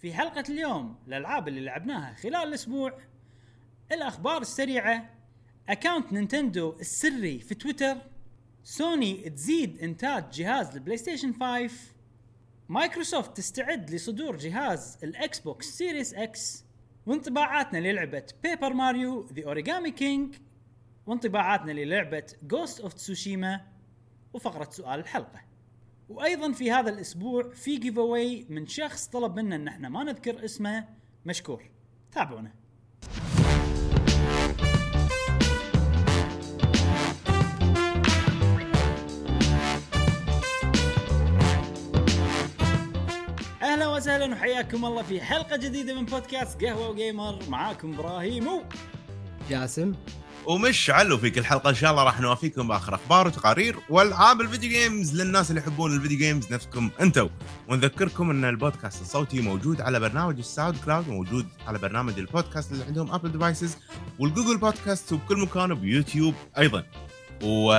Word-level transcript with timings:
في 0.00 0.14
حلقة 0.14 0.44
اليوم 0.48 0.98
الألعاب 1.08 1.48
اللي 1.48 1.60
لعبناها 1.60 2.14
خلال 2.14 2.36
الأسبوع 2.48 2.98
الأخبار 3.92 4.40
السريعة 4.40 5.10
account 5.68 6.12
نينتندو 6.12 6.76
السري 6.80 7.38
في 7.38 7.54
تويتر 7.54 7.96
سوني 8.62 9.30
تزيد 9.30 9.78
إنتاج 9.78 10.30
جهاز 10.30 10.76
البلاي 10.76 10.96
ستيشن 10.96 11.32
5 11.32 11.70
مايكروسوفت 12.68 13.36
تستعد 13.36 13.90
لصدور 13.90 14.36
جهاز 14.36 14.98
ال 15.02 15.40
Xbox 15.40 15.66
Series 15.66 16.14
X 16.14 16.64
وانطباعاتنا 17.06 17.78
للعبة 17.78 18.26
Paper 18.42 18.72
Mario 18.72 19.28
The 19.32 19.44
Origami 19.44 19.90
King 19.90 20.36
وانطباعاتنا 21.06 21.72
للعبة 21.72 22.26
Ghost 22.42 22.80
of 22.80 22.92
Tsushima 22.92 23.66
وفقرة 24.32 24.70
سؤال 24.70 25.00
الحلقة. 25.00 25.49
وأيضا 26.10 26.52
في 26.52 26.70
هذا 26.72 26.90
الأسبوع 26.90 27.50
في 27.54 27.76
giveaway 27.76 28.46
من 28.48 28.66
شخص 28.66 29.06
طلب 29.06 29.36
منا 29.36 29.56
إن 29.56 29.68
إحنا 29.68 29.88
ما 29.88 30.04
نذكر 30.04 30.44
اسمه 30.44 30.84
مشكور. 31.24 31.62
تابعونا. 32.12 32.52
أهلا 43.62 43.88
وسهلا 43.88 44.32
وحياكم 44.32 44.84
الله 44.84 45.02
في 45.02 45.20
حلقة 45.20 45.56
جديدة 45.56 45.94
من 45.94 46.04
بودكاست 46.04 46.64
قهوة 46.64 46.88
و 46.90 46.98
Gamer 46.98 47.38
معاكم 47.48 47.94
إبراهيم 47.94 48.46
و 48.46 48.62
جاسم. 49.50 49.94
ومشعل 50.46 50.90
و 50.90 51.18
في 51.18 51.30
كل 51.30 51.44
حلقة. 51.44 51.70
إن 51.70 51.74
شاء 51.74 51.90
الله 51.90 52.04
راح 52.04 52.20
نوافيكم 52.20 52.68
بآخر 52.68 52.94
أخبار 52.94 53.26
وتقارير 53.26 53.76
وألعاب 53.88 54.40
الفيديو 54.40 54.70
games 54.70 55.20
للناس 55.20 55.50
اللي 55.50 55.60
يحبون 55.60 55.96
الفيديو 55.96 56.18
games 56.18 56.52
نفسكم 56.52 56.90
أنتم 57.00 57.28
ونذكركم 57.68 58.30
إن 58.30 58.44
البودكاست 58.44 59.02
الصوتي 59.02 59.40
موجود 59.40 59.80
على 59.80 60.00
برنامج 60.00 60.38
ال 60.38 60.76
SoundCloud 60.84 61.08
وموجود 61.08 61.46
على 61.66 61.78
برنامج 61.78 62.18
البودكاست 62.18 62.72
اللي 62.72 62.84
عندهم 62.84 63.12
Apple 63.12 63.32
devices 63.32 63.76
وال 64.18 64.27
Google 64.27 64.56
Podcast 64.56 65.12
وبكل 65.12 65.36
مكان 65.36 65.72
وبيوتيوب 65.72 66.34
أيضا. 66.58 66.84
و... 67.42 67.72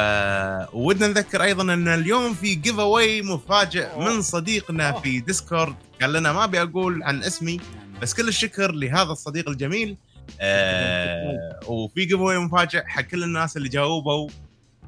ودنا 0.73 1.07
نذكر 1.07 1.43
أيضا 1.43 1.73
إن 1.73 1.87
اليوم 1.87 2.33
في 2.33 2.55
giveaway 2.55 3.21
مفاجئ 3.21 3.99
من 3.99 4.21
صديقنا 4.21 4.91
في 4.91 5.19
ديسكورد 5.19 5.75
قال 6.01 6.13
لنا 6.13 6.33
ما 6.33 6.43
أبي 6.43 6.61
أقول 6.61 7.03
عن 7.03 7.23
اسمي 7.23 7.59
بس 8.01 8.13
كل 8.13 8.27
الشكر 8.27 8.71
لهذا 8.71 9.11
الصديق 9.11 9.49
الجميل. 9.49 9.97
آه 10.39 11.59
وفي 11.67 12.05
giveaway 12.05 12.37
مفاجئ 12.39 12.83
حق 12.85 13.01
كل 13.01 13.23
الناس 13.23 13.57
اللي 13.57 13.69
جاوبوا. 13.69 14.29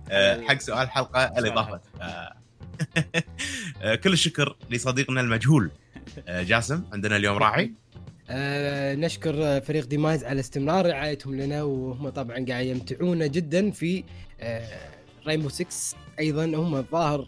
آه 0.10 0.42
حق 0.42 0.60
سؤال 0.60 0.80
الحلقة 0.84 1.24
الاضافه 1.24 1.82
آه. 2.02 2.34
آه 3.82 3.96
كل 3.96 4.14
الشكر 4.14 4.56
لصديقنا 4.70 5.22
المجهول 5.22 5.72
آه 6.28 6.44
جاسم 6.44 6.84
عندنا 6.94 7.16
اليوم 7.16 7.38
راعي. 7.38 7.74
آه 8.30 8.96
نشكر 8.96 9.62
فريق 9.62 9.86
ديمايز 9.86 10.24
على 10.24 10.40
استمرار 10.40 10.86
رعايتهم 10.86 11.36
لنا 11.36 11.64
وهم 11.64 12.10
طبعا 12.10 12.46
قاعد 12.50 12.66
يمتعونا 12.66 13.28
جدا 13.28 13.72
في 13.72 14.04
آه 14.42 14.68
رينبو 15.28 15.50
6 15.50 15.98
أيضا 16.20 16.46
هم 16.46 16.76
الظاهر 16.76 17.28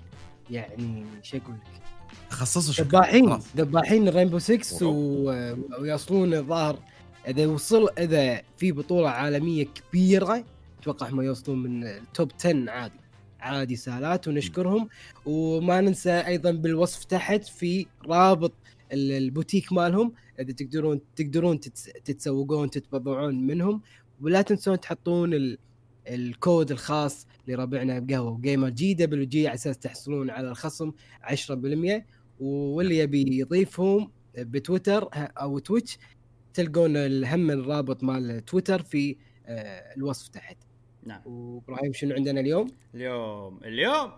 يعني 0.51 1.05
شو 1.23 1.37
أقول 1.37 1.55
لك؟ 1.55 1.81
خصصوا 2.29 2.73
شكر 2.73 2.83
دباحين. 2.83 3.29
خلاص. 3.29 3.45
دباحين 3.55 4.07
الرينبو 4.07 4.39
6 4.39 4.85
و... 4.87 5.29
ويوصلون 5.79 6.33
الظاهر 6.33 6.79
إذا 7.27 7.47
وصل 7.47 7.89
إذا 7.97 8.41
في 8.57 8.71
بطولة 8.71 9.09
عالمية 9.09 9.65
كبيرة 9.65 10.45
أتوقع 10.81 11.09
هم 11.09 11.21
يوصلون 11.21 11.63
من 11.63 11.83
ال 11.87 11.98
top 11.98 12.31
10 12.39 12.69
عادي. 12.69 12.93
عادي 13.39 13.75
سهلات 13.75 14.27
ونشكرهم. 14.27 14.87
وما 15.25 15.81
ننسى 15.81 16.11
أيضا 16.11 16.51
بالوصف 16.51 17.03
تحت 17.03 17.43
في 17.43 17.85
رابط 18.05 18.53
ال- 18.93 19.11
البوتيك 19.11 19.73
مالهم. 19.73 20.13
إذا 20.39 20.53
تقدرون 20.53 20.99
تقدرون 21.15 21.59
تتس- 21.59 21.91
تتسوقون 22.05 22.69
تتبضعون 22.69 23.47
منهم. 23.47 23.81
ولا 24.21 24.41
تنسون 24.41 24.79
تحطون 24.79 25.33
ال... 25.33 25.57
الكود 26.07 26.71
الخاص 26.71 27.27
لربعنا 27.47 27.99
بقهوة 27.99 28.31
و 28.31 28.37
Gamer. 28.37 28.69
GWG 28.69 29.47
على 29.47 29.55
أساس 29.55 29.77
تحصلون 29.77 30.29
على 30.29 30.49
الخصم 30.49 30.91
10% 31.23 32.03
واللي 32.39 32.97
يبي 32.97 33.39
يضيفهم 33.39 34.11
بتويتر 34.37 35.09
أو 35.13 35.59
تويتش 35.59 35.97
تلقون 36.55 36.97
الهم 36.97 37.51
الرابط 37.51 38.03
مال 38.03 38.45
تويتر 38.45 38.81
في 38.81 39.15
آه، 39.47 39.93
الوصف 39.97 40.27
تحت. 40.27 40.57
نعم. 41.03 41.21
وإبراهيم 41.25 41.93
شنو 41.93 42.15
عندنا 42.15 42.39
اليوم؟ 42.39 42.67
اليوم 42.95 43.59
اليوم 43.63 44.11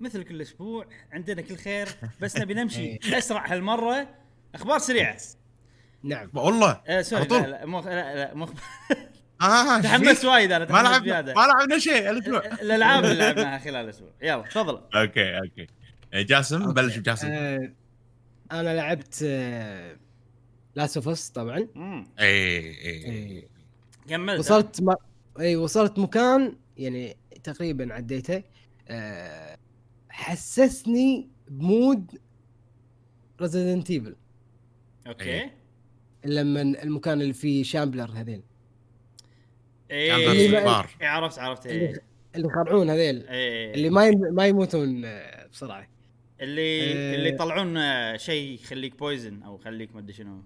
مثل 0.00 0.22
كل 0.22 0.40
أسبوع 0.42 0.86
عندنا 1.12 1.42
كل 1.42 1.56
خير 1.56 1.88
بس 2.20 2.36
نبي 2.36 2.54
نمشي 2.54 2.98
أسرع 3.18 3.52
هالمرة. 3.52 4.08
أخبار 4.54 4.78
سريعة. 4.78 5.18
نعم. 6.02 6.30
والله. 6.34 6.80
آه 6.86 7.02
sorry. 7.02 7.24
لا 7.28 7.46
لا 7.46 7.66
مو 7.66 7.80
لا 7.80 8.14
لا 8.14 8.34
مو 8.34 8.48
آه 9.42 9.80
تحمست 9.82 10.24
وايد 10.24 10.52
أنا 10.52 10.72
ما 10.72 10.98
زيادة. 11.04 11.34
ما 11.34 11.40
لعبنا 11.40 11.78
شيء 11.78 12.10
الأسبوع 12.10 12.46
الألعاب 12.46 13.04
اللي 13.04 13.14
لعبناها 13.14 13.58
خلال 13.58 13.76
الأسبوع. 13.76 14.10
يلا 14.22 14.42
تفضل. 14.42 14.80
okay 14.94 15.38
okay. 15.38 15.66
آه، 16.14 16.22
جاسم. 16.22 16.72
بلش 16.72 16.96
بجاسم. 16.96 17.28
آه 17.30 17.72
أنا 18.52 18.74
لعبت 18.76 19.24
Last 20.78 20.96
of 20.96 21.08
Us 21.08 21.30
طبعا. 21.30 21.56
اي 21.56 21.66
اي 22.18 23.04
إيه. 23.04 23.48
كملت. 24.08 24.38
وصلت 24.38 24.82
ما... 24.82 24.96
اي 25.40 25.56
وصلت 25.56 25.98
مكان 25.98 26.56
يعني 26.76 27.16
تقريبا 27.44 27.94
عديته. 27.94 28.42
آه 28.88 29.58
حسسني 30.08 31.28
ب 31.48 31.62
mood 31.62 32.20
Resident 33.40 33.90
Evil 33.90 34.16
okay. 35.06 35.24
إيه. 35.24 35.54
لما 36.24 36.60
المكان 36.60 37.20
اللي 37.22 37.32
فيه 37.32 37.62
shambler 37.62 38.10
هذيل. 38.14 38.42
إيه. 39.90 40.16
اللي 40.16 40.58
إيه، 40.58 41.08
عرفت 41.08 41.38
عرفت. 41.38 41.66
اللي, 41.66 41.88
إيه 41.88 42.02
اللي 42.34 42.46
يخرعون 42.46 42.90
هذيل. 42.90 43.28
إيه 43.28 43.74
اللي 43.74 43.90
ما 43.90 44.06
يم... 44.06 44.20
ما 44.34 44.46
يموتون 44.46 45.04
آه، 45.04 45.46
بسرعة. 45.46 45.88
اللي 46.40 46.60
إيه. 46.60 47.14
اللي 47.14 47.28
يطلعون 47.28 47.76
آه، 47.76 48.16
شيء 48.16 48.54
يخليك 48.54 48.98
poison 48.98 49.42
أو 49.42 49.56
يخليك 49.56 49.94
ما 49.94 50.00
أدري 50.00 50.12
شنو. 50.12 50.42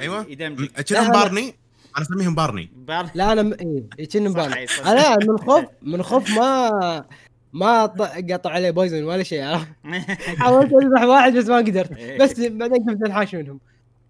أيوه. 0.00 0.26
ي 0.28 0.33
damage 0.33 0.65
ك 0.65 0.70
كأنهم. 0.82 1.12
Barney. 1.12 1.54
أنا 1.96 2.02
أسميهم 2.06 2.34
Barney. 2.34 2.70
بار 2.76 3.10
لا 3.14 3.32
أنا 3.32 3.42
م... 3.42 3.52
إيه، 3.52 4.66
صح. 4.66 4.86
أنا 4.86 5.16
من 5.26 5.38
خوف 5.38 5.64
من 5.82 6.02
خوف 6.02 6.30
ما 6.38 7.04
ما 7.52 7.86
ط- 7.86 8.02
قطع 8.32 8.50
عليه 8.50 8.70
poison 8.70 9.04
ولا 9.04 9.22
شيء 9.22 9.42
عرفت؟ 9.44 9.68
حاولت 10.40 10.72
أذبح 10.72 11.02
واحد 11.02 11.32
بس 11.36 11.46
ما 11.46 11.56
قدرت. 11.56 11.92
بس 12.20 12.40
بعدين 12.40 12.84
كنت 12.84 13.02
أنحاش 13.06 13.34
منهم. 13.34 13.60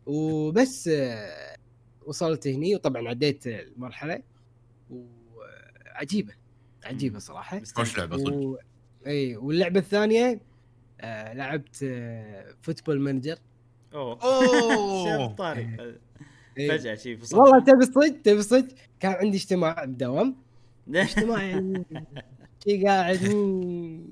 وبس 0.07 0.89
آه، 0.93 1.57
وصلت 2.07 2.47
هني 2.49 2.75
وطبعا 2.75 3.09
عديت 3.09 3.47
المرحلة. 3.47 4.23
وعجيبة 4.91 6.33
عجيبة 6.85 7.19
صراحة. 7.19 7.63
خوش 7.75 7.99
لعبة 7.99 8.17
صدق. 8.17 8.33
و... 8.33 8.57
إي 9.07 9.37
واللعبة 9.37 9.81
الثانية 9.81 10.41
آه 11.01 11.33
لعبت 11.33 11.83
آه 11.83 12.55
Football 12.63 13.01
Manager 13.01 13.37
أوه. 13.95 14.19
أوه. 14.23 15.27
طاري 15.35 15.77
إيه. 16.59 16.69
فجأة 16.71 16.95
شي 16.95 17.17
فصل. 17.17 17.39
والله 17.39 17.61
تبي 17.65 17.79
الصدق 17.85 18.23
تبي 18.25 18.39
الصدق 18.39 18.75
كان 19.01 19.13
عندي 19.13 19.37
اجتماع 19.37 19.85
بدوام. 19.85 20.37
اجتماع 20.95 21.43
يعني 21.43 21.85
شي 22.65 22.85
قاعد 22.87 23.19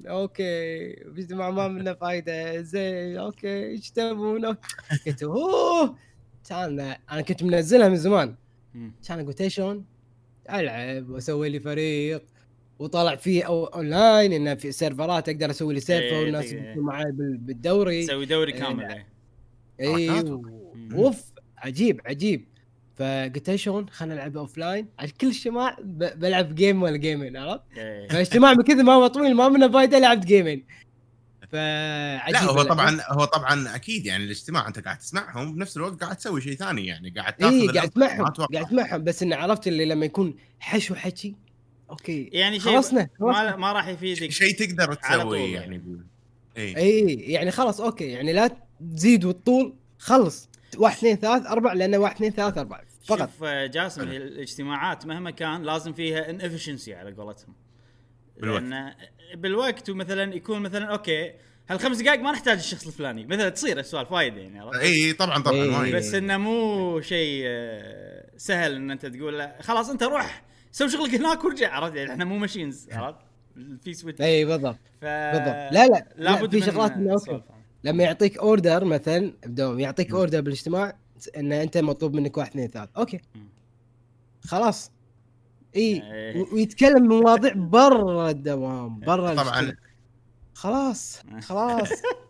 okay. 0.06 0.93
اجتماع 1.19 1.50
ما 1.50 1.69
منه 1.69 1.94
فايدة. 1.94 2.62
زين 2.62 3.16
okay. 3.16 3.66
إيش 3.66 3.91
تبون. 3.91 4.47
قلت 5.06 5.22
أوه. 5.22 5.97
كان 6.48 6.81
أنا 7.12 7.21
كنت 7.22 7.42
منزلها 7.42 7.88
من 7.88 7.97
زمان. 7.97 8.34
كان 9.09 9.26
قلت 9.26 9.47
شلون؟ 9.47 9.84
ألعب 10.50 11.10
وأسوي 11.10 11.48
لي 11.48 11.60
فريق. 11.60 12.22
وطلع 12.78 13.16
فيه 13.16 13.44
أو 13.44 13.65
اونلاين 13.65 14.32
إنه 14.32 14.54
في 14.54 14.72
سيرفرات 14.72 15.28
أقدر 15.28 15.50
أسوي 15.50 15.75
لي 15.75 15.81
server 15.81 16.05
إيه، 16.16 16.25
والناس 16.25 16.54
معي 16.76 17.04
بال- 17.12 17.37
بالدوري. 17.38 18.06
تسوي 18.06 18.26
دوري 18.26 18.53
إيه، 18.53 18.59
كامل 18.60 19.04
لا. 19.82 19.97
إيه. 19.97 19.97
اي 19.97 20.10
حركات. 20.10 20.26
مم. 20.75 20.94
أوف 20.94 21.22
عجيب 21.59 22.01
عجيب 22.07 22.45
فقلت 22.97 23.54
شلون 23.54 23.89
خلينا 23.89 24.15
نلعب 24.15 24.36
offline 24.36 24.86
على 24.98 25.10
كل 25.21 25.27
اجتماع 25.27 25.77
بلعب 25.83 26.54
game 26.54 26.83
ولا 26.83 26.97
جيمين 26.97 27.36
عرفت؟ 27.36 27.62
إيه. 27.77 28.09
فاجتماع 28.09 28.54
من 28.54 28.62
كذا 28.62 28.83
ما 28.83 28.92
هو 28.92 29.07
طويل 29.07 29.34
ما 29.34 29.48
منه 29.48 29.72
فايدة 29.72 29.98
لعبت 29.98 30.24
جيمين 30.27 30.65
فعجيب 31.53 32.34
لا 32.34 32.42
هو. 32.42 32.62
طبعا 32.62 32.98
هو 33.09 33.24
طبعا 33.24 33.77
أكيد 33.77 34.07
يعني 34.07 34.24
الاجتماع 34.24 34.68
أنت 34.68 34.78
قاعد 34.78 34.98
تسمعهم 34.98 35.54
بنفس 35.54 35.77
الوقت 35.77 36.01
قاعد 36.04 36.16
تسوي 36.16 36.41
شيء 36.41 36.54
ثاني 36.57 36.86
يعني 36.86 37.10
قاعد 37.10 37.33
تاخذ 37.33 37.53
اي 37.53 37.65
الأفضل. 37.65 38.04
قاعد 38.04 38.21
أتوقع. 38.21 38.47
قاعد 38.53 38.66
اسمعهم 38.66 39.04
بس 39.04 39.22
انه 39.22 39.36
عرفت 39.36 39.68
اللي 39.68 39.84
لما 39.84 40.07
يكون 40.07 40.34
حشو 40.60 40.95
حكي 40.95 41.34
okay 41.91 42.30
يعني 42.33 42.60
شيء 42.60 42.72
خلصنا 42.72 43.09
خلصنا 43.21 43.51
ما 43.51 43.57
ما 43.57 43.72
راح 43.72 43.89
يفيدك 43.89 44.30
شيء 44.30 44.54
تقدر 44.57 44.97
على 45.03 45.22
طول 45.22 45.36
تسوي 45.36 45.53
يعني. 45.53 45.74
يعني 46.57 46.77
اي 46.77 46.77
اي 46.77 47.15
يعني 47.15 47.51
خلاص 47.51 47.80
okay 47.80 48.04
يعني 48.04 48.33
لا 48.33 48.57
تزيد 48.97 49.25
والطول 49.25 49.75
خلص 49.99 50.49
واحد 50.77 50.97
اثنين 50.97 51.17
ثلاث 51.17 51.47
أربع 51.47 51.73
لأنه 51.73 51.99
واحد 51.99 52.15
اثنين 52.15 52.31
ثلاث 52.31 52.59
أربع 52.59 52.81
فقط 53.05 53.31
شوف 53.31 53.45
آه، 53.45 53.67
جاسم 53.67 54.09
هي 54.09 54.17
الاجتماعات 54.17 55.07
مهما 55.07 55.31
كان 55.31 55.63
لازم 55.63 55.93
فيها 55.93 56.31
inefficiency 56.30 56.95
على 56.95 57.13
قولتهم 57.13 57.55
بالوقت. 58.37 58.63
لأن 58.63 58.95
بالوقت 59.34 59.91
ومثلا 59.91 60.34
يكون 60.34 60.59
مثلا 60.59 60.84
okay 60.84 61.33
هالخمس 61.69 62.03
دقائق 62.03 62.21
ما 62.21 62.33
نحتاج 62.33 62.59
الشخص 62.59 62.87
الفلاني 62.87 63.27
مثلا 63.27 63.49
تصير 63.49 63.79
السوالف 63.79 64.13
وايد 64.13 64.37
يعني 64.37 64.61
عرفت؟ 64.61 64.79
إي 64.79 65.13
طبعا 65.13 65.43
طبعا 65.43 65.57
إيه. 65.57 65.79
وايد. 65.79 65.95
بس 65.95 66.15
إنه 66.15 66.37
مو 66.37 67.01
شيء 67.01 67.43
آه، 67.47 68.31
سهل 68.37 68.75
إن 68.75 68.91
أنت 68.91 69.07
تقول 69.07 69.39
له 69.39 69.55
خلاص 69.61 69.91
أنت 69.91 70.03
روح 70.03 70.43
سوي 70.73 70.89
شغلك 70.89 71.15
هناك 71.15 71.45
وارجع 71.45 71.75
عرفت 71.75 71.97
يعني 71.97 72.13
إحنا 72.13 72.25
مو 72.25 72.39
machines 72.39 72.89
عرفت؟ 72.93 73.19
في 73.84 73.95
switch 73.95 74.21
إي 74.21 74.45
بالضبط 74.45 74.79
ف 75.01 75.05
بالضبط 75.05 75.73
لا 75.73 75.87
لا, 75.87 75.87
لا 75.87 76.07
لابد 76.17 76.51
في 76.51 76.67
شغلات 76.67 76.93
okay. 76.92 77.42
لما 77.84 78.05
يعطيك 78.05 78.39
order 78.39 78.84
مثلا 78.84 79.33
بدوام 79.47 79.80
يعطيك 79.81 80.13
order 80.13 80.41
بالاجتماع 80.41 80.97
إن 81.37 81.53
أنت 81.53 81.79
مطلوب 81.79 82.15
منك 82.15 82.37
واحد 82.37 82.51
اثنين 82.51 82.69
ثلاث. 82.69 82.89
okay. 82.97 83.21
خلاص. 84.45 84.93
إي 85.77 86.03
إيه. 86.13 86.47
ويتكلم 86.53 87.09
بمواضيع 87.09 87.53
برا 87.77 88.31
الدوام 88.31 89.01
برا 89.01 89.34
طبعا. 89.34 89.77
خلاص 90.55 91.23
خلاص 91.49 91.89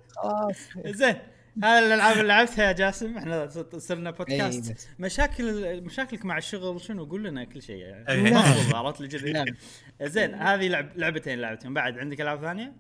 خلاص. 0.09 0.57
زين. 0.87 1.17
هذه 1.65 1.79
الألعاب 1.79 2.17
اللي 2.17 2.29
لعبتها 2.29 2.65
يا 2.65 2.73
جاسم. 2.73 3.19
إحنا 3.19 3.49
صرنا 3.79 4.11
إي 4.11 4.15
بودكاست 4.15 4.89
مشاكل 4.99 5.81
مشاكلك 5.83 6.25
مع 6.25 6.39
الشغل 6.39 6.81
شنو؟ 6.81 7.05
قول 7.05 7.25
لنا 7.25 7.45
كل 7.45 7.63
شيء 7.63 7.77
يعني. 7.77 8.09
إيه. 8.09 8.37
عرفت 8.75 9.01
لي 9.01 9.09
كذي 9.09 9.33
نعم. 9.33 9.47
زين. 10.03 10.35
هذه 10.35 10.69
لعب 10.69 10.89
لعبتين 10.97 11.39
لعبتهم. 11.39 11.75
بعد 11.75 11.99
عندك 11.99 12.21
ألعاب 12.21 12.41
ثانية؟ 12.41 12.73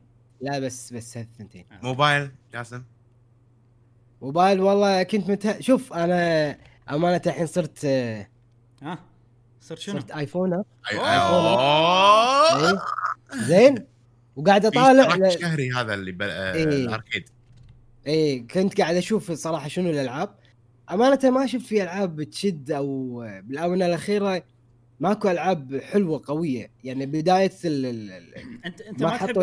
لا 0.42 0.58
بس 0.58 0.92
بس 0.92 1.16
هالثنتين 1.16 1.64
موبايل 1.82 2.30
جاسم؟ 2.52 2.82
موبايل 4.22 4.60
والله 4.60 5.02
كنت 5.02 5.30
مته... 5.30 5.60
شوف 5.60 5.92
أنا 5.92 6.50
أمانة 6.90 7.22
الحين 7.26 7.46
صرت 7.46 7.84
آه، 7.84 8.28
ها 8.82 8.98
صرت 9.60 9.78
شنو؟ 9.78 10.00
صرت 10.00 10.10
آيفون. 10.10 10.62
إيه. 10.92 12.78
زين. 13.34 13.86
وقاعد 14.36 14.66
أطالع 14.66 15.14
ل- 15.14 15.40
شهري 15.40 15.70
هذا 15.72 15.94
اللي 15.94 16.12
بال... 16.12 16.30
آه، 16.30 16.54
إيه. 16.54 16.64
الأركيد. 16.64 17.28
اي 18.06 18.40
كنت 18.40 18.80
قاعد 18.80 18.96
أشوف 18.96 19.32
صراحة 19.32 19.68
شنو 19.68 19.90
الألعاب. 19.90 20.34
أمانة 20.90 21.30
ما 21.30 21.46
شفت 21.46 21.66
في 21.66 21.82
ألعاب 21.82 22.22
تشد 22.22 22.70
أو 22.70 23.18
بالاونه 23.42 23.86
الأخيرة 23.86 24.44
ماكو 25.00 25.30
ألعاب 25.30 25.80
حلوة 25.80 26.22
قوية. 26.26 26.70
يعني 26.84 27.06
بداية 27.06 27.52
ال... 27.64 28.10
انت 28.66 28.80
أنت 28.80 29.02
ما 29.02 29.10
ما, 29.10 29.16
تحب 29.16 29.28
حطوا 29.28 29.42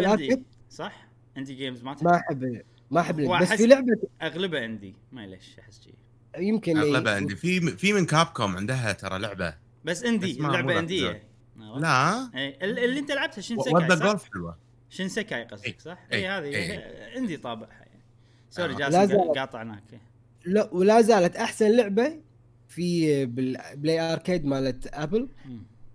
صح؟ 0.69 1.07
اندي 1.37 1.53
جيمز 1.53 1.83
ما 1.83 1.93
تحب 1.93 2.03
ما 2.03 2.19
احب 2.19 2.43
ما 2.91 3.01
أحب 3.01 3.41
بس 3.41 3.53
في 3.53 3.67
لعبه 3.67 3.97
أغلبها 4.21 4.65
اندي 4.65 4.95
ما 5.11 5.27
ليش 5.27 5.59
أحس 5.59 5.81
شيء 5.83 5.93
يمكن. 6.37 6.77
أغلبها 6.77 7.15
عندي 7.15 7.35
في 7.35 7.61
في 7.61 7.93
من 7.93 8.05
كابكوم 8.05 8.55
عندها 8.55 8.91
ترى 8.91 9.19
لعبة 9.19 9.55
بس 9.85 10.03
اندي 10.03 10.37
لعبه 10.39 10.79
انديه 10.79 11.23
لا 11.77 12.29
اللي 12.63 12.99
أنت 12.99 13.11
لعبتها 13.11 13.41
شنسكاي 13.41 13.89
صح؟ 13.89 13.95
جولف 13.95 14.23
حلوة 14.33 14.57
Shinsekai 14.89 15.43
قصدك. 15.43 15.81
صح؟ 15.81 15.97
إي 16.13 16.27
هذه. 16.27 16.75
اندي 17.17 17.37
طابعها 17.37 17.69
يعني 17.69 18.03
sorry 18.49 18.73
آه. 18.73 18.89
جاسم. 18.89 19.17
قاطعناك 19.17 19.83
لا 20.45 20.69
ولا 20.73 21.01
زالت 21.01 21.35
أحسن 21.35 21.71
لعبة 21.71 22.21
في 22.69 23.25
بال 23.25 23.50
Play 23.50 23.99
Arcade 24.13 24.45
مالت 24.45 24.87
Apple. 24.87 25.29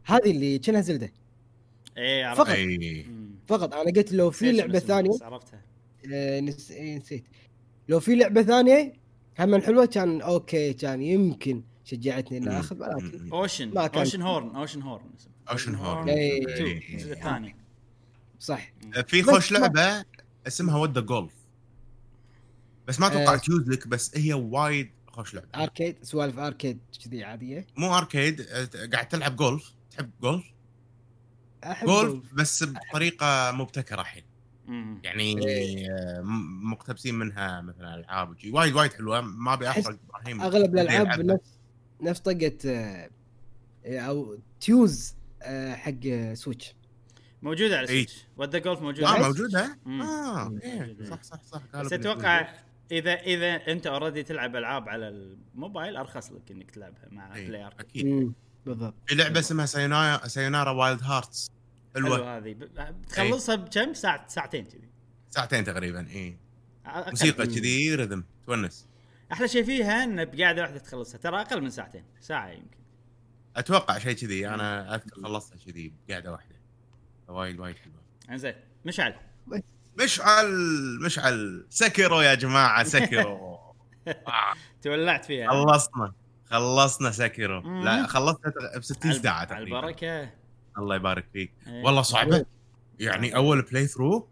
هذه 0.05 0.31
اللي 0.31 0.59
كأنها 0.59 0.81
Zelda 0.81 1.13
إي 1.99 2.35
فقط. 2.35 2.57
مم. 2.59 3.24
فقط. 3.47 3.75
أنا 3.75 3.93
قلت 3.97 4.13
لو 4.13 4.31
في 4.31 4.53
لعبة 4.53 4.79
ثانية؟ 4.79 5.19
عرفتها. 5.23 5.63
آه، 6.13 6.41
نس... 6.41 6.71
إيه، 6.71 6.99
نسيت. 6.99 7.25
لو 7.89 8.01
في 8.01 8.15
لعبة 8.15 8.43
ثانية؟ 8.43 8.93
هم 9.39 9.61
حلوة 9.61 9.87
كان 9.87 10.21
okay 10.21 10.73
كان 10.73 11.03
يمكن 11.03 11.63
شجعتني 11.85 12.39
إني. 12.39 12.61
أخذ 12.61 12.81
ولكن. 12.81 13.33
Ocean 13.33 13.75
ما 13.75 13.87
كان. 13.87 13.99
Oceanhorn 13.99 14.57
Oceanhorn. 14.57 15.05
Oceanhorn. 15.51 16.09
الجزء 16.09 17.13
الثاني. 17.13 17.57
صح. 18.41 18.73
في 19.07 19.23
بس 19.23 19.31
خوش 19.31 19.53
لعبة 19.53 20.05
اسمها 20.47 20.79
What 20.79 20.95
the 20.95 21.07
Golf 21.07 21.33
بس 22.89 23.01
ما 23.01 23.07
أتوقع 23.07 23.35
آه. 23.35 23.37
تجوز 23.37 23.69
لك 23.69 23.89
بس 23.89 24.19
هي 24.19 24.33
وايد 24.35 24.91
خوش 25.07 25.35
لعبة. 25.35 25.49
arcade 25.55 25.97
سوالف 26.03 26.39
arcade 26.39 26.79
كذي 27.05 27.25
عادية. 27.25 27.67
مو 27.77 27.99
arcade 27.99 28.41
آه، 28.41 28.69
قاعد 28.93 29.09
تلعب 29.09 29.37
جولف 29.37 29.75
تحب 29.91 30.11
جولف 30.23 30.45
احب 31.71 31.87
جولف 31.87 32.35
بس 32.35 32.65
بطريقة 32.65 33.53
مبتكرة 33.53 34.01
الحين. 34.01 34.25
يعني 35.03 35.47
إيه. 35.47 35.91
آه، 35.91 36.23
مقتبسين 36.63 37.15
منها 37.15 37.61
مثلا 37.61 37.95
ألعاب 37.95 38.31
وشي. 38.31 38.51
وايد 38.51 38.75
وايد 38.75 38.93
حلوة. 38.93 39.21
ما 39.21 39.53
أبي 39.53 39.69
أحرق 39.69 39.99
إبراهيم. 40.09 40.41
أغلب 40.41 40.79
الألعاب. 40.79 41.21
نفس 41.21 41.59
نفس 42.01 42.21
طقة 42.21 42.59
آه، 42.67 43.11
أو 43.87 44.39
تيوز 44.61 45.15
آه، 45.43 45.75
حق 45.75 46.33
Switch. 46.35 46.75
موجودة 47.43 47.79
على 47.79 47.89
إي. 47.89 47.95
Switch. 47.95 48.27
What 48.37 48.48
the 48.48 48.57
Golf 48.63 48.81
موجودة؟ 48.81 49.09
آه 49.09 49.23
موجودة؟ 49.23 49.79
مم. 49.85 50.03
آه. 50.03 50.59
إيه،. 50.63 50.97
صح 51.11 51.23
صح 51.23 51.43
صح. 51.43 51.63
بس 51.75 51.93
أتوقع 51.93 52.49
إذا 52.93 53.13
إذا 53.13 53.73
أنت 53.73 53.87
already 53.87 54.23
تلعب 54.23 54.57
ألعاب 54.57 54.89
على 54.89 55.09
الموبايل 55.09 55.97
أرخص 55.97 56.33
لك 56.33 56.51
إنك 56.51 56.71
تلعبها 56.71 57.09
مع 57.11 57.35
Apple 57.35 57.65
Arcade 57.65 57.81
أكيد. 57.81 58.07
مم، 58.07 58.35
بالضبط. 58.67 58.95
في 59.07 59.15
لعبة 59.15 59.41
اسمها 59.41 59.67
Sayonara 59.67 60.29
Sayonara 60.29 60.71
Wild 60.71 61.03
Hearts 61.03 61.51
حلوة. 61.95 62.37
هذه. 62.37 62.53
ب- 62.55 63.03
بتخلصها 63.03 63.55
بكم؟ 63.57 63.95
ساعه 63.95 64.29
ساعتين 64.29 64.65
كذي. 64.65 64.89
ساعتين 65.31 65.65
تقريبا 65.65 66.07
اي. 66.11 66.39
موسيقى 66.87 67.47
كذي 67.47 67.95
رذم 67.95 68.25
تونس. 68.47 68.89
أحلى 69.33 69.49
شيء 69.49 69.65
فيها 69.65 70.05
إن 70.05 70.25
بقعده 70.25 70.63
واحدة 70.63 70.79
تخلصها 70.79 71.19
ترى 71.19 71.41
أقل 71.41 71.63
من 71.63 71.71
ساعتين 71.71 72.05
ساعة 72.21 72.49
يمكن. 72.49 72.79
أتوقع 73.57 73.99
شيء 73.99 74.13
كذي 74.13 74.49
أنا 74.49 74.95
أذكر 74.95 75.23
خلصتها 75.23 75.59
كذي 75.67 75.93
بقعده 76.09 76.33
واحدة. 76.33 76.55
وايد 77.29 77.61
وايد 77.61 77.77
حلوة. 77.77 78.03
إنزين 78.31 78.55
مشعل. 78.85 79.15
مشعل 79.99 80.47
مشعل. 81.05 81.67
سكروا 81.71 82.23
يا 82.23 82.35
جماعة 82.35 82.85
سكروا. 82.85 83.59
آه، 84.09 84.55
تولعت 84.83 85.25
فيها. 85.25 85.51
خلصنا 85.51 86.13
خلصنا 86.47 87.11
سكروا. 87.11 87.83
لا 87.85 88.07
خلصتها 88.07 88.79
ب 88.79 88.83
60 88.83 89.13
على- 89.13 89.23
ساعة 89.23 89.45
تقريبا. 89.45 89.79
البركة. 89.79 90.31
الله 90.79 90.97
يبارك 90.97 91.25
فيك 91.33 91.53
إيه. 91.67 91.85
والله 91.85 92.03
صعبة 92.03 92.45
يعني 93.01 93.37
أول 93.37 93.63
playthrough. 93.63 94.29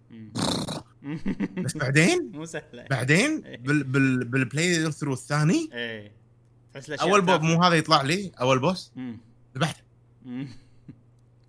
بس 1.56 1.76
بعدين 1.76 2.30
مو 2.34 2.44
سهلة 2.44 2.86
بعدين 2.90 3.44
إيه. 3.44 3.56
بال 3.56 3.84
بال 3.84 4.24
بال 4.24 4.92
playthrough 4.92 5.12
الثاني 5.12 5.70
إيه 5.72 6.12
أول 6.90 7.20
boss. 7.22 7.42
مو 7.42 7.62
هذا 7.62 7.74
يطلع 7.74 8.02
لي 8.02 8.32
أول 8.40 8.58
boss. 8.58 8.92
ذبحته. 9.56 9.82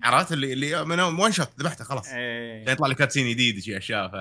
عرفت 0.03 0.31
اللي 0.31 0.53
اللي 0.53 0.85
من 0.85 0.99
one 0.99 1.31
shot 1.31 1.49
ذبحته 1.59 1.83
خلاص 1.83 2.07
إيه 2.07 2.69
يطلع 2.69 2.87
لي 2.87 2.95
cutscene 2.95 3.29
جديد 3.29 3.59
شيء 3.59 3.77
أشياء 3.77 4.07
ف 4.07 4.15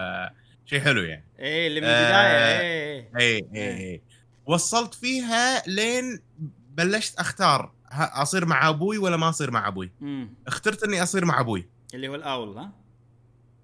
شيء 0.67 0.81
حلو 0.81 1.03
يعني 1.03 1.25
إيه 1.39 1.67
اللي 1.67 1.81
من 1.81 1.87
آه. 1.87 1.91
البدايه 1.91 2.61
إيه 2.61 3.11
اي 3.17 3.47
إيه. 3.55 3.71
اي 3.71 3.93
اي 3.93 4.01
وصلت 4.47 4.95
فيها 4.95 5.63
لين 5.67 6.21
بلشت 6.71 7.19
أختار 7.19 7.73
أصير 7.93 8.47
مع 8.47 8.69
أبوي 8.69 8.99
ولا 8.99 9.17
ما 9.17 9.29
أصير 9.29 9.51
مع 9.51 9.69
أبوي؟ 9.69 9.91
مم. 10.01 10.35
اخترت 10.47 10.83
إني 10.83 11.03
أصير 11.03 11.25
مع 11.25 11.41
أبوي. 11.41 11.67
اللي 11.95 12.09
هو 12.09 12.15
الأول 12.15 12.59
ها؟ 12.59 12.73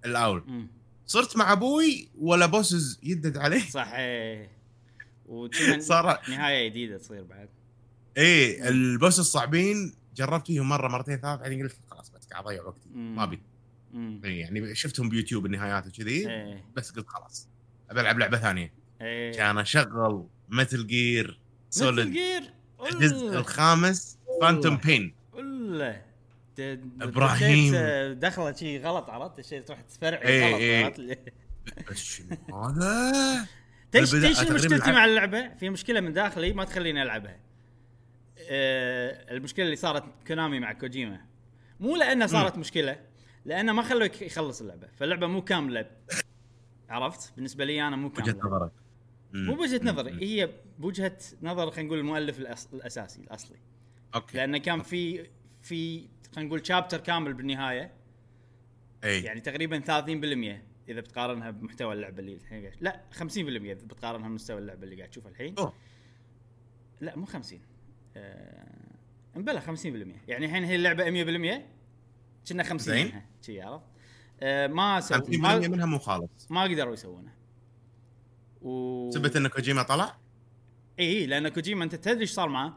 الأول. 0.05 0.43
مم. 0.47 0.67
صرت 1.05 1.37
مع 1.37 1.51
أبوي 1.51 2.09
ولا 2.17 2.45
bosses 2.45 2.99
يدد 3.03 3.37
عليه؟ 3.37 3.69
صح 3.79 3.91
وكنا 5.25 5.79
صار 5.79 6.19
نهاية 6.29 6.69
جديدة 6.69 6.97
تصير 6.97 7.23
بعد. 7.23 7.49
إيه 8.17 8.69
ال 8.69 8.79
boss 8.79 9.19
الصعبين 9.19 9.93
جربت 10.15 10.47
فيهم 10.47 10.69
مرة 10.69 10.87
مرتين 10.87 11.17
ثلاث 11.17 11.39
بعدين 11.39 11.63
قلت 11.63 11.75
خلاص 11.91 12.09
بس 12.09 12.25
قاعد 12.27 12.43
أضيع 12.45 12.63
وقتي. 12.63 12.89
ما 12.93 13.23
أبي. 13.23 13.41
إيه، 13.95 14.39
يعني 14.39 14.75
شفتهم 14.75 15.09
بيوتيوب 15.09 15.45
النهايات 15.45 15.87
وكذي 15.87 16.29
إيه. 16.29 16.63
بس 16.75 16.91
قلت 16.91 17.07
خلاص 17.07 17.47
ابي 17.89 18.01
ألعب 18.01 18.19
لعبة 18.19 18.37
ثانية. 18.37 18.73
إيه. 19.01 19.31
كان 19.33 19.57
أشغل 19.57 20.27
Metal 20.49 20.63
Gear 20.63 20.73
Solid 20.73 20.87
جير 20.87 22.53
الجزء 22.93 23.37
الخامس. 23.39 24.17
Phantom 24.41 24.77
Pain 24.77 25.15
ولا 25.33 26.01
إبراهيم. 27.01 27.73
دخله 28.13 28.53
شيء 28.53 28.81
غلط 28.81 29.09
عرفت؟ 29.09 29.39
الشيء 29.39 29.61
تروح 29.61 29.81
تفرع 29.81 30.21
إيه، 30.21 30.45
غلط 30.45 30.59
إيه. 30.59 30.85
عرفت؟ 30.85 31.19
بس 31.91 31.97
شنو 32.15 32.37
هذا؟ 32.55 33.47
تيش 33.91 34.11
تيش 34.11 34.51
مشكلتي 34.51 34.91
مع 34.91 35.05
اللعبة؟ 35.05 35.55
في 35.55 35.69
مشكلة 35.69 35.99
من 35.99 36.13
داخلي 36.13 36.53
ما 36.53 36.63
تخليني 36.63 37.03
ألعبها. 37.03 37.39
آه 38.49 39.33
المشكلة 39.33 39.65
اللي 39.65 39.75
صارت 39.75 40.03
كونامي 40.27 40.59
مع 40.59 40.73
كوجيما. 40.73 41.21
مو 41.79 41.95
لانها 41.95 42.27
صارت 42.27 42.57
مشكلة 42.57 42.99
لأنه 43.45 43.73
ما 43.73 43.81
خلوك 43.81 44.21
يخلص 44.21 44.61
اللعبة. 44.61 44.87
فاللعبة 44.97 45.27
مو 45.27 45.41
كاملة. 45.41 45.85
عرفت؟ 46.89 47.33
بالنسبة 47.35 47.65
لي 47.65 47.87
أنا 47.87 47.95
مو 47.95 48.07
وجهة 48.07 48.31
كاملة. 48.31 48.45
نظرك. 48.45 48.71
مو 49.33 49.55
بوجهة 49.55 49.81
نظري. 49.83 50.11
هي 50.11 50.49
بوجهة 50.79 51.17
نظر 51.41 51.71
خلينا 51.71 51.87
نقول 51.87 51.99
المؤلف 51.99 52.39
الأص... 52.39 52.69
الأساسي 52.73 53.21
الأصلي. 53.21 53.57
أوكي. 54.15 54.37
لأنه 54.37 54.57
كان 54.57 54.81
في 54.81 55.27
في 55.61 56.07
خلينا 56.35 56.47
نقول 56.47 56.67
شابتر 56.67 56.99
كامل 56.99 57.33
بالنهاية. 57.33 57.93
أي. 59.03 59.23
يعني 59.23 59.41
تقريبا 59.41 59.79
30% 59.79 60.89
إذا 60.89 60.99
بتقارنها 61.01 61.51
بمحتوى 61.51 61.93
اللعبة 61.93 62.19
اللي 62.19 62.33
الحين 62.33 62.61
قاعد- 62.65 62.75
لا 62.81 63.01
50% 63.11 63.37
إذا 63.37 63.73
بتقارنها 63.85 64.29
بمستوى 64.29 64.57
اللعبة 64.57 64.83
اللي 64.83 64.95
قاعد 64.95 65.09
تشوفها 65.09 65.31
الحين. 65.31 65.55
أوه. 65.57 65.73
لا 67.01 67.15
مو 67.17 67.25
50 67.25 67.59
آه... 68.17 68.67
مبلى 69.35 69.61
50% 69.61 69.65
يعني 70.27 70.45
الحين 70.45 70.63
هي 70.63 70.75
اللعبة 70.75 71.03
100% 71.59 71.61
كنا 72.49 72.63
50 72.63 72.93
زين. 72.93 73.05
منها 73.05 73.25
شي 73.41 73.61
عرفت؟ 73.61 73.85
آه 74.41 74.67
ما 74.67 74.99
سووا. 74.99 75.19
50% 75.21 75.37
ما, 75.39 75.59
منها 75.59 75.85
مو 75.85 75.99
خالص. 75.99 76.51
ما 76.51 76.63
قدروا 76.63 76.93
يسوونها 76.93 77.33
و 78.61 79.09
سبت 79.11 79.35
إن 79.35 79.47
كوجيما 79.47 79.83
طلع؟ 79.83 80.17
اي 80.99 81.25
لأن 81.25 81.49
كوجيما 81.49 81.83
أنت 81.83 81.95
تدري 81.95 82.21
إيش 82.21 82.31
صار 82.31 82.49
معاه 82.49 82.73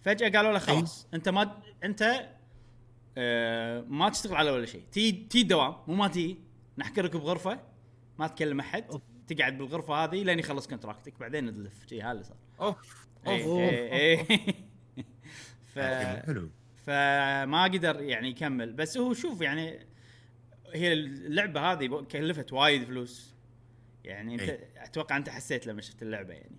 فجأة 0.00 0.28
قالوا 0.28 0.52
له 0.52 0.58
خلاص 0.58 1.06
أنت 1.14 1.28
ما 1.28 1.62
أنت 1.84 2.28
آه 3.18 3.80
ما 3.80 4.08
تشتغل 4.08 4.34
على 4.34 4.50
ولا 4.50 4.66
شيء. 4.66 4.82
تي 4.92 5.12
تي 5.12 5.42
دوام 5.42 5.76
مو 5.86 5.94
ما 5.94 6.08
تي 6.08 6.38
نحكرك 6.78 7.16
بغرفة 7.16 7.60
ما 8.18 8.26
تكلم 8.26 8.60
أحد 8.60 8.84
تقعد 9.26 9.58
بالغرفة 9.58 9.94
هذه 9.94 10.22
لين 10.22 10.38
يخلص 10.38 10.68
contract 10.68 11.14
ك 11.14 11.20
بعدين 11.20 11.46
ندلف 11.46 11.86
شيء 11.88 12.04
هذا 12.04 12.22
صار 12.22 12.36
أوف. 12.60 13.06
أوف 13.26 13.58
إي 13.58 14.20
إي. 14.20 14.40
ف 15.74 15.78
حلو. 15.78 16.50
فما 16.86 17.64
قدر 17.64 18.02
يعني 18.02 18.28
يكمل. 18.28 18.72
بس 18.72 18.98
هو 18.98 19.14
شوف 19.14 19.40
يعني 19.40 19.86
هي 20.74 20.92
اللعبة 20.92 21.60
هذه 21.72 21.86
كلفت 21.86 22.52
وايد 22.52 22.84
فلوس. 22.84 23.34
يعني 24.04 24.34
أنت 24.34 24.42
إي. 24.42 24.68
أتوقع 24.76 25.16
أنت 25.16 25.28
حسيت 25.28 25.66
لما 25.66 25.80
شفت 25.80 26.02
اللعبة 26.02 26.34
يعني. 26.34 26.56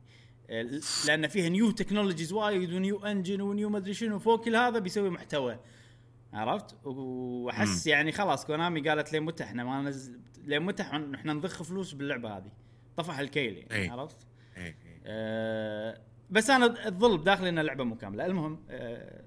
لأن 1.08 1.28
فيها 1.28 1.50
new 1.50 1.72
technologies 1.72 2.34
وايد 2.34 2.74
و 2.74 2.82
new 2.82 3.06
engine 3.06 3.42
و 3.42 3.49
new 3.49 3.70
مدري 3.70 3.94
شنو 3.94 4.20
فوق 4.20 4.46
كل 4.46 4.56
هذا 4.56 4.80
بيسوي 4.80 5.10
محتوى. 5.10 5.60
عرفت؟ 6.34 6.86
وأحس 6.86 7.88
يعني 7.88 8.12
خلاص 8.12 8.46
كونامي 8.46 8.90
قالت 8.90 9.14
لين 9.14 9.24
متى 9.24 9.44
إحنا 9.44 9.64
ما 9.64 9.82
نزل 9.82 10.20
لين 10.46 10.62
متى 10.62 10.84
إحنا 10.84 11.34
نضخ 11.34 11.64
فلوس 11.64 11.94
باللعبة 11.94 12.38
هذه. 12.38 12.52
طفح 12.98 13.20
الكيل 13.20 13.58
يعني 13.58 13.76
إي. 13.76 13.90
عرفت؟ 13.90 14.18
إي، 14.58 14.66
إي. 14.66 14.76
أه 15.06 16.02
بس 16.30 16.50
أنا 16.50 16.90
تظل 16.90 17.18
بداخلي 17.18 17.50
انها 17.50 17.64
لعبه 17.64 17.84
مكمله 17.84 18.26
المهم 18.26 18.60
أه 18.70 19.24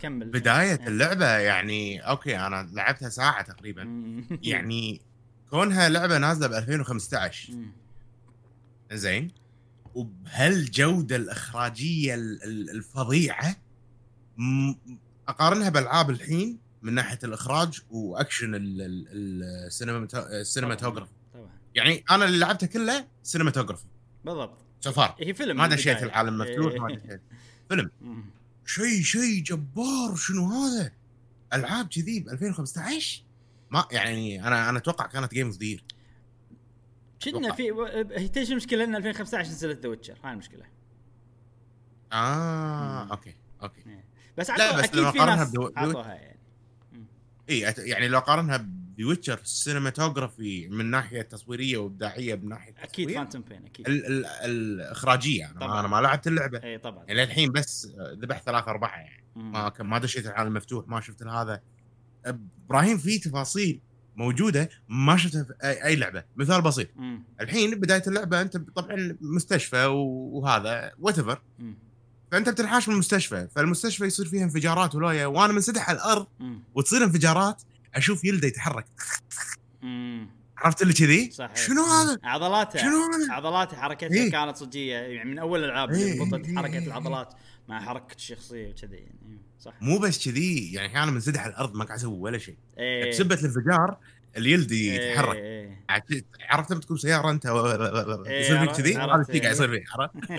كمل. 0.00 0.30
بداية 0.30 0.80
إيه. 0.80 0.86
اللعبة 0.86 1.26
يعني 1.26 2.00
okay 2.00 2.38
أنا 2.38 2.68
لعبتها 2.72 3.08
ساعة 3.08 3.42
تقريبا. 3.42 3.82
يعني 4.42 5.00
كونها 5.50 5.88
لعبة 5.88 6.18
نازلة 6.18 6.46
ب 6.46 6.52
2015 6.52 7.52
مم. 7.52 7.72
زين 8.92 9.30
وبهالجوده 9.94 11.16
الإخراجية 11.16 12.14
ال- 12.14 12.42
ال- 12.44 12.70
الفظيعة 12.70 13.56
أقارنها 15.28 15.68
بألعاب 15.68 16.10
الحين 16.10 16.58
من 16.82 16.92
ناحية 16.94 17.18
الإخراج 17.24 17.80
وأكشن 17.90 18.54
ال- 18.54 18.82
ال- 18.82 19.06
ال- 19.12 19.70
ال 19.70 19.76
cinemato- 19.76 20.30
ال 20.32 20.37
cinematography 20.37 21.10
طبعا 21.34 21.48
يعني 21.74 22.04
أنا 22.10 22.24
اللي 22.24 22.38
لعبته 22.38 22.66
كله 22.66 23.06
cinematography 23.22 23.84
بالضبط. 24.24 24.58
so 24.80 24.94
far 24.94 25.16
هي 25.20 25.34
فيلم 25.34 25.56
ما 25.56 25.66
دشيت. 25.66 26.02
العالم 26.02 26.38
مفتوح 26.38 26.72
إيه. 26.72 26.80
ما 26.80 26.88
دشيت 26.94 27.20
فيلم. 27.68 27.90
مم. 28.00 28.24
شيء 28.66 29.02
شيء 29.02 29.42
جبار 29.42 30.16
شنو 30.16 30.46
هذا؟ 30.52 30.92
ألعاب 31.54 31.88
كذي 31.88 32.20
ب 32.20 32.28
2015 32.28 33.22
ما 33.70 33.84
يعني 33.92 34.46
أنا 34.48 34.68
أنا 34.68 34.78
أتوقع 34.78 35.06
كانت 35.06 35.34
game 35.34 35.46
of 35.46 35.56
the 35.62 35.76
كنا 37.24 37.52
في 37.54 37.62
هي 38.16 38.28
تدري 38.28 38.50
المشكلة 38.52 38.84
إن 38.84 38.96
2015 38.96 39.48
نزلت 39.50 39.82
The 39.82 39.88
Witcher 39.88 40.18
هاي 40.24 40.32
المشكلة. 40.32 40.64
آه 42.12 43.04
مم. 43.04 43.10
okay 43.10 43.34
okay. 43.62 43.80
بس 44.38 44.50
لا، 44.50 44.76
بس 44.78 44.84
أكيد 44.84 45.10
في 45.10 45.18
ناس 45.18 45.50
بدو- 45.50 45.72
عطوها 45.76 46.14
يعني. 46.14 46.40
اي 47.50 47.58
يعني 47.78 48.08
لو 48.08 48.18
أقارنها 48.18 48.66
ب 48.98 49.03
Witcher 49.03 49.40
cinematography 49.44 50.68
من 50.68 50.86
ناحية 50.86 51.22
تصويرية 51.22 51.78
وإبداعية 51.78 52.34
من 52.34 52.48
ناحية 52.48 52.74
أكيد 52.78 53.10
Phantom 53.14 53.42
Pain 53.42 53.64
أكيد. 53.66 53.88
ال 53.88 54.06
ال 54.06 54.26
الإخراجية 54.26 55.50
أنا 55.50 55.60
طبعاً. 55.60 55.68
ما, 55.74 55.80
أنا 55.80 55.88
ما 55.88 56.00
لعبت 56.00 56.26
اللعبة. 56.26 56.60
اي 56.64 56.78
طبعا. 56.78 57.04
يعني 57.08 57.24
للحين 57.24 57.52
بس 57.52 57.86
ذبحت 57.96 58.44
ثلاثة 58.46 58.70
أربعة 58.70 58.96
يعني. 58.96 59.24
مم. 59.36 59.52
ما 59.52 59.72
ما 59.80 59.98
دشيت 59.98 60.26
العالم 60.26 60.48
المفتوح 60.50 60.88
ما 60.88 61.00
شفت 61.00 61.22
هذا 61.22 61.62
إبراهيم 62.26 62.98
في 62.98 63.18
تفاصيل. 63.18 63.80
موجودة 64.20 64.70
ما 64.88 65.16
شفتها 65.16 65.44
في 65.44 65.54
اي 65.62 65.96
لعبة 65.96 66.24
مثال 66.36 66.62
بسيط 66.62 66.88
مم. 66.96 67.24
الحين 67.40 67.74
بداية 67.74 68.02
اللعبة 68.06 68.40
أنت 68.40 68.56
طبعا 68.56 69.16
مستشفى 69.20 69.86
وهذا 69.86 70.92
وات. 70.98 71.18
فأنت 72.30 72.48
بتنحاش 72.48 72.88
من 72.88 72.94
المستشفى 72.94 73.48
فالمستشفى 73.54 74.04
يصير 74.04 74.26
فيها 74.26 74.44
انفجارات 74.44 74.94
ولاية 74.94 75.26
وأنا 75.26 75.52
منسدح 75.52 75.88
على 75.88 75.98
الأرض 75.98 76.26
مم. 76.40 76.62
وتصير 76.74 77.04
انفجارات 77.04 77.62
أشوف 77.94 78.24
يلده 78.24 78.48
يتحرك. 78.48 78.86
عرفت 80.58 80.82
اللي 80.82 80.92
كذي؟ 80.94 81.30
صحيح 81.30 81.56
شنو 81.56 81.84
هذا؟ 81.84 82.18
عضلاته 82.24 82.78
شنو 82.78 83.12
هذا؟ 83.12 83.32
عضلاته 83.32 83.76
حركتها 83.76 84.08
إيه. 84.08 84.30
كانت 84.30 84.56
صجية 84.56 84.96
يعني 84.96 85.30
من 85.30 85.38
أول 85.38 85.64
الألعاب 85.64 85.90
إيه، 85.90 86.22
اللي 86.22 86.48
إيه، 86.48 86.56
حركة 86.56 86.78
إيه. 86.78 86.86
العضلات 86.86 87.34
مع 87.70 87.80
حركة 87.84 88.14
الشخصية 88.14 88.70
وكذي 88.70 88.96
يعني 88.96 89.18
إيه، 89.30 89.38
صح 89.60 89.74
مو 89.82 89.98
بس 89.98 90.28
كذي 90.28 90.72
يعني 90.72 90.88
أحيانا 90.88 91.10
منسدح 91.10 91.40
على 91.42 91.50
الأرض 91.52 91.74
ما 91.74 91.84
قاعد 91.84 91.98
أسوي 91.98 92.18
ولا 92.18 92.38
شيء 92.38 92.56
إيه. 92.78 93.10
بسبه 93.10 93.34
الانفجار 93.34 93.96
اليلد 94.36 94.72
يتحرك 94.72 95.36
إيه، 95.36 95.84
إيه. 96.10 96.24
عرفت 96.50 96.70
لما 96.72 96.80
تكون 96.80 96.96
سيارة 96.96 97.30
أنت 97.30 97.46
إيه، 97.46 98.40
يصير 98.40 98.58
فيك 98.58 98.68
عرفت- 98.68 98.80
كذي 98.80 98.94
هذا 98.96 99.14
الشيء 99.20 99.42
قاعد 99.42 99.44
إيه. 99.44 99.50
يصير 99.50 99.68
فيه 99.70 99.84
عرفت؟ 99.92 100.14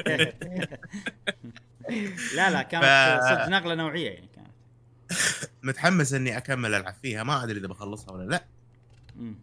لا 2.36 2.50
لا 2.52 2.62
كانت 2.62 2.84
ف- 2.84 3.30
صدق 3.30 3.48
نقلة 3.50 3.76
نوعية 3.76 4.10
يعني 4.10 4.28
كانت 4.36 4.48
متحمس 5.64 6.14
إني 6.14 6.38
أكمل 6.38 6.74
ألعب 6.74 6.96
فيها 7.02 7.24
ما 7.24 7.44
أدري 7.44 7.60
إذا 7.60 7.68
بخلصها 7.68 8.12
ولا 8.14 8.30
لا. 8.30 8.46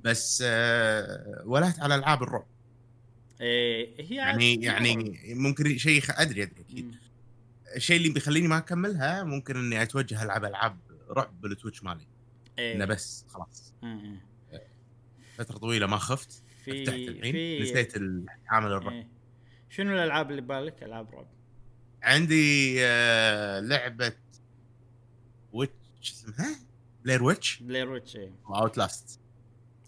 بس 0.04 0.42
آه، 0.46 1.42
ولهت 1.44 1.80
على 1.80 1.94
ألعاب 1.94 2.22
الرعب 2.22 2.46
إيه 3.40 3.94
هي 4.10 4.16
يعني 4.16 4.54
يعني 4.62 5.18
ممكن 5.34 5.78
شيء 5.78 6.02
أدري 6.08 6.42
أدري 6.42 6.60
أكيد 6.68 6.84
مم. 6.84 7.07
الشيء 7.76 7.96
اللي 7.96 8.08
بيخليني 8.08 8.48
ما 8.48 8.58
أكملها 8.58 9.24
ممكن 9.24 9.56
إني 9.56 9.82
أتوجه 9.82 10.22
ألعب 10.22 10.44
ألعاب 10.44 10.78
رعب 11.10 11.40
بال 11.40 11.51
Twitch 11.51 11.82
مالي 11.82 12.06
إيه. 12.58 12.74
إنه 12.74 12.84
بس 12.84 13.24
خلاص 13.28 13.74
مم. 13.82 14.20
فترة 15.36 15.58
طويلة 15.58 15.86
ما 15.86 15.96
خفت 15.96 16.42
في 16.64 16.84
فتحت 16.84 16.98
الحين 16.98 17.32
في 17.32 17.60
نسيت 17.62 17.94
عامل 18.48 18.72
الرعب 18.72 18.92
إيه. 18.92 19.08
شنو 19.70 19.92
الألعاب 19.92 20.30
اللي 20.30 20.42
ببالك 20.42 20.82
ألعاب 20.82 21.10
رعب 21.14 21.26
عندي 22.02 22.76
آه، 22.80 23.60
لعبة 23.60 24.12
Witch 25.52 25.74
اسمها 26.02 26.56
Blair 27.04 27.22
Witch 27.22 27.60
Blair 27.60 27.90
Witch 27.90 28.16
إيه. 28.16 28.32
Outlast 28.46 29.20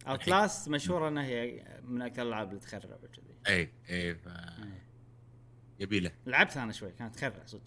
Outlast 0.07 0.69
مشهورة 0.68 1.08
إنها 1.08 1.25
هي 1.25 1.64
من 1.84 2.02
أكثر 2.02 2.22
الألعاب 2.22 2.49
اللي 2.49 2.60
تخرع 2.60 2.99
وكذي 3.02 3.34
اي 3.49 3.72
اي 3.90 4.14
ف 4.14 4.28
إيه. 4.28 4.79
يبي 5.80 6.00
له. 6.00 6.10
لعبتها 6.26 6.62
أنا 6.62 6.72
شوي 6.72 6.92
كانت 6.92 7.16
تخرع 7.16 7.44
صدق. 7.46 7.62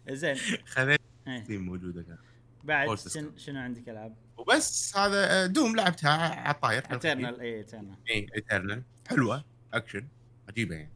زين. 0.10 0.36
خذيت 0.66 1.02
إيه. 1.28 1.58
موجودة 1.58 2.02
كان. 2.04 2.18
بعد 2.64 2.90
All 2.90 3.00
system. 3.02 3.14
شن- 3.14 3.38
شنو 3.38 3.60
عندك 3.60 3.90
ألعاب؟ 3.90 4.16
وبس 4.38 4.98
هذا 4.98 5.44
آه، 5.44 5.46
Doom 5.46 5.76
لعبتها 5.76 6.12
على 6.36 6.56
الطاير. 6.56 6.84
Eternal 6.92 7.42
اي 7.42 7.60
Eternal 7.62 7.96
اي 8.10 8.28
Eternal 8.36 8.84
حلوة. 9.08 9.46
اكشن 9.74 10.08
عجيبة 10.50 10.76
يعني. 10.76 10.92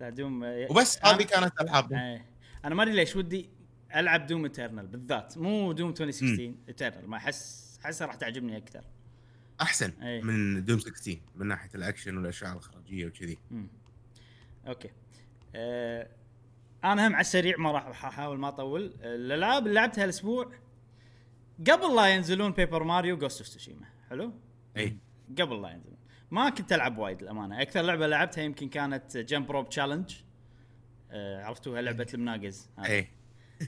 لا 0.00 0.10
Doom 0.10 0.42
وبس 0.70 1.04
هذه 1.04 1.22
كانت 1.22 1.60
العاب 1.60 1.92
إيه. 1.92 2.24
أنا 2.64 2.74
ما 2.74 2.82
أدري 2.82 2.94
ليش 2.94 3.16
ودي 3.16 3.50
ألعب 3.96 4.26
Doom 4.26 4.44
Eternal 4.44 4.86
بالذات. 4.86 5.38
مو 5.38 5.72
Doom 5.72 5.90
2016 5.90 6.54
Eternal 6.68 7.08
ما 7.10 7.16
احس 7.16 7.68
أحسها 7.84 8.06
راح 8.06 8.14
تعجبني 8.14 8.56
أكثر. 8.56 8.84
أحسن 9.60 9.90
أي. 10.02 10.22
من 10.22 10.64
Doom 10.64 10.78
16 10.78 11.18
من 11.36 11.46
ناحية 11.46 11.70
الأكشن 11.74 12.16
والأشياء 12.16 12.52
الاخراجيه 12.52 13.06
وكذي. 13.06 13.38
okay. 14.66 14.90
أه 15.54 16.08
أنا 16.84 17.06
هم 17.06 17.12
على 17.12 17.20
السريع 17.20 17.56
ما 17.56 17.72
راح 17.72 18.04
أحاول 18.04 18.38
ما 18.38 18.48
أطول. 18.48 18.94
الألعاب 19.00 19.62
اللي 19.66 19.74
لعبتها 19.74 20.04
الأسبوع 20.04 20.52
قبل 21.70 21.96
لا 21.96 22.06
ينزلون 22.06 22.52
Paper 22.52 22.82
Mario 22.82 23.16
Ghost 23.18 23.40
of 23.40 23.48
Tsushima 23.48 23.86
حلو؟ 24.10 24.32
اي 24.76 24.96
قبل 25.38 25.62
لا 25.62 25.70
ينزلون. 25.70 25.98
ما 26.30 26.50
كنت 26.50 26.72
ألعب 26.72 26.98
وايد 26.98 27.22
الامانه 27.22 27.62
أكثر 27.62 27.80
لعبة 27.80 28.06
لعبتها 28.06 28.42
يمكن 28.42 28.68
كانت 28.68 29.16
Jump 29.16 29.50
Rope 29.50 29.68
Challenge 29.68 30.16
أه 31.10 31.44
عرفتوها؟ 31.44 31.82
لعبة 31.82 32.06
المناقز. 32.14 32.70
هذه. 32.78 32.90
اي 32.90 33.08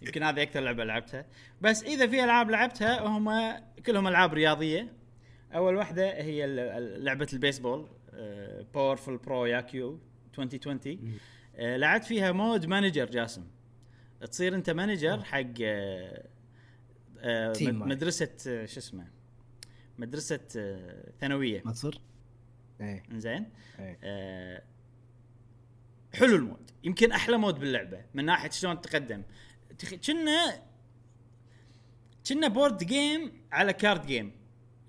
يمكن 0.03 0.23
هذه 0.23 0.43
أكثر 0.43 0.61
لعبة 0.61 0.85
لعبتها. 0.85 1.27
بس 1.61 1.83
إذا 1.83 2.07
في 2.07 2.25
ألعاب 2.25 2.51
لعبتها 2.51 3.07
هم 3.07 3.55
كلهم 3.87 4.09
ألعاب 4.09 4.35
رياضية. 4.35 5.00
أول 5.55 5.77
واحدة 5.77 6.23
هي 6.23 6.47
لعبة 6.99 7.27
البيسبول 7.33 7.89
باورفul 8.75 9.25
برو 9.25 9.47
ياكيو 9.47 10.01
2020 10.39 11.19
آه، 11.57 11.77
لعبت 11.77 12.05
فيها 12.05 12.33
مود 12.33 12.67
مانجر 12.67 13.11
جاسم. 13.11 13.45
تصير 14.31 14.55
أنت 14.55 14.71
مانجر 14.71 15.25
حق 15.25 15.45
آه، 15.63 16.29
آه،. 17.19 17.55
مدرسة 17.61 18.37
آه، 18.49 18.67
شو 18.67 18.81
اسمه؟ 18.81 19.07
مدرسة 19.99 20.41
آه، 20.57 21.13
ثانوية. 21.21 21.63
ما 21.65 21.73
تصير؟ 21.73 22.01
إيه. 22.81 23.03
زين 23.13 23.51
إيه. 23.79 23.99
آه، 24.05 24.63
حلو 26.15 26.37
ال 26.37 26.42
mode. 26.42 26.71
يمكن 26.85 27.13
أحلى 27.13 27.37
مود 27.37 27.59
باللعبة 27.59 28.05
من 28.15 28.25
ناحية 28.25 28.51
شلون 28.51 28.81
تقدم. 28.81 29.23
كنا 30.07 30.63
كنا 32.29 32.49
board 32.49 32.85
game 32.85 33.33
على 33.53 33.73
card 33.73 34.07
game 34.07 34.33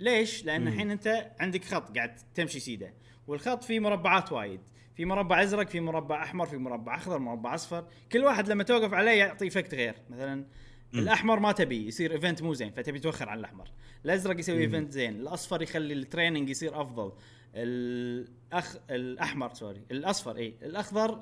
ليش؟ 0.02 0.46
لأن 0.46 0.68
الحين 0.68 0.92
أنت 0.92 1.32
عندك 1.40 1.66
خط 1.66 1.98
قاعد 1.98 2.16
تمشي 2.36 2.60
سيده 2.60 2.94
والخط 3.28 3.64
فيه 3.64 3.80
مربعات 3.80 4.32
وايد 4.32 4.60
في 4.96 5.06
مربع 5.06 5.44
أزرق 5.44 5.68
في 5.68 5.80
مربع 5.80 6.24
أحمر 6.24 6.46
في 6.46 6.58
مربع 6.58 6.96
أخضر 6.96 7.20
مربع 7.20 7.56
أصفر 7.56 7.88
كل 8.12 8.24
واحد 8.24 8.50
لما 8.50 8.64
توقف 8.64 8.94
عليه 8.94 9.12
يعطي 9.12 9.48
effect 9.48 9.74
غير 9.74 9.96
مثلا. 10.10 10.46
الأحمر 10.94 11.40
ما 11.40 11.52
تبي 11.52 11.88
يصير 11.88 12.12
event 12.12 12.42
مو 12.42 12.54
زين 12.54 12.72
فتبي 12.72 13.00
توخر 13.00 13.30
عن 13.30 13.40
الأحمر 13.40 13.72
الأزرق 14.06 14.40
يسوي. 14.40 14.62
event 14.62 14.92
زين 14.92 15.16
الأصفر 15.16 15.62
يخلي 15.62 15.94
ال 15.94 16.00
training 16.00 16.50
يصير 16.50 16.82
أفضل 16.82 17.12
الاخ 17.56 18.78
الأحمر 18.90 19.54
sorry 19.54 19.82
الأصفر 19.92 20.36
اي 20.36 20.56
الأخضر 20.62 21.22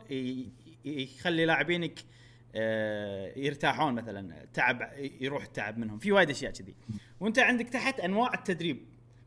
يخلي 0.85 1.45
لاعبينك 1.45 1.99
يرتاحون 3.35 3.93
مثلا 3.93 4.45
تعب 4.53 4.89
يروح 5.21 5.43
التعب 5.43 5.77
منهم. 5.77 5.99
في 5.99 6.11
وايد 6.11 6.29
أشياء 6.29 6.51
كذي. 6.51 6.75
وأنت 7.19 7.39
عندك 7.39 7.69
تحت 7.69 7.99
أنواع 7.99 8.33
التدريب. 8.33 8.85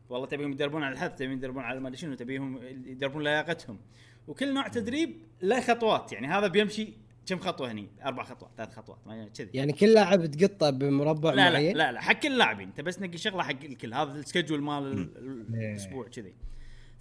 والله 0.09 0.27
تبيهم 0.27 0.51
يدربون 0.51 0.83
على 0.83 0.93
الحث 0.93 1.15
تبيهم 1.15 1.31
يدربون 1.31 1.63
على 1.63 1.79
ما 1.79 1.95
شنو 1.95 2.13
تبيهم 2.15 2.59
يدربون 2.85 3.23
لياقتهم. 3.23 3.79
وكل 4.27 4.53
نوع 4.53 4.67
تدريب 4.67 5.17
له 5.41 5.61
خطوات. 5.61 6.13
يعني 6.13 6.27
هذا 6.27 6.47
بيمشي 6.47 6.93
كم 7.25 7.39
خطوة 7.39 7.71
هني؟ 7.71 7.87
أربع 8.05 8.23
خطوات 8.23 8.51
ثلاث 8.57 8.73
خطوات 8.75 8.97
ما- 9.05 9.27
كذي. 9.27 9.49
يعني 9.53 9.73
كل 9.73 9.93
لاعب 9.93 10.25
تقطه 10.25 10.69
بمربع 10.69 11.29
لا 11.29 11.35
لا 11.35 11.51
معين؟ 11.51 11.77
لا 11.77 11.91
لا 11.91 12.01
حق 12.01 12.13
كل 12.13 12.31
اللاعبين. 12.31 12.67
أنت 12.67 12.81
بس 12.81 12.99
نقي 12.99 13.17
شغلة 13.17 13.43
حق 13.43 13.63
الكل. 13.63 13.93
هذا 13.93 14.11
ال 14.11 14.17
schedule 14.17 14.61
مال 14.61 14.83
ال- 14.83 15.17
ال- 15.17 15.55
إيه. 15.55 15.71
الأسبوع 15.71 16.07
كذي. 16.07 16.33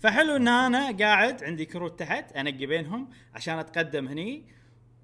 فحلو 0.01 0.37
إن 0.37 0.49
أنا 0.49 0.97
قاعد 0.97 1.45
عندي 1.45 1.65
كروت 1.65 1.99
تحت 1.99 2.33
أنقي 2.33 2.67
بينهم 2.67 3.09
عشان 3.35 3.59
أتقدم 3.59 4.09
هني. 4.09 4.45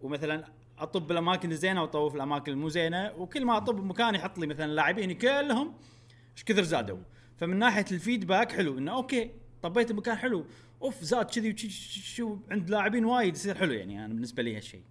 ومثلا 0.01 0.45
أطب 0.83 1.07
بالاماكن 1.07 1.51
الزينة 1.51 1.83
وأطوف 1.83 2.15
الأماكن 2.15 2.53
المو 2.53 2.69
زينة 2.69 3.13
وكل 3.17 3.45
ما 3.45 3.57
أطب 3.57 3.77
بمكان 3.77 4.15
يحط 4.15 4.39
لي 4.39 4.47
مثلا 4.47 4.67
لاعبيني 4.67 5.15
كلهم 5.15 5.75
إيش 6.33 6.45
كثر 6.45 6.63
زادوا؟ 6.63 6.99
فمن 7.37 7.59
ناحية 7.59 7.85
ال 7.93 7.99
feedback 7.99 8.53
حلو 8.53 8.79
إنه 8.79 8.93
okay 8.97 9.31
طبيت 9.63 9.93
بمكان 9.93 10.17
حلو 10.17 10.45
أوف 10.83 11.03
زاد 11.03 11.27
كذي 11.27 11.55
شو 12.15 12.37
عند 12.51 12.71
لاعبين 12.71 13.05
وايد 13.05 13.35
يصير 13.35 13.55
حلو 13.55 13.73
يعني 13.73 14.05
أنا 14.05 14.15
بالنسبة 14.15 14.43
لي 14.43 14.57
هالشيء. 14.57 14.83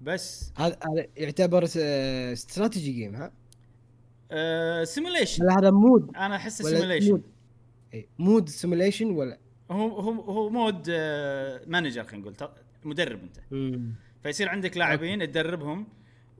بس 0.00 0.52
هذا 0.56 0.76
يعتبر 1.16 1.64
strategy 2.32 2.92
game 2.92 3.14
ها؟ 3.16 3.32
آه 4.32 4.84
سيموليشن 4.84 5.44
ولا 5.44 5.52
هذا 5.52 5.70
مود 5.70 6.16
أنا 6.16 6.36
احسه 6.36 6.64
سيموليشن 6.64 7.22
مود 8.18 8.48
سيموليشن 8.48 9.06
ولا؟ 9.10 9.38
هو 9.70 10.00
هو 10.00 10.20
هو 10.20 10.50
mode 10.50 10.86
آه، 10.90 11.60
manager 11.66 12.04
خلينا 12.04 12.30
نقول 12.30 12.48
مدرب 12.84 13.20
أنت. 13.22 13.36
فيصير 14.24 14.48
عندك 14.48 14.76
لاعبين 14.76 15.18
تدربهم 15.32 15.86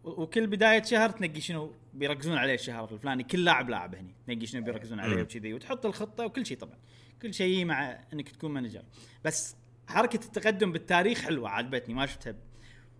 وكل 0.04 0.46
بداية 0.46 0.82
شهر 0.82 1.10
تنقي 1.10 1.40
شنو؟ 1.40 1.72
بيركزون 1.94 2.36
عليه 2.36 2.54
الشهر 2.54 2.94
الفلاني. 2.94 3.22
كل 3.22 3.44
لاعب 3.44 3.70
لاعب 3.70 3.94
هني. 3.94 4.14
تنقي 4.26 4.46
شنو؟ 4.46 4.64
بيركزون 4.64 5.00
عليه. 5.00 5.22
وكذي. 5.22 5.54
وتحط 5.54 5.86
الخطة 5.86 6.26
وكل 6.26 6.46
شيء 6.46 6.58
طبعا. 6.58 6.78
كل 7.22 7.34
شيء 7.34 7.64
مع 7.64 8.00
إنك 8.12 8.28
تكون 8.28 8.50
manager. 8.50 8.82
بس 9.24 9.56
حركة 9.86 10.24
التقدم 10.26 10.72
بالتاريخ 10.72 11.22
حلوة 11.22 11.48
عجبتني 11.48 11.94
ما 11.94 12.06
شفتها. 12.06 12.34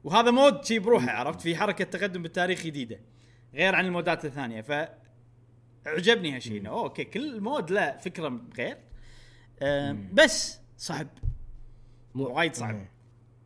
وهذا 0.05 0.31
mode 0.31 0.65
شي 0.65 0.79
بروحه 0.79 1.11
عرفت؟ 1.11 1.41
في 1.41 1.57
حركة 1.57 1.85
تقدم 1.85 2.23
بالتاريخ 2.23 2.63
جديدة. 2.63 3.01
غير 3.55 3.75
عن 3.75 3.87
ال 3.87 3.93
modeات 3.93 4.25
الثانية. 4.25 4.61
ف 4.61 4.89
عجبني 5.87 6.37
هالشيء 6.37 6.61
انه 6.61 6.71
أوكي 6.71 7.05
كل 7.05 7.41
mode 7.41 7.71
له 7.71 7.97
فكرة 7.97 8.41
غير. 8.59 8.79
أم، 9.63 10.11
بس 10.13 10.61
صعب. 10.77 11.09
وايد 12.15 12.55
صعب. 12.55 12.87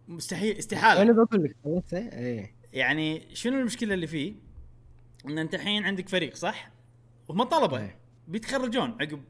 إيه. 0.09 0.15
مستحيل 0.15 0.50
أنا 0.50 0.59
استحاله 0.59 1.12
بقول 1.12 1.45
لك 1.45 1.57
خلصته 1.65 1.99
إيه 1.99 2.55
يعني 2.73 3.35
شنو 3.35 3.59
المشكلة 3.59 3.95
اللي 3.95 4.07
فيه؟ 4.07 4.35
إن 5.27 5.38
أنت 5.38 5.55
الحين 5.55 5.85
عندك 5.85 6.09
فريق 6.09 6.35
صح؟ 6.35 6.71
وهم 7.29 7.43
طلبة 7.43 7.79
إيه. 7.79 7.99
بيتخرجون 8.29 8.91
عقب 9.00 9.23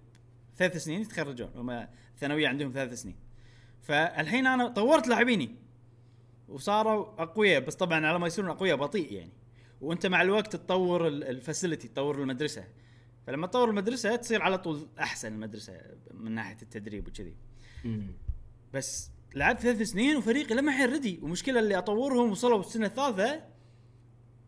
ثلاث 0.56 0.76
سنين 0.76 1.00
يتخرجون 1.00 1.50
هم 1.54 1.86
ثانوية 2.18 2.48
عندهم 2.48 2.70
ثلاث 2.70 3.02
سنين 3.02 3.16
فالحين 3.82 4.46
أنا 4.46 4.68
طورت 4.68 5.08
لاعبيني 5.08 5.56
وصاروا 6.48 7.22
أقوياء 7.22 7.60
بس 7.60 7.74
طبعا 7.74 8.06
على 8.06 8.18
ما 8.18 8.26
يصيرون 8.26 8.50
أقوياء 8.50 8.76
بطيء 8.76 9.12
يعني 9.12 9.32
وأنت 9.80 10.06
مع 10.06 10.22
الوقت 10.22 10.56
تطور 10.56 11.08
الفاسيلتي 11.08 11.88
تطور 11.88 12.22
المدرسة 12.22 12.64
فلما 13.26 13.46
تطور 13.46 13.70
المدرسة 13.70 14.16
تصير 14.16 14.42
على 14.42 14.58
طول 14.58 14.88
أحسن 15.00 15.32
المدرسة 15.32 15.80
من 16.14 16.32
ناحية 16.32 16.56
التدريب 16.62 17.08
وكذي. 17.08 17.36
بس 18.74 19.10
لعبت 19.38 19.60
ثلاث 19.60 19.82
سنين 19.82 20.16
وفريقي 20.16 20.54
لما 20.54 20.72
الحين 20.72 20.86
ردي. 20.86 21.20
ومشكلة 21.22 21.60
اللي 21.60 21.78
أطورهم 21.78 22.30
وصلوا 22.30 22.60
السنة 22.60 22.86
الثالثة 22.86 23.42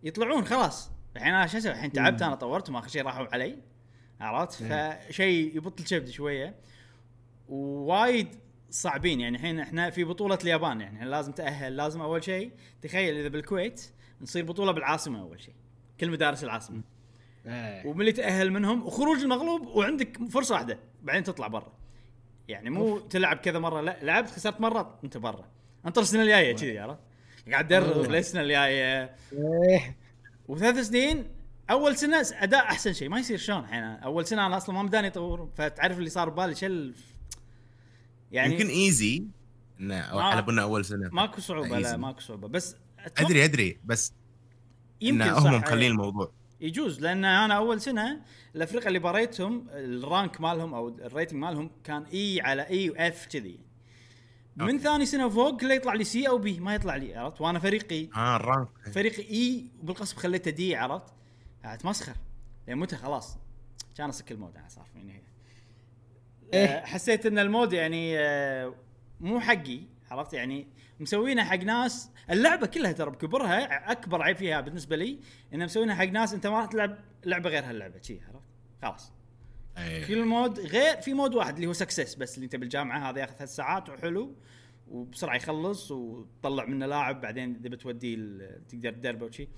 يطلعون 0.02 0.44
خلاص. 0.44 0.90
الحين 1.16 1.34
أنا 1.34 1.46
شو 1.46 1.58
أسوي؟ 1.58 1.72
الحين 1.72 1.92
تعبت 1.92 2.22
أنا 2.22 2.34
طورتهم 2.34 2.76
أخر 2.76 2.88
شيء 2.88 3.02
راحوا 3.02 3.26
علي. 3.32 3.58
عرفت؟ 4.20 4.62
إيه. 4.62 5.00
فشيء 5.08 5.56
يبطل 5.56 5.84
كبدي 5.84 6.12
شوية. 6.12 6.54
ووايد 7.48 8.28
صعبين. 8.70 9.20
يعني 9.20 9.36
الحين 9.36 9.60
إحنا 9.60 9.90
في 9.90 10.04
بطولة 10.04 10.38
اليابان. 10.42 10.80
يعني 10.80 11.04
لازم 11.04 11.32
تأهل 11.32 11.76
لازم 11.76 12.00
أول 12.00 12.24
شيء 12.24 12.52
تخيل 12.82 13.16
إذا 13.16 13.28
بالكويت 13.28 13.92
نصير 14.20 14.44
بطولة 14.44 14.72
بالعاصمة 14.72 15.20
أول 15.20 15.42
شيء. 15.42 15.54
كل 16.00 16.10
مدارس 16.10 16.44
العاصمة. 16.44 16.82
إيه. 17.46 17.86
ومن 17.86 18.00
اللي 18.00 18.12
تأهل 18.12 18.50
منهم؟ 18.50 18.86
وخروج 18.86 19.18
المغلوب 19.18 19.66
وعندك 19.66 20.18
فرصة 20.30 20.54
واحدة. 20.54 20.78
بعدين 21.02 21.24
تطلع 21.24 21.46
برا. 21.46 21.79
يعني 22.50 22.70
مو 22.70 22.98
تلعب 22.98 23.36
كذا 23.36 23.58
مرة 23.58 23.80
لا 23.80 23.96
لعبت 24.02 24.30
خسرت 24.30 24.60
مرة 24.60 24.98
انت 25.04 25.16
برا. 25.16 25.44
انطر 25.86 26.00
السنة 26.02 26.22
الجاية 26.22 26.56
كذي 26.56 26.78
عرفت؟ 26.78 26.98
قاعد 27.50 27.66
تدرب 27.66 27.96
والله. 27.96 28.08
للسنه 28.18 28.40
الجاية؟ 28.40 29.14
إيه. 29.32 29.96
وثلاث 30.48 30.78
سنين 30.88 31.24
أول 31.70 31.96
سنة 31.96 32.26
أداء 32.32 32.60
أحسن 32.64 32.92
شيء 32.92 33.08
ما 33.08 33.18
يصير 33.20 33.38
شلون 33.38 33.58
الحين؟ 33.60 33.82
أول 33.82 34.26
سنة 34.26 34.46
أنا 34.46 34.56
أصلا 34.56 34.74
ما 34.74 34.82
مداني 34.82 35.06
اطور 35.06 35.48
فتعرف 35.56 35.98
اللي 35.98 36.10
صار 36.10 36.28
ببالي 36.28 36.54
شل 36.54 36.94
يعني 38.32 38.52
يمكن 38.52 38.66
easy 38.68 39.24
على 40.00 40.42
بالنا 40.42 40.62
أول 40.62 40.84
سنة. 40.84 41.08
ماكو 41.12 41.40
صعوبة 41.40 41.78
لا 41.78 41.92
Easy. 41.92 41.96
ماكو 41.96 42.20
صعوبة 42.20 42.48
بس 42.48 42.74
أتوقع- 42.98 43.20
أدري 43.24 43.44
أدري 43.44 43.78
بس 43.84 44.12
يمكن 45.00 45.28
هم 45.30 45.54
مخلين 45.54 45.90
الموضوع. 45.90 46.32
يجوز 46.60 47.00
لأن 47.00 47.24
أنا 47.24 47.54
أول 47.54 47.80
سنة 47.80 48.20
الأفرقة 48.54 48.88
اللي 48.88 48.98
بريتهم 48.98 49.66
ال 49.70 49.84
rank 49.84 50.40
مالهم 50.40 50.74
أو 50.74 50.88
ال 50.88 50.95
rating 50.95 51.40
مالهم 51.40 51.70
كان 51.84 52.02
E 52.02 52.40
على 52.40 52.62
E 52.62 52.90
و 52.90 53.08
F 53.08 53.26
كذي. 53.26 53.60
من. 54.56 54.78
ثاني 54.78 55.06
سنة 55.06 55.26
وفوق 55.26 55.60
كله 55.60 55.74
يطلع 55.74 55.94
لي 55.94 56.04
C 56.04 56.28
أو 56.28 56.38
B 56.38 56.60
ما 56.60 56.74
يطلع 56.74 56.96
لي 56.96 57.16
عرفت؟ 57.16 57.40
وأنا 57.40 57.58
فريقي. 57.58 58.08
آه 58.16 58.36
ال 58.36 58.41
rank. 58.41 58.68
فريقي 58.92 59.22
E 59.22 59.66
وبالغصب 59.82 60.16
خليته 60.16 60.50
D 60.50 60.76
عرفت؟ 60.76 61.14
أتمسخر. 61.64 62.14
لأن 62.68 62.78
متى؟ 62.78 62.96
خلاص. 62.96 63.38
كان 63.96 64.08
أسك 64.08 64.32
ال 64.32 64.37
mode 64.37 64.56
أنا 64.56 64.68
صار 64.68 64.84
فيني 64.92 65.12
هي 65.12 65.20
إيه. 66.54 66.66
أه، 66.66 66.84
حسيت 66.84 67.26
إن 67.26 67.38
ال 67.38 67.45
mode 67.45 67.72
يعني 67.72 68.18
أه، 68.18 68.74
مو 69.20 69.40
حقي 69.40 69.80
عرفت؟ 70.10 70.32
يعني 70.32 70.66
مسوينها 71.00 71.44
حق 71.44 71.56
ناس 71.56 72.10
اللعبة 72.30 72.66
كلها 72.66 72.92
ترى 72.92 73.10
بكبرها 73.10 73.92
أكبر 73.92 74.22
عيب 74.22 74.36
فيها 74.36 74.60
بالنسبة 74.60 74.96
لي 74.96 75.20
انها 75.54 75.66
مسوينها 75.66 75.94
حق 75.94 76.04
ناس 76.04 76.34
أنت 76.34 76.46
ما 76.46 76.58
راح 76.58 76.66
تلعب 76.66 76.98
لعبة 77.24 77.50
غير 77.50 77.64
هاللعبه 77.64 78.00
شي 78.02 78.20
عرفت؟ 78.28 78.46
خلاص. 78.82 79.12
إيه. 79.78 80.06
كل 80.06 80.24
mode 80.24 80.60
غير 80.60 81.00
في 81.00 81.14
mode 81.14 81.34
واحد 81.34 81.54
اللي 81.54 81.66
هو 81.66 81.72
success 81.72 82.14
بس 82.14 82.34
اللي 82.34 82.44
أنت 82.44 82.56
بالجامعة 82.56 83.10
هذا 83.10 83.20
ياخذ 83.20 83.34
ثلاث 83.34 83.54
ساعات 83.54 83.88
وحلو 83.88 84.34
وبسرعة 84.88 85.36
يخلص 85.36 85.90
وتطلع 85.90 86.64
منه 86.64 86.86
لاعب 86.86 87.20
بعدين 87.20 87.56
إذا 87.56 87.68
بتوديه 87.68 88.16
تقدر 88.68 88.92
تدربه 88.92 89.26
وشي. 89.26 89.48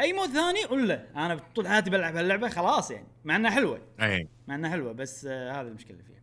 أي 0.00 0.12
mode 0.12 0.28
ثاني؟ 0.28 0.64
ولا 0.70 1.06
أنا 1.16 1.34
طول 1.54 1.68
حياتي 1.68 1.90
بلعب 1.90 2.16
هاللعبة 2.16 2.48
خلاص 2.48 2.90
يعني. 2.90 3.06
مع 3.24 3.36
إنها 3.36 3.50
حلوة. 3.50 3.82
إيه. 4.00 4.28
مع 4.48 4.54
إنها 4.54 4.70
حلوة 4.70 4.92
بس 4.92 5.26
آه 5.26 5.52
هذه 5.52 5.66
المشكلة 5.66 5.98
فيها. 6.02 6.19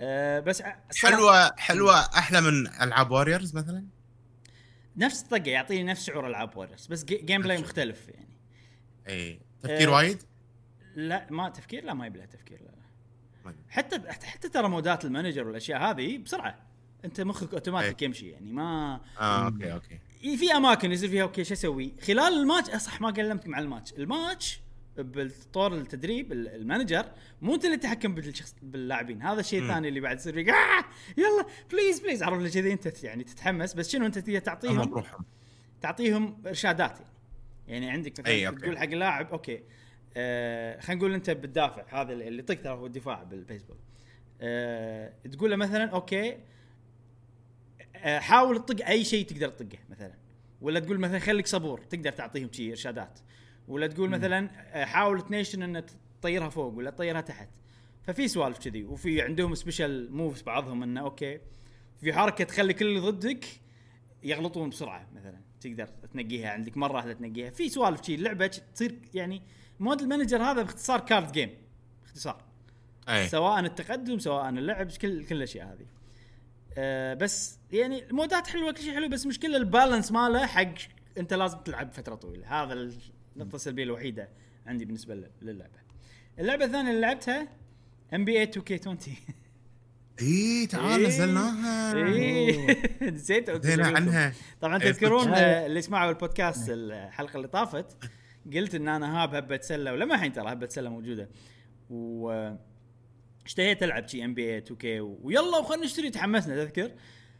آه 0.00 0.40
بس 0.40 0.62
حلوة 0.96 1.56
حلوة. 1.56 1.94
أحلى 2.00 2.40
من 2.40 2.66
ألعاب 2.82 3.10
Warriors 3.10 3.54
مثلا؟ 3.56 3.84
نفس 4.96 5.22
الطقه 5.22 5.48
يعطيني 5.50 5.82
نفس 5.84 6.04
شعور 6.06 6.26
ألعاب 6.26 6.56
Warriors 6.56 6.86
بس 6.86 7.04
ga- 7.04 7.22
gameplay 7.24 7.58
مختلف 7.58 8.08
يعني. 8.08 8.28
إيه. 9.08 9.38
تفكير 9.62 9.88
آه، 9.88 9.92
وايد؟ 9.94 10.18
لا 10.96 11.26
ما 11.30 11.48
تفكير 11.48 11.84
لا 11.84 11.94
ما 11.94 12.06
يبي 12.06 12.18
له 12.18 12.24
تفكير 12.24 12.60
لا, 12.62 12.70
أدري. 13.50 13.58
حتى 13.68 14.26
حتى 14.26 14.48
ترى 14.48 14.68
modeات 14.68 15.04
ال 15.04 15.09
manager 15.09 15.46
والأشياء 15.46 15.82
هذه 15.90 16.18
بسرعة. 16.18 16.58
أنت 17.04 17.20
مخك 17.20 17.52
اوتوماتيك. 17.54 18.02
يمشي 18.02 18.28
يعني 18.30 18.52
ما 18.52 19.00
آه 19.20 19.44
أوكي 19.46 19.72
أوكي. 19.72 19.98
في 20.36 20.52
أماكن 20.52 20.92
يصير 20.92 21.08
فيها 21.08 21.22
أوكي 21.22 21.44
شو 21.44 21.54
أسوي؟ 21.54 21.92
خلال 22.06 22.32
الماتش 22.40 22.70
آه، 22.70 22.78
صح 22.78 23.00
ما 23.00 23.10
كلمتك 23.10 23.48
مع 23.48 23.58
ال 23.58 23.63
match، 23.63 23.92
ال 23.92 24.03
match 24.03 24.60
بالطور 25.00 25.74
التدريب 25.74 26.32
ال- 26.32 26.48
manager 26.48 27.06
مو 27.42 27.54
انت 27.54 27.64
اللي 27.64 27.76
تتحكم 27.76 28.14
بالشخص 28.14 28.54
باللاعبين، 28.62 29.22
هذا 29.22 29.40
الشيء. 29.40 29.62
الثاني 29.62 29.88
اللي 29.88 30.00
بعد 30.00 30.16
يصير 30.16 30.32
فيك 30.32 30.48
آه 30.48 30.84
يلا 31.16 31.46
please 31.72 32.00
please 32.00 32.22
عرفت 32.22 32.38
اللي 32.38 32.50
كذي؟ 32.50 32.72
انت 32.72 33.04
يعني 33.04 33.24
تتحمس 33.24 33.74
بس 33.74 33.88
شنو 33.90 34.06
انت 34.06 34.18
تعطيهم؟ 34.18 35.04
تعطيهم 35.80 36.42
إرشادات 36.46 36.98
يعني. 37.00 37.12
يعني 37.68 37.90
عندك 37.90 38.20
مثلا. 38.20 38.50
تقول 38.50 38.78
حق 38.78 38.84
اللاعب 38.84 39.30
أوكي 39.30 39.62
آه 40.16 40.80
خلينا 40.80 41.00
نقول 41.00 41.14
أنت 41.14 41.30
بتدافع 41.30 42.00
هذا 42.02 42.12
اللي 42.12 42.38
يطق 42.38 42.54
ترى 42.62 42.72
هو 42.72 42.86
الدفاع 42.86 43.22
بالبيسبول. 43.22 43.76
آه 44.40 45.12
تقول 45.32 45.50
له 45.50 45.56
مثلا 45.56 45.84
أوكي 45.90 46.36
آه 47.96 48.18
حاول 48.18 48.64
تطق 48.64 48.86
أي 48.86 49.04
شيء 49.04 49.26
تقدر 49.26 49.48
تطقه 49.48 49.78
مثلا. 49.90 50.14
ولا 50.60 50.80
تقول 50.80 50.98
مثلا 51.00 51.18
خليك 51.18 51.46
صبور 51.46 51.80
تقدر 51.80 52.12
تعطيهم 52.12 52.48
شي 52.52 52.70
إرشادات. 52.70 53.18
ولا 53.68 53.86
تقول 53.86 54.10
مثلا 54.10 54.50
آه 54.72 54.84
حاول 54.84 55.20
تنيشن 55.20 55.62
إن 55.62 55.84
تطيرها 56.20 56.48
فوق 56.48 56.74
ولا 56.74 56.90
تطيرها 56.90 57.20
تحت. 57.20 57.48
ففي 58.02 58.28
سوالف 58.28 58.58
كذي 58.58 58.84
وفي 58.84 59.22
عندهم 59.22 59.54
special 59.54 60.12
moves 60.12 60.42
بعضهم 60.42 60.82
إنه 60.82 61.00
أوكي 61.00 61.40
في 62.00 62.12
حركة 62.12 62.44
تخلي 62.44 62.74
كل 62.74 62.86
اللي 62.86 63.00
ضدك 63.00 63.44
يغلطون 64.22 64.70
بسرعة 64.70 65.08
مثلا. 65.14 65.40
تقدر 65.60 65.86
تنقيها 65.86 66.50
عندك 66.50 66.76
مرة 66.76 66.92
واحدة 66.92 67.12
تنقيها. 67.12 67.50
في 67.50 67.68
سوالف 67.68 68.02
شي 68.02 68.14
اللعبه 68.14 68.46
تصير 68.46 68.98
يعني 69.14 69.42
mode 69.80 70.00
ال 70.00 70.05
manager 70.05 70.42
هذا 70.42 70.62
باختصار 70.62 71.00
card 71.00 71.32
game 71.32 71.50
باختصار. 72.02 72.44
أي. 73.08 73.28
سواء 73.28 73.60
التقدم 73.60 74.18
سواء 74.18 74.48
اللعب 74.48 74.86
كل 74.86 75.24
كل 75.24 75.36
الأشياء 75.36 75.66
هذه. 75.66 75.86
أه 76.78 77.14
بس 77.14 77.58
يعني 77.72 78.06
ال 78.06 78.13
modeات 78.13 78.46
حلوة 78.46 78.72
كل 78.72 78.82
شيء 78.82 78.94
حلو 78.94 79.08
بس 79.08 79.26
مشكلة 79.26 79.56
ال 79.56 79.63
balance 79.63 80.12
ماله 80.12 80.46
حق 80.46 80.74
أنت 81.18 81.34
لازم 81.34 81.58
تلعب 81.58 81.92
فترة 81.92 82.14
طويلة. 82.14 82.62
هذا 82.62 82.90
النقطة 83.40 83.56
السلبية 83.56 83.82
الوحيدة 83.84 84.28
عندي 84.66 84.84
بالنسبة 84.84 85.14
لل- 85.14 85.30
للعبة 85.42 85.78
اللعبة 86.38 86.64
الثانية 86.64 86.90
اللي 86.90 87.00
لعبتها 87.00 87.48
NBA 88.14 88.38
2K 88.38 88.74
20 88.74 88.98
اي 90.22 90.66
تعال 90.66 91.00
إيه. 91.00 91.06
نزلناها 91.08 91.94
إيه 91.96 92.76
نسيت. 93.10 93.50
عنها 93.80 94.32
طبعا 94.60 94.82
إيه، 94.82 94.90
تذكرون. 94.90 95.28
آه، 95.28 95.66
اللي 95.66 95.82
سمعوا 95.82 96.10
البودكاست 96.10 96.66
الحلقة 96.70 97.36
اللي 97.36 97.48
طافت 97.48 97.96
قلت 98.54 98.74
إن 98.74 98.88
أنا 98.88 99.22
هاب 99.22 99.34
هبة 99.34 99.60
سلة 99.62 99.92
ولما 99.92 100.14
الحين 100.14 100.32
ترى 100.32 100.52
هبة 100.52 100.68
سلة 100.68 100.90
موجودة 100.90 101.28
و 101.90 102.50
اشتهيت 103.46 103.82
ألعب 103.82 104.08
شي 104.08 104.24
NBA 104.24 104.42
2K 104.54 105.00
ويلا 105.00 105.58
وخلنا 105.58 105.84
نشتري 105.84 106.10
تحمسنا 106.10 106.64
تذكر 106.64 106.90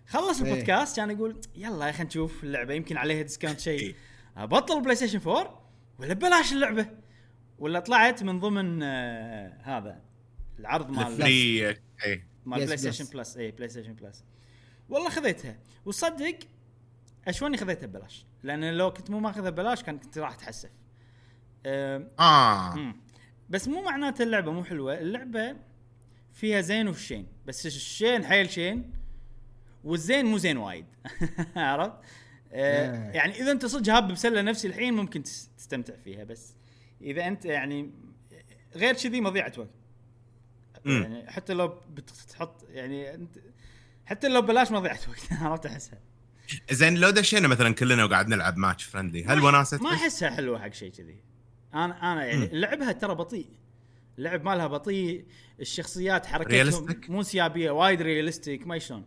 خلص 0.07 0.43
إيه. 0.43 0.53
البودكاست 0.53 0.97
كان 0.97 1.11
يقول 1.11 1.41
يلا 1.57 1.87
يا 1.87 1.93
خلينا 1.93 2.05
نشوف 2.09 2.45
اللعبة 2.45 2.75
يمكن 2.75 2.97
عليها 2.97 3.23
discount 3.23 3.61
شيء. 3.61 3.95
أبطل 4.37 4.83
PlayStation 4.83 5.21
4 5.31 5.68
ولا 5.99 6.15
ببلاش 6.15 6.53
اللعبة. 6.53 6.87
ولا 7.59 7.81
طلعت 7.81 8.23
من 8.23 8.41
ضمن 8.41 8.83
آه، 8.83 9.59
هذا 9.63 10.01
العرض 10.59 10.91
مال 10.91 11.07
ال 11.07 11.19
free 11.19 11.69
اي 11.69 12.25
مال 12.47 12.59
Yes 12.61 12.65
PlayStation 12.65 13.05
Plus. 13.05 13.13
Plus 13.13 13.37
اي 13.37 13.51
PlayStation 13.51 13.93
Plus 13.95 14.25
والله 14.89 15.11
خذيتها. 15.11 15.59
وصدق 15.85 16.39
اشوى 17.29 17.48
إني 17.48 17.57
خذيتها 17.57 17.87
ببلاش. 17.87 18.27
لأن 18.43 18.75
لو 18.75 18.93
كنت 18.93 19.11
مو 19.11 19.21
ماخذها 19.21 19.51
ببلاش 19.51 19.83
كان 19.83 19.99
كنت 19.99 20.19
راح 20.19 20.33
أتحسف. 20.33 20.71
أم، 21.67 22.09
آه. 22.21 22.75
مم. 22.75 22.97
بس 23.51 23.69
مو 23.69 23.83
معناته 23.83 24.23
اللعبة 24.23 24.53
مو 24.53 24.65
حلوة. 24.65 24.99
اللعبة 24.99 25.57
فيها 26.33 26.61
زين 26.61 26.89
وشين. 26.89 27.27
بس 27.47 27.67
الشين 27.67 28.25
حيل 28.25 28.51
شين 28.51 28.93
والزين 29.85 30.27
مو 30.27 30.39
زين 30.39 30.57
وايد. 30.57 30.87
عرفت؟ 31.57 31.93
أه، 32.53 33.13
Yeah. 33.13 33.17
يعني 33.17 33.41
إذا 33.41 33.51
أنت 33.53 33.67
صدق 33.67 33.93
هاب 33.95 34.09
بسلة 34.13 34.43
نفسي 34.43 34.69
الحين 34.69 34.95
ممكن 34.95 35.23
تس- 35.23 35.51
تستمتع 35.59 35.95
فيها 36.05 36.25
بس 36.25 36.55
إذا 37.03 37.27
أنت 37.27 37.45
يعني 37.45 37.91
غير 38.77 38.95
كذي 38.95 39.21
مضيعة 39.21 39.53
وقت. 39.59 39.71
يعني 40.85 41.31
حتى 41.31 41.53
لو 41.55 41.69
بتحط 41.91 42.65
يعني 42.71 43.15
انت 43.15 43.39
حتى 44.07 44.29
لو 44.29 44.43
بلاش 44.43 44.71
مضيعة 44.73 44.99
وقت 45.09 45.33
عرفت 45.43 45.67
أحسها 45.67 45.99
زين 46.71 46.95
لو 46.97 47.11
دشينا 47.11 47.49
مثلا 47.49 47.75
كلنا 47.75 48.05
وقاعد 48.05 48.29
نلعب 48.29 48.57
match 48.57 48.85
friendly 48.85 49.25
هل 49.25 49.45
وناسة 49.45 49.79
ما 49.83 49.95
أحسها 49.95 50.31
حلوة 50.31 50.59
حق 50.59 50.73
شيء 50.73 50.91
كذي 50.93 51.17
أنا 51.75 52.13
أنا 52.13 52.25
يعني. 52.27 52.49
لعبها 52.53 52.93
ترى 52.93 53.15
بطيء 53.15 53.47
اللعب 54.19 54.45
مالها 54.45 54.67
بطيء 54.67 55.25
الشخصيات 55.61 56.27
حركتهم؟ 56.27 57.01
مو 57.09 57.19
انسيابيه 57.19 57.71
وايد 57.71 58.03
realistic 58.03 58.67
ما 58.67 58.79
شلون 58.79 59.07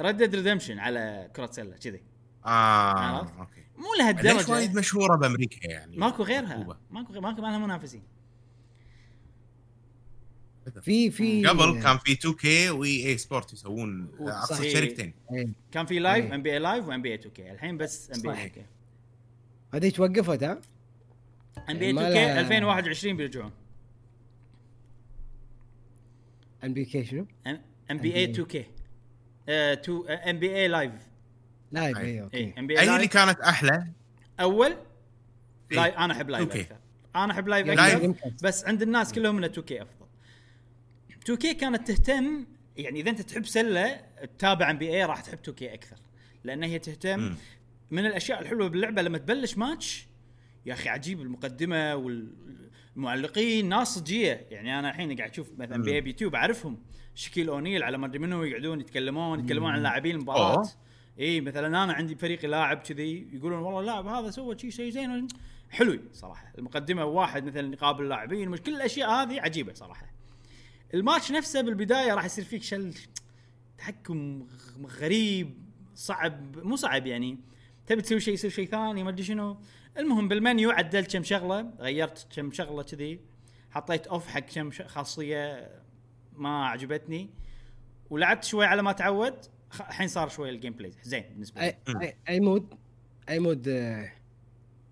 Red 0.00 0.15
Dead 0.15 0.34
Redemption 0.34 0.78
على 0.78 1.30
كرة 1.36 1.50
سلة 1.50 1.76
كذي 1.76 2.00
آه؟ 2.46 3.20
أوكي 3.40 3.62
مو 3.76 3.84
ليش 3.98 4.18
وايد 4.26 4.26
لهالدرجه 4.50 4.78
مشهورة 4.78 5.16
بأمريكا 5.16 5.70
يعني 5.70 5.96
ماكو 5.96 6.22
غيرها. 6.22 6.78
ماكو 6.90 7.12
غير 7.12 7.20
ماكو 7.22 7.42
ما 7.42 7.48
لها 7.48 7.58
منافسين 7.58 8.02
في 10.82 11.10
في 11.10 11.46
قبل 11.46 11.82
كان 11.82 11.98
في 11.98 12.12
2K 12.12 12.70
و 12.70 13.06
EA 13.06 13.18
Sport 13.18 13.52
يسوون 13.52 14.10
و- 14.18 14.28
أقصد. 14.28 14.62
شركتين 14.66 15.14
إيه. 15.32 15.48
كان 15.72 15.86
في 15.86 15.98
Live. 15.98 16.32
ام 16.32 16.42
بي 16.42 16.52
اي 16.52 16.58
لايف 16.58 16.88
وام 16.88 17.02
بي 17.02 17.08
اي 17.08 17.14
2 17.14 17.30
كي 17.34 17.52
الحين 17.52 17.78
بس 17.78 18.10
NBA 18.16 18.34
صحيح. 18.34 18.46
2K 18.52 18.70
هذيك 19.74 19.96
توقفت 19.96 20.42
ها؟ 20.42 20.60
NBA 21.70 21.92
ما 21.92 22.00
2K 22.08 22.24
لها- 22.24 22.40
2021 22.40 23.16
بيرجعون 23.16 23.50
ام 26.64 26.74
بي 26.74 26.84
كي 26.84 27.04
شنو؟ 27.04 27.26
ام 27.90 27.98
بي 27.98 28.14
اي 28.14 28.24
2 28.24 28.46
كي 28.46 28.66
2 29.48 30.08
NBA 30.08 30.54
Live 30.56 30.92
Live 31.72 31.98
أي. 31.98 32.04
اي 32.04 32.10
اي 32.10 32.22
okay 32.22 32.54
NBA 32.58 32.90
اي 32.90 32.96
اللي 32.96 33.08
كانت 33.08 33.40
أحلى 33.40 33.86
أول 34.40 34.76
إيه. 35.72 35.78
Live 35.78 35.94
أنا 35.94 36.12
أحب 36.12 36.30
Live 36.30 36.48
2K. 36.48 36.56
أكثر 36.56 36.76
أنا 37.16 37.32
أحب 37.32 37.48
Live 37.48 37.66
Live. 37.66 38.04
أكثر 38.04 38.32
بس 38.42 38.64
عند 38.64 38.82
الناس 38.82 39.12
كلهم 39.12 39.36
إنه 39.36 39.46
2K 39.46 39.82
أفضل 39.82 40.06
2K 41.22 41.54
كانت 41.54 41.90
تهتم 41.90 42.46
يعني 42.76 43.00
إذا 43.00 43.10
أنت 43.10 43.20
تحب 43.20 43.46
سلة 43.46 44.00
تتابع 44.38 44.70
NBA 44.70 45.04
راح 45.04 45.20
تحب 45.20 45.38
2K 45.38 45.74
أكثر 45.74 45.96
لأن 46.44 46.62
هي 46.62 46.78
تهتم 46.78 47.20
مم. 47.20 47.36
من 47.90 48.06
الأشياء 48.06 48.40
الحلوة 48.42 48.68
باللعبة 48.68 49.02
لما 49.02 49.18
تبلش 49.18 49.58
ماتش 49.58 50.06
يا 50.66 50.72
أخي 50.72 50.88
عجيب 50.88 51.20
المقدمة 51.20 51.94
والمعلقين 52.96 53.68
ناس 53.68 53.88
صجية 53.88 54.46
يعني 54.50 54.78
أنا 54.78 54.90
الحين 54.90 55.16
قاعد 55.16 55.30
أشوف 55.30 55.50
مثلا 55.58 55.76
مم. 55.76 55.84
بي 55.84 56.00
بيوتيوب 56.00 56.34
أعرفهم 56.34 56.82
شكيل 57.14 57.48
أونيل 57.48 57.82
على 57.82 57.98
ما 57.98 58.06
أدري 58.06 58.18
منو 58.18 58.44
يقعدون 58.44 58.80
يتكلمون 58.80 59.40
يتكلمون 59.40 59.70
عن 59.70 59.82
لاعبين 59.82 60.16
المباراه. 60.16 60.68
إي 61.18 61.40
مثلا 61.40 61.66
أنا 61.66 61.92
عندي 61.92 62.14
فريقي 62.14 62.48
لاعب 62.48 62.78
كذي 62.78 63.28
يقولون 63.32 63.58
والله 63.58 63.80
اللاعب 63.80 64.06
هذا 64.06 64.30
سوى 64.30 64.58
شيء 64.58 64.70
شيء 64.70 64.90
زين. 64.90 65.28
حلو 65.70 66.00
صراحة. 66.12 66.52
المقدمة 66.58 67.04
واحد 67.04 67.44
مثلا 67.44 67.72
يقابل 67.72 68.08
لاعبين 68.08 68.48
مش 68.48 68.60
كل 68.60 68.74
الأشياء 68.74 69.10
هذه 69.10 69.40
عجيبة 69.40 69.72
صراحة. 69.72 70.06
الماتش 70.94 71.32
نفسه 71.32 71.60
بالبداية 71.60 72.14
راح 72.14 72.24
يصير 72.24 72.44
فيك 72.44 72.62
شل 72.62 72.94
تحكم 73.78 74.46
غريب 75.00 75.58
صعب 75.94 76.56
مو 76.58 76.76
صعب 76.76 77.06
يعني. 77.06 77.38
تبي 77.86 78.02
تسوي 78.02 78.20
شيء 78.20 78.34
يصير 78.34 78.50
شيء 78.50 78.66
ثاني 78.66 79.02
ما 79.02 79.10
أدري 79.10 79.22
شنو. 79.22 79.56
المهم 79.98 80.28
بالمنيو 80.28 80.70
عدلت 80.70 81.12
كم 81.16 81.22
شغلة 81.22 81.70
غيرت 81.78 82.26
كم 82.36 82.52
شغلة 82.52 82.82
كذي. 82.82 83.20
حطيت 83.70 84.06
off 84.06 84.26
حق 84.26 84.40
كم 84.40 84.70
خاصية 84.70 85.70
ما 86.32 86.66
عجبتني. 86.66 87.30
ولعبت 88.10 88.44
شوي 88.44 88.66
على 88.66 88.82
ما 88.82 88.92
تعود 88.92 89.34
الحين 89.80 90.08
صار 90.08 90.28
شوي 90.28 90.50
ال 90.50 90.72
gameplay 90.72 90.92
زين 91.02 91.22
بالنسبة 91.30 91.60
لي. 91.60 91.76
اي 92.02 92.16
أي 92.28 92.40
mode؟ 92.40 92.74
أي 93.28 93.38
mode 93.38 93.68
آه، 93.68 94.12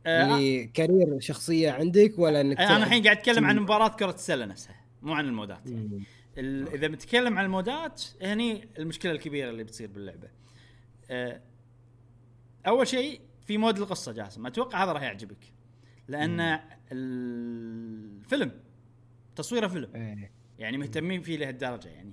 آه 0.06 0.36
اللي 0.36 0.64
career 0.66 1.20
شخصية 1.20 1.70
عندك 1.70 2.18
ولا 2.18 2.40
إنك 2.40 2.60
أنا 2.60 2.76
الحين 2.76 3.02
قاعد 3.04 3.16
أتكلم 3.16 3.44
عن 3.44 3.58
مباراة 3.58 3.88
كرة 3.88 4.10
السلة 4.14 4.44
نفسها 4.44 4.80
مو 5.02 5.12
عن 5.14 5.24
المودات. 5.24 5.66
ال- 6.38 6.68
إذا 6.74 6.86
بتكلم 6.86 7.38
عن 7.38 7.44
المودات 7.44 8.02
هني 8.22 8.68
المشكلة 8.78 9.12
الكبيرة 9.12 9.50
اللي 9.50 9.64
بتصير 9.64 9.88
باللعبة. 9.88 10.28
آه، 11.10 11.40
أول 12.66 12.86
شيء 12.88 13.20
في 13.46 13.58
مود 13.58 13.78
القصة 13.78 14.12
جاسم. 14.12 14.46
أتوقع 14.46 14.84
هذا 14.84 14.92
راح 14.92 15.02
يعجبك 15.02 15.52
لأن 16.08 16.60
الفيلم 16.92 18.52
تصويره 19.36 19.66
فيلم 19.66 19.94
إيه. 19.94 20.30
يعني 20.58 20.78
مهتمين 20.78 21.22
فيه 21.22 21.36
لهالدرجة 21.36 21.88
يعني. 21.88 22.12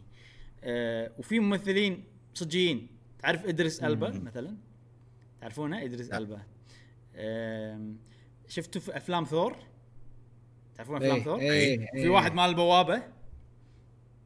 آه 0.64 1.12
وفي 1.18 1.40
ممثلين 1.40 2.04
صجيين 2.38 2.88
تعرف 3.20 3.46
إدريس 3.46 3.84
ألبا. 3.84 4.10
مثلا؟ 4.10 4.58
تعرفونه؟ 5.42 5.84
إدريس. 5.84 6.12
ألبا. 6.12 6.42
شفتوا 8.48 8.82
في 8.82 8.98
أفلام 8.98 9.24
ثور؟ 9.24 9.56
تعرفون 10.76 11.04
إيه، 11.04 11.12
افلام 11.12 11.24
ثور؟ 11.24 11.40
إيه، 11.40 11.78
في 11.78 11.98
إيه. 11.98 12.10
واحد 12.10 12.34
مال 12.34 12.50
البوابه 12.50 13.04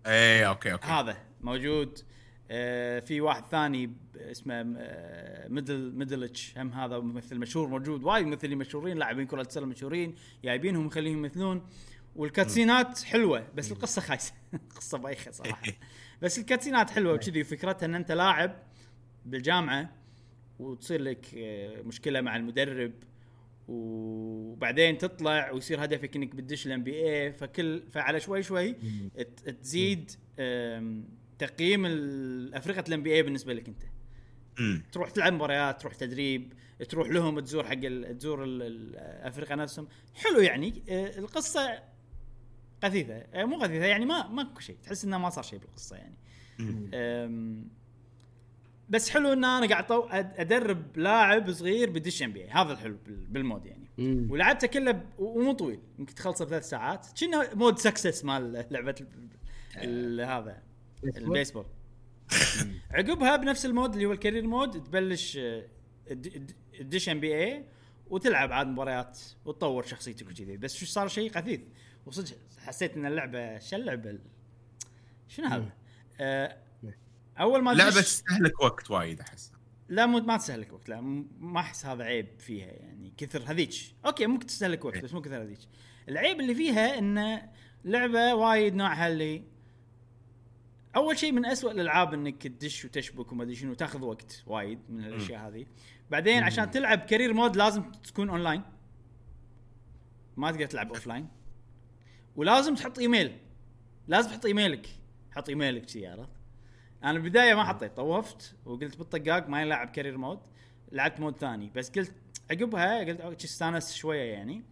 اي 0.06 0.48
okay 0.48 0.72
okay. 0.72 0.88
هذا 0.88 1.18
موجود. 1.42 2.00
آه، 2.54 3.00
في 3.00 3.22
واحد 3.22 3.46
ثاني 3.46 3.94
اسمه 4.16 4.76
آه، 4.78 5.48
ميدل 5.48 5.96
ميدلتش 5.96 6.58
هم 6.58 6.74
هذا 6.74 7.00
ممثل 7.00 7.40
مشهور 7.40 7.68
موجود. 7.68 8.04
وايد 8.04 8.26
ممثلين 8.26 8.58
مشهورين 8.58 8.98
لاعبين 8.98 9.28
كرة 9.28 9.48
سله 9.50 9.66
مشهورين 9.66 10.16
جايبينهم 10.44 10.86
مخليهم 10.86 11.18
يمثلون. 11.18 11.68
والكاتسينات 12.16 13.04
حلوة 13.04 13.48
بس 13.56 13.72
القصة 13.72 14.02
خايسة. 14.02 14.34
قصه 14.76 14.98
بايخة 14.98 15.32
صراحة. 15.42 15.62
بس 16.22 16.40
الكاتسينات 16.40 16.90
حلوة 16.90 17.14
وكذي 17.14 17.42
وفكرتها 17.42 17.86
إن 17.86 17.96
أنت 17.96 18.12
لاعب 18.12 18.56
بالجامعة 19.26 19.90
وتصير 20.60 21.02
لك 21.02 21.26
آه، 21.38 21.82
مشكلة 21.82 22.22
مع 22.22 22.36
المدرب 22.36 22.92
وبعدين 23.68 24.98
تطلع 24.98 25.52
ويصير 25.52 25.84
هدفك 25.84 26.16
إنك 26.16 26.36
بتدش 26.36 26.68
ال 26.68 26.84
NBA 26.84 27.34
فكل 27.34 27.84
فعلى 27.92 28.20
شوي 28.20 28.44
شوي 28.44 28.76
تزيد 29.62 30.12
تقييم 31.40 31.86
افرقه 32.54 32.84
ال 32.88 33.04
NBA 33.04 33.24
بالنسبة 33.24 33.54
لك 33.54 33.68
أنت. 33.68 33.82
تروح 34.92 35.10
تلعب 35.10 35.34
مباريات 35.34 35.82
تروح 35.82 35.96
تدريب 35.96 36.54
تروح 36.90 37.10
لهم 37.10 37.40
تزور 37.40 37.64
حق 37.66 37.80
تزور 38.20 38.44
ال- 38.44 38.62
ال- 38.62 38.96
الافرقه 38.98 39.56
نفسهم. 39.56 39.88
حلو 40.16 40.40
يعني 40.40 40.84
آه، 40.90 41.20
القصة 41.20 41.80
غثيثة. 42.86 43.14
آه، 43.14 43.46
مو 43.46 43.56
غثيثة 43.58 43.86
يعني 43.86 44.06
ما 44.06 44.28
ماكو 44.28 44.60
شيء. 44.60 44.78
تحس 44.84 45.06
إنه 45.06 45.18
ما 45.18 45.30
صار 45.30 45.44
شيء 45.44 45.60
بالقصة 45.60 45.96
يعني. 45.96 46.16
بس 48.90 49.10
حلو 49.10 49.34
إن 49.34 49.44
أنا 49.46 49.68
قاعد 49.68 49.86
أدرب 50.40 50.98
لاعب 50.98 51.52
صغير 51.52 51.90
بدش 51.90 52.24
NBA 52.24 52.48
هذا 52.48 52.74
الحلو 52.74 52.98
بال- 53.06 53.26
بال 53.26 53.39
mode 53.39 53.66
يعني. 53.66 53.88
ولعبته 54.30 54.68
كله. 54.68 55.04
ومو 55.20 55.52
طويل 55.54 55.80
يمكن 56.00 56.16
تخلصه 56.16 56.46
بثلاث 56.46 56.70
ساعات. 56.70 57.08
كنه 57.20 57.54
mode 57.56 57.80
success 57.80 58.26
مال 58.26 58.66
لعبة 58.72 58.96
ال... 59.02 59.30
ال... 59.78 60.22
هذا 60.22 60.64
البيسبول. 61.18 61.66
عقبها 62.92 63.36
بنفس 63.36 63.66
ال 63.66 63.72
mode 63.72 63.94
اللي 63.94 64.06
هو 64.06 64.12
ال 64.12 64.17
career 64.17 64.48
mode 64.48 64.84
تبلش 64.84 65.38
آه، 65.38 65.66
تد- 66.08 66.52
تدش 66.80 67.10
NBA 67.10 67.66
وتلعب 68.10 68.52
عاد 68.52 68.68
مباريات 68.68 69.20
وتطور 69.46 69.84
شخصيتك 69.84 70.28
وكذي. 70.28 70.58
بس 70.58 70.76
شو 70.76 70.86
صار 70.86 71.08
شيء 71.08 71.32
خفيف 71.32 71.62
وصدق 72.06 72.38
حسيت 72.60 72.98
إن 72.98 73.06
اللعبة 73.06 73.60
شو 73.60 73.76
اللعبة 73.76 74.10
ال- 74.10 74.22
شنو 75.28 75.48
هذا؟ 75.48 75.70
آه 76.22 76.58
أول 77.40 77.62
ما 77.64 77.72
لعبة 77.72 77.92
تستهلك 78.02 78.62
وقت 78.62 78.92
وايد 78.92 79.20
أحس. 79.20 79.52
لا 79.90 80.06
مو 80.06 80.20
ما 80.20 80.38
تستهلك 80.38 80.74
وقت 80.74 80.90
لا 80.90 81.02
م- 81.02 81.28
ما 81.40 81.60
أحس 81.60 81.86
هذا 81.86 82.04
عيب 82.04 82.40
فيها 82.40 82.66
يعني 82.68 83.14
كثر 83.18 83.44
هذيك. 83.52 83.74
okay 84.06 84.28
ممكن 84.28 84.46
تستهلك 84.48 84.86
وقت 84.86 84.98
بس 84.98 85.14
مو 85.14 85.22
كثر 85.22 85.44
هذيك. 85.44 85.60
العيب 86.10 86.40
اللي 86.40 86.56
فيها 86.56 86.98
إن 87.00 87.42
لعبة 87.86 88.34
وايد 88.36 88.76
نوعها 88.76 89.08
اللي 89.08 89.44
أول 90.96 91.18
شيء 91.18 91.32
من 91.32 91.46
أسوأ 91.46 91.72
الألعاب 91.72 92.14
إنك 92.14 92.48
تدش 92.48 92.86
وتشبك 92.86 93.32
وما 93.32 93.44
أدري 93.44 93.56
شنو 93.56 93.74
تاخذ 93.74 94.02
وقت 94.04 94.44
وايد 94.48 94.80
من 94.90 95.06
الأشياء 95.06 95.48
هذه. 95.48 95.66
بعدين 96.12 96.44
عشان 96.44 96.72
تلعب 96.72 97.00
career 97.00 97.34
mode 97.34 97.56
لازم 97.56 97.92
تكون 97.92 98.30
اونلاين 98.30 98.62
ما 100.38 100.52
تقدر 100.52 100.66
تلعب 100.66 100.88
offline 100.94 101.28
ولازم 102.36 102.76
تحط 102.76 103.00
إيميل. 103.00 103.38
لازم 104.08 104.30
تحط 104.30 104.46
إيميلك. 104.46 104.88
حط 105.32 105.50
إيميلك 105.50 105.90
شي 105.90 106.08
عرفت؟ 106.08 106.30
أنا 107.04 107.12
البدايه 107.12 107.54
ما 107.54 107.64
حطيت 107.64 107.98
طوفت 107.98 108.56
وقلت 108.66 108.98
بالطقاق 108.98 109.50
ما 109.50 109.62
يلعب 109.62 109.90
career 109.90 110.18
mode. 110.18 110.40
لعبت 110.92 111.20
mode 111.20 111.38
ثاني. 111.38 111.72
بس 111.76 111.90
قلت 111.90 112.12
عقبها 112.52 113.00
قلت 113.00 113.22
okay، 113.22 113.46
استانس 113.46 113.94
شوية 113.94 114.32
يعني. 114.34 114.64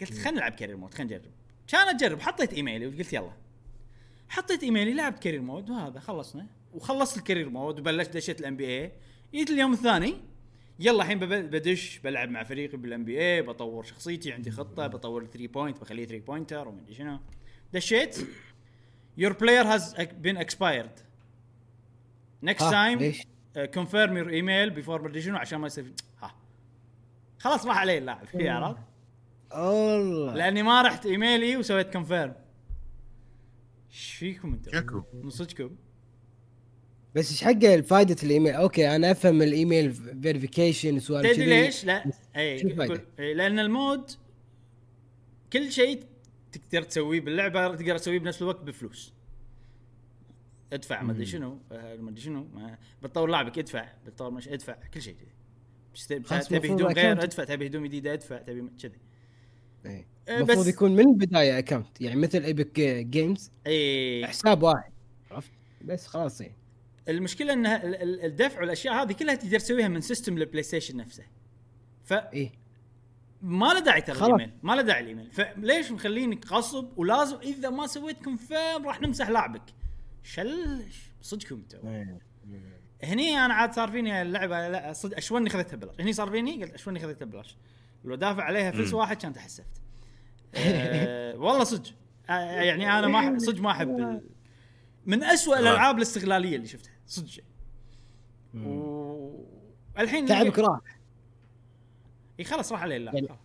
قلت 0.00 0.12
خلينا 0.12 0.30
نلعب 0.30 0.52
career 0.52 0.76
mode 0.76 0.94
خلينا 0.94 1.16
نجرب. 1.16 1.32
كان 1.68 1.88
أجرب. 1.88 2.20
حطيت 2.20 2.52
إيميلي 2.52 2.86
وقلت 2.86 3.12
يلا. 3.12 3.32
حطيت 4.28 4.62
إيميلي 4.62 4.94
لعبت 4.94 5.18
career 5.18 5.40
mode 5.40 5.70
وهذا 5.70 6.00
خلصنا. 6.00 6.46
وخلصت 6.72 7.16
ال 7.16 7.21
career 7.21 7.48
mode 7.50 7.78
وبلشت 7.80 8.16
دشيت 8.16 8.40
ال 8.40 8.56
NBA 8.56 8.92
جيت 9.34 9.50
اليوم 9.50 9.72
الثاني 9.72 10.14
يلا 10.78 11.02
الحين 11.02 11.18
بدش 11.18 11.98
بلعب 11.98 12.28
مع 12.28 12.42
فريقي 12.44 12.76
بال 12.76 13.04
NBA 13.04 13.42
بطور 13.42 13.84
شخصيتي 13.84 14.32
عندي 14.32 14.50
خطة 14.50 14.86
بطور 14.86 15.26
3 15.26 15.46
point 15.46 15.80
بخليه 15.80 16.06
3 16.06 16.24
pointer 16.24 16.68
ومدري 16.68 16.94
شنو. 16.94 17.20
دشيت. 17.72 18.16
Your 19.20 19.32
player 19.32 19.64
has 19.64 19.94
been 20.22 20.36
expired. 20.36 21.00
Next 22.46 22.62
ها، 22.62 22.70
time 22.94 22.98
ليش؟ 22.98 23.22
confirm 23.56 24.16
your 24.16 24.30
email 24.30 24.70
before 24.70 25.02
مدري 25.02 25.22
شنو 25.22 25.36
عشان 25.36 25.58
ما 25.58 25.66
يصير 25.66 25.92
ها. 26.22 26.34
خلاص 27.38 27.66
راح 27.66 27.78
علي 27.78 27.98
اللاعب 27.98 28.26
عرفت؟ 28.34 28.78
والله 29.52 30.34
لأني 30.34 30.62
ما 30.62 30.82
رحت 30.82 31.06
ايميلي 31.06 31.56
وسويت 31.56 31.92
confirm 31.92 32.34
إيش 33.90 34.14
فيكم 34.14 34.52
أنتم؟ 34.52 34.72
شكو. 34.72 35.02
من 35.12 35.30
صدقكم. 35.30 35.76
بس 37.16 37.30
إيش 37.30 37.44
حق 37.44 37.80
فائده 37.80 38.16
الإيميل؟ 38.22 38.54
okay 38.54 38.96
أنا 38.96 39.10
أفهم 39.10 39.42
ال 39.42 39.50
email 39.50 39.92
verification 40.22 40.98
سوالف 40.98 41.32
تدري. 41.32 41.46
ليش؟ 41.46 41.84
لا. 41.84 42.04
اي 42.36 42.58
شو 42.58 42.66
الفايدة؟ 42.68 42.94
كل- 42.96 43.22
إي، 43.22 43.34
لأن 43.34 43.58
ال 43.58 43.68
mode 43.68 44.10
كل 45.52 45.72
شيء 45.72 46.02
تقدر 46.52 46.82
تسويه 46.82 47.20
باللعبة 47.20 47.74
تقدر 47.74 47.98
تسويه 47.98 48.18
بنفس 48.18 48.42
الوقت 48.42 48.60
بفلوس. 48.60 49.12
ادفع 50.72 51.02
ما 51.02 51.12
أدري 51.12 51.26
شنو. 51.26 51.58
آه، 51.72 51.96
ما 51.96 52.10
أدري 52.10 52.20
شنو. 52.20 52.46
بتطور 53.02 53.28
لعبك 53.30 53.58
ادفع. 53.58 53.88
بتطور 54.06 54.30
مش 54.30 54.48
ادفع. 54.48 54.76
كل 54.94 55.02
شيء 55.02 55.14
تبي 55.14 56.16
المفروض 56.16 56.64
هدوم 56.64 56.92
غير. 56.92 57.22
ادفع. 57.22 57.44
تبي 57.44 57.66
هدوم 57.66 57.86
جديدة 57.86 58.12
ادفع. 58.12 58.38
تبي 58.38 58.70
كذي. 58.82 58.98
إيه. 59.86 60.06
آه، 60.28 60.38
المفروض 60.38 60.66
يكون 60.66 60.92
من 60.92 61.08
البداية 61.08 61.58
account 61.58 62.00
يعني 62.00 62.20
مثل 62.20 62.42
Epic 62.42 62.80
Games 63.10 63.50
اي 63.66 64.26
حساب 64.26 64.62
واحد. 64.62 64.92
عرفت؟ 65.30 65.50
بس 65.84 66.06
خلاص 66.06 66.40
يعني. 66.40 66.56
المشكلة 67.08 67.52
ان 67.52 67.66
ال- 67.66 67.94
ال- 68.02 68.24
الدفع 68.24 68.60
والأشياء 68.60 68.94
هذه 68.94 69.12
كلها 69.12 69.34
تقدر 69.34 69.58
تسويها 69.58 69.88
من 69.88 70.00
system 70.00 70.38
ال 70.38 70.62
PlayStation 70.62 70.96
نفسه. 70.96 71.24
ف 72.04 72.12
إيه. 72.12 72.52
ما 73.42 73.66
له 73.66 73.80
داعي 73.80 74.00
ترى. 74.00 74.16
الإيميل. 74.26 74.50
ما 74.62 74.72
له 74.72 74.82
داعي 74.82 75.00
الإيميل. 75.00 75.30
فليش 75.32 75.90
مخلينك 75.92 76.46
غصب 76.52 76.98
ولازم 76.98 77.36
إذا 77.36 77.70
ما 77.70 77.86
سويت 77.86 78.24
confirm 78.24 78.86
راح 78.86 79.00
نمسح 79.00 79.28
لاعبك 79.28 79.62
شل 80.22 80.82
صدقكم 81.22 81.54
أنتم 81.54 81.88
إيه. 81.88 82.18
هني 83.02 83.38
أنا 83.38 83.54
عاد 83.54 83.72
صار 83.74 83.90
فيني 83.90 84.22
اللعبة 84.22 84.68
لا 84.68 84.92
صدق 84.92 85.16
أشوني 85.16 85.50
خذيتها 85.50 85.76
ببلاش. 85.76 86.00
هني 86.00 86.12
صار 86.12 86.30
فيني؟ 86.30 86.64
قلت 86.64 86.74
أشوني 86.74 87.00
خذيتها 87.00 87.24
ببلاش. 87.24 87.56
لو 88.04 88.14
دافع 88.14 88.42
عليها 88.42 88.70
فلس 88.70 88.92
واحد 88.92 89.16
كان 89.16 89.32
تحسفت 89.32 89.66
أه 90.54 91.36
والله 91.36 91.64
صدق. 91.64 91.92
آه، 92.30 92.32
يعني 92.62 92.98
أنا 92.98 93.06
ما 93.06 93.38
صدق 93.38 93.60
ما 93.60 93.70
أحب. 93.70 94.22
من 95.06 95.22
أسوأ 95.22 95.58
الألعاب 95.58 95.96
الاستغلالية 95.96 96.56
اللي 96.56 96.66
شفتها. 96.66 96.92
صدق 97.06 97.44
والحين 99.96 100.26
تعبك 100.26 100.58
راح. 100.58 100.80
إي 102.40 102.44
خلاص 102.44 102.72
راح 102.72 102.82
عليه 102.82 102.96
اللاعب 102.96 103.14
يعني- 103.14 103.28
خلاص. 103.28 103.38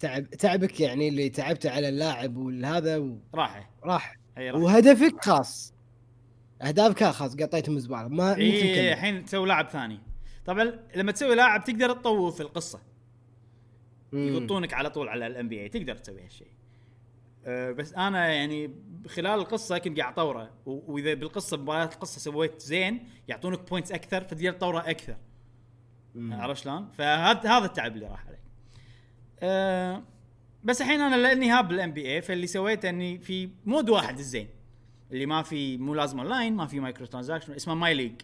تعب 0.00 0.30
تعبك 0.30 0.80
يعني 0.80 1.08
اللي 1.08 1.28
تعبته 1.28 1.70
على 1.70 1.88
اللاعب 1.88 2.36
والهذا 2.36 3.16
راح. 3.34 3.70
وراح 3.82 4.16
إي 4.38 4.50
راح. 4.50 4.60
وهدفك 4.62 5.24
خاص. 5.24 5.74
أهدافك 6.62 7.04
خلاص 7.04 7.36
قطيتهم 7.36 7.78
زبالة. 7.78 8.08
ما 8.08 8.36
إي. 8.36 8.92
الحين 8.92 9.24
تسوي 9.24 9.48
لاعب 9.48 9.68
ثاني. 9.68 10.00
طبعا 10.46 10.78
لما 10.96 11.12
تسوي 11.12 11.34
لاعب 11.34 11.64
تقدر 11.64 11.92
تطور 11.92 12.30
في 12.30 12.40
القصة. 12.40 12.80
مم. 14.12 14.28
يقطونك 14.28 14.74
على 14.74 14.90
طول 14.90 15.08
على 15.08 15.26
ال 15.26 15.48
NBA 15.48 15.68
تقدر 15.68 15.96
تسوي 15.96 16.22
هالشيء. 16.24 16.48
أه 17.46 17.72
بس 17.72 17.94
أنا 17.94 18.28
يعني 18.28 18.74
خلال 19.06 19.40
القصة 19.40 19.78
كنت 19.78 20.00
قاعد 20.00 20.12
أطوره. 20.12 20.50
وإذا 20.66 21.14
بالقصة 21.14 21.56
مباريات 21.56 21.94
القصة 21.94 22.20
سويت 22.20 22.62
زين 22.62 23.08
يعطونك 23.28 23.70
points 23.70 23.92
أكثر 23.92 24.24
فتقدر 24.24 24.52
تطوره 24.52 24.90
أكثر. 24.90 25.16
عرفت 26.16 26.62
شلون؟ 26.62 26.90
فهذا 26.92 27.50
هذا 27.58 27.64
التعب 27.64 27.94
اللي 27.94 28.06
راح 28.06 28.26
علي. 28.26 28.38
أه 29.40 30.02
بس 30.64 30.82
الحين 30.82 31.00
أنا 31.00 31.16
لاني 31.16 31.50
hype 31.50 31.68
بال 31.68 31.92
NBA 31.92 32.22
فاللي 32.22 32.46
سويته 32.46 32.88
إني 32.88 33.18
في 33.18 33.50
mode 33.64 33.90
واحد 33.90 34.18
الزين. 34.18 34.48
اللي 35.12 35.26
ما 35.26 35.42
في 35.42 35.76
مو 35.76 35.94
لازم 35.94 36.20
اونلاين 36.20 36.56
ما 36.56 36.66
في 36.66 36.80
micro 36.80 37.06
transaction 37.06 37.52
اسمه 37.52 37.74
My 37.74 37.94
League 37.94 38.20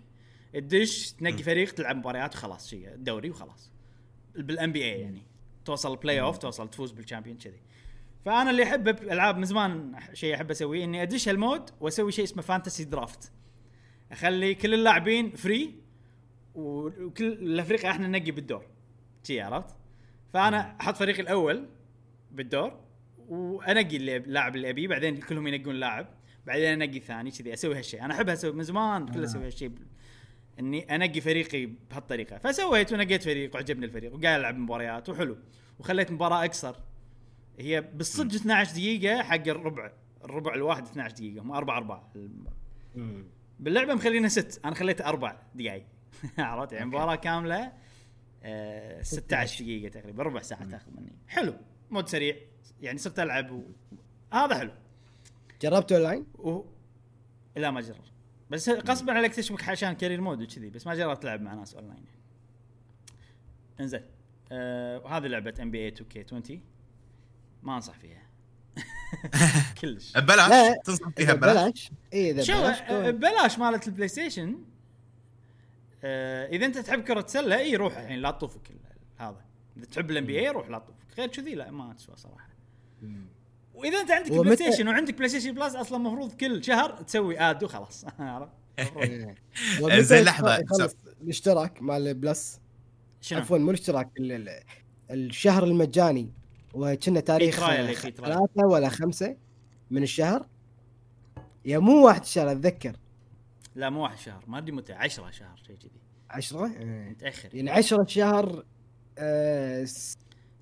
تدش 0.53 1.13
تنقي 1.13 1.43
فريق 1.43 1.73
تلعب 1.75 1.97
مباريات 1.97 2.35
وخلاص 2.35 2.69
شيء 2.69 2.95
دوري 2.97 3.31
وخلاص. 3.31 3.73
بال 4.35 4.73
NBA 4.73 5.01
يعني. 5.01 5.23
توصل 5.65 5.97
playoff 5.97 6.39
توصل 6.39 6.71
تفوز 6.71 6.93
بال 6.93 7.02
champion 7.02 7.39
كذي 7.39 7.61
فانا 8.25 8.51
اللي 8.51 8.63
احبه 8.63 8.91
بالالعاب 8.91 9.39
من 9.39 9.45
زمان 9.45 9.95
شيء 10.13 10.35
احب 10.35 10.51
اسويه 10.51 10.85
اني 10.85 11.03
ادش 11.03 11.29
هال 11.29 11.43
mode 11.43 11.71
واسوي 11.81 12.13
شيء 12.13 12.25
اسمه 12.25 12.43
fantasy 12.43 12.85
draft. 12.85 13.33
اخلي 14.13 14.55
كل 14.55 14.75
اللاعبين 14.75 15.31
free 15.31 15.75
وكل 16.55 17.33
الافرقة 17.33 17.91
إحنا 17.91 18.07
ننقي 18.07 18.31
بالدور. 18.31 18.67
شي 19.25 19.41
عرفت؟ 19.41 19.77
فانا 20.33 20.77
أحط 20.81 20.97
فريقي 20.97 21.23
الأول 21.23 21.69
بالدور 22.31 22.81
وانقي 23.29 23.97
اللاعب 23.97 24.57
اللي 24.57 24.71
ابيه 24.71 24.89
بعدين 24.89 25.17
كلهم 25.17 25.47
ينقون 25.47 25.75
لاعب 25.75 26.07
بعدين 26.47 26.83
انقي 26.83 26.99
الثاني 26.99 27.31
كذي 27.31 27.53
أسوي 27.55 27.79
هالشيء 27.79 28.05
أنا 28.05 28.15
احب 28.15 28.29
أسوي 28.29 28.53
من 28.53 28.63
زمان 28.63 29.07
كله 29.07 29.25
أسوي 29.25 29.47
هالشيء 29.47 29.69
ب- 29.69 29.79
اني 30.59 30.95
انقي 30.95 31.21
فريقي 31.21 31.67
بهالطريقة. 31.91 32.39
فسويت 32.39 32.93
ونقيت 32.93 33.23
فريق 33.23 33.55
وعجبني 33.55 33.87
الفريق 33.87 34.15
وقاعد 34.15 34.39
العب 34.41 34.57
مباريات 34.59 35.09
وحلو. 35.09 35.37
وخليت 35.79 36.13
مباراة 36.13 36.45
اقصر. 36.45 36.77
هي 37.59 37.81
بالصدق 37.81 38.35
12 38.35 38.73
دقيقة 38.73 39.23
حق 39.23 39.49
الربع 39.49 39.93
الربع 40.25 40.55
الواحد 40.55 40.87
12 40.87 41.15
دقيقة 41.15 41.43
هم 41.43 41.53
أربع 41.53 41.77
أربع. 41.77 42.03
باللعبة 43.61 43.95
مخلينا 43.95 44.29
ست 44.29 44.61
أنا 44.65 44.75
خليته 44.75 45.05
أربع 45.05 45.37
دقائق 45.55 45.87
عرفت؟ 46.39 46.73
يعني 46.73 46.87
مباراة 46.87 47.15
كاملة 47.15 47.73
آه 48.43 49.03
16 49.03 49.65
دقيقة 49.65 50.01
تقريبا 50.01 50.23
ربع 50.23 50.41
ساعة 50.43 50.71
تاخذ 50.71 50.91
مني. 50.97 51.13
حلو 51.29 51.55
mode 51.91 52.09
سريع 52.09 52.37
يعني 52.81 52.99
صرت 52.99 53.19
ألعب 53.19 53.51
و... 53.51 53.63
هذا 54.33 54.59
حلو. 54.59 54.73
جربت 55.63 55.93
أونلاين؟ 55.93 56.27
و... 56.39 56.65
لا 57.57 57.71
ما 57.71 57.81
جربت. 57.81 58.13
بس 58.51 58.69
غصبا 58.69 59.13
عليك 59.13 59.35
تشبك 59.35 59.69
عشان 59.69 59.93
career 59.93 60.21
mode 60.21 60.43
وكذي 60.43 60.71
بس 60.71 60.87
ما 60.87 60.95
جربت 60.95 61.23
تلعب 61.23 61.41
مع 61.41 61.55
ناس 61.55 61.75
أونلاين. 61.75 62.05
انزين 63.81 64.03
آه 64.53 64.99
وهذه 64.99 65.27
لعبة 65.27 65.55
ام 65.63 65.71
بي 65.71 65.79
اي 65.79 65.89
2 65.89 66.09
كي 66.09 66.21
20 66.21 66.43
ما 67.63 67.77
أنصح 67.77 67.95
فيها. 67.99 68.23
كلش. 69.81 70.13
ببلاش؟ 70.17 70.49
لا. 70.51 70.77
تنصح 70.85 71.09
فيها 71.17 71.35
ببلاش؟ 71.35 71.57
ببلاش. 71.57 71.91
اي 72.13 72.31
إذا 72.31 72.43
شو 72.43 72.53
ببلاش 72.53 72.81
ببلاش 72.91 73.59
مالت 73.59 73.87
البلاي 73.89 74.09
ستيشن 74.09 74.59
آه 76.05 76.47
إذا 76.49 76.67
أنت 76.67 76.79
تحب 76.79 77.01
كرة 77.03 77.25
سلة 77.29 77.59
إي 77.59 77.77
روح 77.77 77.99
الحين 77.99 78.19
لا 78.19 78.31
تطوفك 78.31 78.73
هذا. 79.19 79.45
إذا 79.77 79.85
تحب 79.87 80.11
ال 80.11 80.27
NBA 80.27 80.49
روح 80.49 80.69
لا 80.69 80.79
تطوفك. 80.79 81.19
غير 81.19 81.29
كذي 81.29 81.55
لا 81.55 81.71
ما 81.71 81.93
تسوى 81.95 82.17
صراحة. 82.17 82.49
وإذا 83.75 84.01
أنت 84.01 84.11
عندك 84.11 84.33
بلاي 84.33 84.57
ستيشن 84.57 84.89
وعندك 84.89 85.15
بلاي 85.15 85.29
ستيشن 85.29 85.55
بلس 85.55 85.75
أصلا 85.75 85.99
المفروض 85.99 86.33
كل 86.33 86.65
شهر 86.65 86.91
تسوي 87.03 87.41
add 87.41 87.65
وخلاص. 87.65 88.05
إيه. 88.79 89.35
زين 90.01 90.25
لحظة. 90.25 90.59
يخلص 90.59 90.97
الاشتراك 91.23 91.83
مال 91.83 92.15
بلس 92.15 92.61
شنو؟ 93.21 93.39
عفوا 93.41 93.59
مو 93.59 93.71
الاشتراك 93.71 94.11
ال- 94.19 94.33
ال- 94.33 94.63
الشهر 95.11 95.65
المجاني. 95.65 96.31
وكنا 96.73 97.21
تاريخ. 97.21 97.57
ثلاثة 98.01 98.67
ولا 98.67 98.89
خمسة 98.89 99.37
من 99.91 100.03
الشهر. 100.03 100.47
يا 101.65 101.79
مو 101.79 102.07
واحد 102.07 102.21
الشهر 102.21 102.53
أتذكر. 102.53 102.97
لا 103.75 103.91
مو 103.91 104.03
واحد 104.03 104.19
شهر. 104.19 104.45
ما 104.47 104.59
أدري 104.59 104.73
متى. 104.73 104.93
10 104.93 105.31
شهر 105.31 105.57
شيء 105.67 105.77
كذي. 105.77 105.91
10 106.31 106.65
آه. 106.67 107.09
متأخر. 107.11 107.55
يعني 107.55 107.71
10 107.71 108.05
شهر 108.09 108.65
آه، 109.19 109.87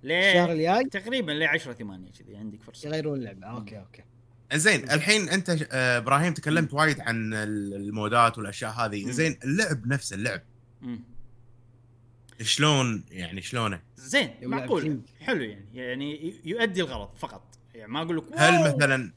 ليه؟ 0.03 0.29
الشهر 0.31 0.53
الجاي؟ 0.53 0.85
تقريبا 0.85 1.33
ل 1.33 1.43
10 1.43 1.73
8 1.73 2.11
كذي 2.19 2.37
عندك 2.37 2.63
فرصة. 2.63 2.89
يغيرون 2.89 3.19
اللعبة. 3.19 3.47
أوكي 3.47 3.79
أوكي. 3.79 4.03
زين 4.55 4.91
الحين 4.91 5.29
أنت 5.29 5.51
آه، 5.73 5.99
إبراهيم 5.99 6.35
تكلمت 6.35 6.75
وايد 6.75 7.01
عن 7.01 7.35
ال- 7.35 7.75
المودات 7.75 8.39
والأشياء 8.39 8.71
هذه. 8.73 9.11
زين 9.11 9.39
اللعب 9.45 9.87
نفسه 9.87 10.17
اللعب. 10.17 10.41
مم. 10.81 11.05
شلون 12.43 13.05
يعني 13.11 13.43
شلونه؟ 13.43 13.81
زين 13.97 14.31
معقول. 14.43 15.01
حلو 15.21 15.43
يعني 15.43 15.65
يعني 15.75 16.35
يؤدي 16.45 16.81
الغرض 16.81 17.17
فقط 17.17 17.59
يعني 17.75 17.93
ما 17.93 18.03
أقول 18.03 18.17
لك 18.17 18.25
هل. 18.37 18.75
مثلا 18.75 19.13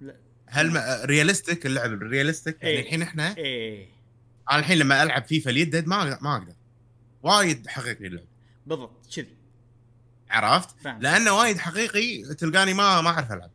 لا. 0.00 0.16
هل 0.46 0.72
realistic 1.04 1.66
اللعب 1.66 1.92
ال 1.92 1.99
realistic 1.99 2.62
يعني 2.62 2.74
إيه. 2.74 2.82
الحين 2.82 3.02
إحنا 3.02 3.36
إيه 3.36 3.86
أنا 4.50 4.58
الحين 4.58 4.78
لما 4.78 5.02
ألعب 5.02 5.24
فيفا 5.24 5.50
اليد 5.50 5.88
ما 5.88 6.18
ما 6.22 6.36
أقدر 6.36 6.54
وايد 7.22 7.66
حقيقي 7.66 8.06
اللعب 8.06 8.24
بالضبط 8.66 9.14
كذي 9.16 9.36
عرفت؟ 10.30 10.80
فاهم 10.84 11.00
لأنه 11.00 11.32
وايد 11.32 11.58
حقيقي 11.58 12.34
تلقاني 12.34 12.74
ما 12.74 13.00
ما 13.00 13.10
أعرف 13.10 13.32
ألعب. 13.32 13.50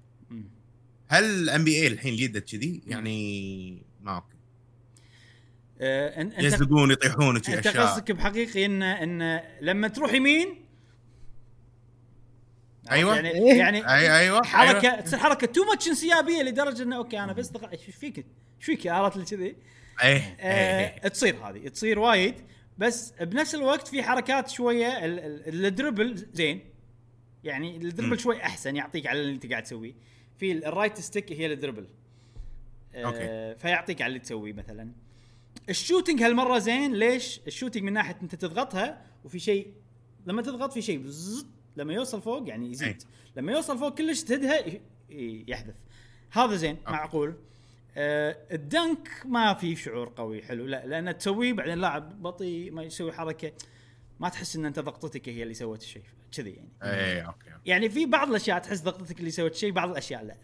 هل 1.07 1.49
NBA 1.49 1.87
الحين 1.87 2.13
اليد 2.13 2.37
كذي 2.37 2.81
يعني 2.87 3.81
ما 4.01 4.15
أوكي 4.15 4.32
إنت 6.21 6.39
يزلقون 6.39 6.91
يطيحون 6.91 7.37
وشي 7.37 7.53
إنت 7.57 7.67
أشياء. 7.67 7.85
قصدك 7.85 8.11
بحقيقي 8.11 8.65
ان 8.65 8.83
إن 8.83 9.41
لما 9.61 9.87
تروح 9.87 10.13
يمين؟ 10.13 10.65
أيوة. 12.91 13.15
يعني 13.15 13.29
إيه. 13.31 13.57
يعني 13.59 13.93
اي 13.95 14.17
أيوه 14.19 14.43
حركه 14.43 14.91
أيوة. 14.91 15.01
تصير 15.01 15.19
حركة 15.19 15.47
too 15.47 15.63
much 15.63 15.87
انسيابية 15.87 16.41
لدرجة 16.41 16.83
إنه 16.83 16.95
أوكي 16.97 17.19
أنا 17.19 17.33
بس 17.33 17.51
إيش 17.71 17.81
فيك؟ 17.95 18.17
إيش 18.17 18.25
فيك 18.65 18.87
عرفت 18.87 19.15
اللي 19.15 19.25
كذي؟ 19.27 19.55
إيه 20.03 20.17
آه 20.39 21.01
إيه 21.03 21.07
تصير 21.07 21.35
هذه 21.35 21.67
تصير 21.67 21.99
وايد. 21.99 22.35
بس 22.77 23.13
بنفس 23.21 23.55
الوقت 23.55 23.87
في 23.87 24.03
حركات 24.03 24.49
شوية 24.49 25.05
ال- 25.05 25.19
ال- 25.19 25.65
ال 25.65 25.73
dribble 25.73 26.27
زين. 26.33 26.61
يعني 27.43 27.77
ال 27.77 27.82
dribble. 27.82 28.19
شوي 28.19 28.43
أحسن 28.43 28.75
يعطيك 28.75 29.07
على 29.07 29.19
اللي 29.21 29.33
أنت 29.33 29.45
قاعد 29.51 29.63
تسويه. 29.63 29.93
في 30.37 30.51
ال- 30.51 30.65
ال 30.65 30.71
right 30.71 30.99
stick 30.99 31.31
هي 31.31 31.45
ال 31.53 31.57
dribble. 31.57 31.87
آه 32.95 33.05
أوكي. 33.05 33.59
فيعطيك 33.61 34.01
على 34.01 34.07
اللي 34.09 34.19
تسويه 34.19 34.53
مثلا. 34.53 34.91
ال 35.69 35.75
shooting 35.75 36.23
هالمرة 36.23 36.59
زين. 36.59 36.93
ليش؟ 36.95 37.41
ال 37.47 37.51
shooting 37.51 37.83
من 37.83 37.93
ناحية 37.93 38.17
أنت 38.21 38.35
تضغطها 38.35 39.05
وفي 39.23 39.39
شيء 39.39 39.73
لما 40.25 40.41
تضغط 40.41 40.73
في 40.73 40.81
شيء 40.81 41.11
لما 41.77 41.93
يوصل 41.93 42.21
فوق 42.21 42.49
يعني 42.49 42.71
يزيد. 42.71 42.87
أي. 42.87 42.97
لما 43.35 43.51
يوصل 43.51 43.77
فوق 43.77 43.97
كلش 43.97 44.21
تهدها 44.23 44.63
يحذف 45.47 45.75
هذا 46.31 46.55
زين 46.55 46.77
أوكي. 46.77 46.91
معقول 46.91 47.35
آه 47.97 48.37
ال 48.51 48.63
dunk 48.63 49.09
ما 49.25 49.53
في 49.53 49.75
شعور 49.75 50.13
قوي 50.15 50.41
حلو. 50.41 50.65
لا 50.65 50.85
لأن 50.85 51.17
تسويه 51.17 51.53
بعدين 51.53 51.77
لاعب 51.77 52.21
بطيء 52.21 52.71
ما 52.71 52.83
يسوي 52.83 53.11
حركة. 53.11 53.51
ما 54.19 54.29
تحس 54.29 54.55
إن 54.55 54.65
أنت 54.65 54.79
ضغطتك 54.79 55.29
هي 55.29 55.43
اللي 55.43 55.53
سوت 55.53 55.81
الشيء 55.81 56.03
كذي 56.31 56.51
يعني. 56.51 56.69
إيه 56.83 57.21
أوكي. 57.21 57.49
يعني 57.65 57.89
في 57.89 58.05
بعض 58.05 58.29
الأشياء 58.29 58.59
تحس 58.59 58.81
ضغطتك 58.81 59.19
اللي 59.19 59.31
سوت 59.31 59.55
شيء 59.55 59.71
بعض 59.71 59.89
الأشياء 59.89 60.23
لا. 60.23 60.35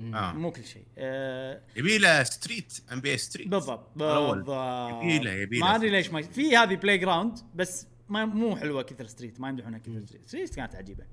آه. 0.00 0.32
مو 0.32 0.50
كل 0.52 0.64
شيء. 0.64 0.84
آه 0.98 1.60
يبي 1.76 1.98
له 1.98 2.22
street 2.22 2.78
NBA 2.92 3.16
Street 3.16 3.48
بالضبط. 3.48 3.90
بالضبط. 3.96 5.02
يبيله- 5.02 5.30
يبيله. 5.32 5.66
ما 5.66 5.74
أدري 5.76 5.90
ليش 5.90 6.10
ما 6.10 6.22
في 6.22 6.56
هذه 6.56 6.74
playground 6.74 7.38
بس 7.54 7.86
ما 8.08 8.24
مو 8.24 8.56
حلوة 8.56 8.82
كثر 8.82 9.06
Street 9.06 9.40
ما 9.40 9.48
يمدحونها 9.48 9.78
كثر 9.78 10.02
Street 10.06 10.26
Street 10.28 10.54
كانت 10.54 10.74
عجيبة. 10.74 11.04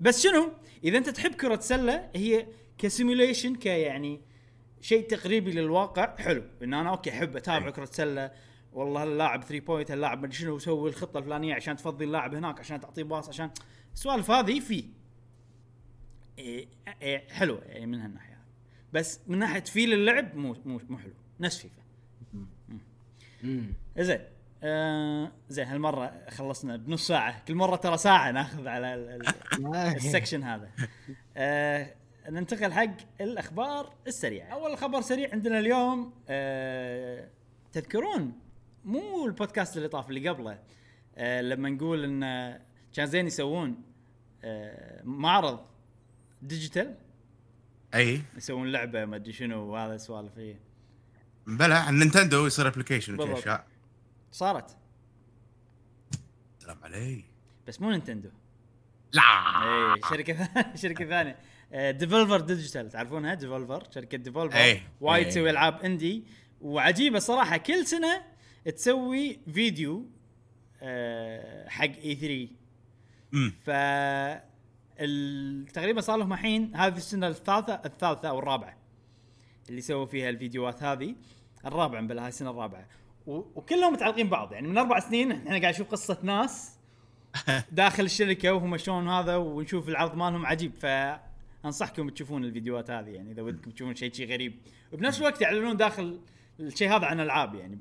بس 0.00 0.22
شنو؟ 0.22 0.52
إذا 0.84 0.98
أنت 0.98 1.08
تحب 1.08 1.34
كرة 1.34 1.60
سلة 1.60 2.10
هي 2.14 2.46
ك 2.78 2.85
simulation 2.85 3.54
كيعني 3.56 4.20
شيء 4.80 5.06
تقريبي 5.08 5.52
للواقع 5.52 6.16
حلو. 6.16 6.42
إن 6.62 6.74
أنا 6.74 6.90
أوكي 6.90 7.10
أحب 7.10 7.36
أتابع 7.36 7.66
أي. 7.66 7.72
كرة 7.72 7.84
سلة. 7.84 8.30
والله 8.72 9.02
اللاعب 9.04 9.42
3 9.44 9.60
point 9.66 9.90
اللاعب 9.90 10.18
مدري 10.22 10.32
شنو 10.36 10.56
يسوي 10.56 10.90
الخطة 10.90 11.18
الفلانية 11.18 11.54
عشان 11.54 11.76
تفضي 11.76 12.04
اللاعب 12.04 12.34
هناك 12.34 12.58
عشان 12.60 12.80
تعطيه 12.80 13.02
pass 13.02 13.28
عشان 13.28 13.50
السوالف 13.94 14.30
هذه 14.30 14.60
في. 14.60 14.84
إيه 16.40 16.68
إيه 17.02 17.28
حلوة 17.28 17.62
يعني 17.64 17.86
من 17.86 18.00
هالناحية. 18.00 18.38
بس 18.92 19.20
من 19.26 19.38
ناحية 19.38 19.60
feel 19.60 19.92
اللعب 19.92 20.36
مو 20.36 20.56
مو 20.64 20.80
مو 20.88 20.98
حلو. 20.98 21.12
نفس 21.40 21.58
فيفا. 21.58 21.80
زين. 23.98 24.20
آه 24.62 25.32
زين 25.48 25.66
هالمرة 25.66 26.12
خلصنا 26.30 26.76
بنص 26.76 27.06
ساعة. 27.06 27.44
كل 27.48 27.54
مرة 27.54 27.76
ترى 27.76 27.96
ساعة 27.96 28.30
ناخذ 28.30 28.68
على 28.68 28.94
ال- 28.94 29.08
ال- 29.58 29.76
ال 29.96 30.02
section 30.02 30.42
هذا. 30.42 30.70
آه 31.36 31.94
ننتقل 32.28 32.72
حق 32.72 32.96
الأخبار 33.20 33.94
السريعة. 34.06 34.46
أول 34.48 34.76
خبر 34.78 35.00
سريع 35.00 35.32
عندنا 35.32 35.58
اليوم 35.58 36.12
آه 36.28 37.28
تذكرون 37.72 38.32
مو 38.84 39.26
البودكاست 39.26 39.76
اللي 39.76 39.88
طاف 39.88 40.08
اللي 40.08 40.28
قبله 40.28 40.58
آه 41.16 41.40
لما 41.40 41.70
نقول 41.70 42.04
إن 42.04 42.58
كان 42.94 43.06
زين 43.06 43.26
يسوون 43.26 43.82
آه 44.44 45.02
معرض 45.04 45.60
digital؟ 46.42 46.94
أي. 47.94 48.22
يسوون 48.36 48.72
لعبة 48.72 49.04
ما 49.04 49.16
أدري 49.16 49.32
شنو 49.32 49.60
وهذا 49.64 49.96
سوالف 49.96 50.38
إيه. 50.38 50.58
بلا 51.46 51.78
عن 51.78 51.98
نينتندو 51.98 52.46
يصير 52.46 52.68
application. 52.68 53.20
أشياء. 53.32 53.66
صارت. 54.32 54.76
سلام 56.58 56.78
علي 56.84 57.24
بس 57.68 57.80
مو 57.80 57.90
نينتندو. 57.90 58.30
لا. 59.12 59.22
اي 59.22 60.00
شركة 60.10 60.48
شركة 60.74 61.04
ثانية. 61.04 61.36
Devolver 61.90 62.40
Digital 62.40 62.90
تعرفونها؟ 62.90 63.34
Devolver 63.34 63.86
شركة 63.94 64.18
Devolver 64.18 64.56
إيه. 64.56 64.82
وايد 65.00 65.24
إيه. 65.24 65.30
تسوي 65.32 65.50
ألعاب 65.50 65.80
indie 65.80 66.24
وعجيبة 66.60 67.18
صراحة 67.18 67.56
كل 67.56 67.86
سنة 67.86 68.22
تسوي 68.76 69.38
فيديو 69.54 70.10
آه، 70.82 71.68
حق 71.68 71.84
اي 71.84 72.14
3 72.14 72.48
امم 73.34 73.50
ف 73.64 73.70
ال- 73.70 74.49
تقريبا 75.72 76.00
صار 76.00 76.16
لهم 76.16 76.32
الحين 76.32 76.76
هذه 76.76 76.96
السنة 76.96 77.28
الثالثة 77.28 77.74
الثالثة 77.84 78.28
أو 78.28 78.38
الرابعة 78.38 78.76
اللي 79.68 79.80
سووا 79.80 80.06
فيها 80.06 80.28
الفيديوهات 80.28 80.82
هذه 80.82 81.14
الرابعة 81.66 82.02
بلا 82.02 82.22
هاي 82.22 82.28
السنة 82.28 82.50
الرابعة. 82.50 82.86
وكلهم 83.26 83.92
متعلقين 83.92 84.26
ببعض 84.26 84.52
يعني 84.52 84.68
من 84.68 84.78
أربع 84.78 85.00
سنين 85.00 85.32
إحنا 85.32 85.60
قاعد 85.60 85.74
نشوف 85.74 85.88
قصة 85.88 86.18
ناس 86.22 86.78
داخل 87.72 88.04
الشركة 88.04 88.52
وهم 88.52 88.76
شلون 88.76 89.08
هذا 89.08 89.36
ونشوف 89.36 89.88
العرض 89.88 90.14
مالهم 90.14 90.46
عجيب. 90.46 90.72
فانصحكم 90.74 92.08
تشوفون 92.08 92.44
الفيديوهات 92.44 92.90
هذه 92.90 93.08
يعني 93.08 93.32
إذا 93.32 93.42
ودكم 93.42 93.70
تشوفون 93.70 93.94
شيء 93.94 94.12
شيء 94.12 94.32
غريب. 94.32 94.58
وبنفس 94.92 95.20
الوقت 95.20 95.40
يعلنون 95.40 95.76
داخل 95.76 96.20
الشيء 96.60 96.96
هذا 96.96 97.06
عن 97.06 97.20
ألعاب 97.20 97.54
يعني 97.54 97.78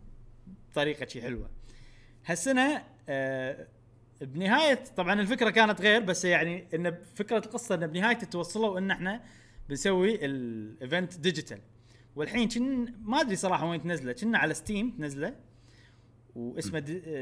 بطريقة 0.71 1.05
شيء 1.07 1.21
حلوة. 1.21 1.49
هالسنة 2.25 2.83
آه 3.09 3.67
بنهاية 4.21 4.83
طبعا 4.97 5.21
الفكرة 5.21 5.49
كانت 5.49 5.81
غير 5.81 6.01
بس 6.01 6.25
يعني 6.25 6.67
إن 6.73 6.97
فكرة 7.15 7.37
القصة 7.37 7.75
إن 7.75 7.87
بنهاية 7.87 8.17
توصلوا 8.17 8.79
إن 8.79 8.91
إحنا 8.91 9.23
بنسوي 9.69 10.25
ال 10.25 10.41
event 10.41 11.17
digital 11.19 11.61
والحين 12.15 12.47
كن 12.49 12.93
ما 13.01 13.21
أدري 13.21 13.35
صراحة 13.35 13.69
وين 13.69 13.81
تنزله. 13.81 14.13
كنا 14.13 14.37
على 14.37 14.53
Steam 14.53 14.91
تنزله 14.91 15.35
واسمه 16.35 16.79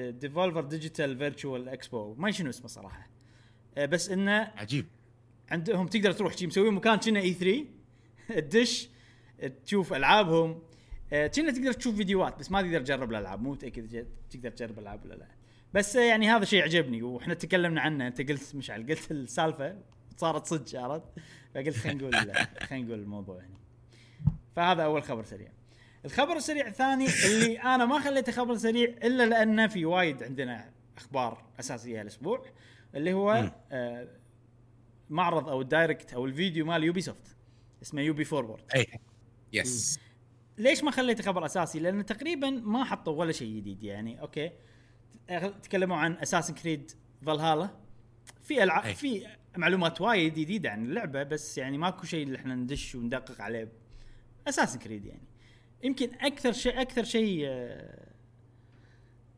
Devolver 0.09 0.61
Digital 0.61 1.17
Virtual 1.17 1.69
Expo 1.69 2.13
ما 2.13 2.31
شنو 2.31 2.49
اسمه 2.49 2.67
صراحة. 2.67 3.09
آه، 3.77 3.85
بس 3.85 4.09
إنه 4.09 4.51
عجيب. 4.55 4.85
عندهم 5.51 5.87
تقدر 5.87 6.11
تروح 6.11 6.37
شي 6.37 6.47
مسوي 6.47 6.71
مكان 6.71 6.97
كنا 6.97 7.19
اي 7.19 7.33
3 7.33 7.65
تدش 8.29 8.89
تشوف 9.65 9.93
ألعابهم. 9.93 10.61
آه، 11.13 11.27
كنا 11.27 11.51
تقدر 11.51 11.73
تشوف 11.73 11.95
فيديوهات 11.95 12.39
بس 12.39 12.51
ما 12.51 12.61
تقدر 12.61 12.81
تجرب 12.81 13.11
الألعاب. 13.11 13.41
مو 13.41 13.51
متأكد 13.51 14.05
تقدر 14.29 14.49
تجرب 14.49 14.79
الألعاب 14.79 15.05
ولا 15.05 15.13
لا. 15.13 15.36
بس 15.73 15.95
يعني 15.95 16.29
هذا 16.29 16.45
شيء 16.45 16.63
عجبني 16.63 17.01
وإحنا 17.01 17.33
تكلمنا 17.33 17.81
عنه 17.81 18.07
انت 18.07 18.21
قلت 18.31 18.55
مشعل 18.55 18.87
قلت 18.89 19.11
السالفة 19.11 19.77
صارت 20.17 20.45
صدق 20.45 20.79
عرفت؟ 20.79 21.07
فقلت 21.55 21.75
خلينا 21.75 21.97
نقول 21.97 22.13
خلينا 22.61 22.85
نقول 22.85 22.99
الموضوع 22.99 23.37
يعني. 23.37 23.57
فهذا 24.55 24.83
أول 24.83 25.03
خبر 25.03 25.23
سريع. 25.23 25.51
الخبر 26.05 26.35
السريع 26.35 26.67
الثاني 26.67 27.07
اللي 27.25 27.59
أنا 27.59 27.85
ما 27.85 27.99
خليته 27.99 28.31
خبر 28.31 28.55
سريع 28.55 28.89
إلا 28.89 29.25
لأنه 29.25 29.67
في 29.67 29.85
وايد 29.85 30.23
عندنا 30.23 30.71
أخبار 30.97 31.43
أساسية 31.59 31.99
هالأسبوع 31.99 32.45
اللي 32.95 33.13
هو. 33.13 33.51
آه 33.71 34.07
معرض 35.09 35.49
أو 35.49 35.61
ال 35.61 35.69
Direct 35.69 36.13
أو 36.13 36.25
الفيديو 36.25 36.65
مال 36.65 36.83
Ubisoft 36.83 37.35
اسمه 37.81 38.01
Ubi 38.01 38.23
Forward 38.23 38.63
اي 38.75 38.87
يس 39.53 39.99
ليش 40.57 40.83
ما 40.83 40.91
خليته 40.91 41.23
خبر 41.23 41.45
أساسي؟ 41.45 41.79
لأن 41.79 42.05
تقريبا 42.05 42.49
ما 42.49 42.83
حطوا 42.83 43.13
ولا 43.13 43.31
شيء 43.31 43.57
جديد 43.57 43.83
يعني 43.83 44.21
أوكي؟ 44.21 44.51
تكلموا 45.63 45.97
عن 45.97 46.13
Assassin's 46.13 46.53
Creed 46.53 46.91
Valhalla 47.25 47.69
في 48.41 48.63
العاب 48.63 48.85
أي. 48.85 48.95
في 48.95 49.27
معلومات 49.57 50.01
وايد 50.01 50.33
جديدة 50.33 50.69
عن 50.69 50.85
اللعبة 50.85 51.23
بس 51.23 51.57
يعني 51.57 51.77
ماكو 51.77 52.05
شيء 52.05 52.23
اللي 52.23 52.37
إحنا 52.37 52.55
ندش 52.55 52.95
وندقق 52.95 53.41
عليه 53.41 53.71
Assassin's 54.47 54.79
Creed 54.79 55.05
يعني 55.05 55.27
يمكن 55.83 56.09
أكثر 56.21 56.51
شيء 56.51 56.81
أكثر 56.81 57.03
شيء 57.03 57.43
آه، 57.47 58.07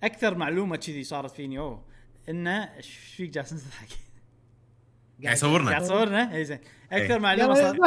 أكثر 0.04 0.38
معلومة 0.38 0.76
كذي 0.76 1.04
صارت 1.04 1.32
فيني 1.32 1.60
أوه 1.60 1.86
انه 2.30 2.76
إيش 2.76 2.98
فيك 2.98 3.30
جالس 3.30 3.50
تضحك؟ 3.50 3.88
قاعد 5.24 5.36
يصورنا 5.36 5.70
قاعد 5.70 5.82
تصورنا؟ 5.82 6.36
اي 6.36 6.46
زين 6.46 6.60
أكثر 6.92 7.14
إيه. 7.14 7.20
معلومة 7.20 7.54
صار. 7.54 7.78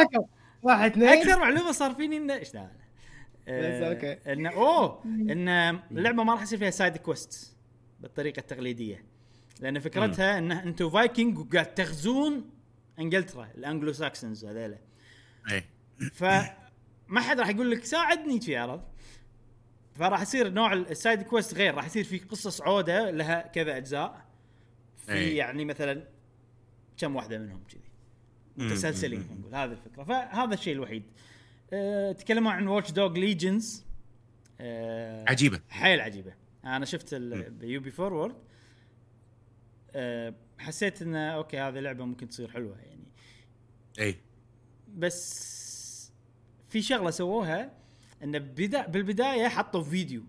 واحد 0.63 0.91
اثنين 0.91 1.09
أكثر 1.09 1.39
معلومة 1.39 1.73
صار 1.73 1.95
فيني 1.95 2.17
انه 2.17 2.35
إيش 2.35 2.55
لا 2.55 2.63
بس 2.63 2.73
آه، 3.49 3.89
أوكي. 3.89 4.33
إن 4.33 4.47
أوه 4.47 5.03
إن 5.05 5.49
اللعبه 5.91 6.25
ما 6.25 6.33
راح 6.33 6.43
يصير 6.43 6.59
فيها 6.59 6.71
side 6.71 6.97
quest 6.97 7.52
بالطريقة 8.03 8.41
التقليدية. 8.41 9.05
لأن 9.61 9.79
فكرتها 9.79 10.39
ان 10.39 10.53
أنتم 10.53 10.91
فايكنج 10.91 11.39
وقاعد 11.39 11.75
تغزون 11.75 12.51
إنجلترا 12.99 13.49
ال 13.55 13.93
Anglo-Saxons 13.93 14.45
هذيلا. 14.45 14.79
أي. 15.51 15.65
فما 16.13 17.21
حد 17.21 17.41
راح 17.41 17.49
يقول 17.49 17.71
لك 17.71 17.85
ساعدني 17.85 18.41
في 18.41 18.57
عرض 18.57 18.83
فراح 19.95 20.23
يصير 20.23 20.49
نوع 20.49 20.73
ال 20.73 20.83
side 20.83 21.23
quest 21.23 21.55
غير 21.55 21.75
راح 21.75 21.87
يصير 21.87 22.05
في 22.05 22.19
قصص 22.19 22.63
عودة 22.63 23.11
لها 23.11 23.47
كذا 23.47 23.77
أجزاء. 23.77 24.27
في 24.97 25.13
أي. 25.13 25.37
يعني 25.37 25.65
مثلا 25.65 26.09
كم 26.97 27.17
واحدة 27.17 27.39
منهم 27.39 27.65
كذي. 27.65 27.83
متسلسلين 28.57 29.29
نقول. 29.41 29.55
هذه 29.55 29.73
الفكرة. 29.73 30.05
فهذا 30.05 30.55
الشيء 30.55 30.73
الوحيد. 30.75 31.03
أه 31.73 32.13
تكلموا 32.13 32.53
عن 32.53 32.69
واتش 32.69 32.91
دوج 32.91 33.19
ليجنز 33.19 33.85
أه 34.61 35.25
عجيبة. 35.29 35.61
حيل 35.71 36.01
عجيبة. 36.01 36.42
أنا 36.65 36.85
شفت 36.85 37.09
ال 37.13 37.32
Ubi 37.32 37.91
Forward. 37.91 38.37
أه 39.91 40.35
حسيت 40.59 41.03
إنه 41.03 41.19
okay 41.19 41.59
هذه 41.59 41.81
لعبة 41.81 42.05
ممكن 42.05 42.29
تصير 42.29 42.51
حلوة 42.51 42.79
يعني. 42.79 43.05
أي. 43.99 44.17
بس 44.95 46.13
في 46.69 46.83
شغلة 46.83 47.11
سووها 47.11 47.73
انه 48.23 48.39
بدا 48.39 48.87
بالبداية 48.87 49.49
حطوا 49.49 49.83
فيديو 49.83 50.23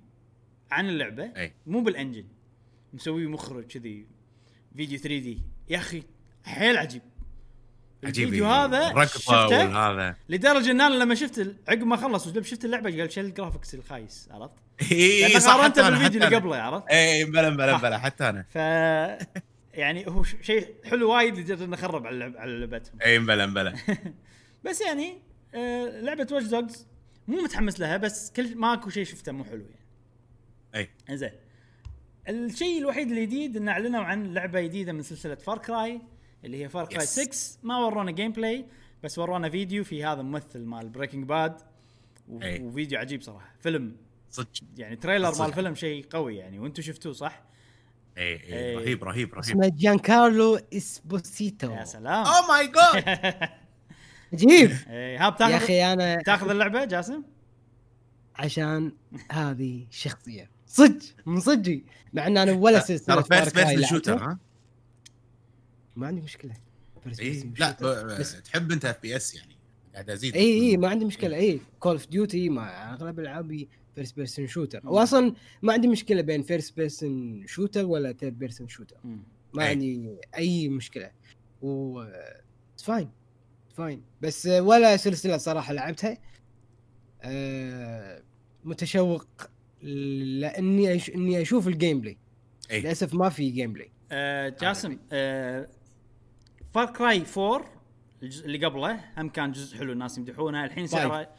عن 0.72 0.90
اللعبة 0.90 1.24
أي. 1.24 1.54
مو 1.66 1.82
بال 1.82 1.92
engine. 1.92 2.28
مسوي 2.94 3.28
مخرج 3.28 3.66
كذي 3.66 4.08
فيديو 4.76 5.00
3D. 5.00 5.42
يا 5.70 5.78
أخي 5.78 6.04
حيل 6.44 6.78
عجيب. 6.78 7.02
الفيديو 8.06 8.46
هذا 8.46 9.06
شفته 9.06 9.48
والهذا. 9.48 10.16
لدرجة 10.30 10.72
إن 10.72 10.82
أنا 10.82 10.94
لما 10.94 11.16
شفت 11.16 11.56
عقب 11.68 11.84
ما 11.84 11.96
خلص 11.98 12.28
شفت 12.38 12.66
اللعبة 12.66 12.98
قال 13.00 13.12
شل 13.12 13.26
ال 13.26 13.31
graphics 13.31 13.76
الخايس 13.76 14.30
عرفت؟ 14.32 14.56
إي 14.92 15.24
قارنته 15.38 15.64
حتى 15.64 15.82
أنا- 15.84 15.86
بالفيديو 15.86 16.24
اللي. 16.24 16.36
قبله 16.36 16.56
عرفت؟ 16.58 16.88
إي 16.92 17.26
بلا 17.26 17.50
بلا 17.50 17.78
بلا 17.78 17.98
حتى 17.98 18.30
أنا. 18.30 18.46
ف 18.50 18.56
يعني 19.82 20.08
هو 20.08 20.24
شيء 20.24 20.68
حلو 20.86 21.12
وايد 21.12 21.38
لدرجة 21.38 21.64
إنه 21.64 21.76
خرب 21.76 22.08
على 22.08 22.34
على 22.38 22.60
لعبتهم. 22.60 22.94
إي 23.06 23.20
بلا 23.20 23.46
بلا. 23.46 23.74
بس 24.66 24.82
يعني 24.82 25.18
آه 25.56 26.02
لعبة 26.02 26.28
واتش 26.32 26.46
دوجز 26.48 26.88
مو 27.28 27.42
متحمس 27.42 27.80
لها 27.80 27.98
بس 27.98 28.32
كل 28.36 28.58
ماكو 28.58 28.90
شيء 28.90 29.04
شفته 29.06 29.32
مو 29.32 29.44
حلو 29.44 29.66
يعني. 29.66 30.90
إي. 31.10 31.16
زين 31.18 31.32
الشيء 32.30 32.78
الوحيد 32.80 33.12
الجديد 33.12 33.58
إن 33.58 33.68
أعلنوا 33.70 34.04
عن 34.04 34.34
لعبة 34.34 34.62
جديدة 34.62 34.94
من 34.94 35.02
سلسلة 35.04 35.36
فار 35.36 35.58
كراي 35.58 36.02
اللي 36.44 36.64
هي 36.64 36.70
فار 36.70 36.86
كراي 36.86 37.06
Yes. 37.06 37.10
6 37.10 37.60
ما 37.64 37.78
ورونا 37.86 38.12
gameplay 38.12 38.66
بس 39.04 39.20
ورونا 39.20 39.50
فيديو 39.50 39.84
في 39.84 40.04
هذا 40.04 40.22
ممثل 40.22 40.60
مال 40.66 40.90
بريكنج 40.90 41.26
باد 41.26 41.62
أي. 42.42 42.62
وفيديو 42.62 43.00
عجيب 43.00 43.22
صراحة 43.22 43.56
فيلم 43.60 43.96
صدق 44.30 44.50
يعني 44.78 44.96
trailer. 44.96 45.40
مال 45.40 45.54
فيلم 45.54 45.76
شيء 45.76 46.06
قوي 46.10 46.36
يعني 46.38 46.60
وأنتم 46.60 46.82
شفتوه 46.82 47.14
صح؟ 47.14 47.44
اي 48.18 48.24
إي. 48.24 48.70
اي 48.70 48.76
رهيب 48.76 49.04
رهيب 49.04 49.34
رهيب 49.34 49.40
اسمه 49.40 49.72
جان 49.76 50.00
كارلو 50.00 50.60
اسبوسيتو 50.74 51.72
يا 51.72 51.84
سلام 51.84 52.26
اوه 52.26 52.48
my 52.48 52.68
God 52.68 53.50
عجيب 54.34 54.72
إيه، 54.90 55.28
ها 55.28 55.38
يا 55.50 55.58
أخي 55.58 55.94
أنا 55.94 56.22
تاخذ 56.22 56.50
اللعبة 56.50 56.86
جاسم؟ 56.86 57.24
عشان 58.36 58.92
هذه 59.32 59.88
شخصية 59.92 60.50
صدق 60.68 61.02
من 61.26 61.40
صدقي 61.40 61.82
مع 62.14 62.28
إن 62.28 62.38
أنا 62.38 62.52
ولا 62.52 62.80
سلسلة 62.80 63.22
ترى 63.22 63.40
first 63.40 63.56
person. 63.56 63.86
shooter 63.86 64.18
ها 64.18 64.40
ما 65.96 66.08
عندي 66.08 66.22
مشكلة. 66.22 67.60
لا 67.60 67.78
بس 68.20 68.42
تحب 68.42 68.72
أنت 68.72 68.86
FPS 68.86 69.36
يعني 69.36 69.56
قاعد 69.94 70.10
أزيد. 70.10 70.36
اي 70.36 70.62
اي 70.62 70.78
ما 70.78 70.88
عندي 70.88 71.06
مشكلة. 71.06 71.38
اي 71.38 71.60
كول 71.80 71.92
اوف 71.92 72.08
ديوتي 72.08 72.50
مع 72.50 72.94
أغلب 72.94 73.20
ألعابي 73.20 73.70
first 73.96 74.16
person 74.16 74.48
shooter 74.48 74.82
واصلا 74.84 75.34
ما 75.62 75.74
عندي 75.74 75.88
مشكلة 75.88 76.22
بين 76.22 76.44
first 76.44 76.78
person 76.78 77.44
shooter 77.48 77.86
ولا 77.86 78.14
third 78.14 78.40
person 78.40 78.68
shooter. 78.68 78.98
ما 79.54 79.64
أي. 79.64 79.70
عندي 79.70 80.18
أي 80.38 80.70
مشكلة. 80.70 81.12
و 81.62 82.04
fine 82.84 83.12
fine 83.78 84.04
بس 84.22 84.46
ولا 84.46 84.98
سلسلة 84.98 85.38
صراحة 85.38 85.74
لعبتها. 85.74 86.18
أه 87.22 88.24
متشوق 88.64 89.28
لأني 89.82 90.96
أش... 90.96 91.10
إني 91.10 91.42
أشوف 91.42 91.68
ال 91.68 92.02
gameplay 92.02 92.18
اي 92.72 92.82
للأسف 92.82 93.14
ما 93.14 93.30
في 93.30 93.50
gameplay 93.50 93.92
آه 94.12 94.50
جاسم 94.62 94.98
آه 95.12 95.70
فار 96.74 96.86
كراي 96.86 97.24
4 97.38 97.66
الجزء 98.24 98.46
اللي 98.46 98.66
قبله 98.66 99.00
هم 99.18 99.30
كان 99.30 99.52
جزء 99.52 99.78
حلو 99.78 99.92
الناس 99.92 100.18
يمدحونه. 100.18 100.66
الحين 100.66 100.88
سعره 100.88 101.30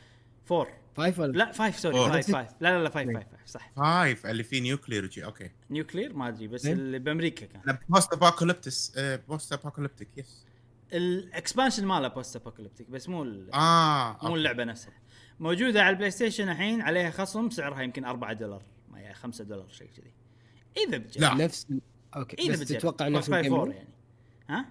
4 0.53 0.67
فايف 0.97 1.19
ولا؟ 1.19 1.33
لا 1.33 1.53
5 1.53 1.71
سوري 1.79 1.95
Four. 1.97 2.13
5 2.13 2.33
5 2.45 2.57
لا 2.61 2.79
لا 2.79 2.83
لا 2.83 2.89
5 2.91 3.13
5 3.15 3.27
صح. 3.47 3.71
فايف 3.77 4.27
اللي 4.27 4.43
فيه 4.43 4.61
نيوكلير 4.61 5.05
وشي 5.05 5.25
أوكي 5.25 5.51
نيوكلير 5.71 6.13
ما 6.17 6.29
أدري 6.29 6.49
بس. 6.49 6.67
اللي 6.67 6.99
بأمريكا 6.99 7.47
كان. 7.47 7.79
بوست 7.89 8.13
ابوكاليبتس 8.13 8.93
بوست 8.99 9.53
ابوكاليبتيك 9.53 10.09
يس 10.17 10.45
الاكسبانشن 10.93 11.87
ماله 11.87 12.09
بوست 12.09 12.37
ابوكاليبتيك 12.37 12.91
بس 12.91 13.09
مو 13.09 13.23
ال- 13.23 13.55
آه 13.55 14.19
مو. 14.23 14.37
اللعبة 14.37 14.65
نفسها. 14.65 14.93
موجودة 15.41 15.83
على 15.83 15.91
البلاي 15.91 16.11
ستيشن 16.11 16.49
الحين 16.49 16.81
عليها 16.81 17.11
خصم 17.11 17.51
سعرها 17.51 17.83
يمكن 17.83 18.05
4 18.05 18.33
دولار 18.33 18.63
ما 18.91 18.99
هي 19.01 19.15
5 19.15 19.45
دولار 19.45 19.69
شيء 19.69 19.91
كذي. 19.97 20.13
إذا 20.89 20.99
بجد. 20.99 21.21
لا. 21.21 21.35
نفس 21.35 21.67
أوكي 22.17 22.37
إذا 22.43 22.53
بس 22.53 22.61
بجد. 22.63 22.79
تتوقع 22.79 23.09
نفس 23.09 23.31
الجيم 23.31 23.53
4 23.55 23.65
بلاي 23.67 23.77
يعني. 23.77 23.89
ها؟ 24.51 24.67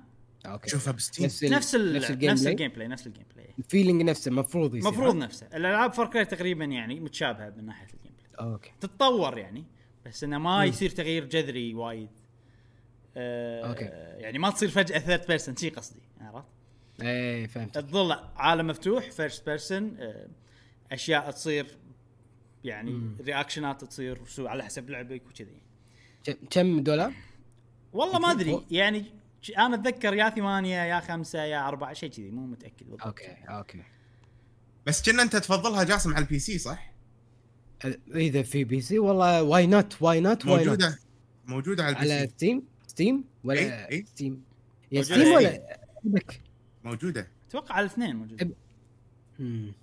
أوكي 0.46 0.70
شوفها 0.70 0.94
بستيم 0.94 1.26
نفس 1.26 1.44
ال... 1.44 1.52
نفس 1.52 1.76
ال 1.76 1.94
نفس 1.94 2.10
الجيم 2.12 2.32
نفس 2.32 2.42
بلاي 2.42 2.52
الجيم 2.54 2.72
بلاي 2.72 2.88
نفس 2.88 3.08
الجيم 3.08 3.26
بلاي 3.36 3.54
الفيلينج 3.60 4.02
نفسه 4.02 4.30
المفروض 4.30 4.76
يصير 4.76 4.90
المفروض؟ 4.92 5.16
نفسه 5.16 5.48
ألعاب 5.48 5.94
فار 5.94 6.24
تقريبا 6.24 6.66
يعني 6.66 7.00
متشابهة 7.00 7.50
من 7.58 7.66
ناحية 7.66 7.88
ال 7.94 8.12
gameplay 8.18 8.52
okay 8.52 8.72
تتطور 8.80 9.38
يعني 9.38 9.66
بس 10.06 10.24
إنه 10.24 10.38
ما. 10.38 10.66
يصير 10.66 10.90
تغيير 10.90 11.26
جذري 11.26 11.74
وايد 11.74 12.10
آه 13.18 13.70
okay. 13.70 13.86
يعني 14.24 14.40
ما 14.40 14.50
تصير 14.50 14.70
فجأة 14.70 15.00
third 15.00 15.28
person 15.28 15.56
شي 15.56 15.70
قصدي 15.70 16.02
عرفت؟ 16.22 16.48
إيه 17.02 17.48
فهمت 17.48 17.78
تظل 17.78 18.12
عالم 18.36 18.68
مفتوح 18.68 19.12
first 19.12 19.46
person 19.46 19.98
أشياء 20.92 21.32
تصير 21.32 21.78
يعني 22.64 22.92
مم. 22.92 23.16
reaction 23.22 23.77
ات 23.77 23.84
تصير 23.84 24.22
على 24.40 24.64
حسب 24.64 24.90
لعبك 24.90 25.22
وكذي 25.28 25.62
كم- 26.50 26.80
دولار؟ 26.80 27.14
والله 27.94 28.20
ما 28.20 28.32
أدري. 28.32 28.66
يعني 28.72 29.06
أنا 29.50 29.76
أتذكر 29.76 30.14
يا 30.14 30.30
ثمانية 30.30 30.84
يا 30.84 31.00
خمسة 31.00 31.44
يا 31.44 31.68
أربعة 31.68 31.94
شيء 31.94 32.10
كذي 32.10 32.30
مو 32.32 32.46
متأكد 32.46 32.86
بالضبط. 32.86 33.02
okay 33.02 33.36
okay. 33.50 33.84
بس 34.86 35.10
كنا 35.10 35.24
أنت 35.24 35.36
تفضلها 35.36 35.84
جاسم 35.84 36.14
على 36.14 36.24
ال 36.26 36.40
PC 36.40 36.58
صح؟ 36.58 36.94
إذا 38.16 38.42
في 38.44 38.64
PC 38.64 39.00
والله 39.00 39.44
why 39.44 39.68
not 39.68 40.02
why 40.02 40.20
not 40.20 40.46
why 40.46 40.56
not 40.56 40.66
موجودة 40.68 41.00
موجودة 41.46 41.84
على 41.84 41.96
ال 41.96 42.01
PC 42.01 42.12
على 42.14 42.28
ستيم 42.34 42.64
ستيم 42.88 43.24
ولا. 43.44 43.90
ستيم 44.06 44.44
يا 44.92 45.02
موجودة 45.02 45.16
ستيم. 45.24 45.34
ولا 45.36 45.78
بك 46.04 46.42
موجودة. 46.84 47.28
أتوقع 47.50 47.76
على 47.76 47.86
الاثنين 47.86 48.16
موجود 48.16 48.44
أب- 48.44 48.48
مم. 49.40 49.74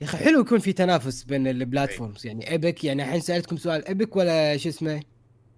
يا 0.00 0.06
أخي 0.06 0.16
حلو 0.18 0.40
يكون 0.40 0.58
في 0.58 0.72
تنافس 0.72 1.24
بين 1.24 1.46
ال 1.46 1.54
platforms 1.54 2.26
يعني 2.26 2.50
ايبك 2.50 2.84
يعني 2.84 3.02
الحين 3.04 3.20
سألتكم 3.20 3.56
سؤال 3.56 3.86
ايبك 3.88 4.16
ولا 4.16 4.56
شو 4.56 4.68
اسمه؟ 4.68 5.02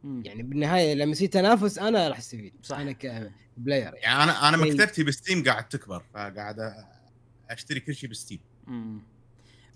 مم. 0.05 0.23
يعني 0.25 0.43
بالنهاية 0.43 0.95
لما 0.95 1.13
يصير 1.13 1.29
تنافس 1.29 1.79
أنا 1.79 2.09
راح 2.09 2.19
استفيد 2.19 2.53
صح. 2.63 2.79
أنا 2.79 2.93
ك 2.93 3.06
player 3.06 3.83
يعني 3.83 3.97
يعني 4.03 4.23
أنا 4.23 4.49
أنا 4.49 4.65
إي. 4.65 4.71
مكتبتي 4.71 5.03
بستيم 5.05 5.45
قاعد 5.45 5.69
تكبر 5.69 6.03
فقاعد 6.15 6.57
أشتري 7.51 7.81
كل 7.81 7.95
شيء 7.95 8.11
بستيم 8.11 8.41
مم. 8.67 9.03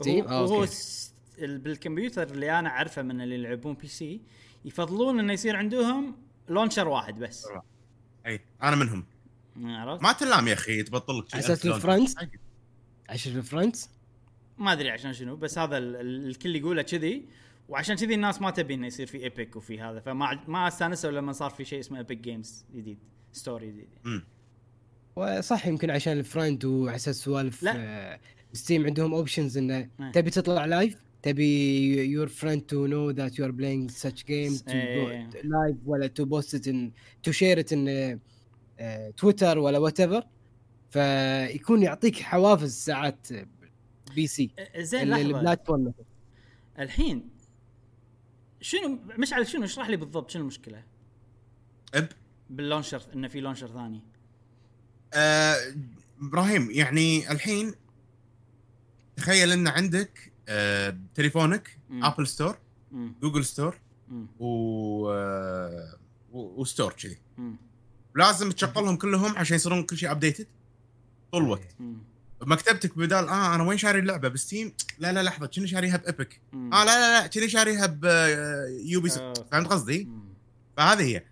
زين؟ 0.01 0.27
هو, 0.29 0.29
هو 0.47 0.55
okay. 0.57 0.67
س- 0.67 1.13
ال- 1.39 1.59
بالكمبيوتر 1.59 2.23
اللي 2.31 2.59
أنا 2.59 2.69
أعرفه 2.69 3.03
من 3.03 3.21
اللي 3.21 3.35
يلعبون 3.35 3.75
PC 3.75 4.21
يفضلون 4.65 5.19
إنه 5.19 5.33
يصير 5.33 5.57
عندهم 5.57 6.17
launcher 6.49 6.89
واحد 6.89 7.19
بس 7.19 7.47
أي 8.27 8.41
أنا 8.63 8.77
منهم 8.77 9.07
عرفت؟ 9.57 10.03
ما 10.03 10.13
تلام 10.13 10.49
يا 10.49 10.53
أخي 10.53 10.83
تبطل 10.83 11.19
لك 11.19 11.37
دولار. 11.37 11.77
ال 11.77 11.81
friends؟ 11.81 12.15
عشر 13.09 13.31
ال 13.31 13.38
friends 13.38 13.91
ما 14.59 14.73
أدري 14.73 14.91
عشان 14.91 15.13
شنو 15.13 15.37
بس 15.37 15.59
هذا 15.59 15.79
ال- 15.79 15.97
ال- 15.97 16.27
الكل 16.29 16.57
يقوله 16.57 16.83
كذي 16.83 17.25
وعشان 17.69 17.97
كذي 17.97 18.15
الناس 18.15 18.41
ما 18.41 18.51
تبي 18.51 18.75
إنه 18.75 18.87
يصير 18.87 19.07
في 19.07 19.19
ايبك 19.19 19.57
وفي 19.57 19.81
هذا 19.81 20.01
فما 20.01 20.41
ما 20.49 20.69
استأنسوا 20.69 21.11
لما 21.11 21.33
صار 21.33 21.51
في 21.51 21.65
شيء 21.65 21.81
اسمه 21.81 21.99
ايبك 21.99 22.17
جيمز 22.17 22.65
جديد 22.75 22.99
store 23.33 23.67
جديد. 23.71 24.23
وصح 25.17 25.67
يمكن 25.67 25.91
عشان 25.91 26.19
ال 26.19 26.26
friend 26.26 26.65
وعلى 26.65 26.97
أساس 26.97 27.17
سوالف 27.17 27.63
لا. 27.63 27.73
آه، 27.77 28.21
ستيم 28.53 28.87
عندهم 28.87 29.15
options 29.15 29.59
إنه 29.59 29.77
إيه. 29.77 30.13
تبي 30.13 30.31
تطلع 30.31 30.65
live 30.65 30.97
تبي 31.23 31.97
your 32.11 32.29
friend 32.29 32.63
to 32.63 32.87
know 32.87 33.11
that 33.11 33.39
you 33.39 33.45
are 33.45 33.51
playing 33.51 33.91
such 33.91 34.27
game 34.27 34.57
too 34.57 34.73
إيه. 34.73 35.31
live 35.45 35.77
ولا 35.87 36.07
to 36.07 36.25
post 36.25 36.55
it 36.55 36.69
and 36.69 36.93
to 37.23 37.33
share 37.33 37.61
it 37.61 37.73
in 37.73 38.21
تويتر 39.17 39.59
ولا 39.59 39.79
whatever 39.79 40.27
فيكون 40.91 41.83
يعطيك 41.83 42.17
حوافز 42.17 42.73
ساعات 42.73 43.29
PC 44.15 44.51
أه، 44.59 44.83
زين 44.83 45.09
لحظة 45.09 45.23
ال 45.23 45.30
platform. 45.30 45.93
الحين 46.79 47.36
شنو 48.61 48.99
مشعل 49.19 49.47
شنو 49.47 49.65
اشرح 49.65 49.89
لي 49.89 49.97
بالضبط 49.97 50.31
شنو 50.31 50.43
المشكلة 50.43 50.83
اب 51.95 52.09
بال 52.51 52.61
launcher 52.61 53.03
انه 53.15 53.29
في 53.29 53.41
launcher 53.41 53.69
ثاني 53.73 54.01
آه، 55.15 55.57
إبراهيم 56.23 56.71
يعني 56.71 57.31
الحين 57.33 57.75
تخيل 59.17 59.53
إن 59.53 59.69
عندك 59.69 60.33
آه، 60.49 60.97
تليفونك 61.15 61.79
مم. 61.91 62.05
ابل 62.05 62.27
ستور 62.27 62.59
مم. 62.93 63.15
جوجل 63.23 63.45
ستور 63.45 63.79
مم. 64.09 64.27
و 64.39 65.11
آه، 65.13 65.99
و- 66.33 66.61
و 66.61 66.66
store 66.66 66.93
كذي. 66.93 67.19
لازم 68.15 68.51
تشغلهم 68.51 68.97
كلهم 68.97 69.37
عشان 69.39 69.57
يصيرون 69.57 69.83
كل 69.83 69.97
شيء 69.97 70.11
updated 70.11 70.47
طول 71.33 71.43
الوقت 71.45 71.75
مم. 71.81 71.97
مكتبتك 72.43 72.99
بدال 72.99 73.29
آه 73.29 73.55
أنا 73.55 73.63
وين 73.63 73.79
شاري 73.79 73.99
اللعبة 73.99 74.29
بستيم 74.29 74.73
لا 74.99 75.13
لا 75.13 75.23
لحظة 75.23 75.47
كني 75.47 75.67
شاريها 75.69 75.97
بابك. 75.97 76.41
آه 76.55 76.85
لا 76.85 76.85
لا 76.85 77.21
لا 77.21 77.27
كني 77.27 77.49
شاريها 77.49 77.87
بيوبي 77.87 79.11
آه. 79.19 79.33
فهمت 79.53 79.67
قصدي؟ 79.67 80.09
فهذه 80.77 81.03
هي 81.03 81.25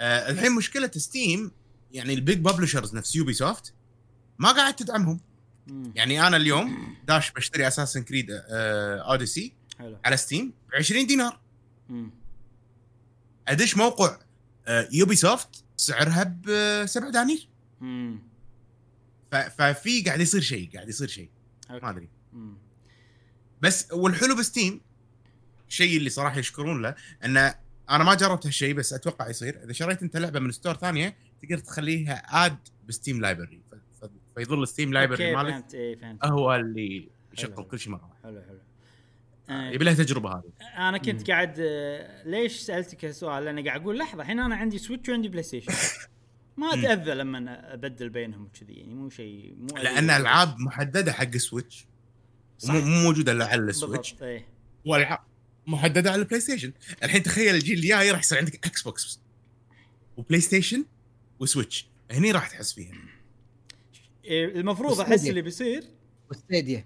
آه 0.00 0.30
الحين 0.30 0.52
مشكلة 0.52 0.90
ستيم 0.96 1.50
يعني 1.92 2.14
ال 2.14 2.20
big 2.20 2.38
publishers 2.38 2.94
نفس 2.94 3.16
يوبي 3.16 3.32
سوفت 3.32 3.74
ما 4.38 4.52
قاعد 4.52 4.76
تدعمهم 4.76 5.20
مم. 5.66 5.92
يعني 5.94 6.26
أنا 6.26 6.36
اليوم 6.36 6.96
داش 7.06 7.30
بشتري 7.30 7.66
اساسن 7.68 8.02
كريد 8.02 8.26
آه 8.30 8.98
اوديسي 9.10 9.52
حلو 9.78 9.98
على 10.04 10.16
ستيم 10.16 10.52
ب 10.72 10.74
20 10.76 11.06
دينار 11.06 11.40
مم. 11.88 12.10
أدش 13.48 13.76
موقع 13.76 14.18
آه 14.66 14.88
يوبي 14.92 15.16
سوفت 15.16 15.64
سعرها 15.76 16.22
ب 16.24 16.46
7 16.86 17.10
دنانير 17.10 17.48
مم. 17.80 18.18
ف- 18.18 18.31
ففي 19.32 20.02
قاعد 20.06 20.20
يصير 20.20 20.40
شيء 20.40 20.70
قاعد 20.74 20.88
يصير 20.88 21.08
شيء. 21.08 21.30
ما 21.70 21.90
أدري. 21.90 22.08
بس 23.62 23.92
والحلو 23.92 24.36
ب 24.36 24.43
Steam 24.43 24.80
الشيء 25.68 25.96
اللي 25.96 26.10
صراحة 26.10 26.38
يشكرون 26.38 26.82
له 26.82 26.94
انه 27.24 27.54
أنا 27.90 28.04
ما 28.04 28.14
جربت 28.14 28.46
هالشيء 28.46 28.74
بس 28.74 28.92
أتوقع 28.92 29.28
يصير 29.28 29.64
إذا 29.64 29.72
شريت 29.72 30.02
أنت 30.02 30.16
لعبة 30.16 30.40
من 30.40 30.50
store 30.50 30.74
ثانية 30.74 31.16
تقدر 31.42 31.58
تخليها 31.58 32.46
add 32.46 32.58
ب 32.88 32.93
Steam 32.93 33.20
library 33.20 33.60
فيظل 34.36 34.68
Steam 34.68 34.92
library 34.92 35.36
مالك 35.36 35.50
فهمت 35.52 35.74
اي 35.74 35.96
فهمت 35.96 36.24
هو 36.24 36.54
اللي 36.54 37.08
يشغل. 37.32 37.64
كل 37.64 37.78
شيء 37.78 37.92
مرة. 37.92 38.10
حلو 38.22 38.42
حلو 38.42 38.58
آه، 39.50 39.70
يبي 39.70 39.84
له 39.84 39.94
تجربة 39.94 40.30
هذه 40.30 40.52
أنا 40.88 40.98
كنت 40.98 41.30
قاعد 41.30 41.54
آه، 41.58 42.24
ليش 42.28 42.60
سألتك 42.60 43.04
هالسؤال؟ 43.04 43.44
لأن 43.44 43.68
قاعد 43.68 43.80
أقول 43.80 43.98
لحظة 43.98 44.22
الحين 44.22 44.40
أنا 44.40 44.56
عندي 44.56 44.78
سويتش 44.78 45.08
وعندي 45.08 45.28
بلاي 45.28 45.42
ستيشن 45.42 45.72
ما 46.56 46.74
اتاذى 46.74 47.14
لما 47.14 47.74
أبدل 47.74 48.08
بينهم 48.08 48.44
وكذي 48.44 48.72
يعني 48.72 48.94
مو 48.94 49.10
شيء 49.10 49.54
مو 49.58 49.76
لأن 49.76 50.10
ألعاب 50.10 50.58
محددة 50.58 51.12
حق 51.12 51.28
السويتش 51.34 51.86
صح. 52.58 52.74
مو 52.74 52.80
مو 52.80 53.02
موجودة 53.02 53.32
إلا 53.32 53.46
على 53.46 53.60
السويتش 53.60 54.10
بالضبط 54.10 54.22
إيه. 54.22 54.46
والعاب 54.86 55.18
محددة 55.66 56.10
على 56.12 56.22
البلاي 56.22 56.40
ستيشن 56.40 56.72
الحين 57.02 57.22
تخيل 57.22 57.54
الجيل 57.54 57.78
الجاي 57.78 58.10
راح 58.10 58.20
يصير 58.20 58.38
عندك 58.38 58.66
إكس 58.66 58.82
بوكس 58.82 59.20
وبلاي 60.16 60.40
ستيشن 60.40 60.84
وسويتش 61.40 61.86
هني 62.10 62.32
راح 62.32 62.48
تحس 62.48 62.72
فيها. 62.72 62.92
إيه، 64.24 64.44
المفروض 64.44 65.00
أحس 65.00 65.12
ستيديا. 65.12 65.30
اللي 65.30 65.42
بيصير. 65.42 65.84
وستيديا 66.30 66.84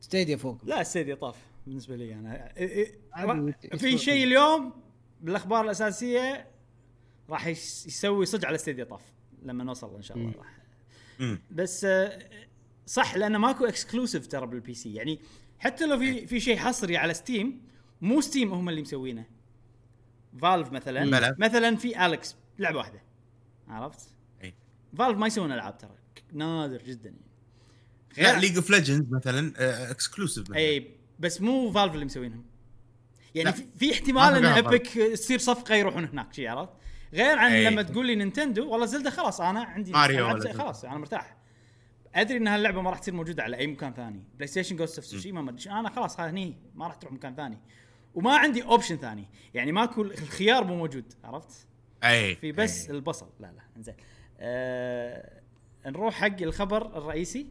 ستيديا 0.00 0.36
فوق. 0.36 0.64
لا 0.64 0.80
ستيديا 0.80 1.14
طاف 1.14 1.36
بالنسبة 1.66 1.96
لي 1.96 2.14
أنا. 2.14 2.56
إيه، 2.56 2.68
إيه، 2.68 2.98
عادي. 3.12 3.54
في 3.78 3.98
شيء 3.98 4.24
اليوم 4.24 4.72
بالأخبار 5.20 5.64
الأساسية 5.64 6.49
راح 7.30 7.46
يس- 7.46 7.86
يسوي 7.86 8.26
صج 8.26 8.44
على 8.44 8.58
ستيديا 8.58 8.84
طاف 8.84 9.02
لما 9.42 9.64
نوصل 9.64 9.96
إن 9.96 10.02
شاء 10.02 10.16
الله. 10.16 10.32
راح. 10.38 10.56
بس 11.50 11.84
آه، 11.84 12.18
صح 12.86 13.14
لأنه 13.16 13.38
ماكو 13.38 13.64
exclusive 13.64 14.26
ترى 14.26 14.46
بال 14.46 14.74
PC 14.74 14.94
يعني 14.94 15.20
حتى 15.58 15.86
لو 15.86 15.98
في 15.98 16.26
في 16.26 16.40
شيء 16.40 16.56
حصري 16.56 16.96
على 16.96 17.14
Steam 17.14 17.62
مو 18.00 18.20
Steam 18.20 18.52
هم 18.52 18.68
اللي 18.68 18.82
مسوينه 18.82 19.24
Valve 20.42 20.72
مثلا 20.72 21.04
بلى. 21.10 21.34
مثلا 21.38 21.76
في 21.76 22.06
اليكس 22.06 22.36
لعبة 22.58 22.78
واحدة 22.78 23.02
عرفت؟ 23.68 24.14
أي. 24.44 24.54
Valve 24.98 25.18
ما 25.18 25.26
يسوون 25.26 25.52
ألعاب 25.52 25.78
ترى 25.78 25.94
نادر 26.32 26.82
جدا 26.82 27.14
يعني 28.16 28.32
لا 28.36 28.40
League 28.40 28.56
of 28.56 28.70
Legends 28.70 29.12
مثلا 29.12 29.52
exclusive 29.90 30.44
مثلا 30.44 30.56
اي 30.56 30.90
بس 31.18 31.40
مو 31.40 31.70
Valve 31.72 31.94
اللي 31.94 32.04
مسوينهم 32.04 32.44
يعني 33.34 33.50
لا. 33.50 33.56
في, 33.78 33.92
احتمال 33.92 34.14
ما 34.14 34.38
إن. 34.38 34.44
Epic 34.44 34.86
تصير 34.88 35.38
صفقة 35.38 35.74
يروحون 35.74 36.04
هناك 36.04 36.32
شي 36.34 36.48
عرفت؟ 36.48 36.72
غير 37.12 37.38
عن 37.38 37.52
أي. 37.52 37.64
لما 37.64 37.82
تقول 37.82 38.06
لي 38.06 38.14
نينتندو 38.14 38.70
والله 38.70 38.86
زلدة 38.86 39.10
خلاص 39.10 39.40
أنا 39.40 39.64
عندي 39.64 39.92
ماريو 39.92 40.38
زلدة. 40.38 40.52
خلاص 40.52 40.84
أنا 40.84 40.98
مرتاح. 40.98 41.36
أدري 42.14 42.36
إن 42.36 42.48
هاللعبة 42.48 42.82
ما 42.82 42.90
راح 42.90 42.98
تصير 42.98 43.14
موجودة 43.14 43.42
على 43.42 43.56
أي 43.56 43.66
مكان 43.66 43.94
ثاني. 43.94 44.24
بلاي 44.34 44.46
ستيشن 44.46 44.76
Ghost 44.76 44.98
of 44.98 45.06
Tsushima 45.06 45.42
ما 45.42 45.50
أدري. 45.50 45.70
أنا 45.70 45.90
خلاص 45.90 46.20
هني 46.20 46.56
ما 46.74 46.86
راح 46.86 46.94
تروح 46.94 47.12
مكان 47.12 47.34
ثاني. 47.34 47.58
وما 48.14 48.36
عندي 48.36 48.62
option 48.62 48.96
ثاني. 48.96 49.28
يعني 49.54 49.72
ماكو 49.72 50.02
الخيار 50.02 50.64
مو 50.64 50.76
موجود 50.76 51.12
عرفت؟ 51.24 51.66
اي 52.04 52.36
في 52.36 52.52
بس 52.52 52.86
أي. 52.86 52.96
البصل. 52.96 53.28
لا 53.40 53.46
لا 53.46 53.62
إنزين. 53.76 53.94
آه 54.40 55.40
نروح 55.86 56.14
حق 56.14 56.42
الخبر 56.42 56.98
الرئيسي. 56.98 57.46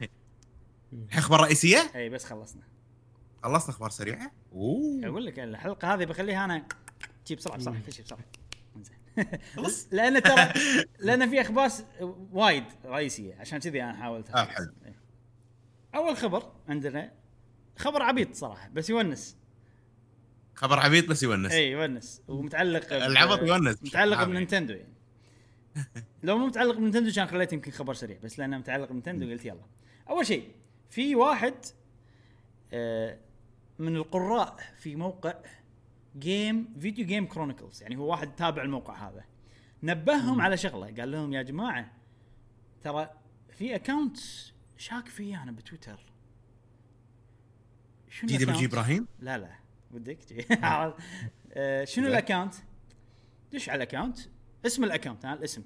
أخبار 1.12 1.40
رئيسية؟ 1.40 1.90
إي 1.94 2.08
بس 2.08 2.24
خلصنا. 2.24 2.62
خلصنا 3.42 3.70
أخبار 3.70 3.90
سريعه 3.90 4.32
أوه. 4.52 5.00
أقول 5.04 5.26
لك 5.26 5.38
الحلقة 5.38 5.94
هذه 5.94 6.04
بخليها 6.04 6.44
أنا 6.44 6.66
بسرعة 7.36 7.56
بسرعة 7.56 7.82
بسرعة. 7.88 8.20
خلص. 9.56 9.88
لأن 9.92 10.22
ترى 10.22 10.52
لأن 11.06 11.30
في 11.30 11.40
أخبار 11.40 11.70
وايد 12.32 12.64
رئيسية 12.84 13.34
عشان 13.34 13.58
كذي 13.58 13.82
أنا 13.82 13.94
حاولت 13.94 14.30
آه، 14.30 14.44
حلو. 14.44 14.72
إيه. 14.86 14.94
أول 15.94 16.16
خبر 16.16 16.52
عندنا 16.68 17.12
خبر 17.76 18.02
عبيط 18.02 18.34
صراحة 18.34 18.68
بس 18.68 18.90
يونس 18.90 19.36
خبر 20.54 20.80
عبيط 20.80 21.08
بس 21.08 21.22
يونس 21.22 21.52
اي 21.52 21.70
يونس 21.70 22.22
ومتعلق 22.28 22.92
العبط 22.92 23.42
يونس. 23.42 23.82
متعلق 23.82 24.16
عادي. 24.16 24.30
بنينتندو 24.30 24.74
يعني 24.74 24.92
لو 26.22 26.38
مو 26.38 26.46
متعلق 26.46 26.74
بنينتندو 26.76 27.12
كان 27.12 27.26
خليته 27.26 27.54
يمكن 27.54 27.70
خبر 27.70 27.94
سريع 27.94 28.18
بس 28.22 28.38
لأنه 28.38 28.58
متعلق 28.58 28.88
بنينتندو 28.88 29.30
قلت 29.30 29.44
يلا 29.44 29.64
أول 30.10 30.26
شيء 30.26 30.48
في 30.90 31.14
واحد 31.14 31.54
آه، 32.72 33.18
من 33.78 33.96
القراء 33.96 34.56
في 34.78 34.96
موقع 34.96 35.34
game 36.18 36.74
Video 36.80 37.06
Game 37.06 37.26
Chronicles 37.26 37.82
يعني 37.82 37.96
هو 37.96 38.10
واحد 38.10 38.34
تابع 38.34 38.62
الموقع 38.62 39.08
هذا. 39.08 39.24
نبههم 39.82 40.40
على 40.40 40.56
شغله. 40.56 40.86
قال 41.00 41.10
لهم 41.10 41.32
يا 41.32 41.42
جماعة 41.42 41.92
ترى 42.82 43.10
في 43.50 43.74
account 43.74 44.16
شاك 44.76 45.08
فيه 45.08 45.42
أنا 45.42 45.52
بتويتر. 45.52 46.00
شنو 48.10 48.28
GWG؟ 48.28 48.66
إبراهيم؟ 48.66 49.06
لا 49.18 49.38
لا. 49.38 49.50
ودك؟ 49.90 50.18
آه، 51.58 51.84
شنو 51.84 52.06
ال 52.06 52.11
account؟ 52.11 52.54
دش 53.52 53.68
على 53.68 53.84
ال 53.84 53.88
account 53.88 54.18
اسم 54.66 54.84
ال 54.84 54.89
account 54.89 55.26
ها 55.26 55.34
الاسم. 55.34 55.64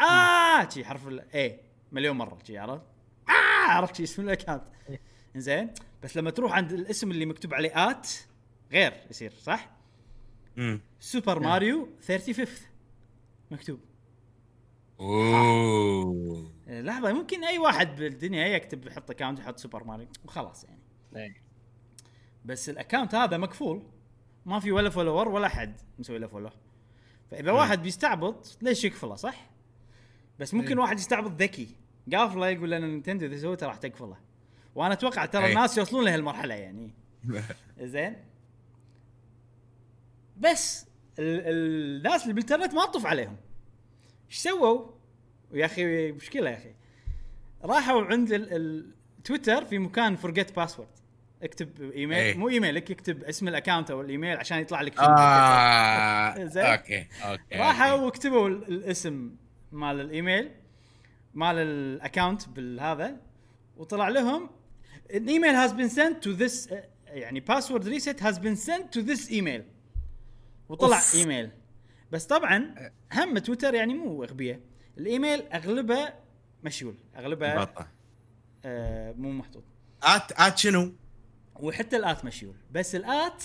آه 0.00 0.68
شي 0.68 0.84
حرف 0.84 1.08
ال 1.08 1.34
I 1.34 1.60
مليون 1.92 2.16
مرة 2.16 2.38
شي 2.46 2.58
عرفت؟ 2.58 2.82
آه 3.28 3.70
عرفت 3.70 3.96
شي 3.96 4.02
اسم 4.02 4.22
الاكونت 4.22 4.62
زين 5.36 5.70
بس 6.02 6.16
لما 6.16 6.30
تروح 6.30 6.52
عند 6.52 6.72
الاسم 6.72 7.10
اللي 7.10 7.26
مكتوب 7.26 7.54
عليه 7.54 7.90
at 7.90 8.08
غير 8.72 8.92
يصير 9.10 9.32
صح؟ 9.32 9.70
امم 10.58 10.80
سوبر 11.00 11.40
ماريو 11.40 11.88
35 12.08 12.46
مكتوب. 13.50 13.80
أوه. 15.00 16.52
آه، 16.68 16.80
لحظة 16.80 17.12
ممكن 17.12 17.44
أي 17.44 17.58
واحد 17.58 17.96
بالدنيا 17.96 18.46
يكتب 18.46 18.86
يحط 18.86 19.10
account 19.10 19.38
يحط 19.38 19.58
سوبر 19.58 19.84
ماريو 19.84 20.06
وخلاص 20.24 20.64
يعني. 20.64 20.80
إيه. 21.16 21.42
بس 22.44 22.68
ال 22.68 22.74
account 22.74 23.14
هذا 23.14 23.36
مقفول 23.36 23.82
ما 24.46 24.60
في 24.60 24.72
ولا 24.72 24.90
follower 24.90 25.28
ولا 25.28 25.48
حد 25.48 25.80
مسوي 25.98 26.18
له 26.18 26.26
follow 26.26 26.50
فإذا 27.30 27.52
واحد 27.52 27.82
بيستعبط 27.82 28.58
ليش 28.62 28.84
يقفله 28.84 29.14
صح؟ 29.14 29.50
بس 30.38 30.54
ممكن 30.54 30.72
إيه. 30.72 30.82
واحد 30.82 30.98
يستعبط 30.98 31.42
ذكي. 31.42 31.68
قافله 32.12 32.48
يقول 32.48 32.70
لنا 32.70 32.86
نينتندو 32.86 33.26
إذا 33.26 33.36
سويته 33.36 33.66
راح 33.66 33.76
تقفله 33.76 34.16
وأنا 34.74 34.92
أتوقع 34.92 35.24
ترى 35.24 35.44
إيه. 35.44 35.50
الناس 35.52 35.78
يوصلون 35.78 36.04
لهالمرحلة 36.04 36.54
يعني. 36.54 36.94
زين؟ 37.80 38.31
بس 40.36 40.86
ال- 41.18 41.42
الناس 41.98 42.22
اللي 42.22 42.32
بالإنترنت 42.34 42.74
ما 42.74 42.86
تطوف 42.86 43.06
عليهم 43.06 43.36
إيش 44.28 44.38
سووا؟ 44.38 44.86
يا 45.52 45.66
أخي 45.66 46.12
مشكلة 46.12 46.50
يا 46.50 46.56
أخي 46.56 46.74
راحوا 47.64 48.02
عند 48.04 48.32
ال- 48.32 48.52
ال- 48.52 48.90
تويتر 49.24 49.64
في 49.64 49.78
مكان 49.78 50.16
forget 50.16 50.56
password 50.56 50.88
اكتب 51.42 51.82
إيميل 51.92 52.18
إيه. 52.18 52.34
مو 52.34 52.48
ايميلك 52.48 52.90
اكتب 52.90 53.24
اسم 53.24 53.48
ال 53.48 53.53
account 53.53 53.90
أو 53.90 54.00
الإيميل 54.00 54.36
عشان 54.36 54.58
يطلع 54.58 54.80
لك 54.80 54.98
آه 54.98 56.44
زين. 56.54 56.64
okay 56.64 57.06
okay 57.22 57.56
راحوا. 57.58 57.92
وكتبوا 58.06 58.48
ال- 58.48 58.68
الاسم 58.68 59.36
مال 59.72 60.00
الإيميل 60.00 60.50
مال 61.34 61.56
ال 61.58 61.69
account 61.69 62.48
بالهذا 62.48 63.16
وطلع 63.76 64.08
لهم 64.08 64.50
ال 65.10 65.17
email 65.17 65.50
has 65.54 65.72
been 65.72 65.88
sent 65.88 66.24
to 66.24 66.30
this 66.30 66.68
يعني 67.06 67.40
password 67.40 67.88
reset 67.88 68.22
has 68.22 68.38
been 68.38 68.54
sent 68.54 68.94
to 68.94 69.00
this 69.00 69.30
email 69.30 69.64
وطلع 70.72 70.96
أوف. 70.96 71.14
إيميل. 71.14 71.50
بس 72.12 72.26
طبعا 72.26 72.74
هم 73.12 73.38
تويتر 73.38 73.74
يعني 73.74 73.94
مو 73.94 74.24
أغبياء. 74.24 74.60
الإيميل 74.98 75.42
أغلبه 75.42 76.08
مشيول. 76.64 76.94
أغلبه. 77.16 77.68
آه 78.64 79.12
مو 79.12 79.32
محطوط. 79.32 79.64
at 80.02 80.32
at 80.32 80.58
شنو؟ 80.58 80.92
وحتى 81.60 81.96
ال 81.96 82.05
at 82.05 82.24
مشيول. 82.24 82.54
بس 82.70 82.94
ال 82.94 83.11
at 83.11 83.44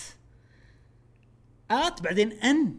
at 1.70 2.02
بعدين 2.02 2.32
N. 2.32 2.78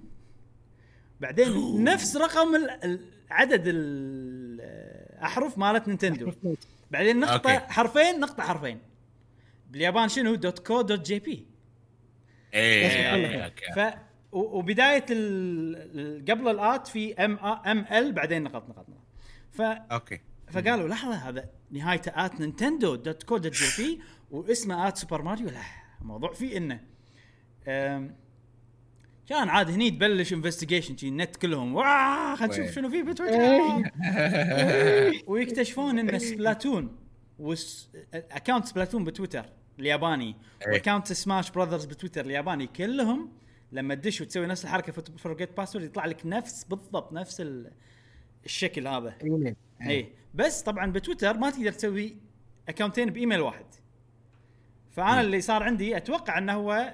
بعدين 1.20 1.84
نفس 1.84 2.16
رقم 2.18 2.56
ال- 2.56 2.70
ال- 2.84 3.06
عدد 3.30 3.64
الاحرف 3.66 5.58
مالت 5.58 5.88
نينتندو. 5.88 6.32
بعدين 6.92 7.20
نقطة 7.20 7.52
okay. 7.52 7.74
حرفين 7.74 8.20
نقطة 8.20 8.44
حرفين. 8.44 8.80
باليابان 9.70 10.10
شنو؟ 10.10 10.36
dot 10.36 10.68
co 10.68 10.82
dot 10.82 11.06
jp. 11.06 11.48
إيه 12.54 13.46
أوكي. 13.46 13.74
ف 13.76 13.80
وبداية 14.32 15.06
قبل 16.30 16.48
ال 16.48 16.61
at 16.61 16.88
في 16.88 17.14
M 17.14 17.38
M 17.46 17.86
ال 17.92 18.12
بعدين 18.12 18.44
نقط 18.44 18.70
نقط 18.70 18.90
نقط 18.90 19.04
ف 19.52 19.62
okay 19.62 20.20
فقالوا 20.52 20.88
لحظة 20.88 21.16
هذا 21.16 21.50
نهايته 21.72 22.26
at 22.26 22.42
نينتندو 22.42 22.96
dot 22.96 23.24
co 23.24 23.38
dot 23.38 23.54
jp 23.54 24.02
واسمه 24.32 24.88
at 24.88 24.98
سوبر 24.98 25.22
ماريو 25.22 25.50
لا 25.50 25.62
الموضوع 26.02 26.34
فيه 26.34 26.58
إنه 26.58 26.80
كان 29.30 29.50
عاد 29.50 29.70
هني 29.70 29.92
تبلش 29.92 30.34
investigation 30.34 30.98
شي 30.98 31.08
النت 31.08 31.36
كلهم 31.36 31.76
واه 31.76 32.36
خلينا 32.36 32.54
نشوف؟ 32.54 32.76
شنو 32.76 32.90
فيه 32.90 33.04
بتويتر 33.04 33.92
ويكتشفون 35.32 36.00
إن 36.00 36.20
سبلاتون. 36.20 36.98
account 38.14 38.66
سبلاتون 38.66 39.04
بتويتر 39.04 39.46
الياباني 39.80 40.36
إيه. 40.68 40.74
و 40.74 40.79
account 40.79 41.14
سماش 41.14 41.52
براذرز 41.52 41.86
بتويتر 41.86 42.26
الياباني 42.26 42.68
كلهم 42.68 43.30
لما 43.72 43.96
تدش 43.96 44.22
وتسوي 44.22 44.48
نفس 44.48 44.66
الحركة 44.66 44.92
forget 45.18 45.58
password 45.58 45.86
يطلع 45.86 46.06
لك 46.06 46.26
نفس 46.26 46.64
بالضبط 46.64 47.14
نفس 47.14 47.42
ال... 47.42 47.72
الشكل 48.46 48.88
هذا. 48.88 49.18
إي. 49.82 50.14
بس 50.34 50.62
طبعا 50.62 50.92
بتويتر 50.92 51.38
ما 51.38 51.50
تقدر 51.50 51.72
تسوي 51.72 52.18
اكونتين 52.70 53.10
بإيميل 53.10 53.42
واحد. 53.42 53.66
فأنا 54.92 55.22
اللي 55.22 55.42
صار 55.42 55.64
عندي 55.64 55.98
أتوقع 55.98 56.38
إنه 56.38 56.54
هو 56.54 56.94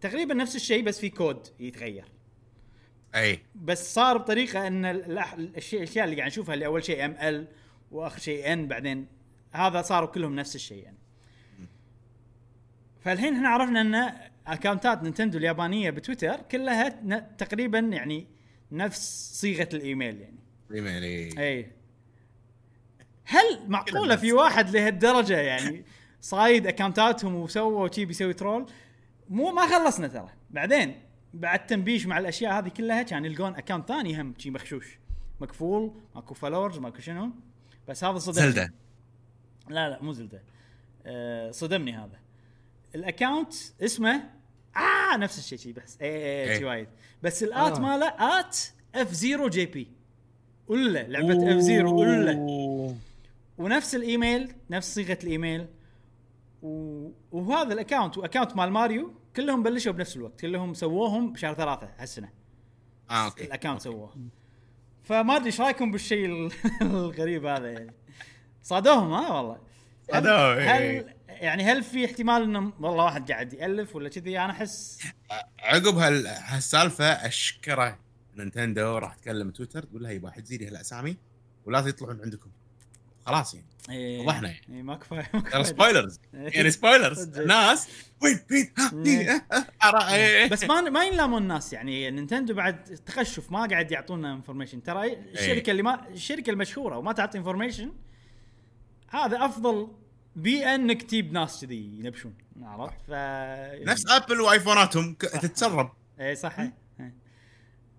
تقريبا 0.00 0.34
نفس 0.34 0.56
الشيء 0.56 0.82
بس 0.84 1.00
في 1.00 1.10
كود 1.10 1.46
يتغير. 1.60 2.04
إي. 3.14 3.38
بس 3.54 3.94
صار 3.94 4.16
بطريقة 4.16 4.66
إن 4.66 4.84
الأشياء 4.84 6.04
اللي 6.04 6.16
قاعد 6.16 6.28
نشوفها 6.30 6.54
اللي 6.54 6.66
أول 6.66 6.84
شيء 6.84 7.04
M 7.04 7.16
ال 7.20 7.48
وآخر 7.90 8.18
شيء 8.18 8.52
N 8.52 8.68
بعدين 8.68 9.06
هذا 9.52 9.82
صاروا 9.82 10.08
كلهم 10.08 10.36
نفس 10.36 10.54
الشيء 10.54 10.84
يعني. 10.84 10.98
فالحين 13.00 13.34
إحنا 13.34 13.48
عرفنا 13.48 13.80
إن 13.80 14.12
account 14.48 14.95
ات 14.95 15.02
نينتندو 15.02 15.38
اليابانية 15.38 15.90
بتويتر 15.90 16.36
كلها 16.36 16.88
تقريبا 17.38 17.78
يعني 17.78 18.26
نفس 18.72 19.32
صيغة 19.40 19.68
الإيميل 19.74 20.20
يعني. 20.20 20.38
إيميل 20.74 21.02
إي. 21.38 21.72
هل 23.24 23.68
معقولة 23.68 24.16
في 24.16 24.32
واحد 24.32 24.70
لهالدرجة 24.70 25.38
يعني 25.38 25.84
صايد 26.20 26.66
account 26.66 27.14
اتهم 27.14 27.34
وسووا 27.34 27.88
شي 27.92 28.04
بيسوي 28.04 28.34
troll؟ 28.34 28.66
مو 29.28 29.52
ما 29.52 29.66
خلصنا 29.66 30.08
ترى. 30.08 30.30
بعدين 30.50 31.02
بعد 31.34 31.66
تنبيش 31.66 32.06
مع 32.06 32.18
الأشياء 32.18 32.58
هذه 32.58 32.68
كلها 32.68 33.02
كان 33.02 33.24
يلقون 33.24 33.54
account 33.54 33.88
ثاني 33.88 34.20
هم 34.20 34.34
شي 34.38 34.50
مخشوش. 34.50 34.98
مقفول 35.40 36.00
ماكو 36.14 36.34
followers 36.34 36.78
ماكو 36.78 37.00
شنو. 37.00 37.30
بس 37.88 38.04
هذا 38.04 38.18
صدمني. 38.18 38.50
Zelda. 38.50 38.72
لا 39.68 39.90
لا 39.90 40.02
مو 40.02 40.12
Zelda. 40.12 40.42
أه 41.06 41.50
صدمني 41.50 41.92
هذا. 41.92 42.18
ال 42.94 43.01
account 43.01 43.54
اسمه 43.82 44.30
آه 44.78 45.16
نفس 45.16 45.38
الشيء 45.38 45.58
شي 45.58 45.72
بس. 45.72 45.98
اي 46.02 46.08
اي 46.08 46.50
إيه. 46.50 46.58
شي 46.58 46.64
وايد. 46.64 46.88
بس 47.22 47.42
ال 47.42 47.53
at 47.53 47.76
آه. 47.76 47.80
ماله 47.80 48.06
at 48.40 48.58
F 48.94 49.14
0 49.14 49.48
JP 49.48 49.88
ولا 50.68 51.02
لعبة 51.08 51.56
F 51.56 51.60
0 51.62 51.86
ولا. 51.86 52.94
ونفس 53.58 53.94
الإيميل 53.94 54.52
نفس 54.70 54.94
صيغة 54.94 55.18
الإيميل. 55.24 55.66
و... 56.62 57.08
وهذا 57.32 57.72
ال 57.72 57.78
account 57.78 58.18
و 58.18 58.23
account 58.23 58.56
مال 58.56 58.70
ماريو 58.70 59.12
كلهم 59.36 59.62
بلشوا 59.62 59.92
بنفس 59.92 60.16
الوقت. 60.16 60.40
كلهم 60.40 60.74
سووهم 60.74 61.32
بشهر 61.32 61.54
ثلاثة 61.54 61.88
هالسنة. 61.98 62.28
آه 63.10 63.24
okay. 63.24 63.44
ال 63.44 63.48
account 63.48 63.80
سووه. 63.82 64.14
فما 65.02 65.36
أدري 65.36 65.46
إيش 65.46 65.60
رأيكم 65.60 65.90
بالشيء 65.90 66.26
ال- 66.26 66.52
الغريب 66.82 67.46
هذا 67.46 67.70
يعني. 67.70 67.94
صادوهم 68.62 69.12
ها 69.12 69.32
والله. 69.32 69.54
هل, 69.54 69.60
صادوه، 70.12 70.54
هل 70.58 70.82
إيه. 70.82 71.16
يعني 71.28 71.64
هل 71.64 71.82
في 71.82 72.04
احتمال 72.04 72.42
إنه 72.42 72.72
والله 72.80 73.04
واحد 73.04 73.30
قاعد 73.32 73.52
يألف 73.52 73.96
ولا 73.96 74.08
كذي؟ 74.08 74.38
أنا 74.38 74.50
أحس 74.52 74.98
عقب 75.58 75.96
هال- 75.98 76.26
هالسالفة 76.26 77.04
أشكره 77.04 77.98
نينتندو 78.36 78.98
راح 78.98 79.14
تكلم 79.14 79.50
تويتر 79.50 79.82
تقول 79.82 80.02
لها 80.02 80.10
يبا 80.10 80.30
حق 80.30 80.43
زيلدا 80.43 80.68
هالاسامي 80.68 81.16
ولا 81.64 81.78
يطلعون 81.78 82.20
عندكم. 82.22 82.50
خلاص 83.26 83.54
يعني. 83.54 83.66
إيه 83.90 84.20
وضحنا 84.20 84.48
يعني. 84.48 84.76
إيه 84.76 84.82
ما 84.82 84.94
كفايه 84.96 85.22
ترى 85.52 85.64
spoilers 85.64 86.20
يعني 86.32 86.70
spoilers. 86.70 87.38
ناس 87.38 87.88
وين 88.22 88.40
وين 88.50 88.72
ها 89.28 89.44
أرى- 89.82 90.12
إيه. 90.12 90.48
بس 90.48 90.64
ما 90.64 90.80
ما 90.80 91.04
ينلامون 91.04 91.42
الناس 91.42 91.72
يعني. 91.72 92.10
نينتندو 92.10 92.54
بعد 92.54 92.84
تخشف 92.84 93.52
ما 93.52 93.66
قاعد 93.66 93.90
يعطونا 93.92 94.32
information 94.34 94.82
ترى 94.82 95.12
الشركة 95.12 95.70
اللي 95.70 95.82
ما 95.82 96.08
الشركة 96.08 96.50
المشهورة 96.50 96.98
وما 96.98 97.12
تعطي 97.12 97.38
information 97.38 97.92
هذا 99.08 99.44
أفضل 99.44 99.88
بيئه 100.36 100.74
انك 100.74 101.02
تجيب 101.02 101.32
ناس 101.32 101.60
كذي 101.64 101.98
ينبشون 101.98 102.34
عرفت؟ 102.62 102.94
ف 103.08 103.10
نفس 103.88 104.10
ابل 104.10 104.40
وآيفوناتهم 104.40 105.14
ك- 105.14 105.18
تتسرب. 105.22 105.90
اي 106.20 106.34
صح. 106.36 106.58
إيه. 106.60 106.74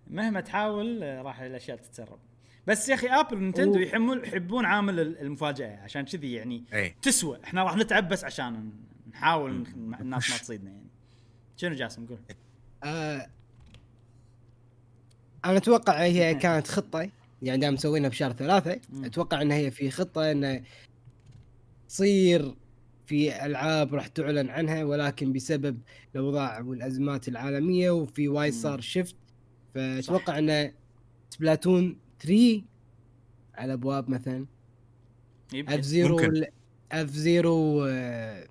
مهما 0.08 0.42
تحاول 0.42 1.04
آه، 1.04 1.22
راح 1.22 1.40
الأشياء 1.40 1.78
تتسرب. 1.78 2.20
بس 2.68 2.90
يا 2.90 2.94
أخي 2.96 3.08
ابل 3.08 3.36
ونينتندو 3.38 3.74
أوه. 3.74 3.82
يحبون 3.82 4.24
يحبون 4.26 4.66
عامل 4.66 5.00
ال- 5.00 5.22
المفاجأة 5.22 5.78
عشان 5.84 6.06
كذي 6.06 6.34
يعني 6.34 6.64
اي 6.74 6.96
تسوى. 7.02 7.40
إحنا 7.44 7.64
راح 7.64 7.76
نتعب 7.76 8.10
بس 8.10 8.24
عشان 8.24 8.72
نحاول 9.12 9.52
الناس 10.00 10.30
ما 10.32 10.38
تصيدنا 10.38 10.70
يعني. 10.72 10.88
شنو 11.58 11.76
جاسم 11.76 12.06
قول. 12.06 12.20
آه 12.84 13.28
أنا 15.46 15.58
أتوقع 15.58 16.02
هي 16.02 16.36
كانت 16.36 16.68
خطة 16.68 17.10
يعني 17.42 17.58
دام 17.62 17.74
مسوينها 17.74 18.10
بشهر 18.10 18.32
ثلاثة 18.34 18.80
مم. 18.90 19.06
أتوقع 19.06 19.42
إن 19.42 19.52
هي 19.52 19.72
في 19.72 19.92
خطة 19.92 20.32
انه 20.32 20.64
تصير 21.90 22.56
في 23.06 23.46
ألعاب 23.46 23.96
راح 23.96 24.08
تعلن 24.08 24.50
عنها 24.50 24.84
ولكن 24.84 25.34
بسبب 25.34 25.82
الاوضاع 26.16 26.60
والأزمات 26.62 27.28
العالمية 27.28 27.92
وفي 27.92 28.28
وايد. 28.28 28.54
صار 28.54 28.82
شفت 28.82 29.16
فأتوقع 29.76 30.40
إن 30.40 30.72
سبلاتون 31.30 32.00
3 32.20 32.62
على 33.56 33.74
أبواب 33.74 34.10
مثلا 34.10 34.46
F-Zero. 35.56 36.20
F-Zero 36.92 37.86
آه، 37.86 38.48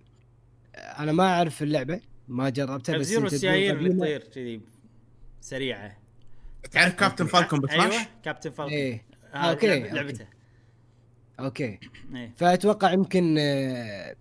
أنا 0.74 1.12
ما 1.12 1.24
أعرف 1.24 1.62
اللعبة 1.62 2.00
ما 2.28 2.48
جربتها 2.50 2.94
F 2.94 3.00
بس 3.00 3.06
Zero 3.06 3.26
السيايير 3.26 3.76
اللي. 3.78 3.88
تطير 3.94 4.20
كذي 4.20 4.60
سريعة 5.40 5.98
تعرف 6.70 6.94
كابتن 6.94 7.26
فالكون 7.26 7.60
بسماش؟ 7.60 7.92
أيوه 7.92 8.06
كابتن 8.24 8.50
فالكون 8.50 8.72
إيه 8.74 9.02
لعب- 9.34 9.44
okay. 9.50 9.80
لعبته 9.80 10.26
okay. 11.40 11.78
إيه. 12.14 12.32
فأتوقع 12.36 12.92
يمكن 12.92 13.36
آه، 13.38 14.16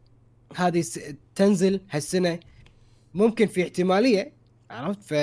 هذه 0.55 0.83
تنزل 1.35 1.81
هالسنة. 1.91 2.39
ممكن 3.13 3.47
في 3.47 3.63
احتمالية 3.63 4.33
عرفت؟ 4.71 5.03
ف 5.03 5.13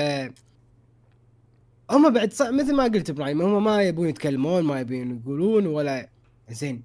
هم 1.90 2.12
بعد. 2.12 2.32
مثل 2.40 2.74
ما 2.76 2.84
قلت 2.84 3.10
إبراهيم 3.10 3.42
هم 3.42 3.64
ما 3.64 3.82
يبون 3.82 4.08
يتكلمون 4.08 4.62
ما 4.64 4.80
يبون 4.80 5.20
يقولون 5.20 5.66
ولا 5.66 6.10
زين. 6.50 6.82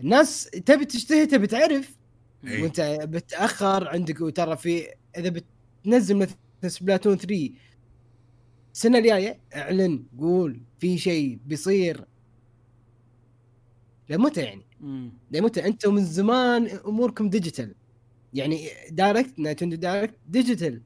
الناس 0.00 0.44
تبي 0.44 0.84
تشتهي 0.84 1.26
تبي 1.26 1.46
تعرف. 1.46 1.96
إيه. 2.46 2.62
وأنت 2.62 2.80
بتأخر 3.04 3.88
عندك 3.88 4.20
وترى 4.20 4.56
في 4.56 4.88
إذا 5.18 5.42
بتنزل 5.84 6.16
مثل 6.16 6.36
سبلاتون 6.66 7.16
3 7.16 7.50
السنة 8.74 8.98
الجاية 8.98 9.40
اعلن 9.56 10.04
قول 10.18 10.60
في 10.78 10.98
شيء 10.98 11.38
بيصير. 11.46 12.04
لمتى 14.08 14.40
يعني؟ 14.40 14.62
لمتى 15.30 15.66
أنتم 15.66 15.94
من 15.94 16.04
زمان 16.04 16.66
أموركم 16.66 17.30
digital 17.30 17.74
يعني 18.34 18.68
direct 18.90 19.38
نينتندو 19.38 19.76
direct 19.76 20.14
digital 20.28 20.82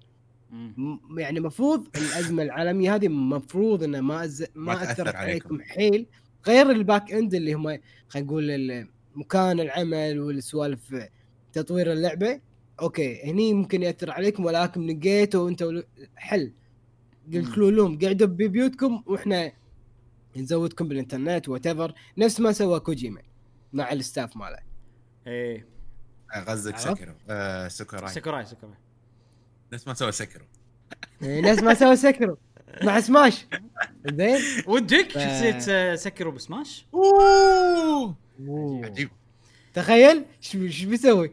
يعني 1.18 1.38
المفروض 1.38 1.88
الأزمة 1.96 2.42
العالمية 2.42 2.94
هذه 2.94 3.08
مفروض 3.08 3.82
انها 3.82 4.00
ما 4.00 4.24
أز... 4.24 4.42
ما, 4.42 4.48
ما 4.54 4.82
أثرت 4.82 5.14
عليكم. 5.14 5.54
عليكم. 5.54 5.60
حيل. 5.62 6.06
غير 6.46 6.70
الباك 6.70 7.12
اند 7.12 7.34
اللي 7.34 7.54
هم 7.54 7.78
خلينا 8.08 8.26
نقول 8.28 8.86
مكان 9.16 9.60
العمل 9.60 10.20
والسوالف 10.20 10.94
تطوير 11.52 11.92
اللعبة. 11.92 12.40
أوكي 12.80 13.22
هني 13.30 13.54
ممكن 13.54 13.82
يأثر 13.82 14.10
عليكم 14.10 14.44
ولكن 14.44 14.86
لقيتوا 14.86 15.48
أنتوا 15.48 15.82
حل. 16.16 16.52
قلتوا 17.34 17.70
لهم 17.70 17.98
قعدوا 17.98 18.26
ببيوتكم 18.26 19.02
وإحنا 19.06 19.52
نزودكم 20.40 20.88
بالإنترنت 20.88 21.48
وات 21.48 21.66
نفس 22.18 22.40
ما 22.40 22.52
سوى 22.52 22.80
كوجيما 22.80 23.22
مع 23.72 23.92
الستاف 23.92 24.36
ماله. 24.36 24.58
إيه. 25.26 25.66
غزك 26.36 26.74
عرفت؟ 26.74 26.88
سكرو 26.88 27.12
آه 27.30 27.68
سكراي 27.68 28.08
سكراي 28.08 28.44
سكراي 28.44 28.74
نفس 29.72 29.88
ما 29.88 29.94
سوى 29.94 30.12
سكرو 30.12 30.44
إيه، 31.22 31.40
نفس 31.40 31.62
ما 31.62 31.74
سوى 31.74 31.96
سكرو 31.96 32.38
مع 32.82 33.00
سماش. 33.00 33.46
زين. 34.12 34.38
ودك 34.66 35.10
ف- 35.10 35.12
شخصيه 35.18 35.58
آه، 35.74 35.94
سكرو 35.94 36.30
بسماش؟ 36.30 36.86
أوه. 36.94 38.16
عجيب. 38.84 39.08
تخيل 39.74 40.24
إيش 40.54 40.84
بيسوي؟ 40.84 41.32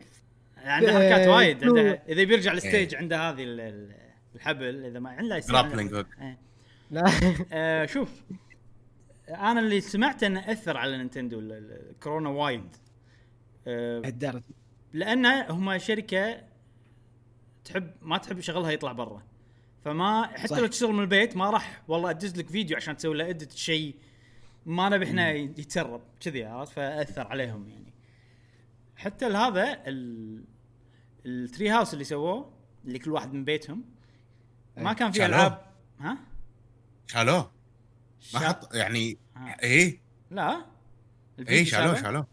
عنده 0.58 0.90
آه، 0.90 0.94
حركات 0.94 1.28
وايد. 1.28 1.64
شو- 1.64 1.68
عنده 1.78 2.04
إذا 2.10 2.24
بيرجع 2.24 2.52
إيه. 2.52 2.58
الستيج 2.58 2.96
عنده 2.96 3.30
هذه 3.30 3.44
ال- 3.44 3.60
ال- 3.60 3.96
الحبل 4.36 4.86
إذا 4.86 5.00
ما 5.00 5.10
عنده 5.10 5.40
جرابلينج 5.40 5.94
إيه. 6.22 6.38
لا. 6.92 7.04
آه 7.52 7.86
شوف. 7.86 8.10
أنا 9.30 9.60
اللي 9.60 9.82
سمعت 9.82 10.24
إنه 10.24 10.52
أثر 10.52 10.78
على 10.78 10.98
نينتندو 10.98 11.40
الكورونا 11.40 12.30
وايد. 12.30 12.76
آه، 13.68 14.00
لهالدرجه 14.00 14.44
لأن 14.94 15.26
هم 15.26 15.78
شركة 15.78 16.44
تحب 17.66 17.92
ما 18.02 18.18
تحب 18.18 18.40
شغلها 18.40 18.72
يطلع 18.72 18.92
برا. 18.92 19.24
فما 19.86 20.28
حتى 20.28 20.48
صح. 20.48 20.58
لو 20.58 20.68
تشتغل 20.68 20.94
من 20.94 21.00
البيت 21.00 21.38
ما 21.38 21.50
راح 21.50 21.82
والله 21.88 22.10
أدز 22.10 22.38
لك 22.38 22.50
فيديو 22.50 22.78
عشان 22.78 22.98
تسوي 22.98 23.18
له 23.18 23.30
ادت 23.30 23.52
شيء 23.52 23.96
ما 24.66 24.90
نبي 24.90 25.06
إحنا 25.06 25.32
يتسرب 25.32 26.02
كذي 26.20 26.46
عرفت؟ 26.46 26.74
فأثر 26.74 27.28
عليهم 27.28 27.70
يعني. 27.70 27.94
حتى 28.96 29.26
هذا 29.26 29.84
ال 29.88 30.44
التري 31.26 31.70
هاوس 31.70 31.94
اللي 31.94 32.04
سووه 32.04 32.54
اللي 32.86 33.00
كل 33.00 33.12
واحد 33.12 33.34
من 33.34 33.46
بيتهم 33.46 33.84
ما 34.78 34.90
إيه. 34.90 34.96
كان 34.96 35.12
فيه. 35.12 35.26
ألعاب. 35.26 35.62
ها؟ 36.00 36.18
شالوه. 37.08 37.52
ما 38.34 38.40
حط 38.40 38.74
يعني 38.76 39.18
ها. 39.36 39.58
إيه؟ 39.64 40.02
لا. 40.32 40.66
إيه 41.50 41.64
شالوه 41.64 42.02
شالوه. 42.02 42.28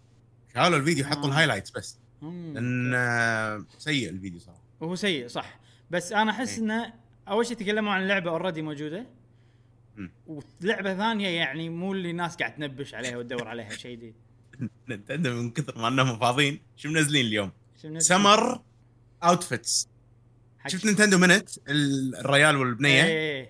شالوا 0.55 0.79
الفيديو 0.79 1.05
حطوا 1.05 1.25
آه. 1.25 1.27
ال 1.27 1.31
highlights 1.31 1.71
بس. 1.71 1.99
لأن 2.23 2.93
آه، 2.95 3.65
سيء 3.79 4.11
الفيديو 4.11 4.41
صراحة. 4.41 4.63
وهو 4.81 4.95
سيء 4.95 5.29
صح. 5.29 5.61
بس 5.91 6.13
أنا 6.13 6.31
أحس 6.31 6.53
إيه. 6.59 6.59
إنه 6.65 6.93
أول 7.29 7.47
شيء 7.47 7.57
تكلموا 7.57 7.93
عن 7.93 8.03
اللعبه 8.03 8.31
already 8.31 8.63
موجودة. 8.63 9.07
ولعبة 10.27 10.95
ثانية 10.95 11.29
يعني 11.29 11.69
مو 11.69 11.93
اللي 11.93 12.11
الناس 12.11 12.37
قاعد 12.37 12.55
تنبش 12.55 12.95
عليها 12.95 13.17
وتدور 13.17 13.49
عليها 13.49 13.69
شيء 13.69 13.97
جديد. 13.97 14.15
نينتندو 14.89 15.43
من 15.43 15.51
كثر 15.51 15.79
ما 15.79 15.89
إنهم 15.89 16.19
فاضيين. 16.19 16.61
شو 16.77 16.89
منزلين 16.89 17.27
اليوم؟ 17.27 17.53
summer 17.99 18.63
outfits 19.25 19.89
شفت 20.67 20.85
نينتندو 20.87 21.19
minute 21.19 21.51
ال- 21.69 22.17
الريال 22.17 22.57
والبنية؟ 22.57 23.05
إيه. 23.05 23.50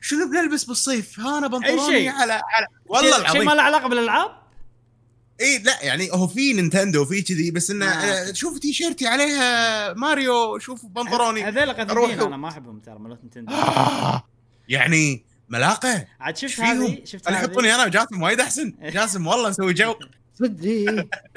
شنو 0.00 0.30
بنلبس 0.30 0.64
بالصيف؟ 0.64 1.20
ها 1.20 1.38
أنا 1.38 1.46
بنطلوني. 1.46 2.08
على 2.08 2.32
على 2.32 2.66
والله 2.86 3.10
شيء- 3.10 3.16
شيء 3.16 3.24
العظيم 3.24 3.44
ما 3.46 3.52
له 3.54 3.62
علاقة 3.62 3.88
بالألعاب 3.88 4.30
إي 5.40 5.58
لا 5.58 5.82
يعني 5.84 6.10
هو 6.12 6.26
في 6.26 6.52
نينتندو 6.52 7.02
وفي 7.02 7.22
كذي 7.22 7.50
بس 7.50 7.70
إنه 7.70 7.86
آه. 7.86 8.28
آه. 8.28 8.32
شوف 8.32 8.58
تي 8.58 8.72
شيرتي 8.72 9.06
عليها 9.06 9.92
ماريو 9.92 10.58
شوف 10.58 10.86
بنطلوني 10.86 11.44
هذول 11.44 11.72
قديمين. 11.72 12.20
أنا 12.20 12.36
ما 12.36 12.48
أحبهم 12.48 12.80
ترى 12.80 12.98
مالت 12.98 13.20
نينتندو 13.22 13.52
آه. 13.54 14.22
يعني 14.68 15.24
ملاقة 15.48 16.06
عاد 16.20 16.36
شفت؟ 16.36 16.60
هذه 16.60 17.04
شفت 17.04 17.26
أنا 17.28 17.36
هذه 17.38 17.44
يحطوني 17.44 17.74
أنا 17.74 17.84
وجاسم 17.84 18.22
وايد 18.22 18.40
أحسن 18.40 18.74
جاسم 18.94 19.26
والله 19.26 19.48
نسوي 19.50 19.72
جو 19.72 19.94
صدق. 20.34 20.64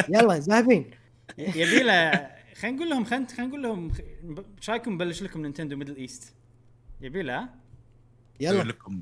يلا 0.10 0.40
زاهبين 0.40 0.92
يبي 1.38 1.80
له 1.84 2.28
خلينا 2.62 2.76
نقول 2.78 2.90
لهم 2.90 3.06
خلينا 3.06 3.28
خلينا 3.28 3.48
نقول 3.48 3.64
لهم 3.64 3.92
إيش 4.60 4.70
رايكم 4.70 4.92
نبلش 4.94 5.22
لكم 5.24 5.42
نينتندو 5.42 5.76
Middle 5.76 5.96
East 5.96 6.24
يبي 7.02 7.22
له 7.22 7.38
ها؟ 7.40 7.50
يلا. 8.40 8.64
لكم 8.64 9.02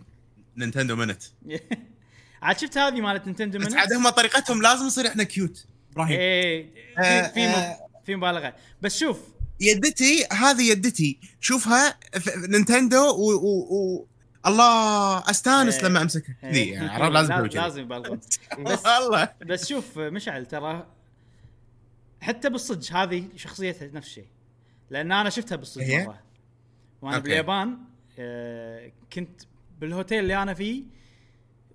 نينتندو 0.58 0.96
minute 0.96 1.24
عاد 2.42 2.60
شفت 2.60 2.78
هذه 2.78 3.02
مالت 3.02 3.26
نينتندو 3.26 3.60
minute 3.60 3.74
عاد 3.74 3.94
هم 3.94 4.10
طريقتهم 4.10 4.62
لازم 4.62 4.86
نصير 4.86 5.08
إحنا 5.08 5.24
cute 5.24 5.66
إبراهيم 5.92 6.20
إيه 6.20 6.70
آه، 6.98 7.28
في 7.28 7.34
في 7.34 7.48
آه. 7.48 7.78
في 8.06 8.16
مبالغه 8.16 8.56
بس 8.82 8.98
شوف. 8.98 9.20
يدتي 9.60 10.26
هذه 10.32 10.72
يدتي. 10.72 11.20
شوفها 11.42 12.00
نينتندو 12.50 12.98
و, 12.98 13.32
و, 13.32 13.76
و 13.76 14.08
الله 14.46 15.20
أستانس 15.30 15.76
إيه. 15.76 15.86
لما 15.86 16.02
أمسكها. 16.02 16.36
كذي 16.42 16.60
إيه. 16.60 16.74
يعني 16.74 16.90
عرفت 16.90 17.12
لازم 17.14 17.34
أسوي 17.34 17.50
كذي. 17.50 17.60
لازم 17.60 17.82
يبالغون. 17.82 18.20
بس 18.60 18.86
والله. 18.86 19.34
بس 19.46 19.68
شوف 19.70 19.98
مشعل 19.98 20.46
ترى 20.46 20.88
حتى 22.22 22.50
بالصدق 22.50 22.94
هذه 22.94 23.28
شخصيتها 23.36 23.88
نفس 23.88 24.08
الشيء. 24.08 24.28
لأن 24.90 25.12
أنا 25.12 25.30
شفتها 25.30 25.56
بالصدق 25.56 25.84
هي؟ 25.84 26.06
مرة. 26.06 26.20
وأنا. 27.02 27.20
باليابان 27.20 27.78
كنت 29.14 29.42
بالهوتيل 29.80 30.20
اللي 30.20 30.42
أنا 30.44 30.54
فيه 30.54 30.84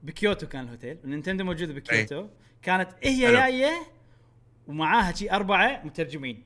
بكيوتو 0.03 0.47
كان 0.49 0.65
الهوتيل 0.65 0.99
نينتندو 1.05 1.45
موجوده 1.45 1.73
بكيوتو 1.75 2.29
كانت 2.63 2.89
هي 3.03 3.27
حلو. 3.27 3.37
جاية 3.37 3.73
ومعاها 4.67 5.13
شي 5.15 5.31
أربعة 5.31 5.83
مترجمين 5.85 6.43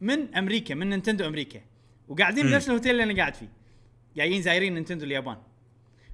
من 0.00 0.34
أمريكا 0.34 0.74
من 0.74 0.90
نينتندو 0.90 1.26
أمريكا 1.26 1.60
وقاعدين. 2.08 2.46
بنفس 2.46 2.68
الهوتيل 2.68 2.90
اللي 2.90 3.02
أنا 3.02 3.16
قاعد 3.16 3.34
فيه 3.34 3.48
جايين 4.16 4.42
زايرين 4.42 4.74
نينتندو 4.74 5.04
اليابان 5.04 5.36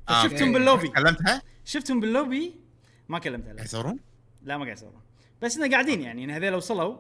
آه، 0.09 0.23
فشفتهم. 0.23 0.53
باللوبي 0.53 0.89
كلمتها؟ 0.89 1.43
شفتهم 1.65 2.01
باللوبي 2.01 2.55
ما 3.09 3.19
كلمتها 3.19 3.53
لا. 3.53 3.63
يصورون؟ 3.63 3.99
لا 4.43 4.59
ما 4.59 4.65
قاعد 4.65 4.77
يصورون 4.77 5.01
بس 5.43 5.57
إنه 5.57 5.71
قاعدين 5.71 6.01
يعني 6.01 6.25
إن 6.25 6.31
هذول 6.31 6.55
وصلوا 6.55 6.97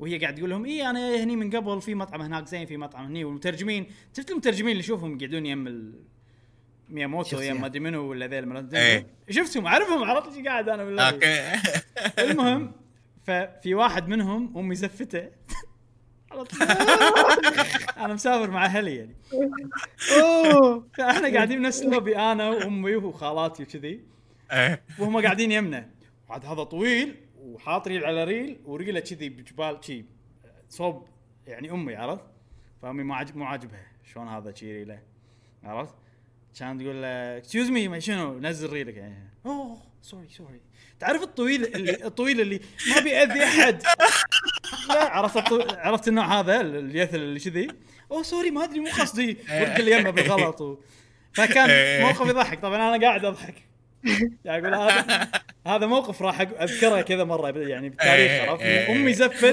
وهي 0.00 0.18
قاعد 0.18 0.34
تقول 0.34 0.50
لهم 0.50 0.64
اي 0.64 0.90
أنا 0.90 1.22
هني 1.22 1.36
من 1.36 1.50
قبل 1.50 1.82
في 1.82 1.94
مطعم 1.94 2.22
هناك 2.22 2.46
زين 2.46 2.66
في 2.66 2.76
مطعم 2.76 3.04
هني 3.04 3.24
والمترجمين 3.24 3.86
شفت 4.16 4.30
المترجمين 4.30 4.72
اللي 4.72 4.80
اشوفهم 4.80 5.16
يقعدون 5.16 5.46
يم 5.46 5.66
ال... 5.66 5.94
مياموتو. 6.88 7.40
يم 7.40 7.60
ما 7.60 7.66
أدري 7.66 7.80
منو 7.80 8.10
ولا 8.10 8.26
ذيل 8.26 8.74
إيه. 8.74 9.06
شفتهم 9.30 9.66
أعرفهم 9.66 10.04
عرفت 10.04 10.36
إيش 10.36 10.46
قاعد 10.46 10.68
أنا 10.68 10.84
بالله 10.84 11.10
أوكي 11.10 11.52
المهم 12.30 12.72
ففي 13.22 13.74
واحد 13.74 14.08
منهم 14.08 14.58
امي 14.58 14.74
زفته؟ 14.74 15.28
أنا 18.04 18.14
مسافر 18.14 18.50
مع 18.50 18.64
أهلي 18.64 18.96
يعني 18.96 19.16
أوه 20.20 20.88
فأحنا 20.94 21.34
قاعدين 21.34 21.58
بنفس 21.58 21.82
اللوبي 21.82 22.16
أنا 22.16 22.50
وأمي 22.50 22.96
وخالاتي 22.96 23.62
وكذي 23.62 24.00
إيه. 24.52 24.82
وهم 24.98 25.22
قاعدين 25.22 25.52
يمنا 25.52 25.90
عاد 26.30 26.46
هذا 26.46 26.62
طويل 26.62 27.16
وحاط 27.60 27.88
ريل 27.88 28.04
على 28.04 28.24
ريل 28.24 28.60
ورجله 28.64 29.00
كذي 29.00 29.28
بجبال 29.28 29.78
شي 29.84 30.04
صوب 30.68 31.08
يعني 31.46 31.70
أمي 31.70 31.96
عرفت؟ 31.96 32.24
فأمي 32.82 33.02
ما 33.02 33.16
عاجب 33.16 33.36
مو 33.36 33.44
عاجبها 33.44 33.86
شلون 34.04 34.28
هذا 34.28 34.54
شي 34.54 34.72
ريله 34.72 35.02
عرفت؟ 35.64 35.94
كان 36.58 36.78
تقول 36.78 37.02
له 37.02 37.36
excuse 37.36 37.70
me 37.70 38.00
شنو؟ 38.00 38.38
نزل 38.38 38.72
ريلك. 38.72 38.96
يعني 38.96 39.30
أوه 39.46 39.78
sorry 40.02 40.28
sorry 40.28 40.60
تعرف 41.00 41.22
الطويل 41.22 41.64
اللي 41.64 42.04
الطويل 42.04 42.40
اللي 42.40 42.60
ما 42.94 43.00
بيأذي 43.00 43.44
أحد. 43.44 43.82
لا 44.88 45.08
عرفت. 45.10 45.52
عرفت 45.78 46.08
النوع 46.08 46.40
هذا 46.40 46.60
اليثل 46.60 47.16
اللي 47.16 47.40
كذي. 47.40 47.68
أوه 48.10 48.22
sorry 48.22 48.50
ما 48.50 48.64
أدري 48.64 48.80
مو 48.80 48.86
قصدي. 48.86 49.36
ورد 49.50 49.78
اللي 49.78 49.92
يمه 49.92 50.10
بالغلط 50.10 50.60
و... 50.60 50.78
فكان 51.32 51.68
موقف 52.04 52.28
يضحك. 52.28 52.60
طبعا 52.60 52.94
أنا 52.96 53.06
قاعد 53.06 53.24
أضحك. 53.24 53.69
يعني 54.44 54.66
أقول 54.68 54.74
هذا 54.74 55.30
هذا 55.76 55.86
موقف 55.86 56.22
راح 56.22 56.40
أذكره 56.40 57.00
كذا 57.00 57.24
مرة 57.24 57.58
يعني 57.58 57.88
بالتاريخ 57.88 58.30
إيه، 58.30 58.50
عرفت؟ 58.50 58.62
إيه. 58.62 58.92
أمي 58.92 59.12
زفت 59.14 59.44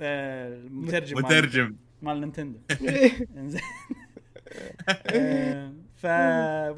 آه، 0.00 0.48
المترجم 0.66 1.16
مال- 1.16 1.24
مترجم. 1.24 1.76
مال 2.02 2.20
نينتندو. 2.20 2.58
إنزين. 3.36 3.60
آه، 5.06 5.72
ف 5.96 6.06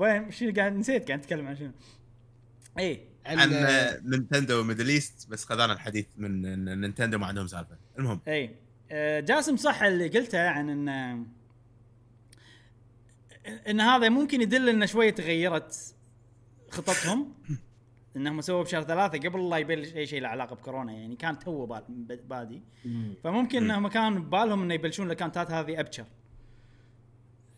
وين؟ 0.00 0.30
شنو 0.30 0.52
قاعد 0.56 0.76
نسيت 0.76 1.06
قاعد 1.08 1.18
نتكلم 1.18 1.46
عن 1.46 1.56
شنو. 1.56 1.70
اي 2.78 3.00
عن 3.26 3.48
نينتندو 4.04 4.62
ميدل 4.62 4.88
إيست 4.88 5.28
بس 5.30 5.44
خذانا 5.44 5.72
الحديث 5.72 6.06
من 6.16 6.64
نينتندو 6.80 7.18
ما 7.18 7.26
عندهم 7.26 7.46
سالفة. 7.46 7.76
المهم. 7.98 8.20
اي 8.28 8.50
آه، 8.90 9.20
جاسم 9.20 9.56
صح 9.56 9.82
اللي 9.82 10.08
قلته 10.08 10.48
عن 10.48 10.70
ان 10.70 11.24
إن 13.68 13.80
هذا 13.80 14.08
ممكن 14.08 14.40
يدل 14.40 14.68
إن 14.68 14.86
شوية 14.86 15.10
تغيرت 15.10 15.93
خططهم 16.70 17.32
إنهم 18.16 18.40
سووا 18.40 18.62
بشهر 18.62 18.82
ثلاثة 18.82 19.18
قبل 19.28 19.50
لا 19.50 19.56
يبلش 19.56 19.94
أي 19.96 20.06
شيء 20.06 20.20
له 20.22 20.28
علاقة 20.28 20.56
بكورونا 20.56 20.92
يعني 20.92 21.16
كان 21.16 21.38
تو 21.38 21.66
بال- 21.66 21.84
ب- 21.88 22.28
بادي. 22.28 22.62
فممكن 23.24 23.62
مم. 23.64 23.70
إنهم 23.70 23.88
كان 23.88 24.22
ببالهم 24.22 24.62
إنه 24.62 24.74
يبلشون 24.74 25.06
ال 25.06 25.11
accountات 25.11 25.50
هذه 25.50 25.80
ابكر 25.80 26.04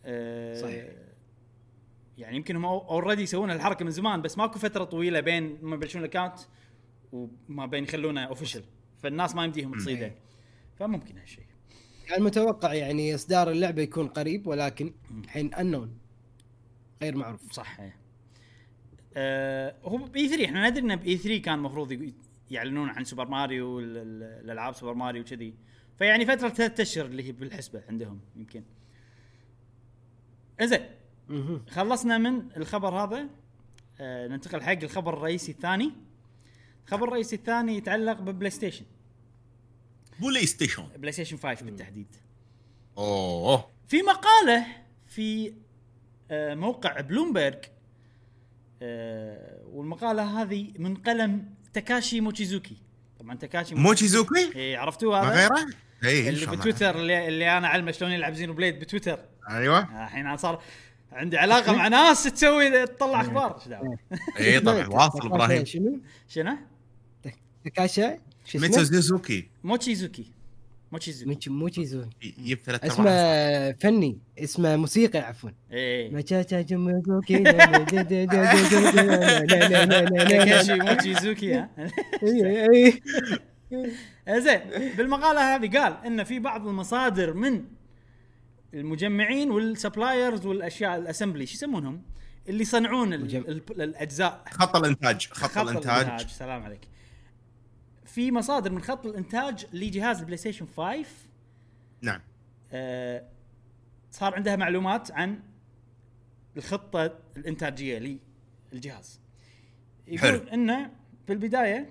أه 0.05 0.53
صحيح. 0.61 0.85
يعني 2.17 2.35
يمكن 2.37 2.55
هم 2.55 2.65
already 2.65 3.21
يسوون 3.21 3.51
الحركة 3.51 3.85
من 3.85 3.91
زمان 3.91 4.21
بس 4.21 4.37
ماكو 4.37 4.59
فترة 4.59 4.83
طويلة 4.83 5.19
بين 5.19 5.57
ما 5.61 5.75
يبلشون 5.75 6.03
ال 6.03 6.08
account 6.08 6.39
وما 7.11 7.65
بين 7.65 7.83
يخلونه 7.83 8.23
official 8.23 8.63
فالناس 8.97 9.35
ما 9.35 9.45
يمديهم 9.45 9.77
تصيده. 9.77 10.11
فممكن 10.79 11.17
هالشيء 11.17 11.43
كان 12.07 12.23
متوقع 12.23 12.73
يعني 12.73 13.15
إصدار 13.15 13.51
اللعبة 13.51 13.81
يكون 13.81 14.07
قريب 14.07 14.47
ولكن 14.47 14.93
الحين 15.23 15.53
انون 15.53 15.97
غير 17.01 17.15
معروف. 17.15 17.51
صح 17.51 17.79
أه 19.19 19.75
هو 19.83 19.97
ب 19.97 20.27
E3 20.27 20.45
إحنا 20.45 20.69
ندري 20.69 20.83
إنه 20.83 20.95
ب 20.95 21.17
E3 21.17 21.41
كان 21.41 21.53
المفروض 21.53 22.13
يعلنون 22.51 22.89
عن 22.89 23.03
سوبر 23.03 23.27
ماريو 23.27 23.79
الألعاب 23.79 24.75
سوبر 24.75 24.93
ماريو 24.93 25.21
وكذي. 25.21 25.53
فيعني 25.97 26.25
فترة 26.25 26.49
ثلاث 26.49 26.79
أشهر 26.79 27.05
اللي 27.05 27.23
هي 27.23 27.31
بالحسبة 27.31 27.83
عندهم 27.89 28.19
يمكن. 28.35 28.63
إنزين 30.61 30.85
مهم. 31.29 31.65
خلصنا 31.69 32.17
من 32.17 32.49
الخبر 32.57 32.95
هذا. 32.95 33.29
أه 33.99 34.27
ننتقل 34.27 34.61
حق 34.61 34.83
الخبر 34.83 35.13
الرئيسي 35.13 35.51
الثاني. 35.51 35.91
الخبر 36.85 37.07
الرئيسي 37.07 37.35
الثاني 37.35 37.77
يتعلق 37.77 38.21
ببلاي 38.21 38.49
ستيشن 38.49 38.85
بلاي 40.19 40.45
ستيشن 40.45 40.87
بلاي 40.97 41.11
ستيشن 41.11 41.37
5 41.37 41.65
بالتحديد. 41.65 42.15
أوه. 42.97 43.69
في 43.87 44.01
مقالة 44.01 44.65
في 45.07 45.53
آه، 46.31 46.55
موقع 46.55 47.01
بلومبرج 47.01 47.65
آه، 48.81 49.61
والمقالة 49.65 50.41
هذه 50.41 50.67
من 50.79 50.95
قلم 50.95 51.45
تاكاشي 51.73 52.21
موتشيزوكي. 52.21 52.77
طبعا 53.19 53.35
تاكاشي 53.35 53.75
موتشيزوكي. 53.75 54.51
إيه 54.55 54.77
عرفتوه 54.77 55.19
هذا؟ 55.19 55.35
غيره؟ 55.35 55.67
اي 56.03 56.29
اللي 56.29 56.45
بتويتر 56.45 56.99
اللي, 56.99 57.27
اللي 57.27 57.57
أنا 57.57 57.67
علمه 57.67 57.91
شلون 57.91 58.11
يلعب 58.11 58.33
زينو 58.33 58.53
بليد 58.53 58.79
بتويتر. 58.79 59.19
أيوه. 59.49 59.79
آه، 59.79 60.03
الحين 60.03 60.37
صار 60.37 60.61
عندي 61.11 61.37
علاقة 61.37 61.73
مع 61.73 61.87
ناس 61.87 62.23
تسوي 62.23 62.87
تطلع 62.87 63.21
أخبار. 63.21 63.55
إيش 63.55 63.67
دعوة؟ 63.67 63.97
اي 64.39 64.59
طبعا 64.59 64.87
واصل 64.87 65.27
إبراهيم. 65.27 65.65
شنو؟ 65.65 65.99
شنو؟ 66.27 66.57
تاكاشا 67.63 68.19
اسمه؟ 68.47 68.83
سوزوكي 68.83 69.49
موتشيزوكي. 69.63 70.36
موتشيزوكي 70.91 71.29
ميتشو 71.29 71.51
موتشيزو 71.51 72.05
يجيب 72.21 72.59
ثلاث 72.65 72.85
اسمه. 72.85 73.71
فني 73.71 74.19
اسمه 74.39 74.75
موسيقي 74.75 75.19
عفوا 75.19 75.49
إيه 75.71 76.11
ماتشاتا 76.11 76.61
جوموكي 76.61 77.43
تاكاشي 80.27 80.75
موتشيزوكي 80.75 81.53
ها 81.53 81.69
إيه، 82.23 83.01
زين 84.29 84.59
بالمقاله 84.97 85.55
هذه 85.55 85.77
قال 85.77 85.97
ان 86.05 86.23
في 86.23 86.39
بعض 86.39 86.67
المصادر 86.67 87.33
من 87.33 87.63
المجمعين 88.73 89.51
وال 89.51 89.68
suppliers 89.68 90.45
والاشياء 90.45 90.97
ال 90.97 91.02
assembly 91.02 91.45
شو 91.45 91.53
يسمونهم؟ 91.53 92.01
اللي 92.49 92.61
يصنعون 92.61 93.13
الاجزاء 93.13 94.43
خط 94.51 94.75
الانتاج 94.75 95.27
خط, 95.31 95.57
الانتاج 95.57 96.27
سلام 96.27 96.63
عليك 96.63 96.81
في 98.17 98.31
مصادر 98.31 98.71
من 98.71 98.81
خط 98.81 99.05
الإنتاج 99.05 99.65
لجهاز 99.73 100.19
البلاي 100.19 100.37
ستيشن 100.37 100.65
5 100.77 101.05
نعم. 102.01 102.21
آه، 102.71 103.23
صار 104.11 104.35
عندها 104.35 104.55
معلومات 104.55 105.11
عن 105.11 105.39
الخطة 106.57 107.19
الإنتاجية 107.37 108.19
للجهاز. 108.73 109.19
يقول 110.07 110.19
حلو. 110.19 110.37
إنه 110.53 110.91
في 111.27 111.33
البداية 111.33 111.89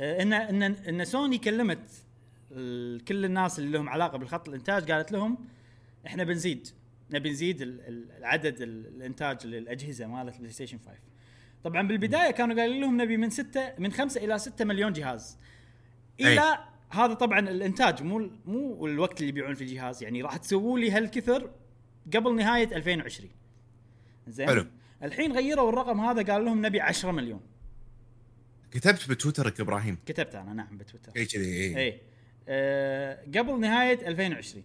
آه، 0.00 0.22
ان 0.22 0.32
ان 0.32 0.62
ان 0.62 1.04
سوني 1.04 1.38
كلمت 1.38 1.90
كل 3.08 3.24
الناس 3.24 3.58
اللي 3.58 3.70
لهم 3.70 3.88
علاقة 3.88 4.18
بالخط 4.18 4.48
الإنتاج 4.48 4.90
قالت 4.92 5.12
لهم 5.12 5.38
إحنا 6.06 6.24
بنزيد. 6.24 6.68
نبي 7.10 7.30
نزيد 7.30 7.62
ال- 7.62 7.80
ال- 7.80 8.12
العدد 8.12 8.60
ال- 8.60 8.86
الإنتاج 8.86 9.46
للأجهزة 9.46 10.06
مالت 10.06 10.34
البلاي 10.34 10.52
ستيشن 10.52 10.78
5 10.78 11.09
طبعا 11.64 11.88
بالبداية 11.88 12.30
كانوا 12.30 12.56
قايلين 12.56 12.80
لهم 12.80 13.02
نبي 13.02 13.16
من 13.16 13.30
6 13.30 13.72
من 13.78 13.92
5 13.92 14.24
إلى 14.24 14.38
6 14.38 14.64
مليون 14.64 14.92
جهاز. 14.92 15.38
إلى 16.20 16.58
هذا 16.90 17.14
طبعا 17.14 17.38
الإنتاج 17.38 18.02
مو 18.02 18.30
مو 18.46 18.86
الوقت 18.86 19.18
اللي 19.20 19.28
يبيعون 19.28 19.54
فيه 19.54 19.64
الجهاز. 19.64 20.02
يعني 20.02 20.22
راح 20.22 20.36
تسووا 20.36 20.78
لي 20.78 20.90
هالكثر 20.90 21.50
قبل 22.16 22.36
نهاية 22.36 22.76
2020 22.76 23.30
زين؟ 24.28 24.46
حلو. 24.48 24.66
الحين 25.02 25.32
غيروا 25.32 25.68
الرقم 25.68 26.00
هذا 26.00 26.32
قال 26.32 26.44
لهم 26.44 26.66
نبي 26.66 26.80
10 26.80 27.10
مليون. 27.10 27.40
كتبت 28.70 29.10
بتويترك 29.10 29.60
إبراهيم. 29.60 29.98
كتبت 30.06 30.34
أنا 30.34 30.52
نعم 30.52 30.78
بتويتر. 30.78 31.12
اي 31.16 31.24
كذي 31.26 31.44
اي 31.44 31.76
اي 31.78 32.00
آه 32.48 33.22
قبل 33.36 33.60
نهاية 33.60 34.08
2020 34.08 34.64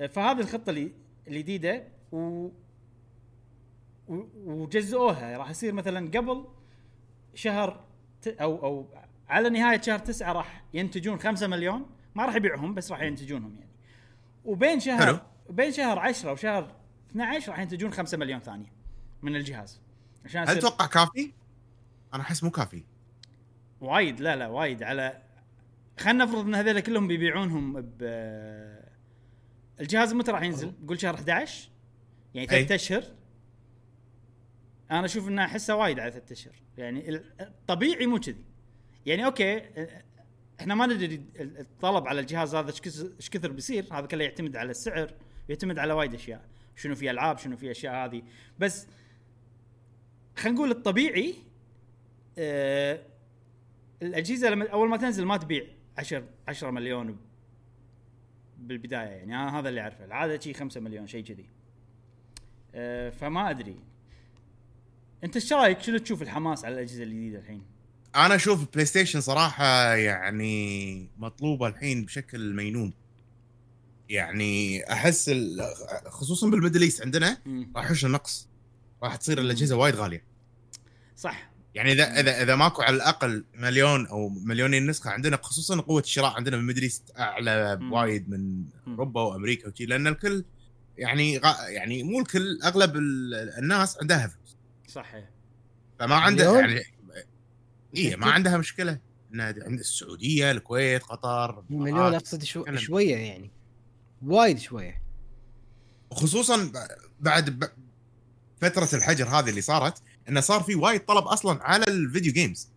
آه 0.00 0.06
فهذه 0.06 0.40
الخطة 0.40 0.70
اللي 0.70 0.92
الجديده 1.28 1.84
و- 2.12 2.48
وجزئوها 4.08 5.36
راح 5.36 5.50
يصير 5.50 5.72
مثلا 5.72 6.10
قبل 6.10 6.44
شهر. 7.34 7.84
أو 8.26 8.64
أو 8.64 8.88
على 9.28 9.48
نهاية 9.50 9.80
شهر 9.80 9.98
تسعة 9.98 10.32
راح 10.32 10.64
ينتجون 10.74 11.18
5 11.18 11.46
مليون 11.46 11.86
ما 12.14 12.24
راح 12.24 12.34
يبيعهم 12.34 12.74
بس 12.74 12.92
راح 12.92 13.02
ينتجونهم 13.02 13.56
يعني 13.56 13.70
وبين 14.44 14.80
شهر 14.80 15.06
حلو. 15.06 15.18
بين 15.50 15.72
شهر 15.72 15.98
10 15.98 16.32
وشهر 16.32 16.76
12 17.10 17.52
راح 17.52 17.58
ينتجون 17.58 17.92
5 17.92 18.18
مليون 18.18 18.40
ثانية 18.40 18.72
من 19.22 19.36
الجهاز 19.36 19.80
عشان 20.24 20.48
هل 20.48 20.58
تتوقع 20.58 20.86
كافي؟ 20.86 21.32
أنا 22.14 22.22
أحس 22.22 22.44
مو 22.44 22.50
كافي 22.50 22.84
وايد 23.80 24.20
لا 24.20 24.36
لا 24.36 24.46
وايد 24.46 24.82
على 24.82 25.22
خلينا 25.98 26.24
نفرض 26.24 26.46
إن 26.46 26.54
هذول 26.54 26.80
كلهم 26.80 27.08
بيبيعونهم 27.08 27.72
ب 27.80 28.02
الجهاز 29.80 30.14
متى 30.14 30.30
راح 30.30 30.42
ينزل؟ 30.42 30.72
قول 30.88 31.00
شهر 31.00 31.14
11 31.14 31.70
يعني. 32.34 32.48
ثلاث 32.48 32.72
أشهر 32.72 33.04
أنا 34.90 35.04
أشوف 35.04 35.28
انه 35.28 35.44
احسه 35.44 35.76
وايد 35.76 35.98
على 35.98 36.10
ثلاث 36.10 36.32
اشهر. 36.32 36.54
يعني 36.78 37.08
ال- 37.08 37.24
الطبيعي 37.40 38.06
مو 38.06 38.18
كذي. 38.20 38.44
يعني 39.06 39.24
أوكي 39.26 39.62
إحنا 40.60 40.74
ما 40.74 40.86
ندري 40.86 41.14
ال- 41.14 41.58
الطلب 41.58 42.08
على 42.08 42.20
الجهاز 42.20 42.54
هذا 42.54 42.70
إيش 42.70 43.30
كثر- 43.30 43.50
بيصير. 43.52 43.86
هذا 43.92 44.06
كله 44.06 44.24
يعتمد 44.24 44.56
على 44.56 44.70
السعر 44.70 45.14
يعتمد 45.48 45.78
على 45.78 45.92
وايد 45.92 46.14
أشياء. 46.14 46.48
شنو 46.76 46.94
في 46.94 47.10
ألعاب 47.10 47.38
شنو 47.38 47.56
في 47.56 47.70
أشياء 47.70 47.94
هذه. 47.94 48.22
بس 48.58 48.86
خلينا 50.36 50.56
نقول 50.58 50.70
الطبيعي 50.70 51.34
آه 52.38 53.00
الأجهزة 54.02 54.50
لما 54.50 54.68
أول 54.68 54.88
ما 54.88 54.96
تنزل 54.96 55.24
ما 55.24 55.36
تبيع 55.36 55.64
10 55.98 56.24
10 56.48 56.70
مليون 56.70 57.16
بالبداية. 58.58 59.08
يعني 59.08 59.34
أنا 59.36 59.58
هذا 59.58 59.68
اللي 59.68 59.80
أعرفه. 59.80 60.04
العادة 60.04 60.40
شي 60.40 60.54
5 60.54 60.80
مليون 60.80 61.06
شيء 61.06 61.24
كذي. 61.24 61.46
أه 62.74 63.10
فما 63.10 63.50
أدري. 63.50 63.76
انت 65.24 65.36
إيش 65.36 65.52
رايك؟ 65.52 65.82
شنو 65.82 65.98
تشوف 65.98 66.22
الحماس 66.22 66.64
على 66.64 66.74
الأجهزة 66.74 67.02
الجديدة 67.02 67.38
الحين؟ 67.38 67.62
أنا 68.16 68.34
أشوف 68.34 68.66
بلاي 68.72 68.84
ستيشن 68.86 69.20
صراحة 69.20 69.94
يعني 69.94 71.08
مطلوبة 71.18 71.68
الحين 71.68 72.04
بشكل 72.04 72.54
مينون 72.54 72.92
يعني 74.08 74.82
أحس 74.92 75.30
خصوصا 76.06 76.50
بالميدل 76.50 76.82
إيست 76.82 77.02
عندنا. 77.02 77.38
راح 77.76 77.84
يحوش 77.84 78.04
النقص. 78.04 78.48
راح 79.02 79.16
تصير 79.16 79.38
الأجهزة 79.38 79.76
وايد 79.76 79.94
غالية. 79.94 80.24
صح. 81.16 81.50
يعني 81.74 81.92
اذا 81.92 82.20
اذا 82.20 82.42
إذا 82.42 82.56
ماكو 82.56 82.82
على 82.82 82.96
الأقل 82.96 83.44
مليون 83.54 84.06
أو 84.06 84.28
مليونين 84.28 84.86
نسخة 84.86 85.10
عندنا 85.10 85.36
خصوصا 85.42 85.80
قوة 85.80 86.00
الشراء 86.00 86.32
عندنا 86.32 86.56
بالميدل 86.56 86.82
إيست 86.82 87.02
أعلى. 87.18 87.76
بوايد 87.76 88.28
من. 88.30 88.64
أوروبا 88.88 89.20
وأمريكا 89.20 89.68
وشي 89.68 89.86
لأن 89.86 90.06
الكل 90.06 90.44
يعني 90.98 91.40
يعني 91.68 92.02
مو 92.02 92.20
الكل 92.20 92.58
أغلب 92.64 92.96
ال- 92.96 93.34
الناس 93.58 93.98
عندها 94.00 94.26
فلوس 94.26 94.53
صح 94.94 95.14
إيه. 95.14 95.30
فما 95.98 96.14
عنده 96.14 96.52
مليون؟ 96.52 96.70
يعني 96.70 96.84
اي 97.96 98.16
ما 98.16 98.30
عندها 98.30 98.56
مشكلة 98.56 98.98
ان 99.34 99.40
عند 99.40 99.78
السعودية 99.78 100.50
الكويت 100.50 101.02
قطر 101.02 101.64
مليون. 101.70 102.14
أقصد 102.14 102.44
شو. 102.44 102.64
شوية 102.76 103.16
يعني 103.16 103.50
وايد 104.22 104.58
شوية 104.58 105.02
وخصوصا 106.10 106.72
بعد 107.20 107.50
ب- 107.50 107.70
فترة 108.60 108.88
الحجر 108.98 109.28
هذه 109.28 109.50
اللي 109.50 109.60
صارت 109.60 110.02
انه 110.28 110.40
صار 110.40 110.60
في 110.60 110.74
وايد 110.74 111.04
طلب 111.04 111.24
أصلا 111.24 111.62
على 111.62 111.84
ال 111.88 111.95
video 111.95 112.32
games. 112.32 112.68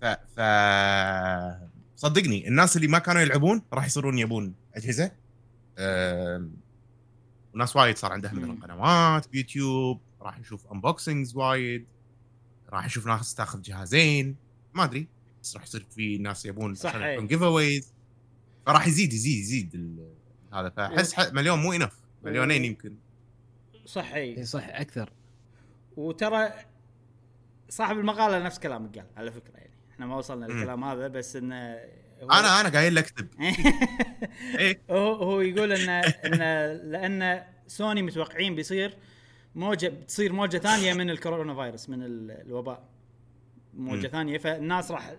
ف, 0.00 0.04
ف... 0.04 0.40
صدقني 1.96 2.48
الناس 2.48 2.76
اللي 2.76 2.88
ما 2.88 2.98
كانوا 2.98 3.20
يلعبون 3.22 3.62
راح 3.72 3.86
يصيرون 3.86 4.18
يبون 4.18 4.54
أجهزة 4.74 5.12
أم... 5.78 6.52
وناس 7.54 7.76
وايد 7.76 7.96
صار 7.96 8.12
عندها 8.12 8.32
مثلا. 8.32 8.58
قنوات 8.62 9.28
بيوتيوب 9.28 10.00
راح 10.22 10.38
نشوف 10.40 10.66
unboxings 10.72 11.36
وايد 11.36 11.86
راح 12.70 12.84
نشوف 12.86 13.06
ناس 13.06 13.34
تاخذ 13.34 13.62
جهازين 13.62 14.36
ما 14.74 14.84
أدري 14.84 15.08
بس 15.42 15.56
راح 15.56 15.64
يصير 15.64 15.86
في 15.90 16.18
ناس 16.18 16.46
يبون 16.46 16.72
عشان 16.84 17.02
إيه. 17.02 17.20
جيف 17.20 17.42
اويز 17.42 17.94
فراح 18.66 18.86
يزيد 18.86 19.12
يزيد 19.12 19.38
يزيد. 19.38 20.00
هذا 20.52 20.68
فأحس 20.70 21.12
ح- 21.14 21.32
مليون 21.32 21.58
مو 21.58 21.72
انف 21.72 21.92
مليونين 22.22 22.64
يمكن 22.64 22.94
صح 23.86 24.12
إي 24.12 24.44
صح 24.44 24.64
أكثر 24.68 25.12
وترى 25.96 26.50
صاحب 27.68 27.98
المقالة 27.98 28.38
نفس 28.44 28.58
كلامك 28.58 28.98
قال 28.98 29.06
على 29.16 29.32
فكرة 29.32 29.56
يعني 29.56 29.70
إحنا 29.90 30.06
ما 30.06 30.16
وصلنا. 30.16 30.46
للكلام 30.46 30.84
هذا 30.84 31.08
بس 31.08 31.36
إنه 31.36 31.54
هو- 32.22 32.30
أنا 32.30 32.60
أنا 32.60 32.68
قايل 32.68 32.94
لك 32.94 33.04
اكتب 33.04 33.28
إيه 34.58 34.80
هو 34.90 35.12
هو 35.14 35.40
يقول 35.40 35.72
إن 35.72 35.88
إن 35.88 36.38
لأن 36.90 37.42
سوني 37.66 38.02
متوقعين 38.02 38.54
بيصير 38.54 38.96
موجه 39.54 39.88
بتصير 39.88 40.32
موجة 40.32 40.58
ثانية 40.58 40.94
من 40.94 41.10
الكورونا 41.10 41.54
فايروس 41.54 41.88
من 41.88 42.02
ال- 42.02 42.30
الوباء 42.30 42.88
موجة 43.74 44.06
مم. 44.06 44.12
ثانية 44.12 44.38
فالناس 44.38 44.90
راح 44.90 45.14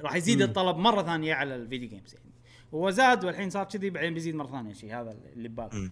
راح 0.00 0.14
يزيد 0.14 0.38
مم. 0.38 0.48
الطلب 0.48 0.76
مرة 0.76 1.02
ثانية 1.02 1.34
على 1.34 1.56
ال 1.56 1.61
video 1.61 1.88
games 1.88 2.14
يعني 2.14 2.30
هو 2.74 2.90
زاد 2.90 3.24
والحين 3.24 3.50
صار 3.50 3.64
كذي 3.64 3.90
بعدين 3.90 4.14
بيزيد 4.14 4.34
مرة 4.34 4.50
ثانية 4.50 4.72
شيء 4.72 4.94
هذا 5.00 5.10
اللي 5.32 5.48
ببالي 5.48 5.90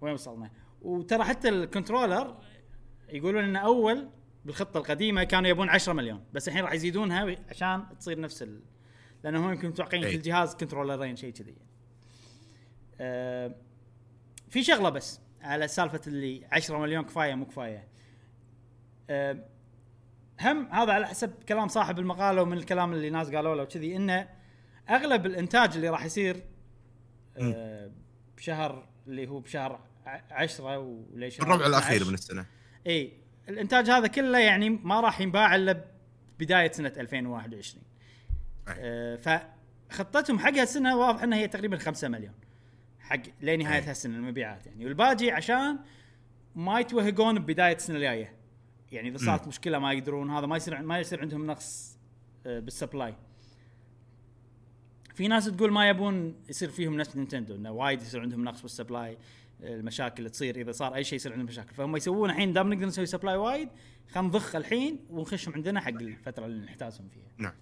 وين 0.00 0.12
وصلنا؟ 0.14 0.50
وترى 0.82 1.24
حتى 1.24 1.48
ال 1.48 1.56
controller 1.56 2.36
يقولون 3.08 3.44
إنه 3.44 3.58
أول 3.58 4.08
بالخطة 4.44 4.78
القديمة 4.78 5.24
كانوا 5.24 5.48
يبون 5.50 5.68
10 5.68 5.92
مليون 5.92 6.24
بس 6.32 6.48
الحين 6.48 6.64
راح 6.64 6.72
يزيدونها 6.72 7.36
عشان 7.48 7.84
تصير 8.00 8.20
نفس 8.20 8.42
ال... 8.42 8.60
لأنه 9.24 9.46
هم 9.46 9.50
يمكن 9.52 9.68
متوقعين 9.68 10.04
أي. 10.04 10.16
كل 10.16 10.22
جهاز 10.22 10.54
controller 10.54 11.06
ين 11.06 11.16
شيء 11.16 11.32
كذي 11.32 11.50
يعني. 11.50 11.66
أه 13.00 13.54
في 14.56 14.62
شغلة 14.62 14.90
بس 14.90 15.20
على 15.42 15.68
سالفة 15.68 16.00
اللي 16.06 16.46
10 16.52 16.78
مليون 16.78 17.04
كفاية 17.04 17.34
مو 17.34 17.46
كفاية. 17.46 17.88
أه 19.10 19.44
هم 20.40 20.68
هذا 20.72 20.92
على 20.92 21.06
حسب 21.06 21.32
كلام 21.48 21.68
صاحب 21.68 21.98
المقالة 21.98 22.42
ومن 22.42 22.56
الكلام 22.58 22.92
اللي 22.92 23.10
ناس 23.10 23.30
قالوا 23.30 23.54
له 23.54 23.62
وكذي 23.62 23.96
إنه 23.96 24.28
أغلب 24.90 25.26
الإنتاج 25.26 25.74
اللي 25.74 25.88
راح 25.88 26.04
يصير 26.04 26.44
بشهر 28.36 28.88
اللي 29.06 29.28
هو 29.28 29.40
بشهر 29.40 29.80
10 30.30 30.78
وليش 30.78 31.40
الربع 31.40 31.66
الأخير 31.66 32.04
من 32.04 32.14
السنة. 32.14 32.46
إي 32.86 33.12
الإنتاج 33.48 33.90
هذا 33.90 34.06
كله 34.06 34.38
يعني 34.38 34.70
ما 34.70 35.00
راح 35.00 35.20
ينباع 35.20 35.54
إلا 35.54 35.84
بداية 36.38 36.72
سنة 36.72 36.92
2021 36.96 37.84
آه 38.68 39.16
فخطتهم 39.16 40.38
حق 40.38 40.54
هالسنة 40.54 40.96
واضح 40.96 41.22
إنها 41.22 41.38
هي 41.38 41.48
تقريبا 41.48 41.76
5 41.76 42.08
مليون. 42.08 42.45
حق 43.06 43.22
لنهايه 43.42 43.82
أي. 43.82 43.88
هالسنة 43.88 44.16
المبيعات 44.16 44.66
يعني. 44.66 44.84
والباقي 44.84 45.30
عشان 45.30 45.78
ما 46.54 46.80
يتوهقون 46.80 47.38
ببداية 47.38 47.76
السنة 47.76 47.96
الجاية. 47.96 48.36
يعني 48.92 49.08
إذا 49.08 49.16
صارت 49.16 49.48
مشكلة 49.48 49.78
ما 49.78 49.92
يقدرون 49.92 50.30
هذا 50.30 50.46
ما 50.46 50.56
يصير 50.56 50.82
ما 50.82 50.98
يصير 50.98 51.20
عندهم 51.20 51.46
نقص 51.46 51.98
آه، 52.46 52.60
بال 52.60 52.72
supply. 52.72 53.14
في 55.14 55.28
ناس 55.28 55.44
تقول 55.44 55.72
ما 55.72 55.88
يبون 55.88 56.34
يصير 56.48 56.68
فيهم 56.68 56.96
نفس 56.96 57.16
نينتندو 57.16 57.54
إنه 57.54 57.70
وايد 57.70 58.02
يصير 58.02 58.20
عندهم 58.20 58.44
نقص 58.44 58.62
بال 58.62 58.76
supply 58.76 59.18
المشاكل 59.60 60.18
اللي 60.18 60.30
تصير. 60.30 60.56
إذا 60.56 60.72
صار 60.72 60.94
أي 60.94 61.04
شيء 61.04 61.16
يصير 61.16 61.32
عندهم 61.32 61.46
مشاكل. 61.46 61.74
فهم 61.74 61.96
يسوون 61.96 62.30
الحين 62.30 62.52
دام 62.52 62.72
نقدر 62.72 62.86
نسوي 62.86 63.06
supply 63.06 63.36
وايد 63.36 63.68
خلينا 64.08 64.28
نضخ 64.28 64.56
الحين 64.56 64.98
ونخشهم 65.10 65.54
عندنا 65.54 65.80
حق 65.80 65.88
الفترة 65.88 66.46
اللي 66.46 66.66
نحتاجهم 66.66 67.08
فيها. 67.08 67.32
نعم. 67.38 67.54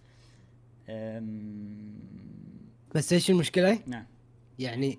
أم... 0.89 1.99
بس 2.95 3.13
إيش 3.13 3.31
المشكلة؟ 3.31 3.79
نعم. 3.87 4.07
يعني 4.59 4.99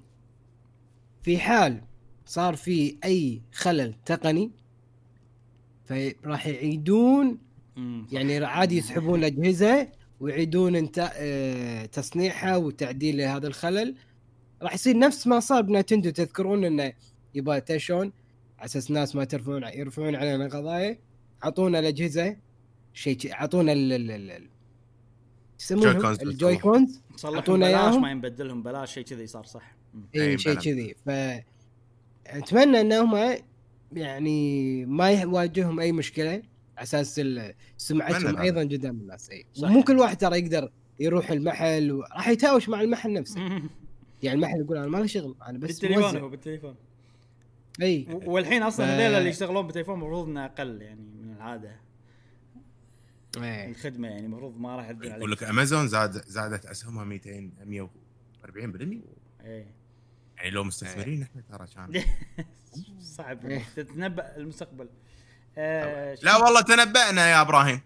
في 1.26 1.38
حال 1.40 1.82
صار 2.26 2.56
في 2.56 2.98
أي 3.06 3.42
خلل 3.54 3.94
تقني 4.06 4.52
فراح 5.86 6.48
يعيدون. 6.48 7.38
يعني 8.12 8.46
عادي 8.46 8.78
يسحبون 8.78 9.20
الأجهزة 9.20 9.88
ويعيدون 10.20 10.76
انت 10.76 11.12
آه، 11.16 11.86
تصنيعها 11.86 12.56
وتعديل 12.58 13.22
هذا 13.22 13.48
الخلل 13.48 13.96
راح 14.62 14.74
يصير 14.74 14.98
نفس 14.98 15.28
ما 15.28 15.40
صار 15.40 15.62
بنتندو 15.62 16.10
تذكرون 16.10 16.66
انه 16.66 16.94
يبغى 17.36 17.62
تشون 17.62 18.12
على 18.60 18.66
أساس 18.66 18.90
الناس 18.90 19.16
ما 19.16 19.24
ترفعون 19.24 19.64
يرفعون 19.64 20.16
علينا 20.16 20.48
قضايا 20.48 21.00
اعطونا 21.44 21.80
الأجهزة 21.80 22.38
شيء 22.94 23.18
اعطونا 23.34 23.72
ال 23.74 23.94
ال 23.94 24.12
ال- 24.12 24.32
ال- 24.32 24.50
يسمونهم 25.60 26.06
الجوي 26.22 26.58
كونز 26.58 27.02
صلحوا 27.16 27.36
أعطونا 27.38 27.68
بلاش. 27.68 27.96
ما 27.96 28.12
ينبدلهم 28.12 28.64
بلاش 28.64 28.94
شيء 28.94 29.04
كذي 29.04 29.28
صار 29.28 29.46
صح 29.46 29.76
اي 30.16 30.38
شيء 30.38 30.54
بلى. 30.54 30.62
كذي. 30.62 30.96
ف 31.06 31.10
أتمنى 32.28 32.82
إنهم 32.82 33.36
يعني 33.94 34.86
ما 34.86 35.12
يواجههم 35.12 35.80
أي 35.80 35.92
مشكلة 35.92 36.32
على 36.32 36.44
أساس 36.84 37.22
سمعتهم. 37.78 38.38
أيضا 38.38 38.62
قدام 38.62 38.96
الناس. 38.96 39.30
اي. 39.30 39.46
مو 39.60 39.84
كل 39.84 39.98
واحد 40.00 40.18
ترى 40.18 40.40
يقدر 40.40 40.72
يروح 41.00 41.32
المحل 41.32 41.92
وراح 41.92 42.28
يتهاوش 42.28 42.70
مع 42.70 42.82
المحل 42.82 43.14
نفسه. 43.14 43.42
يعني 44.24 44.36
المحل 44.38 44.60
يقول 44.60 44.78
أنا 44.78 44.88
ما 44.88 44.98
لي 44.98 45.08
شغل 45.08 45.36
أنا 45.48 45.58
بس 45.58 45.68
بالتليفون 45.80 46.18
هو 46.18 46.30
بالتليفون. 46.30 46.76
إي. 47.82 48.08
والحين 48.26 48.64
أصلا 48.64 48.86
ف- 48.86 48.90
الليلة 48.90 49.18
اللي 49.18 49.30
يشتغلون 49.30 49.66
بالتليفون 49.66 49.96
المفروض 49.96 50.28
إنه 50.28 50.46
أقل 50.46 50.82
يعني 50.82 51.02
من 51.24 51.34
العادة. 51.34 51.76
إيه. 53.38 53.70
الخدمة 53.70 54.08
يعني 54.08 54.26
المفروض 54.26 54.58
ما 54.60 54.76
راح 54.76 54.90
يقول 54.90 55.32
لك 55.32 55.44
أمازون 55.44 55.88
زاد 55.88 56.12
زادت 56.28 56.66
أسهمها 56.66 57.04
200 57.04 57.50
140% 58.46 59.04
إيه 59.46 59.66
يعني 60.38 60.50
لو 60.50 60.64
مستثمرين 60.64 61.22
إحنا 61.24 61.42
ترى 61.42 61.68
كان. 61.76 62.04
صعب 63.18 63.46
إيه. 63.46 63.64
تتنبأ 63.76 64.38
المستقبل. 64.38 64.90
آه 65.58 66.18
لا 66.24 66.38
والله 66.38 66.62
تنبأنا 66.62 67.30
يا 67.32 67.42
إبراهيم. 67.42 67.82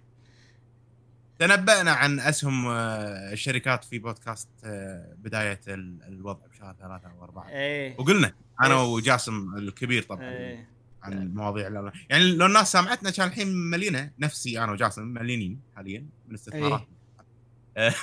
تنبأنا 1.39 1.91
عن 1.91 2.19
أسهم 2.19 2.67
آه، 2.67 3.33
الشركات 3.33 3.83
في 3.83 3.99
بودكاست 3.99 4.47
آه، 4.63 5.13
بداية 5.17 5.59
ال- 5.67 6.03
الوضع 6.07 6.45
بشهر 6.47 6.75
ثلاثة 6.79 7.11
أو 7.11 7.23
أربعة. 7.23 7.49
إيه. 7.49 7.95
وقلنا 7.99 8.33
أنا 8.61 8.75
إيه. 8.81 8.93
وجاسم 8.93 9.55
الكبير 9.57 10.03
طبعا 10.03 10.29
إيه. 10.29 10.69
عن 11.03 11.13
المواضيع 11.13 11.67
اللي 11.67 11.91
يعني 12.09 12.31
لو 12.31 12.45
الناس 12.45 12.71
سمعتنا 12.71 13.11
كان 13.11 13.27
الحين 13.27 13.47
ملينا 13.47 14.11
نفسي 14.19 14.63
أنا 14.63 14.71
وجاسم 14.71 15.03
مليانين 15.03 15.61
حاليا 15.75 16.05
من 16.27 16.33
استثمارات 16.35 16.87
آه، 17.77 17.93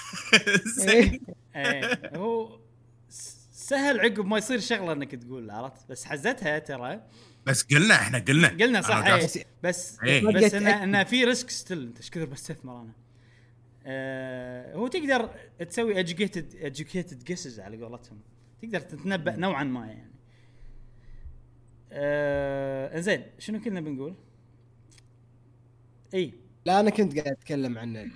زين. 0.64 1.20
إيه. 1.56 1.84
إيه. 1.84 2.16
هو 2.16 2.58
سهل 3.66 4.00
عقب 4.00 4.26
ما 4.26 4.38
يصير 4.38 4.60
شغلة 4.60 4.92
انك 4.92 5.14
تقول 5.14 5.50
عرفت 5.50 5.88
بس 5.88 6.04
حزتها 6.04 6.58
ترى 6.58 7.02
بس 7.46 7.62
قلنا 7.62 7.94
إحنا 7.94 8.18
قلنا 8.18 8.48
قلنا 8.48 8.80
صح 8.80 8.96
أنا 8.96 9.06
إيه 9.06 9.14
وجاسم. 9.14 9.40
بس 9.62 9.98
إيه. 10.02 10.26
بس 10.26 10.54
انه 10.54 10.70
أتأكد. 10.70 10.82
انه 10.82 11.04
في 11.04 11.24
risk 11.24 11.50
still 11.50 11.82
أنت 11.82 11.98
إيش 11.98 12.10
كثر 12.10 12.24
بستثمر 12.24 12.80
أنا 12.80 12.92
آه 13.86 14.74
هو 14.74 14.86
تقدر 14.86 15.30
تسوي 15.68 16.04
educated 16.04 16.44
educated 16.62 17.32
guesses 17.32 17.58
على 17.58 17.82
قولتهم 17.82 18.20
تقدر 18.62 18.80
تتنبأ 18.80 19.36
نوعا 19.36 19.64
ما 19.64 19.86
يعني 19.86 20.12
آه 21.92 23.00
زين 23.00 23.22
شنو 23.38 23.60
كنا 23.60 23.80
بنقول؟ 23.80 24.14
اي 26.14 26.32
لا 26.66 26.80
أنا 26.80 26.90
كنت 26.90 27.18
قاعد 27.18 27.28
أتكلم 27.28 27.78
عن 27.78 28.10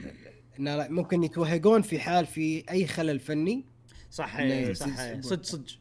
انه 0.58 0.88
ممكن 0.88 1.24
يتوهقون 1.24 1.82
في 1.82 1.98
حال 1.98 2.26
في 2.26 2.64
أي 2.70 2.86
خلل 2.86 3.20
فني 3.20 3.64
صح 4.10 4.36
صح. 4.72 5.20
صدق 5.20 5.42
صدق. 5.42 5.78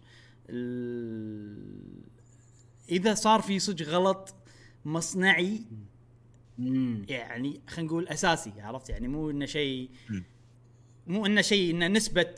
إذا 2.90 3.14
صار 3.14 3.42
في 3.42 3.60
صدق 3.60 3.86
غلط 3.86 4.36
مصنعي 4.86 5.62
يعني 7.10 7.62
خلينا 7.68 7.88
نقول 7.92 8.08
أساسي 8.08 8.54
عرفت؟ 8.62 8.90
يعني 8.90 9.08
مو 9.08 9.30
إنه 9.30 9.46
شيء. 9.46 9.90
مو 11.08 11.26
إنه 11.26 11.42
شيء 11.42 11.72
إنه 11.72 11.88
نسبة 11.88 12.36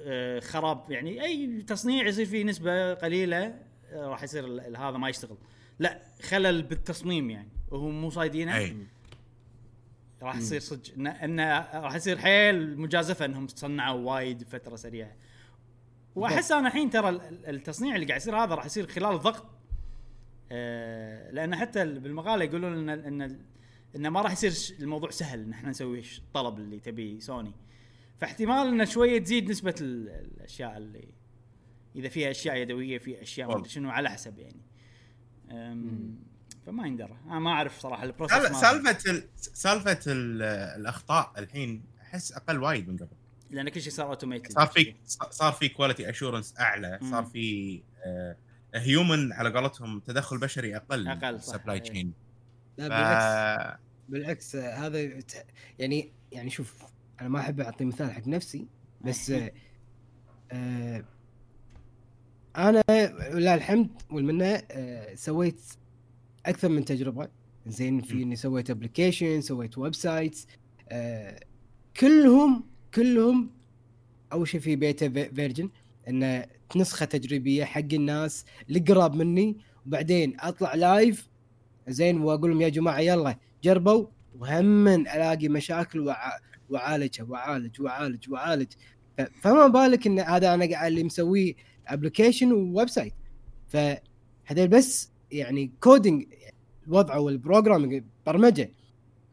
آه، 0.00 0.40
خراب. 0.40 0.90
يعني 0.90 1.24
أي 1.24 1.62
تصنيع 1.62 2.06
يصير 2.06 2.26
فيه 2.26 2.44
نسبة 2.44 2.94
قليلة 2.94 3.60
آه، 3.90 4.06
راح 4.06 4.22
يصير 4.22 4.62
هذا 4.78 4.96
ما 4.96 5.08
يشتغل. 5.08 5.36
لا 5.78 6.02
خلل 6.22 6.62
بالتصميم 6.62 7.30
يعني. 7.30 7.48
وهو 7.70 7.88
مو 7.90 8.10
صايدينه. 8.10 8.56
أي. 8.56 8.76
راح 10.22 10.36
يصير 10.36 10.60
صدق 10.60 10.94
انه 10.96 11.10
انه 11.10 11.58
راح 11.72 11.94
يصير 11.94 12.18
حيل 12.18 12.78
مجازفة 12.80 13.24
إنهم 13.24 13.48
صنعوا 13.48 14.00
وايد 14.14 14.38
بفتره 14.38 14.76
سريعة. 14.76 15.12
وأحس 16.14 16.52
أنا 16.52 16.68
الحين 16.68 16.90
ترى 16.90 17.08
ال- 17.08 17.20
ال- 17.20 17.46
التصنيع 17.46 17.94
اللي 17.94 18.06
قاعد 18.06 18.20
يصير 18.20 18.36
هذا 18.36 18.54
راح 18.54 18.64
يصير 18.66 18.86
خلال 18.86 19.18
ضغط. 19.18 19.46
آه 20.52 21.30
لأن 21.30 21.56
حتى 21.56 21.82
ال- 21.82 22.00
بالمقالة 22.00 22.44
يقولون 22.44 22.88
إن 22.90 23.22
إن 23.22 23.40
انه 23.96 24.08
ما 24.08 24.20
راح 24.22 24.32
يصير 24.32 24.76
الموضوع 24.80 25.10
سهل 25.10 25.40
إن 25.40 25.52
إحنا 25.52 25.70
نسوي 25.70 26.02
الطلب 26.18 26.58
اللي 26.58 26.80
تبي 26.80 27.20
سوني. 27.20 27.52
فاحتمال 28.20 28.68
إنه 28.68 28.84
شوية 28.84 29.18
تزيد 29.18 29.50
نسبة 29.50 29.74
ال- 29.80 30.08
الأشياء 30.08 30.76
اللي 30.76 31.08
إذا 31.96 32.08
فيها 32.08 32.30
أشياء 32.30 32.56
يدوية 32.56 32.98
في 32.98 33.22
أشياء 33.22 33.48
ما. 33.48 33.56
أدري 33.56 33.68
شنو 33.68 33.90
على 33.90 34.10
حسب 34.10 34.38
يعني. 34.38 34.60
فما 36.66 36.86
يندرى 36.86 37.16
أنا 37.26 37.38
ما 37.38 37.50
أعرف 37.50 37.78
صراحة 37.80 38.04
ال 38.04 38.08
process 38.08 38.34
سالفة 38.34 39.10
ال- 39.10 39.28
سالفة 39.36 39.98
ال- 40.06 40.42
الأخطاء 40.80 41.32
الحين 41.38 41.82
أحس 42.02 42.32
أقل 42.32 42.62
وايد 42.62 42.88
من 42.88 42.96
قبل. 42.96 43.08
لأن 43.50 43.68
كل 43.68 43.80
شيء 43.80 43.92
صار 43.92 44.06
automated 44.06 44.52
صار 44.52 44.66
في 44.66 44.94
صار 45.30 45.52
في 45.52 45.68
quality 45.68 46.10
assurance 46.10 46.54
أعلى 46.60 46.98
مم. 47.02 47.10
صار 47.10 47.24
في 47.24 47.82
human 48.74 49.32
على 49.32 49.50
قولتهم 49.52 50.00
تدخل 50.00 50.38
بشري 50.38 50.76
أقل 50.76 51.08
أقل، 51.08 51.40
صح، 51.40 51.52
supply 51.56 51.76
إيه. 51.76 51.82
chain 51.82 52.12
لا 52.78 52.88
بالعكس. 52.88 53.80
بالعكس 54.08 54.56
آه، 54.56 54.74
هذا 54.86 55.10
يعني 55.78 56.12
يعني 56.32 56.50
شوف 56.50 56.74
أنا 57.20 57.28
ما 57.28 57.40
أحب 57.40 57.60
أعطي 57.60 57.84
مثال 57.84 58.12
حق 58.12 58.26
نفسي 58.28 58.66
بس 59.00 59.30
آه، 59.30 59.50
آه، 60.52 61.04
أنا 62.56 62.82
ولله 63.34 63.54
الحمد 63.54 64.02
والمنة 64.10 64.62
آه، 64.70 65.14
سويت 65.14 65.60
أكثر 66.46 66.68
من 66.68 66.84
تجربة. 66.84 67.28
زين 67.66 68.00
في. 68.02 68.22
إني 68.22 68.36
سويت 68.36 68.70
application 68.70 69.40
سويت 69.40 69.78
websites 69.78 70.46
آه، 70.88 71.40
كلهم 72.00 72.64
كلهم 72.94 73.50
أول 74.32 74.48
شيء 74.48 74.60
في 74.60 74.76
beta 74.76 75.08
ver- 75.08 75.34
version 75.34 75.70
انه 76.08 76.46
نسخة 76.76 77.06
تجريبية 77.06 77.64
حق 77.64 77.80
الناس 77.92 78.44
اللي 78.68 78.78
قراب 78.80 79.14
مني 79.14 79.56
وبعدين 79.86 80.36
أطلع 80.40 80.74
live 80.74 81.28
زين 81.88 82.20
وأقول 82.20 82.50
لهم 82.50 82.60
يا 82.60 82.68
جماعة 82.68 82.98
يلا 83.00 83.38
جربوا 83.64 84.06
وهم 84.38 84.88
ألاقي 84.88 85.48
مشاكل 85.48 86.00
وع- 86.00 86.38
وأعالجها 86.70 87.24
وأعالج 87.24 87.80
وأعالج 87.80 88.30
وأعالج. 88.30 88.72
ف- 89.18 89.22
فما 89.42 89.66
بالك 89.66 90.06
إن 90.06 90.18
هذا 90.18 90.54
أنا 90.54 90.70
قاعد 90.70 90.86
اللي 90.86 91.04
مسويه 91.04 91.54
application 91.88 92.52
و 92.52 92.88
website 92.88 93.14
فهذا 93.68 94.66
بس 94.66 95.10
يعني 95.32 95.72
coding 95.80 96.24
وضعه 96.88 97.20
وال 97.20 97.33
programming 97.33 98.04
برمجة. 98.26 98.72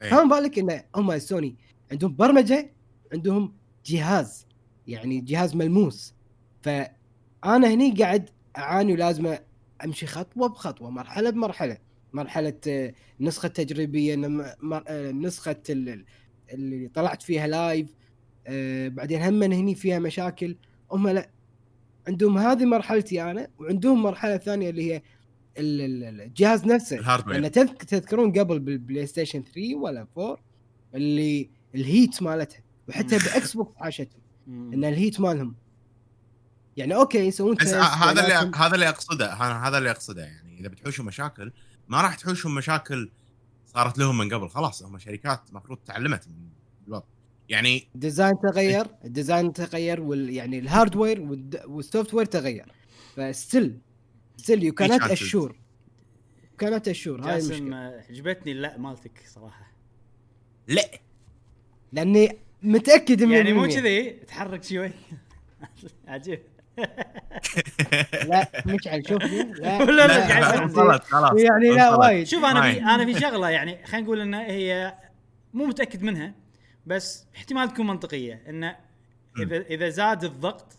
إيه. 0.03 0.09
فما 0.09 0.23
بالك 0.23 0.59
إن 0.59 0.81
هم 0.95 1.19
سوني 1.19 1.55
عندهم 1.91 2.15
برمجة 2.15 2.71
عندهم 3.13 3.53
جهاز. 3.85 4.47
يعني 4.87 5.21
جهاز 5.21 5.55
ملموس. 5.55 6.13
فأنا 6.61 7.73
هني 7.73 7.91
قاعد 7.91 8.29
أعاني 8.57 8.93
ولازم 8.93 9.35
أمشي 9.85 10.07
خطوة 10.07 10.47
بخطوة 10.49 10.89
مرحلة 10.89 11.29
بمرحلة. 11.29 11.77
مرحلة 12.13 12.53
آه، 12.67 12.93
النسخة 13.19 13.47
التجريبية 13.47 14.13
آه، 14.87 15.11
نسخه 15.11 15.55
ال- 15.69 15.89
ال- 15.89 16.05
اللي 16.53 16.87
طلعت 16.87 17.21
فيها 17.21 17.47
لايف 17.47 17.87
آه، 18.47 18.87
بعدين 18.87 19.21
هم 19.21 19.43
هني 19.43 19.75
فيها 19.75 19.99
مشاكل. 19.99 20.57
هم 20.91 21.07
لا 21.07 21.29
عندهم 22.07 22.37
هذه 22.37 22.65
مرحلتي 22.65 23.21
أنا 23.23 23.47
وعندهم 23.59 24.03
مرحلة 24.03 24.37
ثانية 24.37 24.69
اللي 24.69 24.93
هي 24.93 25.01
الجهاز 25.57 26.65
نفسه. 26.65 26.97
ال 26.97 27.02
hardware 27.02 27.39
لأن 27.39 27.51
تذك- 27.51 27.83
تذكرون 27.83 28.31
قبل 28.39 28.59
بالبلاي 28.59 29.05
ستيشن 29.05 29.43
3 29.43 29.75
ولا 29.75 30.07
4 30.17 30.37
اللي 30.95 31.49
ال 31.75 31.85
heat 31.85 32.23
مالتها 32.23 32.59
وحتى 32.89 33.17
بإكس 33.17 33.53
بوكس 33.53 33.71
عاشتهم. 33.77 34.21
إن 34.47 34.85
ال 34.85 34.92
heat 34.92 35.19
مالهم. 35.19 35.55
يعني 36.77 36.95
okay 36.95 37.17
يسوون 37.19 37.55
بس 37.55 37.73
هذا 37.73 38.23
اللي 38.23 38.51
هذا 38.55 38.75
اللي 38.75 38.89
أقصده 38.89 39.33
هذا 39.33 39.77
اللي 39.77 39.91
أقصده 39.91 40.21
يعني. 40.23 40.59
إذا 40.59 40.67
بتحوشوا 40.69 41.05
مشاكل 41.05 41.51
ما 41.87 42.01
راح 42.01 42.15
تحوشوا 42.15 42.51
مشاكل 42.51 43.11
صارت 43.65 43.97
لهم 43.97 44.17
من 44.17 44.33
قبل. 44.33 44.49
خلاص 44.49 44.83
هم 44.83 44.97
شركات 44.97 45.49
المفروض 45.49 45.77
تعلمت 45.77 46.27
من 46.27 46.33
الوضع. 46.87 47.05
يعني 47.49 47.87
ال 47.95 48.01
design 48.01 48.33
تغير 48.43 48.87
ال 49.05 49.12
design 49.12 49.53
تغير 49.53 50.01
وال 50.01 50.29
يعني 50.29 50.59
ال 50.59 50.67
hardware 50.67 51.30
وال 51.30 51.45
software 51.67 52.25
تغير. 52.25 52.71
فستيل 53.15 53.79
يو 54.49 54.73
كانت 54.73 55.03
chances. 55.03 55.11
اشور 55.11 55.55
كانت 56.57 56.87
اشور 56.87 57.21
هاي 57.21 57.39
المشكلة. 57.39 58.03
عجبتني 58.09 58.53
لا 58.53 58.77
مالتك 58.77 59.23
صراحة. 59.27 59.71
لأ. 60.67 60.89
لأني 61.91 62.37
متأكد 62.63 63.23
من 63.23 63.31
يعني 63.31 63.53
مو 63.53 63.67
كذي 63.67 64.09
تحرك 64.11 64.63
شوي. 64.63 64.91
عجيب. 66.07 66.43
لا 68.29 68.63
مشعل 68.65 69.07
شوف 69.07 69.23
لي. 69.23 69.43
لا 69.43 69.83
لا، 70.07 70.47
يصير. 70.47 70.63
وصلت 70.63 71.03
خلاص. 71.03 71.41
يعني 71.41 71.69
لا. 71.69 71.95
وايد. 71.95 72.27
شوف 72.27 72.43
أنا 72.43 72.61
في. 72.61 72.81
أنا 72.81 73.05
في 73.05 73.19
شغلة 73.19 73.49
يعني 73.49 73.85
خلينا 73.85 74.05
نقول 74.05 74.21
ان 74.21 74.33
هي 74.33 74.97
مو 75.53 75.65
متأكد 75.65 76.03
منها 76.03 76.33
بس 76.85 77.25
احتمال 77.35 77.69
تكون 77.69 77.87
منطقية. 77.87 78.43
إنه 78.49 78.75
إذا 79.39 79.57
إذا 79.61 79.89
زاد 79.89 80.23
الضغط 80.23 80.77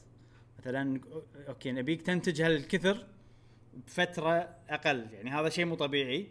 مثلا 0.58 1.00
okay 1.48 1.72
نبيك 1.72 2.02
تنتج 2.02 2.42
هالكثر 2.42 3.06
بفتره 3.86 4.48
أقل 4.68 5.06
يعني 5.12 5.30
هذا 5.30 5.48
شيء 5.48 5.64
مو 5.64 5.74
طبيعي 5.74 6.26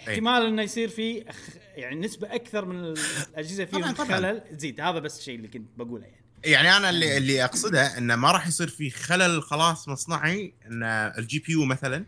احتمال 0.00 0.46
إنه 0.46 0.62
يصير 0.62 0.88
في 0.88 1.30
أخ 1.30 1.36
يعني 1.74 2.00
نسبة 2.00 2.34
أكثر 2.34 2.64
من 2.64 2.84
الأجهزة 2.84 3.64
فيهم 3.64 3.80
طبعاً، 3.80 3.92
طبعاً. 3.92 4.16
خلل 4.16 4.56
تزيد 4.56 4.80
هذا 4.80 4.98
بس 4.98 5.18
الشيء 5.18 5.36
اللي 5.36 5.48
كنت 5.48 5.68
بقوله 5.76 6.04
يعني 6.04 6.20
يعني 6.44 6.76
أنا 6.76 6.90
اللي 6.90 7.16
اللي 7.16 7.44
أقصده 7.44 7.98
إنه 7.98 8.16
ما 8.16 8.32
راح 8.32 8.46
يصير 8.46 8.68
في 8.68 8.90
خلل 8.90 9.42
خلاص 9.42 9.88
مصنعي 9.88 10.54
إن 10.66 10.82
ال 11.18 11.38
GPU 11.38 11.64
مثلا 11.64 12.04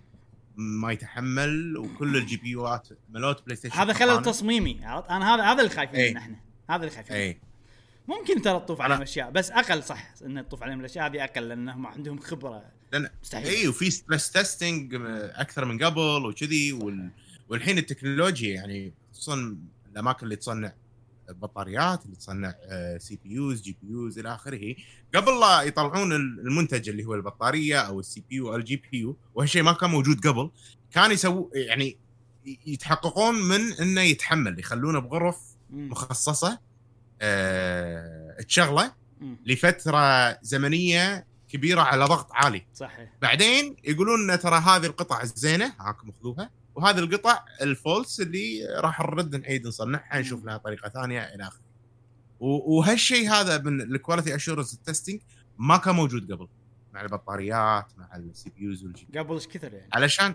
ما 0.56 0.92
يتحمل 0.92 1.76
وكل 1.76 2.16
ال 2.16 2.36
GPU 2.36 2.50
ات 2.50 2.88
مالت 3.10 3.44
بلاي 3.44 3.56
ستيشن 3.56 3.78
هذا 3.78 3.92
خلل. 3.92 4.22
تصميمي؟ 4.22 4.80
أنا 4.86 5.34
هذا 5.34 5.42
هذا 5.42 5.62
اللي 5.62 5.70
خايفين 5.74 6.00
إيه. 6.00 6.10
منه 6.10 6.20
إحنا 6.20 6.36
هذا 6.70 6.80
اللي 6.80 6.90
خايفين 6.90 7.16
منه. 7.16 7.24
اي 7.24 7.40
ممكن 8.08 8.42
ترى 8.42 8.60
تطوف 8.60 8.80
عليهم 8.80 9.02
أشياء 9.02 9.30
بس 9.30 9.50
أقل 9.50 9.82
صح 9.82 10.12
انه 10.24 10.42
تطوف 10.42 10.62
عليهم 10.62 10.80
الأشياء 10.80 11.06
هذه 11.06 11.24
أقل 11.24 11.48
لأنهم 11.48 11.86
عندهم 11.86 12.18
خبرة 12.18 12.64
لأن 12.92 13.08
مستحيل 13.22 13.46
اي 13.46 13.68
وفي 13.68 13.90
stress 13.90 14.30
testing 14.30 14.94
أكثر 15.34 15.64
من 15.64 15.84
قبل 15.84 16.26
وكذي 16.26 16.72
وال... 16.72 17.10
والحين 17.48 17.78
التكنولوجيا 17.78 18.54
يعني 18.54 18.92
خصوصا 19.12 19.56
الأماكن 19.92 20.24
اللي 20.24 20.36
تصنع 20.36 20.72
بطاريات 21.28 22.04
اللي 22.04 22.16
تصنع 22.16 22.54
سي 22.98 23.18
بي 23.24 23.32
يوز 23.32 23.62
جي 23.62 23.76
بي 23.82 23.92
يوز 23.92 24.18
إلى 24.18 24.34
آخره 24.34 24.74
قبل 25.14 25.40
لا 25.40 25.62
يطلعون 25.62 26.12
المنتج 26.12 26.88
اللي 26.88 27.04
هو 27.04 27.14
البطارية 27.14 27.80
أو 27.80 28.00
ال 28.00 28.22
CPU 28.30 28.50
أو 28.50 28.56
ال 28.56 28.76
GPU 28.76 29.16
وهالشيء 29.34 29.62
ما 29.62 29.72
كان 29.72 29.90
موجود 29.90 30.26
قبل 30.26 30.50
كان 30.90 31.10
يسوي 31.12 31.50
يعني 31.54 31.96
يتحققون 32.66 33.34
من 33.34 33.72
إنه 33.72 34.00
يتحمل 34.00 34.58
يخلونه 34.58 34.98
بغرف. 34.98 35.36
مخصصة 35.70 36.58
آه 37.20 38.42
تشغله. 38.48 38.92
لفترة 39.46 40.38
زمنية 40.42 41.26
كبيرة 41.52 41.80
على 41.80 42.04
ضغط 42.04 42.32
عالي. 42.32 42.66
صحيح. 42.74 43.12
بعدين 43.22 43.76
يقولون 43.84 44.24
لنا 44.24 44.36
ترى 44.36 44.56
هذه 44.56 44.86
القطع 44.86 45.22
الزينة 45.22 45.74
هاكم 45.80 46.12
خذوها 46.12 46.50
وهذه 46.74 46.98
القطع 46.98 47.44
ال 47.62 47.72
false 47.72 48.20
اللي 48.20 48.66
راح 48.80 49.00
نرد 49.00 49.36
نعيد 49.36 49.66
نصنعها 49.66 50.20
نشوف 50.20 50.44
لها 50.44 50.56
طريقة 50.56 50.88
ثانية 50.88 51.20
إلى 51.20 51.46
آخره. 51.46 51.62
وهالشيء 52.40 53.30
هذا 53.30 53.58
من 53.58 53.80
ال 53.80 53.87
quality 53.87 54.34
assurance 54.34 54.78
testing 54.78 55.20
ما 55.58 55.76
كان 55.76 55.94
موجود 55.94 56.32
قبل 56.32 56.48
مع 56.92 57.00
البطاريات 57.00 57.86
مع 57.98 58.16
ال 58.16 58.50
CPUs 58.50 58.86
قبل 59.16 59.34
إيش 59.34 59.46
كثر 59.46 59.74
يعني؟ 59.74 59.90
علشان 59.92 60.34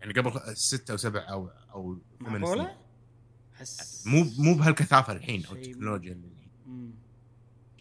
يعني 0.00 0.12
قبل 0.12 0.56
ستة 0.56 0.92
أو 0.92 0.96
سبع 0.96 1.20
أو 1.30 1.50
أو 1.74 1.98
ثمان 2.24 2.46
سنين. 2.46 2.68
مو 4.06 4.30
مو 4.38 4.54
بهالكثافة 4.54 5.12
الحين 5.12 5.46
أو 5.46 5.52
التكنولوجيا 5.52 6.12
اللي. 6.12 6.28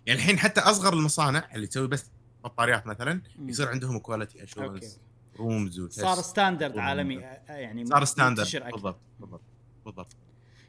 يعني 0.06 0.20
الحين 0.20 0.40
حتى 0.40 0.62
أصغر 0.62 0.94
المصانع 0.94 1.50
اللي 1.56 1.68
تسوي 1.68 1.88
بس 1.88 2.06
بطاريات 2.44 2.88
مثلا. 2.88 3.22
يصير 3.40 3.68
عندهم 3.70 4.00
quality 4.00 4.44
assurance 4.44 5.00
rooms 5.40 5.80
و 5.80 5.84
test 5.84 6.02
صار 6.02 6.22
standard. 6.22 6.78
عالمي 6.78 7.26
آه، 7.26 7.42
يعني 7.48 7.86
صار 7.86 8.06
standard. 8.06 8.48
بالضبط 8.72 9.00
بالضبط 9.20 9.42
بالضبط. 9.86 10.16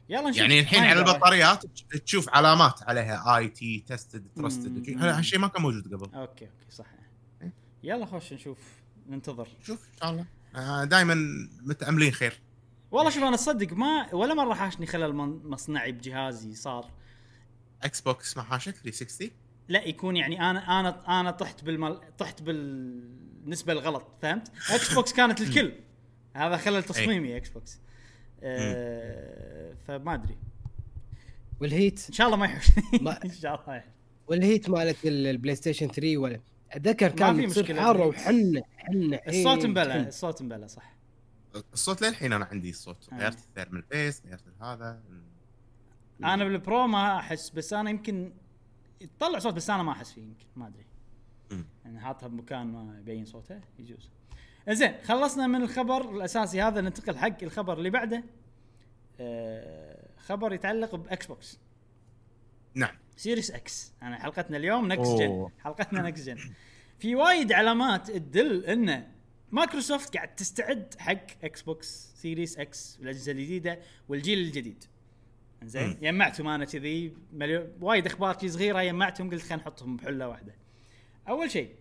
يلا 0.09 0.29
نشوف. 0.29 0.41
يعني 0.41 0.59
الحين 0.59 0.83
على. 0.83 0.99
البطاريات 0.99 1.65
تشوف 2.05 2.29
علامات 2.29 2.83
عليها 2.83 3.37
آي 3.37 3.47
تي 3.47 3.83
tested 3.87 4.27
trusted. 4.35 4.97
هالشيء 4.97 5.39
ما 5.39 5.47
كان 5.47 5.61
موجود 5.61 5.93
قبل؟ 5.93 6.15
أوكي 6.15 6.45
أوكي 6.45 6.71
صح 6.71 6.85
إيه. 7.41 7.53
يلا 7.83 8.05
خوش 8.05 8.33
نشوف 8.33 8.57
ننتظر. 9.07 9.47
شوف 9.63 9.87
إن 9.93 9.97
شاء 9.99 10.09
الله. 10.09 10.25
آه 10.55 10.83
دائما 10.83 11.15
متأملين 11.61 12.11
خير. 12.11 12.41
والله 12.91 13.09
شوف 13.09 13.23
أنا 13.23 13.35
اصدق 13.35 13.73
ما 13.73 14.13
ولا 14.13 14.33
مرة 14.33 14.53
حاشني 14.53 14.85
خلل 14.85 15.13
مصنعي 15.43 15.91
بجهازي 15.91 16.55
صار. 16.55 16.91
إكس 17.83 18.01
بوكس 18.01 18.37
ما 18.37 18.43
حاشك 18.43 18.75
360 18.75 19.31
لا 19.67 19.83
يكون 19.83 20.17
يعني 20.17 20.49
أنا 20.49 20.79
أنا 20.79 21.19
أنا 21.19 21.31
طحت 21.31 21.63
بالمل... 21.63 21.99
طحت 22.17 22.41
بالنسبة 22.41 23.73
الغلط 23.73 24.07
فهمت؟ 24.21 24.51
إكس 24.71 24.93
بوكس 24.93 25.13
كانت 25.13 25.41
الكل. 25.41 25.73
هذا 26.35 26.57
خلل 26.57 26.83
تصميمي 26.83 27.37
إكس 27.37 27.49
بوكس 27.49 27.79
أه 28.43 29.73
فما 29.87 30.13
أدري. 30.13 30.37
وال 31.61 31.74
heat؟ 31.74 32.05
إن 32.09 32.13
شاء 32.13 32.27
الله 32.27 32.37
ما 32.37 32.45
يحوشني. 32.45 32.83
ما- 33.01 33.23
إن 33.25 33.31
شاء 33.31 33.63
الله. 33.63 33.83
والهيت 34.27 34.69
مالت 34.69 35.05
ال- 35.05 35.27
البلاي 35.27 35.55
ستيشن 35.55 35.87
3 35.87 36.17
ولا 36.17 36.39
أتذكر 36.71 37.09
في 37.09 37.15
كان 37.15 37.47
تصير 37.47 37.63
مشكلة 37.63 37.81
حاره. 37.81 38.05
وحنه 38.05 38.61
حنه 38.77 39.19
الصوت 39.27 39.65
مبلى. 39.65 40.07
الصوت 40.07 40.41
مبلى 40.41 40.67
صح. 40.67 40.95
الصوت 41.73 42.01
للحين 42.01 42.33
أنا 42.33 42.45
عندي 42.45 42.69
الصوت. 42.69 43.09
آه. 43.13 43.17
غيرت 43.17 43.37
ال 43.37 43.43
thermal 43.43 43.81
paste 43.91 44.21
غيرت 44.25 44.43
هذا. 44.61 45.01
أنا 46.23 46.43
بالبرو 46.43 46.87
ما 46.87 47.17
أحس 47.19 47.49
بس 47.49 47.73
أنا 47.73 47.89
يمكن 47.89 48.33
يطلع 49.01 49.39
صوت 49.39 49.53
بس 49.53 49.69
أنا 49.69 49.83
ما 49.83 49.91
أحس 49.91 50.11
فيه 50.11 50.21
يمكن 50.21 50.45
ما 50.55 50.67
أدري. 50.67 50.85
يعني 51.85 51.99
حاطها 51.99 52.27
بمكان 52.27 52.67
ما 52.67 52.99
يبين 52.99 53.25
صوته 53.25 53.61
يجوز. 53.79 54.09
زين 54.69 54.93
خلصنا 55.03 55.47
من 55.47 55.61
الخبر 55.61 56.15
الأساسي 56.15 56.61
هذا 56.61 56.81
ننتقل 56.81 57.17
حق 57.17 57.43
الخبر 57.43 57.77
اللي 57.77 57.89
بعده. 57.89 58.23
آه 59.19 60.09
خبر 60.17 60.53
يتعلق 60.53 60.95
بإكس 60.95 61.25
بوكس. 61.25 61.59
نعم. 62.73 62.95
Series 63.15 63.51
X. 63.51 63.93
انا 64.01 64.19
حلقتنا 64.19 64.57
اليوم 64.57 64.87
next 64.87 65.07
gen. 65.07 65.49
حلقتنا 65.59 66.01
next 66.01 66.23
gen 66.23 66.37
في 66.99 67.15
وايد 67.15 67.51
علامات 67.51 68.11
تدل 68.11 68.65
إن 68.65 69.11
مايكروسوفت 69.51 70.13
قاعد 70.13 70.35
تستعد 70.35 70.95
حق 70.99 71.43
إكس 71.43 71.61
بوكس 71.61 72.13
Series 72.15 72.57
X 72.59 72.97
والأجهزة 72.99 73.31
الجديدة 73.31 73.79
والجيل 74.09 74.39
الجديد. 74.39 74.83
زين. 75.67 75.99
جمعتهم 76.01 76.47
أنا 76.47 76.65
كذي 76.65 77.13
مليون 77.33 77.67
وايد 77.81 78.05
أخبار 78.05 78.39
شي 78.39 78.49
صغيرة 78.49 78.83
جمعتهم 78.83 79.29
قلت 79.29 79.41
خلينا 79.41 79.55
نحطهم 79.55 79.97
بحلقة 79.97 80.27
واحدة. 80.27 80.55
أول 81.29 81.51
شيء 81.51 81.75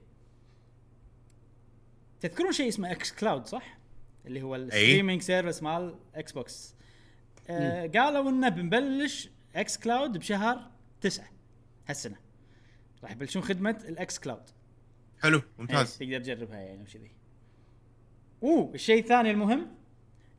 تذكرون 2.21 2.53
شيء 2.53 2.69
اسمه 2.69 2.93
xCloud 2.93 3.47
صح؟ 3.47 3.79
اللي 4.27 4.43
هو 4.43 4.57
ال 4.57 4.63
streaming 4.63 5.23
service 5.23 5.63
مال 5.63 5.99
إكس 6.15 6.33
بوكس 6.33 6.75
آه 7.51 7.87
قالوا 7.87 8.31
إنه 8.31 8.49
بنبلش 8.49 9.31
xCloud 9.57 10.19
بشهر 10.19 10.71
تسعة 11.01 11.29
هالسنة. 11.89 12.17
راح 13.03 13.13
يبلشون 13.13 13.43
خدمة 13.43 13.85
ال 13.89 14.19
xCloud 14.19 14.43
حلو 15.23 15.39
إيه، 15.39 15.45
ممتاز 15.59 15.99
تقدر 15.99 16.19
تجربها 16.19 16.59
يعني 16.59 16.83
وكذي. 16.83 17.11
أوه 18.43 18.75
الشيء 18.75 18.99
الثاني 19.03 19.31
المهم 19.31 19.75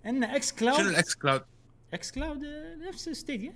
إن 0.06 0.24
xCloud 0.24 0.78
شنو 0.78 0.90
ال 0.90 1.16
xCloud؟ 1.16 1.46
xCloud 1.94 2.44
آه، 2.44 2.76
نفس 2.76 3.10
Stadia 3.10 3.56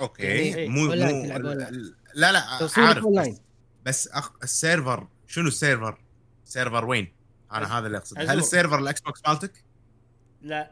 أوكي 0.00 0.22
إيه. 0.22 0.68
مو 0.68 0.86
مو. 0.86 0.92
لأ 2.14 2.32
لا 2.32 2.40
عارف 2.76 3.04
أونلاين. 3.04 3.32
بس, 3.32 3.38
بس 3.84 4.08
أخ 4.08 4.32
ال 4.42 4.51
server 4.51 5.08
شنو 5.26 5.48
ال 5.48 5.55
server؟ 5.55 6.00
server 6.44 6.84
وين؟ 6.84 7.12
أنا 7.52 7.78
هذا 7.78 7.86
اللي 7.86 7.98
أقصده 7.98 8.32
هل. 8.32 8.38
ال 8.38 8.44
server 8.44 8.78
الاكس 8.78 9.00
بوكس 9.00 9.20
مالتك؟ 9.28 9.64
لا 10.42 10.70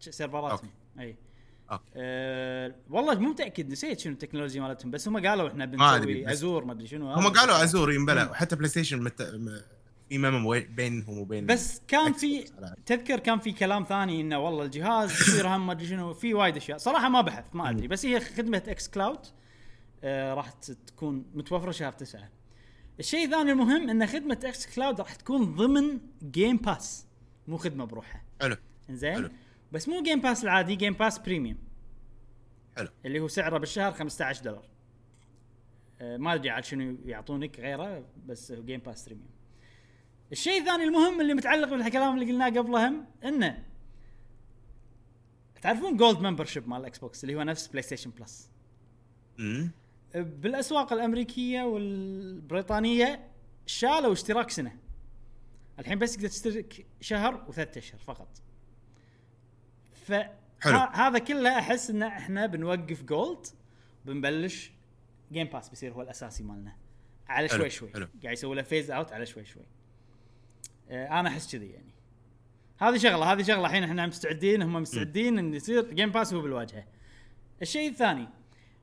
سيرفراتهم 0.00 0.70
أي 0.98 1.16
أوكي 1.72 1.84
أه 1.96 2.74
والله 2.90 3.14
مو 3.18 3.30
متأكد 3.30 3.70
نسيت 3.70 4.00
شنو 4.00 4.12
التكنولوجيا 4.12 4.60
مالتهم 4.60 4.90
بس 4.90 5.08
هم 5.08 5.26
قالوا 5.26 5.48
إحنا 5.48 5.66
ما 5.66 5.96
أدري، 5.96 6.14
بنسوي 6.14 6.32
Azure 6.32 6.64
ما 6.64 6.72
أدري 6.72 6.86
شنو 6.86 7.12
هم. 7.12 7.28
قالوا 7.28 7.64
Azure 7.64 7.92
ينبلى. 7.92 8.24
وحتى 8.24 8.56
بلاي 8.56 8.68
ستيشن 8.68 9.02
مت... 9.02 9.22
في 10.08 10.60
بينهم 10.70 11.18
وبين 11.18 11.46
بس 11.46 11.82
كان 11.88 12.12
في 12.12 12.44
تذكر 12.86 13.18
كان 13.18 13.38
في 13.38 13.52
كلام 13.52 13.84
ثاني 13.84 14.20
إنه 14.20 14.38
والله 14.38 14.64
الجهاز 14.64 15.10
يصير 15.20 15.48
هم 15.48 15.66
ما 15.66 15.72
أدري 15.72 15.86
شنو 15.86 16.14
في 16.14 16.34
وايد 16.34 16.56
أشياء. 16.56 16.78
صراحة 16.78 17.08
ما 17.08 17.20
بحث 17.20 17.44
ما 17.54 17.70
أدري. 17.70 17.88
بس 17.88 18.06
هي 18.06 18.20
خدمة 18.20 18.62
xCloud 18.68 19.18
آه 20.04 20.34
راح 20.34 20.50
ت- 20.50 20.70
تكون 20.70 21.24
متوفرة 21.34 21.70
شهر 21.70 21.92
تسعة. 21.92 22.28
الشيء 23.00 23.24
الثاني 23.24 23.52
المهم 23.52 23.90
إن 23.90 24.06
خدمة 24.06 24.38
xCloud 24.44 25.00
راح 25.00 25.14
تكون 25.14 25.54
ضمن 25.54 26.00
Game 26.22 26.56
Pass 26.56 27.06
مو 27.48 27.56
خدمة 27.56 27.84
بروحها. 27.84 28.22
حلو. 28.40 28.56
زين 28.90 29.14
حلو. 29.14 29.30
بس 29.72 29.88
مو 29.88 30.02
Game 30.02 30.20
Pass 30.20 30.44
العادي 30.44 30.76
Game 30.76 30.92
Pass 30.92 31.18
Premium 31.18 31.58
حلو. 32.76 32.88
اللي 33.06 33.20
هو 33.20 33.28
سعره 33.28 33.58
بالشهر 33.58 33.92
15 33.92 34.42
دولار. 34.44 34.64
آه، 36.00 36.16
ما 36.16 36.34
أدري 36.34 36.50
عاد 36.50 36.64
شنو 36.64 36.96
يعطونك 37.04 37.60
غيره 37.60 38.04
بس 38.26 38.52
Game 38.52 38.80
Pass 38.80 39.04
Premium 39.06 39.28
الشيء 40.32 40.60
الثاني 40.60 40.84
المهم 40.84 41.20
اللي 41.20 41.34
متعلق 41.34 41.68
بالكلام 41.68 42.14
اللي 42.14 42.32
قلناه 42.32 42.48
قبله 42.48 42.88
هم 42.88 43.06
إنه 43.24 43.64
تعرفون 45.62 45.96
Gold 45.96 46.18
membership 46.18 46.68
مال 46.68 46.80
الاكس 46.80 46.98
بوكس 46.98 47.24
اللي 47.24 47.34
هو 47.34 47.42
نفس 47.42 47.66
بلاي 47.66 47.82
ستيشن 47.82 48.10
بلس 48.10 48.50
امم 49.38 49.70
بالأسواق 50.14 50.92
الأمريكية 50.92 51.62
والبريطانية 51.62 53.28
شالوا 53.66 54.12
اشتراك 54.12 54.50
سنة. 54.50 54.76
الحين 55.78 55.98
بس 55.98 56.16
تقدر 56.16 56.28
تشترك 56.28 56.86
شهر 57.00 57.44
وثلاثة 57.48 57.78
أشهر 57.78 58.00
فقط. 58.00 58.28
ف 59.92 60.12
حلو. 60.60 60.78
هذا 60.78 61.18
كله 61.18 61.58
أحس 61.58 61.90
إن 61.90 62.02
إحنا 62.02 62.46
بنوقف 62.46 63.02
Gold 63.02 63.46
بنبلش 64.04 64.72
Game 65.32 65.46
Pass 65.46 65.68
بيصير 65.68 65.92
هو 65.92 66.02
الأساسي 66.02 66.42
مالنا. 66.42 66.76
على 67.28 67.48
حلو، 67.48 67.58
شوي 67.58 67.70
شوي. 67.70 67.92
حلو. 67.92 68.08
قاعد 68.22 68.32
يسوي 68.32 68.56
له 68.56 68.62
phase 68.62 68.90
out 68.90 69.12
على 69.12 69.26
شوي 69.26 69.44
شوي. 69.44 69.62
أنا 70.90 71.28
أحس 71.28 71.52
كذي 71.56 71.66
يعني. 71.66 71.94
هذه 72.78 72.96
شغلة 72.98 73.32
هذه 73.32 73.42
شغلة 73.42 73.66
الحين 73.66 73.84
إحنا 73.84 74.06
مستعدين 74.06 74.62
هم 74.62 74.72
مستعدين 74.72 75.38
إن 75.38 75.54
يصير 75.54 75.94
Game 75.94 76.10
Pass 76.10 76.34
هو 76.34 76.40
بالواجهة. 76.42 76.84
الشيء 77.62 77.88
الثاني 77.90 78.28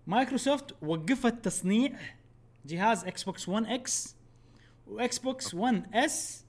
مايكروسوفت 0.08 0.76
وقفت 0.84 1.46
تصنيع 1.46 2.00
جهاز 2.66 3.06
إكس 3.06 3.24
بوكس 3.24 3.50
1 3.50 3.66
X 3.66 4.16
واكس 4.88 5.20
بوكس 5.20 5.54
1 5.54 5.96
S 5.96 6.46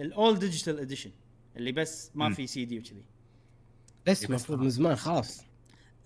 ال 0.00 0.09
all 0.09 0.38
digital 0.38 0.80
edition 0.80 1.10
اللي 1.56 1.72
بس 1.72 2.10
ما. 2.14 2.30
في 2.34 2.46
سي 2.46 2.64
دي 2.64 2.78
وكذي. 2.78 3.04
بس 4.06 4.24
المفروض. 4.24 4.58
من 4.58 4.70
زمان 4.70 4.96
خلاص. 4.96 5.44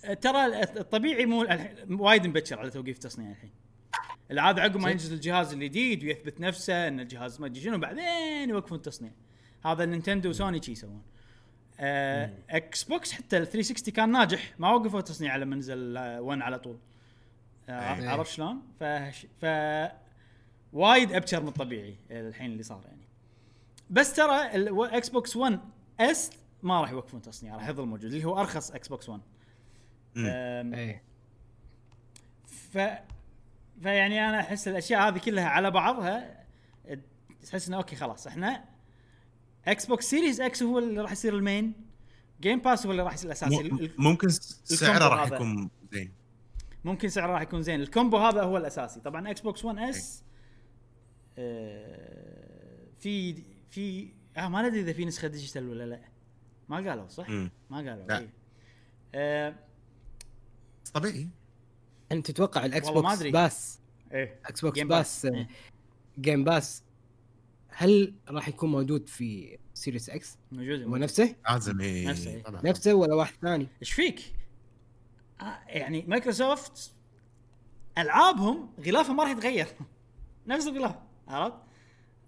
أه، 0.05 0.15
ترى 0.15 0.63
الطبيعي 0.63 1.27
مو 1.27 1.43
الحين- 1.43 1.95
وايد 2.01 2.27
مبكر 2.27 2.59
على 2.59 2.71
توقيف 2.71 2.99
تصنيع 2.99 3.31
الحين. 3.31 3.51
العاده 4.31 4.63
عقب 4.63 4.77
ما. 4.77 4.91
ينزل 4.91 5.15
الجهاز 5.15 5.53
الجديد 5.53 6.05
ويثبت 6.05 6.41
نفسه 6.41 6.89
إن 6.89 7.01
الجهاز 7.01 7.41
ما 7.41 7.47
أدري 7.47 7.61
شنو 7.61 7.79
بعدين 7.79 8.51
يوقفون 8.51 8.77
التصنيع 8.79 9.11
هذا 9.65 9.85
نينتندو 9.85 10.29
وسوني 10.31 10.63
شي 10.63 10.73
يسوون 10.73 11.03
آه 11.81 12.31
إكس 12.51 12.85
بوكس 12.85 13.13
حتى 13.13 13.39
ال 13.39 13.47
360 13.47 13.95
كان 13.95 14.11
ناجح 14.13 14.55
ما 14.59 14.71
وقفوا 14.73 14.99
التصنيع 14.99 15.37
لما 15.37 15.57
نزل 15.57 15.99
1 15.99 16.41
على 16.41 16.59
طول 16.59 16.79
آه 17.69 17.95
إيه. 17.95 18.09
عرفت 18.09 18.31
شلون؟ 18.31 18.63
ف 18.81 18.85
ف 19.41 19.45
وايد 20.73 21.13
أبكر 21.13 21.43
من 21.43 21.49
الطبيعي 21.49 21.97
الحين 22.11 22.53
اللي 22.53 22.63
صار 22.63 22.81
يعني 22.87 23.05
بس 23.91 24.13
ترى 24.13 24.55
الاكس 24.57 25.09
بوكس 25.09 25.37
1 25.37 25.61
S 26.01 26.31
ما 26.63 26.81
راح 26.81 26.91
يوقفون 26.91 27.23
تصنيع 27.23 27.55
راح 27.57 27.69
يظل 27.69 27.87
موجود 27.87 28.05
اللي 28.05 28.25
هو 28.25 28.41
أرخص 28.41 28.71
إكس 28.71 28.89
بوكس 28.89 29.09
1 29.09 29.21
مم. 30.15 30.27
أم، 30.27 30.75
إيه 30.75 31.03
ف 32.47 32.79
فيعني 33.83 34.29
أنا 34.29 34.41
أحس 34.41 34.69
الأشياء 34.69 35.09
هذه 35.09 35.19
كلها 35.19 35.49
على 35.49 35.71
بعضها 35.71 36.45
تحس 37.47 37.69
إنه 37.69 37.77
أوكي 37.77 37.97
خلاص 37.97 38.27
إحنا 38.27 38.65
إكس 39.67 39.87
بوكس 39.87 40.11
Series 40.11 40.41
X 40.41 40.63
هو 40.63 40.79
اللي 40.79 41.01
راح 41.01 41.13
يصير 41.13 41.35
ال 41.35 41.42
main 41.42 41.73
Game 42.41 42.59
Pass 42.61 42.87
هو 42.87 42.93
اللي 42.93 43.03
راح 43.03 43.15
يصير 43.15 43.27
الاساسي 43.27 43.91
ممكن 43.99 44.29
سعره 44.65 45.09
راح. 45.09 45.33
يكون 45.33 45.71
زين 45.93 46.13
ممكن 46.85 47.09
سعره 47.09 47.33
راح 47.33 47.43
يكون 47.43 47.63
زين 47.63 47.81
ال 47.81 47.87
combo 47.87 48.17
هذا 48.19 48.43
هو 48.43 48.57
الأساسي 48.57 49.01
طبعا 49.01 49.31
إكس 49.31 49.41
بوكس 49.41 49.65
1 49.65 49.79
S 49.79 50.25
آه، 51.39 52.87
في 52.99 53.43
في 53.69 54.09
آه 54.37 54.49
ما 54.49 54.63
ندري 54.69 54.81
إذا 54.81 54.93
في 54.93 55.05
نسخة 55.05 55.29
digital 55.29 55.69
ولا 55.69 55.85
لا 55.85 56.01
ما 56.69 56.77
قالوا 56.77 57.09
صح؟ 57.09 57.29
مم. 57.31 57.51
ما 57.71 57.77
قالوا 57.77 58.07
لا. 58.07 58.19
إيه. 58.19 58.29
آه 59.15 59.55
طبيعي 60.95 61.29
أنت 62.13 62.31
تتوقع 62.31 62.65
الاكس 62.65 62.89
بوكس 62.89 63.13
أدري. 63.13 63.31
باس 63.31 63.81
إيه. 64.13 64.41
إكس 64.47 64.61
بوكس 64.61 64.79
Game 64.79 64.89
Pass 64.89 65.25
إيه. 65.25 65.49
Game 66.21 66.45
Pass 66.45 66.83
هل 67.69 68.15
راح 68.29 68.49
يكون 68.49 68.71
موجود 68.71 69.09
في 69.09 69.59
Series 69.75 70.11
X 70.11 70.39
موجود 70.53 70.83
هو 70.83 70.97
نفسه 70.97 71.37
لازم 71.51 71.81
إيه. 71.81 72.09
نفسه، 72.09 72.31
إيه. 72.31 72.45
نفسه 72.65 72.95
ولا 72.95 73.15
واحد 73.15 73.35
ثاني؟ 73.43 73.69
إيش 73.83 73.93
فيك؟ 73.93 74.21
آه 75.41 75.59
يعني 75.67 76.05
مايكروسوفت 76.09 76.93
ألعابهم 77.99 78.71
غلافها 78.87 79.13
ما 79.13 79.23
راح 79.23 79.33
يتغير. 79.33 79.67
نفس 80.47 80.67
الغلاف 80.67 80.95
عرفت؟ 81.29 81.57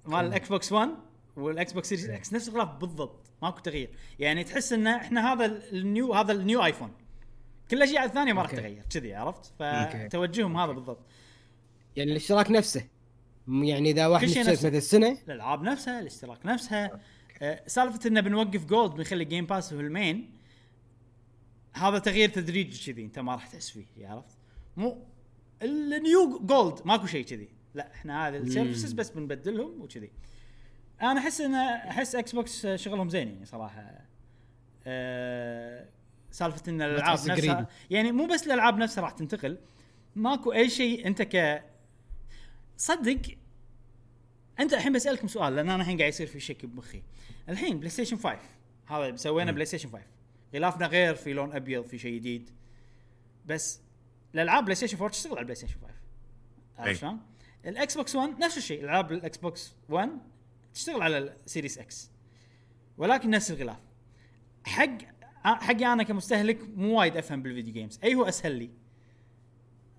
مال 0.06 0.26
الاكس 0.26 0.48
بوكس 0.48 0.72
1 0.72 0.90
والاكس 1.36 1.72
بوكس 1.72 1.88
Series 1.88 2.04
X 2.04 2.32
نفس 2.32 2.48
الغلاف 2.48 2.68
بالضبط 2.68 3.30
ماكو 3.42 3.60
تغيير. 3.60 3.90
يعني 4.18 4.44
تحس 4.44 4.72
إن 4.72 4.86
إحنا 4.86 5.32
هذا 5.32 5.44
ال 5.72 5.83
new 5.83 6.14
هذا 6.14 6.32
ال 6.32 6.40
new 6.40 6.64
ايفون 6.64 6.92
كل 7.70 7.76
الأشياء 7.76 8.04
الثانية 8.04 8.32
ما 8.32 8.42
راح. 8.42 8.50
تغير 8.50 8.82
كذي 8.90 9.14
عرفت؟ 9.14 9.52
فتوجههم 9.58 10.56
هذا 10.56 10.72
بالضبط. 10.72 11.06
يعني 11.96 12.10
الاشتراك 12.10 12.50
نفسه. 12.50 12.86
يعني 13.48 13.90
إذا 13.90 14.06
واحد 14.06 14.24
نفسه. 14.24 14.52
مثل 14.52 14.68
السنة 14.68 15.18
الألعاب 15.28 15.62
نفسها 15.62 16.00
الاشتراك 16.00 16.46
نفسها. 16.46 17.00
آه، 17.42 17.62
سالفة 17.66 18.08
إنه 18.08 18.20
بنوقف 18.20 18.64
Gold 18.64 18.92
بنخلي 18.92 19.24
Game 19.24 19.46
Pass 19.46 19.72
هو 19.72 19.80
ال 19.80 19.90
main 19.90 20.30
هذا 21.72 21.98
تغيير 21.98 22.28
تدريجي 22.28 22.92
كذي 22.92 23.04
أنت 23.04 23.18
ما 23.18 23.32
راح 23.32 23.46
تحس 23.46 23.70
فيه 23.70 24.08
عرفت؟ 24.08 24.38
مو 24.76 25.06
ال 25.62 25.81
new 25.81 26.38
Gold 26.38 26.80
ماكو 26.84 27.06
شيء 27.06 27.24
كذي. 27.24 27.48
لا 27.74 27.92
إحنا 27.94 28.28
هذه 28.28 28.36
ال 28.36 28.42
services 28.42 28.92
بس 28.92 29.10
بنبدلهم 29.10 29.80
وكذي. 29.80 30.10
أنا 31.02 31.20
أحس 31.20 31.40
ان 31.40 31.54
أحس 31.54 32.14
إكس 32.14 32.32
بوكس 32.32 32.66
شغلهم 32.66 33.08
زين 33.08 33.28
يعني 33.28 33.44
صراحة. 33.44 34.06
أه 34.86 35.88
سالفة 36.30 36.62
إن 36.68 36.82
الألعاب 36.82 37.12
نفسها 37.12 37.34
قريب. 37.54 37.66
يعني 37.90 38.12
مو 38.12 38.26
بس 38.26 38.46
الألعاب 38.46 38.78
نفسها 38.78 39.02
راح 39.02 39.10
تنتقل. 39.10 39.58
ماكو 40.16 40.52
أي 40.52 40.70
شيء 40.70 41.06
أنت 41.06 41.22
ك 41.22 41.64
صدق 42.76 43.20
أنت 44.60 44.74
الحين 44.74 44.92
بسألكم 44.92 45.28
سؤال 45.28 45.56
لأن 45.56 45.70
أنا 45.70 45.82
الحين 45.82 45.98
قاعد 45.98 46.08
يصير 46.08 46.26
في 46.26 46.40
شك 46.40 46.66
بمخي. 46.66 47.02
الحين 47.48 47.78
بلاي 47.78 47.90
ستيشن 47.90 48.16
5 48.16 48.38
هذا 48.86 49.16
سوينا 49.16 49.52
بلاي 49.52 49.66
ستيشن 49.66 49.88
5 49.88 50.04
غلافنا 50.54 50.86
غير 50.86 51.14
في 51.14 51.32
لون 51.32 51.52
أبيض 51.52 51.86
في 51.86 51.98
شيء 51.98 52.16
جديد. 52.18 52.50
بس 53.46 53.80
الألعاب 54.34 54.64
بلاي 54.64 54.74
ستيشن 54.74 54.96
4 54.96 55.10
تشتغل 55.10 55.32
على 55.32 55.40
البلاي 55.40 55.54
ستيشن 55.54 55.74
5 55.74 55.86
أي. 55.86 55.94
عرفت 56.78 57.00
شلون؟ 57.00 57.20
الإكس 57.64 57.96
بوكس 57.96 58.16
1 58.16 58.38
نفس 58.38 58.56
الشيء. 58.56 58.84
العاب 58.84 59.12
الإكس 59.12 59.36
بوكس 59.38 59.74
1 59.88 60.10
تشتغل 60.74 61.02
على 61.02 61.18
السيريس 61.18 61.78
إكس 61.78 62.10
ولكن 62.98 63.30
نفس 63.30 63.50
الغلاف. 63.50 63.80
حق 64.64 64.98
حقي 65.54 65.86
أنا 65.92 66.02
كمستهلك 66.02 66.58
مو 66.76 66.98
وايد 66.98 67.16
أفهم 67.16 67.42
بال 67.42 67.51
video 67.51 67.72
games 67.74 67.98
أي 68.04 68.14
هو 68.14 68.24
أسهل 68.24 68.52
لي. 68.52 68.70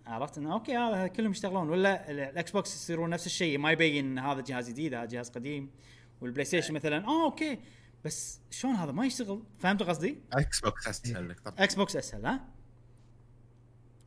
عرفت؟ 0.05 0.37
إنه 0.37 0.53
okay 0.53 0.77
هذا 0.77 1.07
كلهم 1.07 1.31
يشتغلون. 1.31 1.69
ولا 1.69 2.11
ال- 2.11 2.19
الإكس 2.19 2.51
بوكس 2.51 2.75
يصيرون 2.75 3.09
نفس 3.09 3.25
الشيء. 3.25 3.57
ما 3.57 3.71
يبين 3.71 4.19
هذا 4.19 4.41
جهاز 4.41 4.69
جديد 4.69 4.93
هذا 4.93 5.05
جهاز 5.05 5.29
قديم. 5.29 5.69
والبلاي 6.21 6.45
ستيشن 6.45 6.73
مثلا 6.73 7.07
آه 7.07 7.23
okay. 7.25 7.59
بس 8.05 8.41
شلون 8.51 8.75
هذا؟ 8.75 8.91
ما 8.91 9.05
يشتغل. 9.05 9.43
فهمت 9.59 9.83
قصدي؟ 9.83 10.17
إكس 10.33 10.59
بوكس 10.59 10.87
أسهل 10.87 11.29
لك 11.29 11.39
طبعا. 11.39 11.63
إكس 11.63 11.75
بوكس 11.75 11.95
أسهل 11.95 12.25
ها؟ 12.25 12.47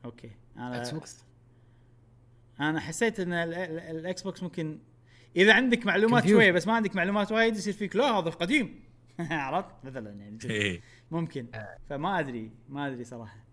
okay. 0.05 0.31
أنا 0.57 0.79
إكس 0.81 0.91
بوكس؟ 0.91 1.25
أنا 2.61 2.81
حسيت 2.81 3.21
إن 3.21 3.33
ال- 3.33 3.55
ال- 3.55 3.79
الإكس 3.99 4.23
بوكس 4.23 4.43
ممكن 4.43 4.79
إذا 5.37 5.55
عندك 5.55 5.87
معلومات. 5.87 6.29
شوية 6.29 6.53
بس 6.53 6.67
ما 6.67 6.73
عندك 6.73 6.97
معلومات 6.97 7.33
وايد 7.33 7.57
يصير 7.57 7.73
فيك 7.73 7.97
لا 7.97 8.05
هذا 8.11 8.31
قديم 8.31 8.81
عرفت؟ 9.21 9.75
مثلا 9.85 10.11
يعني. 10.11 10.39
إيه. 10.51 10.81
ممكن. 11.11 11.47
فما 11.89 12.19
أدري 12.19 12.53
ما 12.69 12.87
أدري 12.87 13.05
صراحة. 13.05 13.45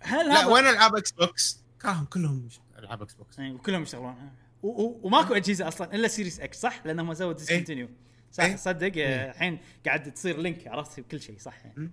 هل 0.00 0.28
لا 0.28 0.46
وين 0.46 0.64
ألعاب 0.64 0.96
إكس 0.96 1.12
بوكس؟ 1.12 1.64
كاهم 1.80 2.04
كلهم 2.04 2.48
ألعاب 2.78 3.02
إكس 3.02 3.14
بوكس 3.14 3.38
يعني 3.38 3.58
كلهم 3.58 3.82
يشتغلون. 3.82 4.14
وماكو 4.62 5.34
أجهزة 5.34 5.68
أصلا 5.68 5.94
إلا 5.94 6.08
سيريس 6.08 6.40
إكس 6.40 6.60
صح؟ 6.60 6.86
لانهم 6.86 7.14
سووا 7.14 7.32
discontinue 7.32 7.88
صح 8.32 8.44
إيه. 8.44 8.56
صدق 8.56 8.92
آه، 8.96 9.30
الحين 9.30 9.58
قاعد 9.86 10.12
تصير 10.12 10.38
link 10.40 10.68
عرفت؟ 10.68 11.00
بكل 11.00 11.20
شيء 11.20 11.38
صح؟ 11.38 11.66
يعني. 11.66 11.92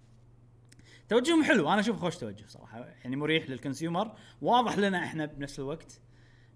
توجههم 1.09 1.43
حلو 1.43 1.69
أنا 1.69 1.79
أشوف 1.79 1.99
خوش 1.99 2.17
توجه 2.17 2.45
صراحة. 2.47 2.79
يعني 2.79 3.15
مريح 3.15 3.49
لل 3.49 3.62
consumer 3.62 4.11
واضح 4.41 4.77
لنا 4.77 5.03
إحنا 5.03 5.25
بنفس 5.25 5.59
الوقت. 5.59 6.01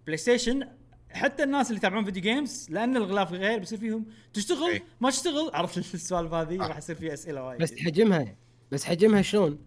بلاي 0.05 0.17
ستيشن 0.17 0.67
حتى 1.11 1.43
الناس 1.43 1.67
اللي 1.67 1.77
يتابعون 1.77 2.05
video 2.05 2.21
games 2.23 2.67
لأن 2.69 2.97
الغلاف 2.97 3.31
غير 3.31 3.59
بيصير 3.59 3.77
فيهم 3.79 4.05
تشتغل 4.33 4.69
إيه. 4.69 4.83
ما 5.01 5.09
تشتغل 5.09 5.51
عرفت 5.53 5.77
السوالف 5.93 6.33
هذه 6.33 6.63
آه. 6.65 6.67
راح 6.67 6.77
يصير 6.77 6.95
فيها 6.95 7.13
أسئلة 7.13 7.43
وايد 7.43 7.61
بس 7.61 7.73
حجمها 7.77 8.35
بس 8.71 8.83
حجمها 8.83 9.21
شلون؟ 9.21 9.59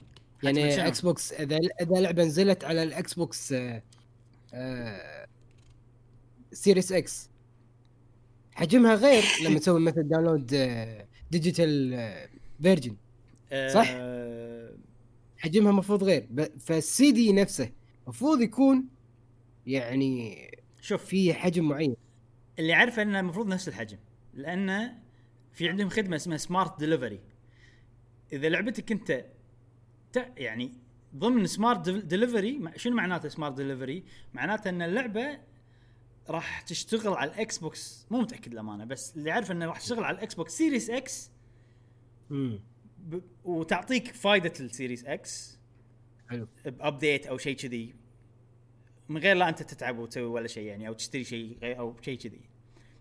يعني؟ 0.43 0.87
إكس 0.87 1.01
بوكس 1.01 1.33
إذا 1.33 1.59
إذا 1.81 2.01
لعبة 2.01 2.25
نزلت 2.25 2.65
على 2.65 2.83
الاكس 2.83 3.15
بوكس 3.15 3.53
آه، 3.53 3.83
آه، 4.55 5.27
سيريس 6.53 6.93
إكس 6.93 7.31
حجمها 8.53 8.95
غير 8.95 9.23
لما 9.45 9.59
تسوي 9.59 9.81
مثل 9.81 10.09
download 10.09 10.55
آه، 10.55 11.07
digital 11.31 11.99
version 12.63 12.97
صح؟ 13.73 13.87
حجمها 15.39 15.71
المفروض 15.71 16.05
غير 16.05 16.27
ب- 16.31 16.59
فالسي 16.61 17.13
دي 17.13 17.33
نفسه 17.33 17.71
المفروض 18.05 18.41
يكون 18.41 18.85
يعني 19.67 20.51
شوف 20.83 21.05
في 21.05 21.35
حجم 21.35 21.69
معين. 21.69 21.97
اللي 22.59 22.73
عارفه 22.73 23.03
إنه 23.03 23.21
المفروض 23.21 23.47
نفس 23.47 23.69
الحجم 23.69 23.99
لأن 24.35 24.99
في 25.53 25.69
عندهم 25.69 25.89
خدمة 25.89 26.17
اسمها 26.17 26.37
Smart 26.37 26.79
Delivery 26.79 27.21
إذا 28.33 28.49
لعبتك 28.49 28.93
أنت 28.93 29.25
يعني 30.37 30.73
ضمن 31.17 31.47
Smart 31.47 31.89
Delivery 31.89 32.61
شنو 32.77 32.97
معناته 32.97 33.29
Smart 33.29 33.55
Delivery؟ 33.55 34.05
معناته 34.35 34.69
إن 34.69 34.83
اللعبة 34.83 35.39
راح 36.29 36.61
تشتغل 36.61 37.15
على 37.15 37.31
الاكس 37.31 37.59
بوكس 37.59 38.07
مو 38.11 38.21
متأكد 38.21 38.53
الامانه 38.53 38.85
بس 38.85 39.17
اللي 39.17 39.31
عارف 39.31 39.51
إنه 39.51 39.67
راح 39.67 39.81
تشتغل 39.81 40.05
على 40.05 40.17
الاكس 40.17 40.35
بوكس 40.35 40.59
سيريس 40.59 40.91
إكس. 40.91 41.31
ب... 42.31 43.21
وتعطيك 43.45 44.09
فائده 44.09 44.53
السيريس 44.61 45.05
إكس 45.05 45.59
حلو. 46.29 46.49
ب 46.65 46.74
update 46.74 47.27
أو 47.27 47.39
شيء 47.39 47.57
كذي. 47.57 47.95
من 49.09 49.19
غير 49.19 49.37
لا 49.37 49.49
انت 49.49 49.63
تتعب 49.63 49.99
وتسوي 49.99 50.25
ولا 50.25 50.47
شيء 50.47 50.67
يعني 50.67 50.89
أو 50.89 50.93
تشتري 50.93 51.25
شيء 51.25 51.59
غير 51.63 51.79
أو 51.79 51.97
شيء 52.01 52.19
كذي. 52.19 52.41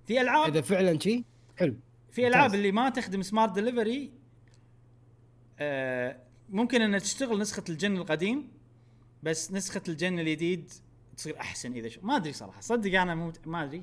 في 0.08 0.22
العاب 0.22 0.50
إذا 0.50 0.62
فعلا 0.62 1.00
شيء 1.00 1.24
حلو. 1.58 1.76
في 2.12 2.28
ألعاب. 2.28 2.54
اللي 2.54 2.72
ما 2.72 2.90
تخدم 2.90 3.22
Smart 3.22 3.56
Delivery 3.56 4.12
آه 5.60 6.18
ممكن 6.50 6.82
ان 6.82 7.02
تشتغل 7.02 7.40
نسخة 7.40 7.64
ال 7.70 7.77
gen 7.77 7.98
القديم 7.98 8.52
بس 9.24 9.52
نسخة 9.52 9.82
ال 9.88 9.96
gen 9.96 10.20
الجديد 10.20 10.72
تصير 11.18 11.40
أحسن 11.40 11.74
إذا 11.74 11.90
شو. 11.90 12.02
ما 12.02 12.16
أدري 12.16 12.34
صراحة. 12.34 12.62
صدق 12.62 13.02
أنا 13.02 13.16
مو 13.16 13.34
ما 13.46 13.64
أدري 13.64 13.82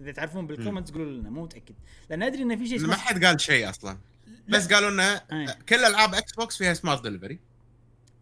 إذا 0.00 0.12
تعرفون 0.12 0.46
بال 0.46 0.55
comments 0.55 0.90
قولوا 0.90 1.12
لنا 1.12 1.30
مو 1.30 1.42
متأكد. 1.42 1.74
لأن 2.10 2.22
أدري 2.22 2.42
إن 2.42 2.56
في 2.56 2.66
شيء 2.66 2.86
ما 2.86 2.96
حد 2.96 3.24
قال 3.24 3.40
شيء 3.40 3.70
أصلا. 3.70 3.98
بس 4.48 4.72
قالوا 4.72 4.90
لنا 4.90 5.14
أي. 5.32 5.46
كل 5.68 5.76
ألعاب 5.76 6.14
إكس 6.14 6.32
بوكس 6.32 6.58
فيها 6.58 6.74
Smart 6.74 7.04
Delivery 7.04 7.38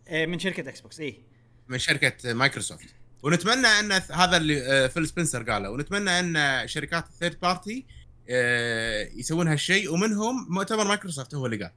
آه 0.08 0.26
من 0.26 0.38
شركة 0.38 0.68
إكس 0.68 0.80
بوكس 0.80 1.00
اي 1.00 1.22
من 1.68 1.78
شركة 1.78 2.34
مايكروسوفت. 2.34 2.94
ونتمنى 3.22 3.66
أن 3.66 3.92
هذا 3.92 4.36
اللي 4.36 4.62
آه، 4.62 4.86
فيل 4.86 5.09
سبنسر 5.09 5.42
قاله. 5.51 5.70
ونتمنى 5.70 6.10
أن 6.10 6.68
شركات 6.68 7.06
ال 7.06 7.12
third 7.12 7.40
party 7.42 7.86
يسوون 9.18 9.48
هالشيء 9.48 9.92
ومنهم 9.92 10.47
مؤتمر 10.51 10.84
مايكروسوفت 10.88 11.34
هو 11.34 11.47
اللي 11.47 11.56
قال. 11.56 11.70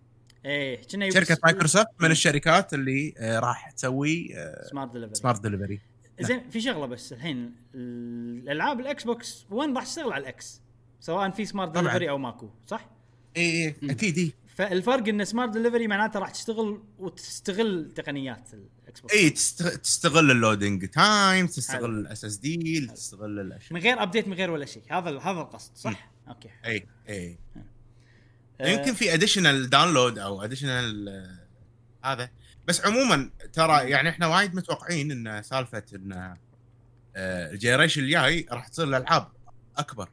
إيه 0.46 0.82
كنا 0.92 1.10
شركة 1.10 1.38
مايكروسوفت 1.44 1.88
من 2.00 2.12
الشركات 2.12 2.74
اللي 2.74 3.14
آه، 3.18 3.40
راح 3.40 3.72
تسوي 3.72 4.30
Smart 4.70 4.94
Delivery 4.94 5.16
Smart 5.16 5.42
Delivery 5.44 5.80
زين 6.22 6.50
في 6.50 6.62
شغلة 6.62 6.86
بس 6.86 7.14
الحين 7.14 7.56
الألعاب 7.76 8.80
الاكس 8.80 9.04
بوكس 9.04 9.46
وين 9.50 9.76
راح 9.76 9.86
تشتغل 9.86 10.14
على 10.14 10.22
الاكس 10.22 10.62
سواء 11.00 11.30
في 11.30 11.46
Smart. 11.46 11.76
Delivery 11.78 12.10
أو 12.10 12.18
ماكو 12.18 12.50
صح؟ 12.68 12.90
إي 13.38 13.66
إي 13.68 13.76
أكيد 13.92 14.18
إي. 14.18 14.34
فالفرق 14.56 15.08
إن 15.08 15.26
Smart 15.26 15.50
Delivery 15.54 15.88
معناته 15.88 16.20
راح 16.20 16.30
تشتغل 16.32 16.84
وتستغل 17.00 17.92
تقنيات 17.96 18.50
الاكس 18.94 19.02
بوكس 19.02 19.14
اي 19.14 19.30
تست- 19.30 19.68
تستغل 19.84 20.32
ال 20.32 20.39
loading 20.39 20.86
time 20.90 21.48
تستغل 21.48 22.00
ال 22.00 22.26
SSD 22.26 22.80
تستغل 22.88 23.40
الأشياء. 23.40 23.74
من 23.74 23.80
غير 23.82 24.04
update 24.04 24.28
من 24.28 24.34
غير 24.34 24.52
ولا 24.52 24.66
شيء. 24.66 24.84
هذا 24.92 25.20
هذا 25.20 25.42
القصد 25.42 25.72
صح؟ 25.76 26.12
okay. 26.28 26.50
إي 26.66 26.88
إي. 27.10 27.38
آه، 28.62 28.68
يمكن 28.68 28.94
في 28.94 29.14
additional 29.14 29.70
download 29.70 30.20
أو 30.20 30.42
additional 30.44 31.10
هذا. 32.06 32.30
بس 32.68 32.86
عموما 32.86 33.30
ترى 33.54 33.90
يعني 33.90 34.10
إحنا 34.10 34.28
وايد 34.28 34.56
متوقعين 34.56 35.28
إن 35.28 35.44
سالفة 35.44 35.84
إن 35.96 36.36
آه، 37.16 37.52
الجنريشن 37.52 38.02
الجاي 38.02 38.46
راح 38.52 38.68
تصير 38.68 38.86
الألعاب 38.86 39.28
أكبر. 39.78 40.10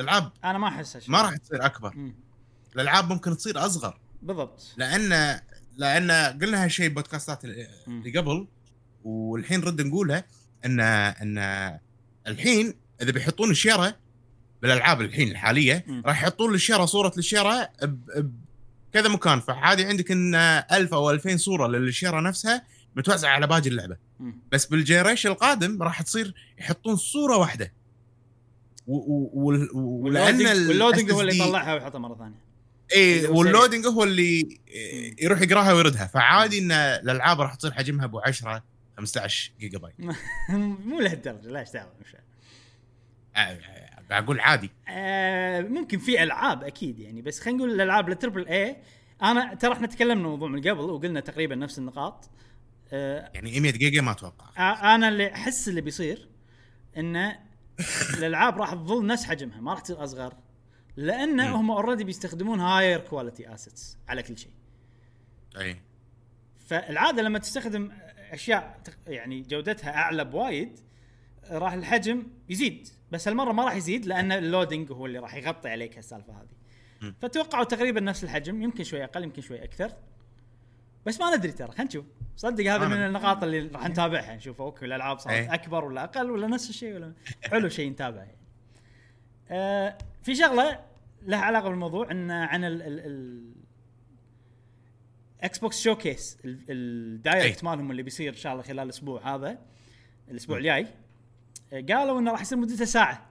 الألعاب 0.00 0.32
أنا 0.44 0.58
ما 0.58 0.68
أحس. 0.68 1.08
ما 1.08 1.22
راح 1.22 1.36
تصير 1.36 1.66
أكبر. 1.66 2.12
الألعاب 2.74 3.12
ممكن 3.12 3.36
تصير 3.36 3.66
أصغر. 3.66 4.00
بالضبط. 4.22 4.74
لأن 4.76 5.40
لأن 5.76 6.10
قلنا 6.10 6.64
هالشيء 6.64 6.88
بودكاستات 6.88 7.44
اللي 7.44 8.18
قبل 8.18 8.46
والحين 9.04 9.60
رد 9.60 9.80
نقوله 9.80 10.24
ان 10.64 10.80
إن 10.80 11.38
الحين 12.26 12.74
إذا 13.02 13.10
بيحطون 13.10 13.50
الشيرة 13.50 13.96
بالألعاب 14.62 15.00
الحين 15.00 15.30
الحالية. 15.30 15.84
راح 16.06 16.22
يحطون 16.22 16.52
للشيرة 16.52 16.84
صورة 16.84 17.12
للشيرة 17.16 17.70
بكذا 17.82 19.08
مكان. 19.08 19.40
فعادي 19.40 19.84
عندك 19.84 20.10
إن 20.10 20.34
1000 20.34 20.94
أو 20.94 21.10
2000 21.10 21.36
صورة 21.36 21.66
للشيرة 21.66 22.20
نفسها 22.20 22.66
متوزعة 22.96 23.30
على 23.30 23.46
باقي 23.46 23.68
اللعبة. 23.68 23.96
بس 24.52 24.66
بال 24.66 24.77
generation 24.77 25.30
القادم 25.30 25.82
راح 25.82 26.02
تصير 26.02 26.34
يحطون 26.58 26.96
صورة 26.96 27.36
واحدة. 27.36 27.72
ولأن 28.86 29.74
وال 29.74 29.90
loading 29.90 30.46
ال 30.46 30.68
وال 30.68 30.78
loading 30.78 31.12
هو 31.12 31.20
اللي 31.20 31.38
يطلعها 31.38 31.74
ويحطها 31.74 31.98
مرة 31.98 32.14
ثانية. 32.14 32.43
اي 32.92 33.26
هو 33.26 33.38
وال 33.38 33.49
loading 33.49 33.86
هو 33.86 34.04
اللي 34.04 34.58
يروح 35.22 35.40
يقراها 35.40 35.72
ويردها. 35.72 36.06
فعادي 36.06 36.58
إن 36.58 36.72
الألعاب 36.72 37.40
راح 37.40 37.54
تصير 37.54 37.72
حجمها 37.72 38.04
أبو 38.04 38.18
10 38.18 38.62
15 38.96 39.52
جيجا 39.60 39.78
بايت 39.78 39.94
مو 40.86 41.00
لهالدرجة 41.00 41.48
لا 41.48 41.60
إيش 41.60 41.70
دعوة 41.70 41.92
أقول 44.10 44.40
عادي. 44.40 44.70
آه، 44.88 45.60
ممكن 45.60 45.98
في 45.98 46.22
ألعاب 46.22 46.64
أكيد 46.64 46.98
يعني 46.98 47.22
بس 47.22 47.40
خلينا 47.40 47.58
نقول 47.58 47.74
الألعاب 47.74 48.08
ال 48.08 48.14
triple 48.14 48.48
A 48.48 48.76
أنا 49.22 49.54
ترى 49.54 49.72
إحنا 49.72 49.86
تكلمنا 49.86 50.28
موضوع 50.28 50.48
من 50.48 50.60
قبل 50.60 50.80
وقلنا 50.80 51.20
تقريبا 51.20 51.54
نفس 51.54 51.78
النقاط. 51.78 52.30
آه، 52.92 53.30
يعني 53.34 53.60
100 53.60 53.72
جيجا 53.72 54.00
ما 54.00 54.10
أتوقع. 54.10 54.46
آه، 54.58 54.94
أنا 54.94 55.08
اللي 55.08 55.32
أحس 55.32 55.68
اللي 55.68 55.80
بيصير 55.80 56.28
إنه 56.96 57.38
الألعاب 58.18 58.58
راح 58.58 58.74
تظل 58.74 59.06
نفس 59.06 59.24
حجمها 59.24 59.60
ما 59.60 59.72
راح 59.72 59.80
تصير 59.80 60.04
أصغر. 60.04 60.34
لأن. 60.96 61.40
هم 61.40 61.70
already 61.70 62.04
بيستخدمون 62.04 62.60
higher 62.60 63.00
quality 63.00 63.54
assets 63.54 63.98
على 64.08 64.22
كل 64.22 64.38
شيء 64.38 64.52
أي 65.60 65.76
فالعادة 66.66 67.22
لما 67.22 67.38
تستخدم 67.38 67.92
أشياء 68.30 68.80
يعني 69.06 69.40
جودتها 69.40 69.96
أعلى 69.96 70.24
بوايد 70.24 70.80
راح 71.50 71.72
الحجم 71.72 72.26
يزيد 72.48 72.88
بس 73.10 73.28
هالمرة 73.28 73.52
ما 73.52 73.64
راح 73.64 73.74
يزيد 73.74 74.06
لأن 74.06 74.32
ال 74.32 74.40
loading 74.40 74.92
هو 74.92 75.06
اللي 75.06 75.18
راح 75.18 75.34
يغطي 75.34 75.68
عليك 75.68 75.96
هالسالفة 75.96 76.32
هذه. 76.32 76.54
فتوقعوا 77.22 77.64
تقريبا 77.64 78.00
نفس 78.00 78.24
الحجم 78.24 78.62
يمكن 78.62 78.84
شوي 78.84 79.04
أقل 79.04 79.24
يمكن 79.24 79.42
شوي 79.42 79.64
أكثر 79.64 79.92
بس 81.06 81.20
ما 81.20 81.36
ندري 81.36 81.52
ترى 81.52 81.68
خلينا 81.68 81.84
نشوف 81.84 82.04
صدق 82.36 82.64
هذا 82.64 82.88
من. 82.88 82.96
النقاط 82.96 83.42
اللي 83.42 83.60
راح 83.60 83.88
نتابعها 83.88 84.36
نشوف 84.36 84.60
okay 84.60 84.84
الألعاب 84.84 85.18
صارت 85.18 85.34
إيه. 85.34 85.54
أكبر 85.54 85.84
ولا 85.84 86.04
أقل 86.04 86.30
ولا 86.30 86.46
نفس 86.46 86.70
الشيء 86.70 86.94
ولا 86.94 87.12
حلو 87.42 87.68
شيء 87.68 87.90
نتابعه 87.90 88.22
يعني. 88.22 88.43
آه 89.50 89.98
في 90.22 90.34
شغلة 90.34 90.84
لها 91.22 91.38
علاقة 91.38 91.68
بالموضوع 91.68 92.10
إن 92.10 92.30
عن 92.30 92.64
ال 92.64 92.82
ال 92.82 93.00
ال 93.00 93.52
إكس 95.40 95.58
بوكس 95.58 95.80
showcase 95.82 95.94
ال 95.94 96.38
direct. 96.44 97.64
مالهم 97.64 97.90
اللي 97.90 98.02
بيصير 98.02 98.32
إن 98.32 98.38
شاء 98.38 98.52
الله 98.52 98.62
خلال 98.64 98.80
الأسبوع 98.80 99.34
هذا 99.34 99.58
الأسبوع 100.30 100.58
الجاي 100.58 100.86
آه، 101.72 101.84
قالوا 101.88 102.18
إنه 102.18 102.30
راح 102.30 102.40
يصير 102.40 102.58
مدته 102.58 102.84
ساعة. 102.84 103.26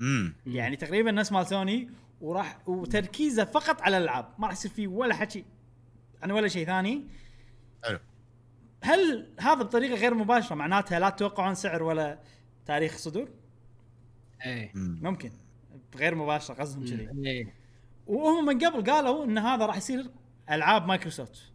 امم 0.00 0.34
يعني 0.46 0.76
تقريبا 0.76 1.10
نفس 1.10 1.32
مال 1.32 1.46
سوني 1.46 1.90
وراح 2.20 2.68
تركيزه 2.68 3.44
فقط 3.44 3.82
على 3.82 3.98
الألعاب 3.98 4.34
ما 4.38 4.46
راح 4.46 4.52
يصير 4.52 4.70
فيه 4.70 4.86
ولا 4.86 5.14
حكي 5.14 5.44
عن 6.22 6.30
ولا 6.30 6.48
شيء 6.48 6.66
ثاني. 6.66 7.06
حلو. 7.84 7.98
هل 8.82 9.28
هذا 9.40 9.54
بطريقة 9.62 9.94
غير 9.94 10.14
مباشرة 10.14 10.54
معناتها 10.56 10.98
لا 10.98 11.10
تتوقعون 11.10 11.54
سعر 11.54 11.82
ولا 11.82 12.18
تاريخ 12.66 12.96
صدور؟ 12.96 13.28
إيه. 14.46 14.72
مم. 14.74 14.98
ممكن. 15.02 15.32
غير 15.96 16.14
مباشرة 16.14 16.54
قصدهم 16.54 16.84
كذي. 16.84 17.08
إيه. 17.30 17.54
وهم 18.06 18.44
من 18.46 18.58
قبل 18.58 18.90
قالوا 18.90 19.24
إن 19.24 19.38
هذا 19.38 19.66
راح 19.66 19.76
يصير 19.76 20.10
ألعاب 20.50 20.86
مايكروسوفت. 20.86 21.52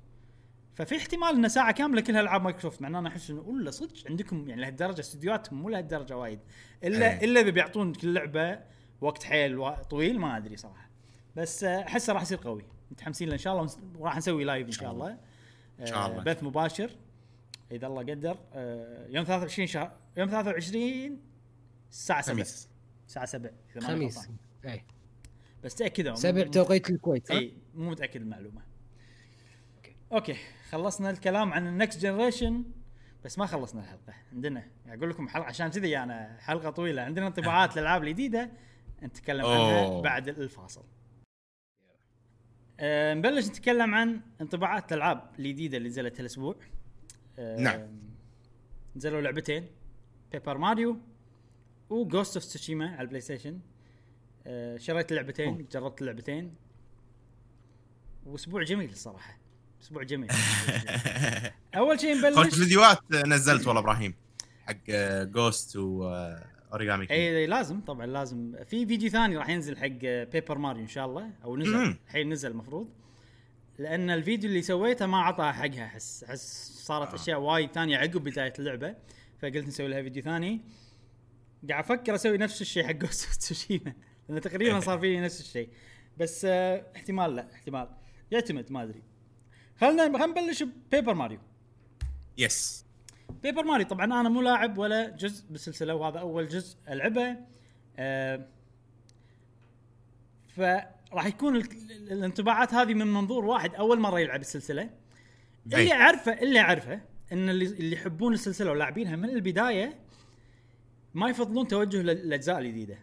ففي 0.75 0.97
احتمال 0.97 1.29
ان 1.35 1.49
ساعة 1.49 1.71
كاملة 1.71 2.01
كلها 2.01 2.21
ألعاب 2.21 2.41
مايكروسوفت 2.41 2.81
مع 2.81 2.87
إن 2.87 2.95
أنا 2.95 3.09
أحس 3.09 3.29
إنه 3.29 3.41
ولا 3.41 3.71
صدق 3.71 3.93
عندكم 4.09 4.49
يعني 4.49 4.61
لهالدرجة 4.61 4.99
استديوهاتهم 4.99 5.61
مو 5.61 5.69
لهالدرجة 5.69 6.17
وايد. 6.17 6.39
إلا 6.83 7.13
إيه. 7.19 7.25
إلا 7.25 7.39
إذا 7.41 7.49
بيعطون 7.49 7.93
كل 7.93 8.13
لعبة 8.13 8.59
وقت 9.01 9.23
حيل 9.23 9.57
وا- 9.57 9.83
طويل 9.83 10.19
ما 10.19 10.37
أدري 10.37 10.57
صراحة. 10.57 10.89
بس 11.35 11.63
أحسه 11.63 12.13
راح 12.13 12.21
يصير 12.21 12.37
قوي. 12.37 12.65
متحمسين 12.91 13.27
له. 13.27 13.33
إن 13.33 13.39
شاء 13.39 13.53
الله 13.61 13.71
وراح 13.97 14.17
نسوي 14.17 14.43
live 14.43 14.67
إن 14.67 14.71
شاء 14.71 14.91
الله. 14.91 15.17
إن 15.79 15.85
شاء 15.85 16.07
الله. 16.07 16.19
آه، 16.19 16.23
بث 16.23 16.43
مباشر. 16.43 16.91
إذا 17.71 17.87
الله 17.87 18.01
قدر 18.01 18.37
آه، 18.53 19.07
يوم 19.09 19.23
23 19.25 19.67
شهر 19.67 19.91
يوم 20.17 20.29
23 20.29 21.19
الساعة 21.91 22.21
7 22.21 22.35
خميس. 22.35 22.69
الساعة 23.07 23.25
7 23.25 23.51
إذا 23.75 23.87
ماني 23.87 23.95
خميس 23.95 24.17
غلطان. 24.17 24.35
إيه 24.65 24.85
بس 25.63 25.75
تاكدوا 25.75 26.15
سبع 26.15 26.43
مو- 26.43 26.51
توقيت 26.51 26.89
الكويت؟ 26.89 27.31
اي 27.31 27.53
مو 27.75 27.89
متأكد 27.89 28.21
المعلومة 28.21 28.61
أوكي 30.11 30.35
خلصنا 30.69 31.09
الكلام 31.09 31.53
عن 31.53 31.67
ال 31.67 31.73
next 31.73 31.99
generation 32.01 32.63
بس 33.25 33.37
ما 33.39 33.45
خلصنا 33.45 33.81
الحلقة 33.81 34.13
عندنا 34.33 34.67
أقول 34.87 35.09
لكم 35.09 35.27
حلقة 35.29 35.45
عشان 35.45 35.67
كذي 35.67 35.97
أنا 35.97 36.37
حلقة 36.39 36.69
طويلة 36.69 37.01
عندنا 37.01 37.27
انطباعات 37.27 37.71
للألعاب 37.75 38.03
الجديدة 38.03 38.51
نتكلم 39.03 39.45
عنها. 39.45 40.01
بعد 40.01 40.27
الفاصل 40.29 40.83
أه 42.79 43.13
نبلش 43.13 43.47
نتكلم 43.47 43.95
عن 43.95 44.21
انطباعات 44.41 44.91
الألعاب 44.93 45.29
الجديدة 45.39 45.77
اللي 45.77 45.89
نزلت 45.89 46.19
هالأسبوع 46.19 46.55
أه 47.39 47.59
نعم. 47.59 47.87
نزلوا 48.95 49.21
لعبتين 49.21 49.67
بيبر 50.31 50.57
ماريو 50.57 50.97
وجوست 51.89 52.37
اوف 52.37 52.45
تسوشيما 52.45 52.89
على 52.89 53.01
البلاي 53.01 53.21
ستيشن 53.21 53.59
أه 54.47 54.77
شريت 54.77 55.11
اللعبتين 55.11 55.65
جربت 55.71 56.01
اللعبتين 56.01 56.53
وأسبوع 58.25 58.63
جميل 58.63 58.89
الصراحه 58.89 59.37
أسبوع 59.83 60.03
جميل. 60.03 60.29
أول 61.77 61.99
شيء 61.99 62.17
نبلش. 62.17 62.55
فيديوهات 62.55 62.99
نزلت 63.11 63.67
والله 63.67 63.81
إبراهيم 63.81 64.13
حق 64.67 64.77
جوست 65.23 65.75
واوريجامي 65.75 67.07
إي 67.11 67.47
لازم 67.47 67.81
طبعا 67.81 68.05
لازم. 68.05 68.55
في 68.65 68.85
فيديو 68.85 69.09
ثاني 69.09 69.37
راح 69.37 69.49
ينزل 69.49 69.77
حق 69.77 69.87
بيبر 70.31 70.57
ماريو 70.57 70.81
إن 70.81 70.87
شاء 70.87 71.05
الله. 71.05 71.29
أو 71.43 71.57
نزل. 71.57 71.95
الحين 72.07 72.29
نزل 72.29 72.51
المفروض. 72.51 72.89
لأن 73.79 74.09
الفيديو 74.09 74.49
اللي 74.49 74.61
سويته 74.61 75.05
ما 75.05 75.17
عطاها 75.17 75.51
حقها. 75.51 75.85
أحس 75.85 76.23
أحس 76.23 76.71
صارت 76.85 77.09
آه. 77.09 77.15
أشياء 77.15 77.39
وايد 77.39 77.71
ثانية 77.71 77.97
عقب 77.97 78.23
بداية 78.23 78.53
اللعبة. 78.59 78.95
فقلت 79.41 79.67
نسوي 79.67 79.87
لها 79.87 80.01
فيديو 80.01 80.23
ثاني. 80.23 80.61
قاعد 81.69 81.83
أفكر 81.83 82.15
أسوي 82.15 82.37
نفس 82.37 82.61
الشيء 82.61 82.83
حق 82.87 82.93
تسوشيما 83.39 83.93
لأن 84.29 84.41
تقريبا 84.41 84.79
صار 84.79 84.99
فيني 84.99 85.21
نفس 85.21 85.39
الشيء. 85.41 85.69
بس 86.17 86.45
آه 86.45 86.85
احتمال 86.95 87.35
لا 87.35 87.47
احتمال. 87.53 87.89
يعتمد 88.31 88.71
ما 88.71 88.83
أدري. 88.83 89.03
خلنا 89.81 90.03
خلينا 90.03 90.25
نبلش 90.25 90.63
ببيبر 90.63 91.13
ماريو 91.13 91.39
yes 92.37 92.85
بيبر 93.43 93.63
ماريو 93.63 93.85
طبعا 93.87 94.05
أنا 94.05 94.29
مو 94.29 94.41
لاعب 94.41 94.77
ولا 94.77 95.09
جزء 95.09 95.45
بالسلسله 95.49 95.95
وهذا 95.95 96.19
أول 96.19 96.47
جزء 96.47 96.77
ألعبه. 96.89 97.37
آه 97.97 98.47
فراح 100.47 101.25
يكون 101.25 101.55
ال- 101.55 101.71
ال- 101.91 102.11
الانطباعات 102.11 102.73
هذه 102.73 102.93
من 102.93 103.07
منظور 103.07 103.45
واحد 103.45 103.75
أول 103.75 103.99
مرة 103.99 104.19
يلعب 104.19 104.41
السلسلة. 104.41 104.89
اللي. 105.65 105.93
أعرفه 105.93 106.33
اللي 106.33 106.59
أعرفه 106.59 107.01
إن 107.31 107.49
اللي 107.49 107.65
اللي 107.65 107.95
يحبون 107.95 108.33
السلسلة 108.33 108.71
ولاعبينها 108.71 109.15
من 109.15 109.29
البداية 109.29 109.99
ما 111.17 111.29
يفضلون 111.29 111.67
توجه 111.67 112.01
لل- 112.01 112.05
للأجزاء 112.25 112.59
الجديدة. 112.59 112.97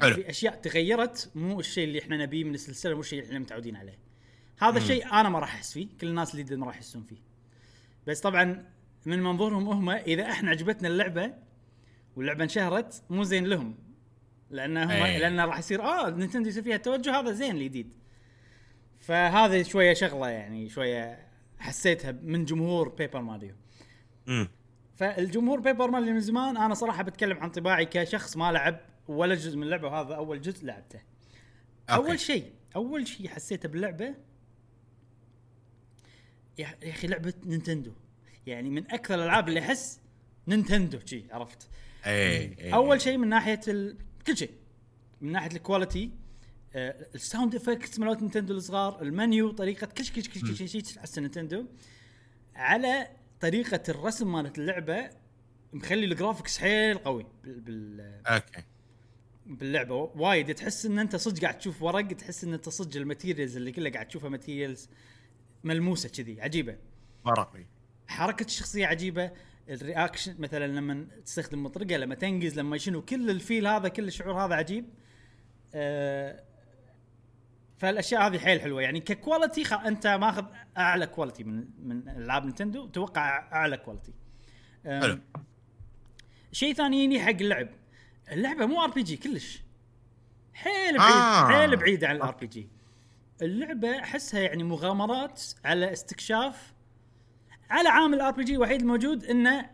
حلو. 0.00 0.14
في 0.14 0.30
أشياء 0.30 0.54
تغيرت 0.54 1.30
مو 1.34 1.60
الشيء 1.60 1.84
اللي 1.84 1.98
إحنا 1.98 2.16
نبيه 2.16 2.44
من 2.44 2.54
السلسلة 2.54 2.94
مو 2.94 3.00
الشيء 3.00 3.18
اللي 3.18 3.28
إحنا 3.28 3.38
متعودين 3.38 3.76
عليه. 3.76 3.98
هذا 4.58 4.78
الشيء 4.78 5.06
أنا 5.12 5.28
ما 5.28 5.38
راح 5.38 5.54
أحس 5.54 5.72
فيه 5.72 5.88
كل 6.00 6.06
الناس 6.06 6.34
اللي 6.34 6.56
ما 6.56 6.66
راح 6.66 6.76
يحسون 6.76 7.02
فيه. 7.02 7.16
بس 8.06 8.20
طبعا 8.20 8.64
من 9.06 9.22
منظورهم 9.22 9.68
هم 9.68 9.90
إذا 9.90 10.22
إحنا 10.30 10.50
عجبتنا 10.50 10.88
اللعبة 10.88 11.34
واللعبة 12.16 12.44
انشهرت 12.44 13.02
مو 13.10 13.22
زين 13.22 13.46
لهم. 13.46 13.78
لأن 14.50 14.76
هم 14.76 14.90
أي. 14.90 15.18
لأن 15.18 15.40
راح 15.40 15.58
يصير 15.58 15.82
آه 15.82 16.10
نينتندو 16.10 16.48
يصير 16.48 16.62
فيها 16.62 16.76
التوجه 16.76 17.20
هذا 17.20 17.32
زين 17.32 17.56
الجديد. 17.56 17.94
فهذه 18.98 19.62
شوية 19.62 19.94
شغلة 19.94 20.28
يعني 20.28 20.68
شوية 20.68 21.28
حسيتها 21.58 22.12
من 22.12 22.44
جمهور 22.44 22.88
بيبر 22.88 23.20
ماريو 23.22 23.54
امم 24.28 24.48
فالجمهور 24.98 25.60
بيبر 25.60 25.90
ماريو 25.90 26.14
من 26.14 26.20
زمان 26.20 26.56
أنا 26.56 26.74
صراحة 26.74 27.02
بتكلم 27.02 27.38
عن 27.38 27.50
انطباعي 27.50 27.86
كشخص 27.86 28.36
ما 28.36 28.52
لعب 28.52 28.80
ولا 29.08 29.34
جزء 29.34 29.56
من 29.56 29.62
اللعبه 29.62 29.88
وهذا 29.88 30.14
أول 30.14 30.40
جزء 30.40 30.66
لعبته. 30.66 31.00
أول 31.90 32.20
شيء 32.20 32.52
أول 32.76 33.08
شيء 33.08 33.28
حسيته 33.28 33.68
باللعبه 33.68 34.14
يا 36.58 36.76
أخي 36.82 37.06
لعبة 37.06 37.34
نينتندو. 37.44 37.92
يعني 38.46 38.70
من 38.70 38.90
أكثر 38.90 39.14
الألعاب 39.14 39.48
اللي 39.48 39.60
أحس 39.60 40.00
نينتندو 40.48 40.98
شي 41.04 41.24
عرفت؟ 41.30 41.68
اي 42.06 42.74
أول 42.74 43.00
شيء 43.00 43.16
من 43.16 43.28
ناحية 43.28 43.60
ال... 43.68 43.96
كل 44.26 44.36
شيء 44.36 44.50
من 45.20 45.32
ناحية 45.32 45.56
ال 45.56 45.63
quality 45.63 46.10
آه 46.74 47.06
ال 47.14 47.21
sound 47.21 47.54
effects 47.54 47.98
مالت 47.98 48.22
نينتندو 48.22 48.54
الصغار 48.54 49.02
المنيو 49.02 49.50
طريقة 49.50 49.86
كل 49.86 50.04
شيء 50.04 50.14
كل 50.14 50.22
شيء 50.22 50.32
كل 50.32 50.56
شيء 50.56 50.66
كل 50.66 50.68
شيء 50.68 50.82
تحس 50.82 51.18
نينتندو. 51.18 51.66
على 52.54 53.08
طريقة 53.40 53.82
الرسم 53.88 54.32
مالت 54.32 54.58
اللعبة 54.58 55.10
مخلي 55.72 56.04
ال 56.04 56.10
graphics 56.10 56.58
حيل 56.58 56.98
قوي. 56.98 57.26
بال... 57.44 57.60
بال... 57.60 58.00
أوكي. 58.26 58.62
باللعبة. 59.46 59.94
وايد. 59.94 60.54
تحس 60.54 60.86
إن 60.86 60.98
أنت 60.98 61.16
صدق 61.16 61.42
قاعد 61.42 61.58
تشوف 61.58 61.82
ورق 61.82 62.06
تحس 62.06 62.44
إن 62.44 62.54
أنت 62.54 62.68
صدق 62.68 62.96
ال 62.96 63.02
materials 63.02 63.56
اللي 63.56 63.72
كلها 63.72 63.92
قاعد 63.92 64.08
تشوفها 64.08 64.28
materials 64.28 64.88
ملموسة 65.64 66.08
كذي. 66.08 66.40
عجيبة. 66.40 66.76
ورقي 67.24 67.66
حركة 68.08 68.44
الشخصية 68.44 68.86
عجيبة. 68.86 69.30
ال 69.68 69.75
reaction 69.75 70.34
مثلا 70.38 70.66
لما 70.66 71.06
تستخدم 71.24 71.62
مطرقة 71.62 71.96
لما 71.96 72.14
تنقز 72.14 72.58
لما 72.58 72.78
شنو 72.78 73.02
كل 73.02 73.30
ال 73.30 73.37
feel 73.37 73.66
هذا 73.66 73.88
كل 73.88 74.08
الشعور 74.08 74.44
هذا 74.44 74.54
عجيب. 74.54 74.84
أه 75.74 76.44
فالأشياء 77.78 78.26
هذه 78.26 78.38
حيل 78.38 78.60
حلوة 78.60 78.82
يعني 78.82 79.00
ك 79.00 79.08
quality 79.08 79.64
خ... 79.64 79.72
أنت 79.72 80.06
ماخذ 80.06 80.44
أعلى 80.78 81.06
quality 81.06 81.44
من 81.44 81.64
من 81.82 82.08
ألعاب 82.08 82.44
نينتندو 82.44 82.86
توقع 82.86 83.52
أعلى 83.52 83.76
quality 83.76 84.12
حلو. 84.84 85.18
شيء 86.52 86.74
ثاني 86.74 87.04
يجي 87.04 87.20
حق 87.20 87.30
اللعب 87.30 87.68
اللعبة 88.32 88.66
مو 88.66 88.84
RPG 88.84 89.16
كلش 89.16 89.62
حيل 90.54 90.98
بعيد 90.98 91.12
آه. 91.12 91.44
آه. 91.44 91.48
حيل 91.48 91.76
بعيدة 91.76 92.08
عن 92.08 92.16
ال 92.16 92.34
RPG 92.34 92.68
اللعبة 93.42 93.98
أحسها 93.98 94.40
يعني 94.40 94.62
مغامرات 94.62 95.42
على 95.64 95.92
استكشاف 95.92 96.74
على 97.70 97.88
عامل 97.88 98.14
ال 98.14 98.32
RPG 98.32 98.54
الوحيد 98.54 98.80
الموجود 98.80 99.24
انه 99.24 99.70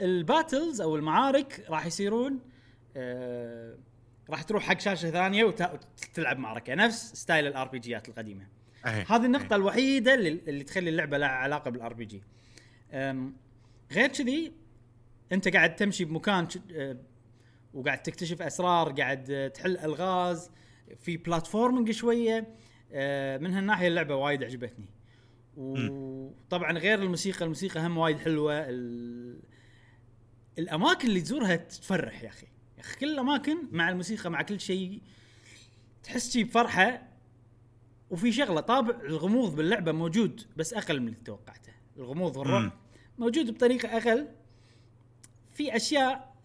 ال 0.00 0.10
battles 0.10 0.80
أو 0.80 0.96
المعارك 0.96 1.66
راح 1.68 1.86
يصيرون 1.86 2.40
آه 2.96 3.78
راح 4.30 4.42
تروح 4.42 4.62
حق 4.64 4.80
شاشه 4.80 5.10
ثانية 5.10 5.44
وت- 5.44 5.70
وتلعب 6.10 6.38
معركه 6.38 6.74
نفس 6.74 7.12
ستايل 7.14 7.46
ال 7.46 7.68
RPG 7.68 7.78
ات 7.78 8.08
القديمه 8.08 8.46
أي. 8.86 9.04
هذه 9.08 9.24
النقطة 9.26 9.56
الوحيدة 9.56 10.14
اللي, 10.14 10.28
اللي 10.28 10.64
تخلي 10.64 10.90
اللعبة 10.90 11.18
لها 11.18 11.28
علاقة 11.28 11.70
بال 11.70 11.92
RPG. 11.94 12.22
غير 13.92 14.06
كذي 14.08 14.52
أنت 15.32 15.48
قاعد 15.48 15.76
تمشي 15.76 16.04
بمكان 16.04 16.48
آه، 16.72 16.96
وقاعد 17.74 18.02
تكتشف 18.02 18.42
أسرار، 18.42 18.92
قاعد 18.92 19.50
تحل 19.54 19.76
ألغاز، 19.78 20.50
في 20.96 21.16
platforming 21.16 21.90
شوية 21.90 22.48
آه، 22.92 23.38
من 23.38 23.54
هالناحية 23.54 23.88
اللعبة 23.88 24.14
وايد 24.16 24.44
عجبتني. 24.44 24.86
وطبعا 25.56 26.72
غير 26.72 27.02
الموسيقى، 27.02 27.44
الموسيقى 27.44 27.86
هم 27.86 27.98
وايد 27.98 28.18
حلوة، 28.18 28.68
ال... 28.68 29.40
الأماكن 30.58 31.08
اللي 31.08 31.20
تزورها 31.20 31.56
تفرح 31.56 32.22
يا 32.22 32.28
أخي. 32.28 32.46
يا 32.76 32.80
أخي 32.80 32.96
كل 32.96 33.12
الأماكن 33.12 33.58
مع 33.72 33.88
الموسيقى 33.88 34.30
مع 34.30 34.42
كل 34.42 34.60
شيء 34.60 35.02
تحس 36.02 36.32
شي 36.32 36.44
بفرحة 36.44 37.02
وفي 38.10 38.32
شغلة 38.32 38.60
طابع 38.60 38.94
الغموض 39.00 39.56
باللعبة 39.56 39.92
موجود 39.92 40.46
بس 40.56 40.74
أقل 40.74 41.00
من 41.00 41.08
اللي 41.08 41.18
توقعته. 41.24 41.72
الغموض 41.96 42.36
والرعب. 42.36 42.72
موجود 43.18 43.50
بطريقة 43.50 43.96
أقل. 43.96 44.28
في 45.52 45.76
أشياء 45.76 46.36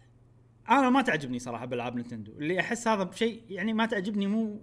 أنا 0.70 0.90
ما 0.90 1.02
تعجبني 1.02 1.38
صراحة 1.38 1.66
بألعاب 1.66 1.96
نينتندو. 1.96 2.32
اللي 2.32 2.60
أحس 2.60 2.88
هذا 2.88 3.02
بشيء 3.02 3.42
يعني 3.50 3.72
ما 3.72 3.86
تعجبني 3.86 4.26
مو 4.26 4.62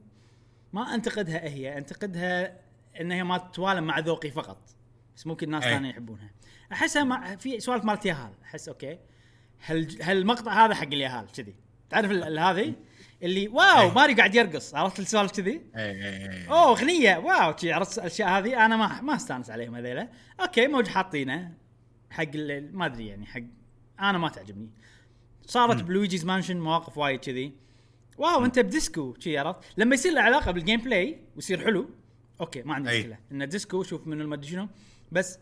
ما 0.74 0.96
أنتقدها 0.96 1.44
هي. 1.44 1.78
أنتقدها 1.78 2.60
إن 3.02 3.12
هي 3.12 3.24
ما 3.24 3.38
تتوالم 3.38 3.84
مع 3.84 4.00
ذوقي 4.00 4.32
فقط. 4.32 4.76
بس 5.16 5.28
ممكن 5.28 5.50
ناس. 5.50 5.64
ثانية 5.64 5.90
يحبونها. 5.90 6.32
أحسها 6.72 7.04
مع 7.04 7.36
في 7.36 7.60
سوالف 7.60 7.86
مالت 7.86 8.06
ياهال 8.06 8.34
أحس 8.44 8.70
أوكي. 8.70 9.00
هل 9.60 10.02
هالمقطع 10.02 10.66
هذا 10.66 10.76
حق 10.76 10.88
الياهال 10.88 11.32
كذي. 11.32 11.56
تعرف 11.90 12.12
هذه؟ 12.12 12.74
اللي 13.24 13.48
wow 13.48 13.90
أي. 13.90 13.92
ماري 13.92 14.14
قاعد 14.14 14.36
يرقص 14.36 14.76
عرفت 14.76 15.00
السوالف 15.00 15.32
كذي؟ 15.32 15.62
اي 15.76 16.06
اي 16.06 16.48
أوه 16.48 16.70
أغنية 16.70 17.18
wow 17.18 17.56
عرفت 17.64 17.98
الأشياء 17.98 18.30
هذه 18.30 18.66
أنا 18.66 18.78
ما 18.78 19.02
ما 19.02 19.16
أستانس 19.16 19.50
عليهم 19.50 19.76
هذيلا. 19.76 20.10
أوكي 20.40 20.68
موج 20.68 20.88
حاطينه 20.88 21.54
حق 22.10 22.36
ما 22.72 22.86
أدري 22.86 23.08
يعني 23.08 23.26
حق 23.26 23.42
أنا 24.00 24.18
ما 24.18 24.30
تعجبني. 24.30 24.70
صارت 25.46 25.84
بلويجيز 25.84 26.26
مانشن 26.26 26.60
مواقف 26.60 26.98
وايد 26.98 27.20
كذي. 27.20 27.54
wow 28.18 28.46
أنت 28.46 28.60
ب 28.60 28.69
disco 28.69 29.16
شي 29.20 29.38
عرفت. 29.38 29.60
لما 29.78 29.96
يصير 29.96 30.14
له 30.14 30.22
علاقة 30.22 30.52
بال 30.52 30.82
gameplay 30.82 31.20
ويصير 31.36 31.66
حلو 31.66 31.90
أوكي 32.42 32.62
ما 32.62 32.74
عندي. 32.74 33.00
مشكلة. 33.00 33.18
إنه 33.32 33.46
disco 33.46 33.84
شوف 33.84 34.08
من 34.08 34.22
المدري 34.22 34.52
شنو. 34.52 34.68
بس 35.12 35.40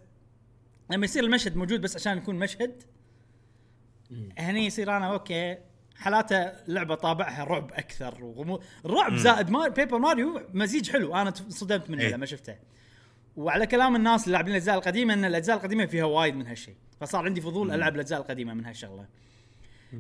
لما 0.92 1.06
يصير 1.06 1.24
المشهد 1.24 1.56
موجود 1.56 1.82
بس 1.82 1.96
عشان 1.96 2.18
يكون 2.18 2.36
مشهد 2.36 2.84
هني 4.38 4.66
يصير 4.66 4.98
أنا 4.98 5.12
أوكي 5.12 5.58
حالاته 5.96 6.54
لعبه 6.68 6.96
طابعها 6.96 7.44
رعب 7.44 7.72
أكثر 7.74 8.24
وغموض 8.24 8.64
الرعب 8.86 9.16
زائد 9.16 9.50
ما 9.50 9.68
بيبر 9.68 9.98
ماريو 9.98 10.42
مزيج 10.54 10.92
حلو. 10.92 11.16
أنا 11.16 11.30
انصدمت 11.30 11.90
منه 11.90 12.02
إيه. 12.02 12.14
لما 12.16 12.26
شفته. 12.26 12.56
وعلى 13.36 13.68
كلام 13.68 13.96
الناس 13.96 14.24
اللي 14.24 14.32
لاعبين 14.32 14.52
الأجزاء 14.52 14.76
القديمة 14.76 15.14
إن 15.14 15.26
الأجزاء 15.26 15.58
القديمة 15.58 15.86
فيها 15.86 16.06
وايد 16.06 16.36
من 16.36 16.48
هالشيء 16.48 16.76
فصار 17.00 17.26
عندي 17.26 17.42
فضول 17.42 17.72
ألعب 17.72 17.96
الأجزاء 17.96 18.22
القديمة 18.22 18.54
من 18.54 18.66
هالشغلة. 18.66 19.06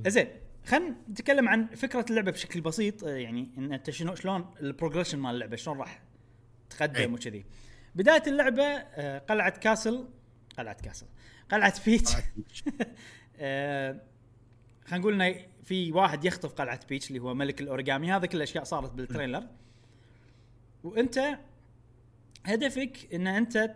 زين 0.07 0.27
خلينا 0.65 0.95
نتكلم 1.09 1.49
عن 1.49 1.67
فكرة 1.67 2.05
اللعبة 2.09 2.31
بشكل 2.31 2.61
بسيط. 2.61 3.03
آه، 3.03 3.09
يعني 3.09 3.49
إن 3.57 3.73
أنت 3.73 3.89
شنو 3.89 4.15
شلون 4.15 4.53
ال 4.61 4.66
progression 4.66 5.19
مال 5.19 5.33
اللعبة 5.33 5.55
شلون 5.55 5.77
راح 5.77 6.01
تقدم 6.69 6.95
إيه. 6.95 7.07
وكذي. 7.07 7.45
بداية 7.95 8.23
اللعبة 8.27 8.63
آه، 8.63 9.19
قلعة 9.19 9.59
castle 9.59 10.07
قلعة 10.57 10.77
castle 10.83 11.05
قلعة 11.51 11.73
بيتش. 11.85 12.11
آه، 13.39 14.01
خلينا 14.85 15.01
نقول 15.01 15.21
إنه 15.21 15.35
في 15.63 15.91
واحد 15.91 16.25
يخطف 16.25 16.53
قلعة 16.53 16.79
بيتش 16.89 17.07
اللي 17.07 17.19
هو 17.19 17.33
ملك 17.33 17.61
الاوريجامي 17.61 18.11
هذا 18.11 18.25
كل 18.25 18.37
الأشياء 18.37 18.63
صارت 18.63 18.91
بال 18.91 19.02
trailer. 19.02 19.43
وأنت 20.83 21.37
هدفك 22.45 23.13
إن 23.13 23.27
أنت 23.27 23.75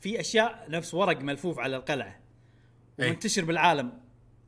في 0.00 0.20
أشياء 0.20 0.66
نفس 0.70 0.94
ورق 0.94 1.20
ملفوف 1.20 1.58
على 1.58 1.76
القلعة. 1.76 2.18
أي. 3.00 3.06
ومنتشر 3.06 3.44
بالعالم. 3.44 3.92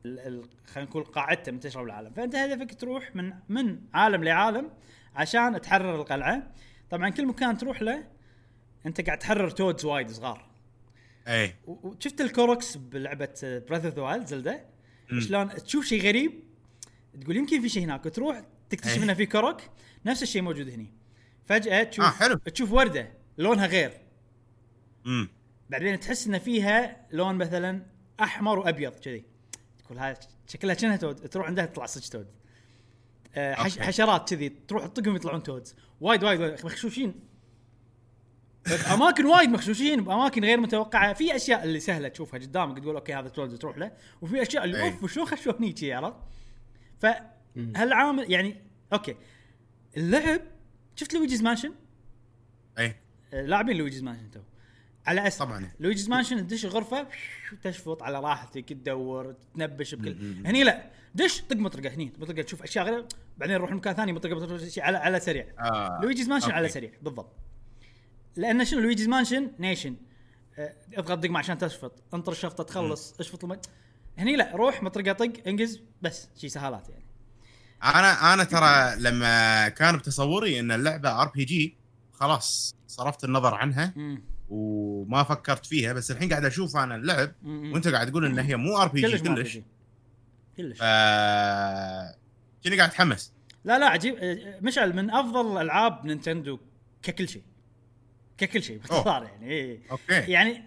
ال- 0.05 0.19
ال- 0.19 0.49
خلينا 0.65 0.89
نقول 0.89 1.03
قاعدته 1.03 1.51
منتشرة 1.51 1.81
بالعالم. 1.81 2.13
فأنت 2.13 2.35
هدفك 2.35 2.73
تروح 2.79 3.15
من 3.15 3.33
من 3.49 3.79
عالم 3.93 4.23
لعالم 4.23 4.69
عشان 5.15 5.61
تحرر 5.61 5.95
القلعة. 5.95 6.51
طبعا 6.89 7.09
كل 7.09 7.25
مكان 7.25 7.57
تروح 7.57 7.81
له 7.81 8.07
أنت 8.85 9.01
قاعد 9.01 9.19
تحرر 9.19 9.49
toads 9.49 9.85
وايد 9.85 10.11
صغار. 10.11 10.50
اي 11.27 11.55
وشفت 11.65 12.21
ال 12.21 12.29
Koroks 12.29 12.77
بلعبة 12.77 13.33
Breath 13.41 13.77
of 13.77 13.89
the 13.89 14.01
Wild 14.01 14.27
زلدا. 14.27 14.65
شلون 15.19 15.49
تشوف 15.49 15.85
شيء 15.85 16.01
غريب 16.01 16.43
تقول 17.21 17.37
يمكن 17.37 17.61
في 17.61 17.69
شيء 17.69 17.83
هناك 17.83 18.05
وتروح 18.05 18.41
تكتشف 18.69 18.97
أي. 18.97 19.03
إنه 19.03 19.13
في 19.13 19.25
Korok 19.25 19.61
نفس 20.05 20.23
الشيء 20.23 20.41
موجود 20.41 20.69
هني. 20.69 20.93
فجأة 21.45 21.83
تشوف 21.83 22.05
آه، 22.05 22.09
حلو. 22.09 22.35
تشوف 22.35 22.71
وردة 22.71 23.13
لونها 23.37 23.65
غير. 23.65 23.91
امم 25.05 25.29
بعدين 25.69 25.99
تحس 25.99 26.27
ان 26.27 26.39
فيها 26.39 27.07
لون 27.11 27.35
مثلا 27.35 27.85
أحمر 28.19 28.59
وأبيض 28.59 28.91
كذي. 28.91 29.23
تقول 29.79 29.97
هاي 29.97 30.15
شكلها 30.47 30.75
كأنها 30.75 30.95
toad 30.95 31.29
تروح 31.29 31.47
عندها 31.47 31.65
تطلع 31.65 31.85
صدق 31.85 32.09
toad. 32.09 32.27
آه، 33.35 33.53
حش. 33.53 33.79
حشرات 33.79 34.33
كذي 34.33 34.49
تروح 34.49 34.85
تطقهم 34.85 35.15
يطلعون 35.15 35.43
toads. 35.43 35.75
وايد 36.01 36.23
وايد 36.23 36.39
وايد 36.39 36.65
مخشوشين. 36.65 37.30
بأماكن 38.67 39.25
وايد 39.25 39.49
مخشوشين 39.49 40.03
بأماكن 40.03 40.43
غير 40.43 40.59
متوقعة 40.59 41.13
في 41.13 41.35
أشياء 41.35 41.63
اللي 41.63 41.79
سهلة 41.79 42.07
تشوفها 42.07 42.39
قدامك 42.39 42.79
تقول 42.79 42.95
okay 42.95 43.13
هذا 43.13 43.29
toad 43.29 43.57
تروح 43.57 43.77
له 43.77 43.91
وفي 44.21 44.41
أشياء 44.41 44.63
اللي. 44.63 44.81
أوف 44.83 45.13
شلون 45.13 45.25
خشوني 45.25 45.75
شي 45.75 45.93
عرفت؟ 45.93 46.15
فهالعامل 46.99 48.31
يعني 48.31 48.55
okay 48.93 49.15
اللعب 49.97 50.41
شفت 50.95 51.13
Luigi's 51.13 51.41
Mansion؟ 51.43 51.73
إي 52.79 52.95
لاعبين 53.33 53.77
Luigi's 53.77 54.03
Mansion 54.03 54.31
two 54.31 54.39
على 55.05 55.27
أساس 55.27 55.39
طبعاً. 55.39 55.71
Luigi's 55.79 56.09
Mansion 56.09 56.47
تدش 56.47 56.65
الغرفة 56.65 57.07
تشفط 57.63 58.03
على 58.03 58.19
راحتك 58.19 58.69
تدور 58.69 59.35
تنبش 59.55 59.95
بكل. 59.95 60.15
هني 60.45 60.63
لا 60.63 60.89
دش 61.15 61.41
طق 61.41 61.55
مطرقة 61.55 61.93
هني 61.95 62.13
مطرقة 62.17 62.41
تشوف 62.41 62.63
أشياء 62.63 62.85
غير 62.85 63.05
بعدين 63.37 63.55
نروح 63.55 63.71
لمكان 63.71 63.93
ثاني 63.93 64.13
مطرقة 64.13 64.35
مطرقة 64.35 64.67
على 64.77 64.97
على 64.97 65.19
سريع 65.19 65.45
آه. 65.59 65.99
Luigi's 66.03 66.29
Mansion 66.29 66.45
okay. 66.45 66.55
على 66.57 66.69
سريع 66.69 66.91
بالضبط 67.01 67.35
لأن 68.35 68.65
شنو 68.65 68.79
Luigi's 68.79 69.07
Mansion 69.07 69.51
نيشن. 69.59 69.95
آه، 70.59 70.73
اضغط 70.93 71.17
دقمه 71.17 71.39
عشان 71.39 71.57
تشفط. 71.57 72.03
انطر 72.13 72.31
الشفطة 72.31 72.63
تخلص 72.63 73.15
اشفط 73.19 73.43
الم... 73.43 73.59
هني 74.17 74.35
لا 74.35 74.55
روح 74.55 74.83
مطرقه 74.83 75.11
طق 75.13 75.31
انقز 75.47 75.81
بس 76.01 76.29
شي 76.37 76.49
سهالات 76.49 76.89
يعني. 76.89 77.05
أنا 77.83 78.33
أنا 78.33 78.43
ترى 78.43 78.95
لما 79.01 79.69
كان 79.69 79.97
بتصوري 79.97 80.59
إن 80.59 80.71
اللعبة 80.71 81.21
RPG 81.21 81.77
خلاص 82.13 82.75
صرفت 82.87 83.23
النظر 83.23 83.53
عنها 83.53 83.93
مم. 83.95 84.23
وما 84.49 85.23
فكرت 85.23 85.65
فيها 85.65 85.93
بس 85.93 86.11
الحين 86.11 86.29
قاعد 86.29 86.45
أشوف 86.45 86.77
أنا 86.77 86.95
اللعب. 86.95 87.31
وأنت 87.45 87.87
قاعد 87.87 88.11
تقول 88.11 88.25
إن 88.25 88.39
هي 88.39 88.55
مو 88.55 88.77
RPG 88.77 89.19
كلش 89.19 89.59
كلش. 90.57 90.79
كني 92.63 92.77
قاعد 92.77 92.89
أتحمس. 92.89 93.33
لا 93.65 93.79
لا 93.79 93.85
عجيب. 93.85 94.15
آه، 94.19 94.59
مشعل 94.61 94.95
من 94.95 95.11
أفضل 95.11 95.61
ألعاب 95.61 96.05
نينتندو 96.05 96.59
ككل 97.01 97.29
شيء. 97.29 97.43
ككل 98.41 98.63
شيء 98.63 98.77
باختصار 98.77 99.23
يعني 99.23 99.49
إيه. 99.51 99.79
okay. 99.91 100.31
يعني 100.31 100.63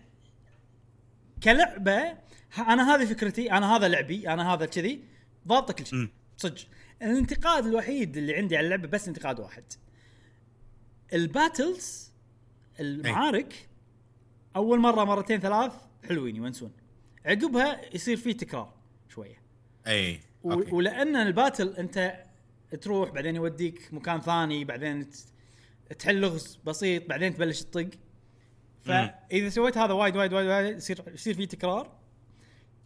كلعبة 1.43 2.19
أنا 2.59 2.95
هذه 2.95 3.05
فكرتي 3.05 3.53
أنا 3.53 3.77
هذا 3.77 3.89
لعبي 3.89 4.29
أنا 4.29 4.55
هذا 4.55 4.67
كذي 4.67 5.05
ضابطة 5.49 5.75
كل 5.75 5.87
شيء. 5.87 6.09
صدق. 6.37 6.61
الانتقاد 7.03 7.67
الوحيد 7.67 8.17
اللي 8.17 8.37
عندي 8.37 8.57
على 8.57 8.65
اللعبة 8.65 8.89
بس 8.89 9.09
انتقاد 9.09 9.41
واحد. 9.41 9.65
ال 11.13 11.25
battles 11.25 12.13
المعارك 12.81 13.69
أول 14.57 14.79
مرة 14.79 15.05
مرتين 15.05 15.41
ثلاث 15.41 15.73
حلوين 16.09 16.37
يونسون. 16.37 16.73
عقبها 17.27 17.95
يصير 17.95 18.17
فيه 18.17 18.33
تكرار 18.33 18.75
شوية. 19.09 19.43
اي 19.87 20.21
okay. 20.45 20.75
ولأن 20.75 21.17
ال 21.17 21.24
battle 21.24 21.69
أنت 21.69 22.25
تروح 22.81 23.11
بعدين 23.11 23.37
يوديك 23.37 23.95
مكان 23.95 24.21
ثاني 24.21 24.65
بعدين 24.65 25.11
تحل 25.99 26.21
لغز 26.21 26.61
بسيط 26.67 27.09
بعدين 27.09 27.35
تبلش 27.35 27.63
تطق. 27.63 27.91
فإذا 28.83 29.49
سويت 29.49 29.79
هذا 29.79 29.93
وايد 29.93 30.17
وايد 30.17 30.33
وايد, 30.33 30.49
وايد 30.49 30.77
يصير 30.77 31.05
يصير 31.15 31.35
في 31.35 31.47
تكرار. 31.47 31.99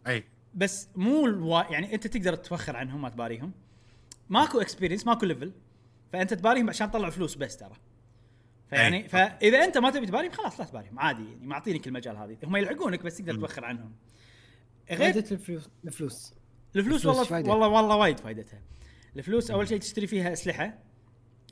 أي. 0.07 0.23
بس 0.53 0.89
مو 0.95 1.25
الوا... 1.25 1.71
يعني 1.71 1.93
أنت 1.93 2.07
تقدر 2.07 2.35
تتوخر 2.35 2.75
عنهم 2.75 3.01
ما 3.01 3.09
تباريهم. 3.09 3.51
ماكو 4.29 4.61
experience 4.61 5.07
ماكو 5.07 5.25
level 5.25 5.53
فأنت 6.13 6.33
تباريهم 6.33 6.69
عشان 6.69 6.91
تطلع 6.91 7.09
فلوس 7.09 7.35
بس 7.35 7.57
ترى. 7.57 7.75
فيعني 8.69 8.97
أي. 8.97 9.09
فإذا 9.09 9.63
أنت 9.63 9.77
ما 9.77 9.89
تبي 9.89 10.05
تباريهم 10.05 10.31
خلاص 10.31 10.59
لا 10.59 10.65
تباريهم. 10.65 10.99
عادي 10.99 11.23
يعني 11.23 11.45
معطينك 11.45 11.87
المجال 11.87 12.17
هذه. 12.17 12.37
هم 12.43 12.55
يلحقونك 12.55 13.03
بس 13.03 13.17
تقدر 13.17 13.35
توخر 13.35 13.65
عنهم. 13.65 13.95
غير 14.89 14.97
فائده 14.97 15.31
الفلوس 15.31 15.69
الفلوس. 15.85 16.33
الفلوس 16.75 17.05
والله. 17.05 17.51
والله 17.51 17.67
والله 17.67 17.95
وايد 17.95 18.19
فائدتها 18.19 18.61
الفلوس 19.15 19.51
أول 19.51 19.67
شيء 19.67 19.79
تشتري 19.79 20.07
فيها 20.07 20.33
أسلحة. 20.33 20.88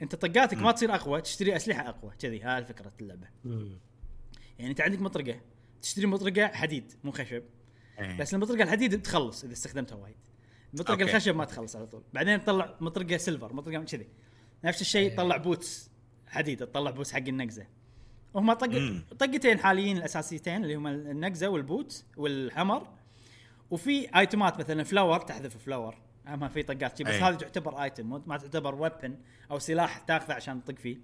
انت 0.02 0.16
طقاتك 0.16 0.58
ما 0.58 0.72
تصير 0.72 0.96
اقوى 0.96 1.22
تشتري 1.22 1.56
اسلحة 1.56 1.90
اقوى 1.90 2.12
كذي 2.20 2.42
هاي 2.42 2.66
فكره 2.66 2.92
اللعبة. 3.02 3.28
يعني 4.60 4.72
انت 4.72 4.82
عندك 4.82 5.02
مطرقة 5.02 5.42
تشتري 5.82 6.08
مطرقة 6.08 6.48
حديد 6.48 6.94
مو 7.04 7.12
خشب 7.12 7.44
إي. 8.00 8.18
بس 8.18 8.34
المطرقة 8.34 8.64
الحديد 8.64 9.02
تخلص 9.02 9.44
إذا 9.44 9.54
استخدمتها 9.54 9.96
وايد. 9.96 10.16
المطرقه 10.74 10.92
okay. 10.92 11.04
الخشب 11.04 11.36
ما 11.36 11.46
تخلص 11.46 11.76
على 11.76 11.88
طول. 11.88 12.04
بعدين 12.14 12.44
تطلع 12.44 12.76
مطرقة 12.82 13.18
silver 13.18 13.54
مطرقة 13.54 13.84
كذي. 13.84 14.08
نفس 14.64 14.82
الشيء 14.82 15.18
طلع 15.18 15.38
boots 15.38 15.92
حديد 16.28 16.60
تطلع 16.60 16.92
boots 16.92 17.12
حق 17.12 17.28
النقزة. 17.28 17.68
وهم 18.34 18.54
طق 18.54 18.68
مم. 18.68 19.04
طقتين 19.20 19.60
حاليين 19.60 19.98
الأساسيتين 19.98 20.64
اللي 20.64 20.76
هم 20.76 20.88
النقزة 20.88 21.48
وال 21.48 21.67
boot 21.67 22.04
وال 22.18 22.35
hammer 22.35 22.88
وفي 23.72 24.20
item 24.20 24.52
ات 24.52 24.60
مثلا 24.60 24.84
flower 24.84 25.20
تحذف 25.20 25.58
flower 25.58 26.07
اما 26.34 26.48
في 26.48 26.64
طقات 26.64 26.98
شي 26.98 27.04
بس 27.04 27.14
أي. 27.14 27.22
هذه 27.22 27.36
تعتبر 27.36 27.84
item 27.84 28.22
ما 28.28 28.38
تعتبر 28.38 28.76
weapon 28.76 29.18
أو 29.52 29.60
سلاح 29.60 29.98
تاخذه 29.98 30.34
عشان 30.34 30.64
تطق 30.64 30.80
فيه. 30.80 30.98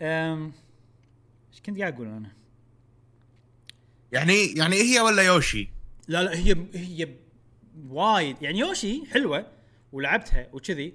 إيش 0.00 1.60
كنت 1.66 1.78
قاعد 1.78 1.94
أقول 1.94 2.06
أنا؟ 2.06 2.32
يعني 4.12 4.46
يعني 4.46 4.76
هي 4.76 5.00
ولا 5.00 5.22
يوشي؟ 5.22 5.68
لا 6.08 6.22
لا 6.22 6.36
هي 6.36 6.56
هي 6.74 7.08
وايد. 7.88 8.42
يعني 8.42 8.58
يوشي 8.58 9.06
حلوة 9.06 9.46
ولعبتها 9.92 10.48
وكذي 10.52 10.94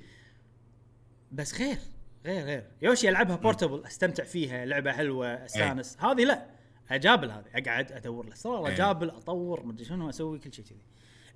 بس 1.32 1.62
غير 1.62 1.78
غير 2.26 2.46
غير. 2.46 2.68
يوشي 2.82 3.10
ألعبها 3.10 3.36
portable 3.36 3.86
أستمتع 3.86 4.24
فيها 4.24 4.66
لعبة 4.66 4.92
حلوة 4.92 5.28
استانس 5.28 5.98
هذه 6.00 6.24
لا 6.24 6.46
أقابل 6.90 7.32
هذه. 7.32 7.46
أقعد 7.56 7.92
أدور 7.92 8.28
الاسرار 8.28 8.68
إيه. 8.68 8.74
أقابل 8.74 9.10
أطور 9.10 9.66
مدري 9.66 9.86
شنو 9.86 10.10
أسوي 10.10 10.40
كل 10.40 10.54
شيء 10.54 10.66
كذي. 10.66 10.82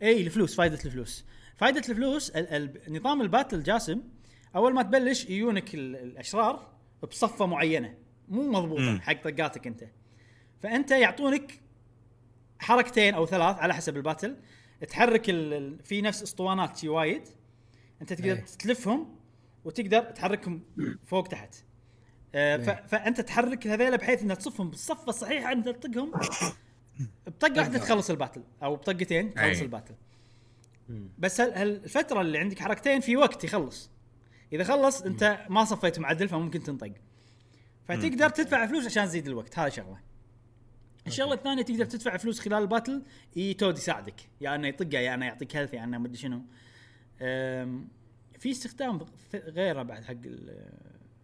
اي 0.01 0.21
الفلوس 0.21 0.55
فائده 0.55 0.79
الفلوس. 0.85 1.25
فائدة 1.57 1.79
الفلوس 1.79 2.29
ال 2.29 2.47
ال 2.87 2.93
نظام 2.93 3.21
ال 3.21 3.27
battle 3.27 3.63
جاسم 3.63 4.01
أول 4.55 4.73
ما 4.73 4.81
تبلش 4.83 5.25
يجونك 5.29 5.75
ال- 5.75 5.95
الأشرار 5.95 6.71
بصفة 7.03 7.45
معينة 7.45 7.97
مو 8.29 8.51
مضبوطة. 8.51 8.99
حق 8.99 9.23
طقاتك 9.23 9.67
أنت 9.67 9.83
فأنت 10.59 10.91
يعطونك 10.91 11.59
حركتين 12.59 13.13
أو 13.13 13.25
ثلاث 13.25 13.55
على 13.57 13.73
حسب 13.73 13.97
ال 13.97 14.03
battle 14.03 14.35
تحرك 14.89 15.29
ال... 15.29 15.53
ال- 15.53 15.83
في 15.83 16.01
نفس 16.01 16.23
أسطوانات 16.23 16.77
شي 16.77 16.89
وايد 16.89 17.21
أنت 18.01 18.13
تقدر 18.13 18.31
إيه. 18.31 18.45
تلفهم 18.59 19.15
وتقدر 19.65 20.01
تحركهم 20.03 20.61
فوق 21.05 21.27
تحت 21.27 21.55
آه 22.35 22.57
ف... 22.57 22.69
إيه. 22.69 22.85
فأنت 22.87 23.21
تحرك 23.21 23.67
هذيلا 23.67 23.95
بحيث 23.95 24.23
إنك 24.23 24.37
تصفهم 24.37 24.69
بالصفه 24.69 25.09
الصحيحه 25.09 25.51
انت 25.51 25.69
تطقهم 25.69 26.11
بطقة 27.27 27.57
واحدة 27.59 27.79
تخلص 27.79 28.09
ال 28.09 28.14
battle 28.14 28.43
أو 28.63 28.75
بطقتين 28.75 29.33
تخلص 29.33 29.57
أي. 29.57 29.61
ال 29.63 29.68
battle 29.68 29.93
بس 31.17 31.41
هال- 31.41 31.53
هالفتره 31.53 32.21
اللي 32.21 32.37
عندك 32.37 32.59
حركتين 32.59 32.99
في 32.99 33.17
وقت 33.17 33.43
يخلص. 33.43 33.91
إذا 34.53 34.63
خلص 34.63 35.01
أنت 35.01 35.45
ما 35.49 35.63
صفيت 35.65 35.99
معدل 35.99 36.27
فممكن 36.29 36.63
تنطق. 36.63 36.93
فتقدر 37.85 38.29
تدفع 38.29 38.65
فلوس 38.65 38.85
عشان 38.85 39.05
تزيد 39.05 39.27
الوقت. 39.27 39.59
هذا 39.59 39.69
شغلة. 39.69 39.99
الشغلة 41.07 41.33
الثانية 41.33 41.63
تقدر 41.63 41.85
تدفع 41.85 42.17
فلوس 42.17 42.39
خلال 42.39 42.61
ال 42.61 42.67
battle 42.67 43.03
إي 43.37 43.53
toad 43.53 43.77
يساعدك. 43.77 44.15
يا 44.41 44.55
إنه 44.55 44.67
يطقه 44.67 44.99
يا 44.99 45.13
إنه 45.13 45.25
يعطيك 45.25 45.55
health 45.55 45.73
يا 45.73 45.83
إنه 45.83 45.97
مدري 45.97 46.17
شنو. 46.17 46.41
في 48.39 48.51
استخدام 48.51 48.99
غيره 49.33 49.83
بعد 49.83 50.03
حق 50.03 50.11
ال- 50.11 50.79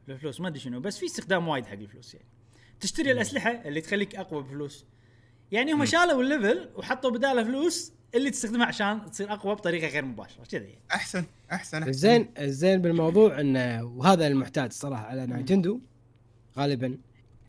الفلوس 0.10 0.42
ما 0.42 0.48
أدري 0.48 0.60
شنو 0.60 0.80
بس 0.80 0.98
في 0.98 1.06
استخدام 1.06 1.48
وايد 1.48 1.66
حق 1.66 1.74
الفلوس 1.74 2.14
يعني. 2.14 2.28
تشتري 2.80 3.12
الأسلحة 3.12 3.52
اللي 3.52 3.82
تخليك 3.82 4.16
أقوى 4.16 4.44
بفلوس. 4.44 4.86
يعني 5.52 5.74
هم 5.74 5.86
شالوا 5.86 6.22
ال 6.22 6.30
level 6.30 6.70
وحطوا 6.76 7.12
بدالة 7.12 7.44
فلوس 7.44 7.94
اللي 8.16 8.30
تستخدمها 8.30 8.66
عشان 8.66 9.12
تصير 9.12 9.34
أقوى 9.34 9.56
بطريقة 9.56 9.88
غير 9.88 10.06
مباشرة 10.06 10.44
كذي 10.44 10.66
يعني. 10.66 10.82
أحسن 10.92 11.26
أحسن 11.52 11.78
أحسن. 11.78 11.90
الزين 11.90 12.30
الزين 12.40 12.82
بالموضوع 12.82 13.40
انه 13.40 13.84
وهذا 13.84 14.28
المحتاج 14.28 14.72
صراحة 14.72 15.06
على 15.06 15.26
نينتندو 15.26 15.80
غالبا 16.58 16.98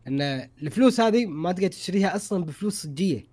إن 0.08 0.20
الفلوس 0.62 1.00
هذه 1.00 1.26
ما 1.26 1.52
تقدر 1.52 1.68
تشتريها 1.68 2.16
أصلا 2.16 2.44
بفلوس 2.44 2.82
صجية 2.82 3.24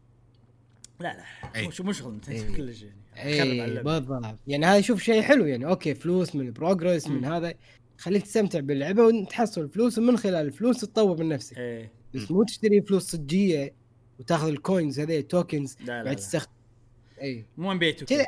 لا 1.00 1.18
لا. 1.54 1.68
مش 1.68 1.82
مش 1.82 2.04
أي. 2.30 2.56
كلش 2.56 2.86
يعني. 3.16 3.84
بالضبط 3.84 4.38
يعني 4.48 4.66
هذا 4.66 4.82
شوف 4.82 5.02
شيء 5.04 5.22
حلو 5.22 5.46
يعني 5.46 5.66
okay 5.66 5.94
فلوس 5.94 6.36
من 6.36 6.46
ال 6.46 6.52
progress 6.52 7.08
من. 7.08 7.26
هذا 7.26 7.54
خليك 7.98 8.24
تستمتع 8.24 8.60
باللعبة 8.60 9.04
وتحصل 9.04 9.62
الفلوس 9.62 9.98
ومن 9.98 10.18
خلال 10.18 10.46
الفلوس 10.46 10.82
تطور 10.82 11.18
من 11.20 11.30
نفسك 11.30 11.58
إيه 11.58 11.92
بس 12.14 12.32
مو 12.32 12.44
تشتري 12.44 12.82
فلوس 12.82 13.04
صجية 13.04 13.74
وتاخذ 14.20 14.48
ال 14.48 14.56
coins 14.56 15.00
هذي 15.00 15.20
ال 15.20 15.28
tokens 15.28 15.78
لا 15.80 15.86
لا, 15.86 16.04
بعد. 16.04 16.16
تستخدم 16.16 16.52
إي. 17.22 17.46
مو 17.58 17.72
ام 17.72 17.80
بي 17.80 17.94
كذا. 17.94 18.26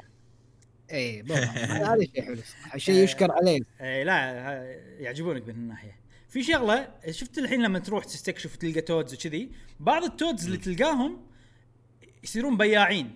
إي 0.92 1.22
بالضبط. 1.22 1.48
هذا 1.58 1.98
شيء 2.04 2.24
حلو. 2.26 2.38
شيء. 2.78 2.96
يشكر 3.04 3.32
عليه 3.32 3.60
إي 3.82 4.04
لا 4.04 4.14
ها- 4.14 4.64
يعجبونك 5.00 5.44
من 5.48 5.50
الناحيه 5.56 6.00
في 6.30 6.44
شغلة 6.44 6.88
شفت 7.12 7.38
الحين 7.38 7.62
لما 7.62 7.80
تروح 7.80 8.06
تستكشف 8.06 8.54
وتلقى 8.56 8.82
Toads 8.82 9.14
وكذي 9.14 9.52
بعض 9.80 10.04
ال 10.04 10.11
Toads 10.11 10.46
اللي 10.46 10.58
تلقاهم 10.58 11.22
يصيرون 12.24 12.58
بياعين. 12.58 13.16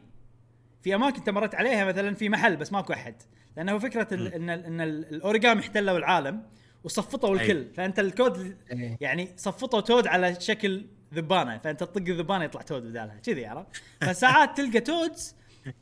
في 0.84 0.96
أماكن 0.96 1.18
أنت 1.18 1.30
مريت 1.30 1.56
عليها 1.56 1.86
مثلا 1.86 2.16
في 2.16 2.30
محل 2.30 2.56
بس 2.58 2.72
ماكو 2.72 2.94
أحد. 2.94 3.16
لأنه 3.58 3.80
فكرة 3.80 4.08
ال- 4.14 4.34
إن 4.34 4.50
إن 4.50 4.82
ال- 4.82 5.16
الاوريجامي 5.16 5.60
احتلوا 5.62 5.98
العالم 5.98 6.44
وصفطوا 6.84 7.36
الكل. 7.36 7.58
أي. 7.58 7.74
فأنت 7.74 8.00
ال 8.00 8.10
Toad. 8.10 8.58
يعني 9.02 9.30
صفطوا 9.38 9.82
Toad 9.82 10.08
على 10.08 10.36
شكل 10.42 10.86
ذبانة. 11.14 11.58
فأنت 11.58 11.80
تطق 11.80 11.98
الذبانة 12.08 12.44
يطلع 12.46 12.62
تود 12.62 12.84
بدالها. 12.84 13.20
كذي 13.26 13.46
عرفت؟ 13.46 13.68
فساعات 14.02 14.58
تلقى 14.58 14.80
تودز 14.80 15.36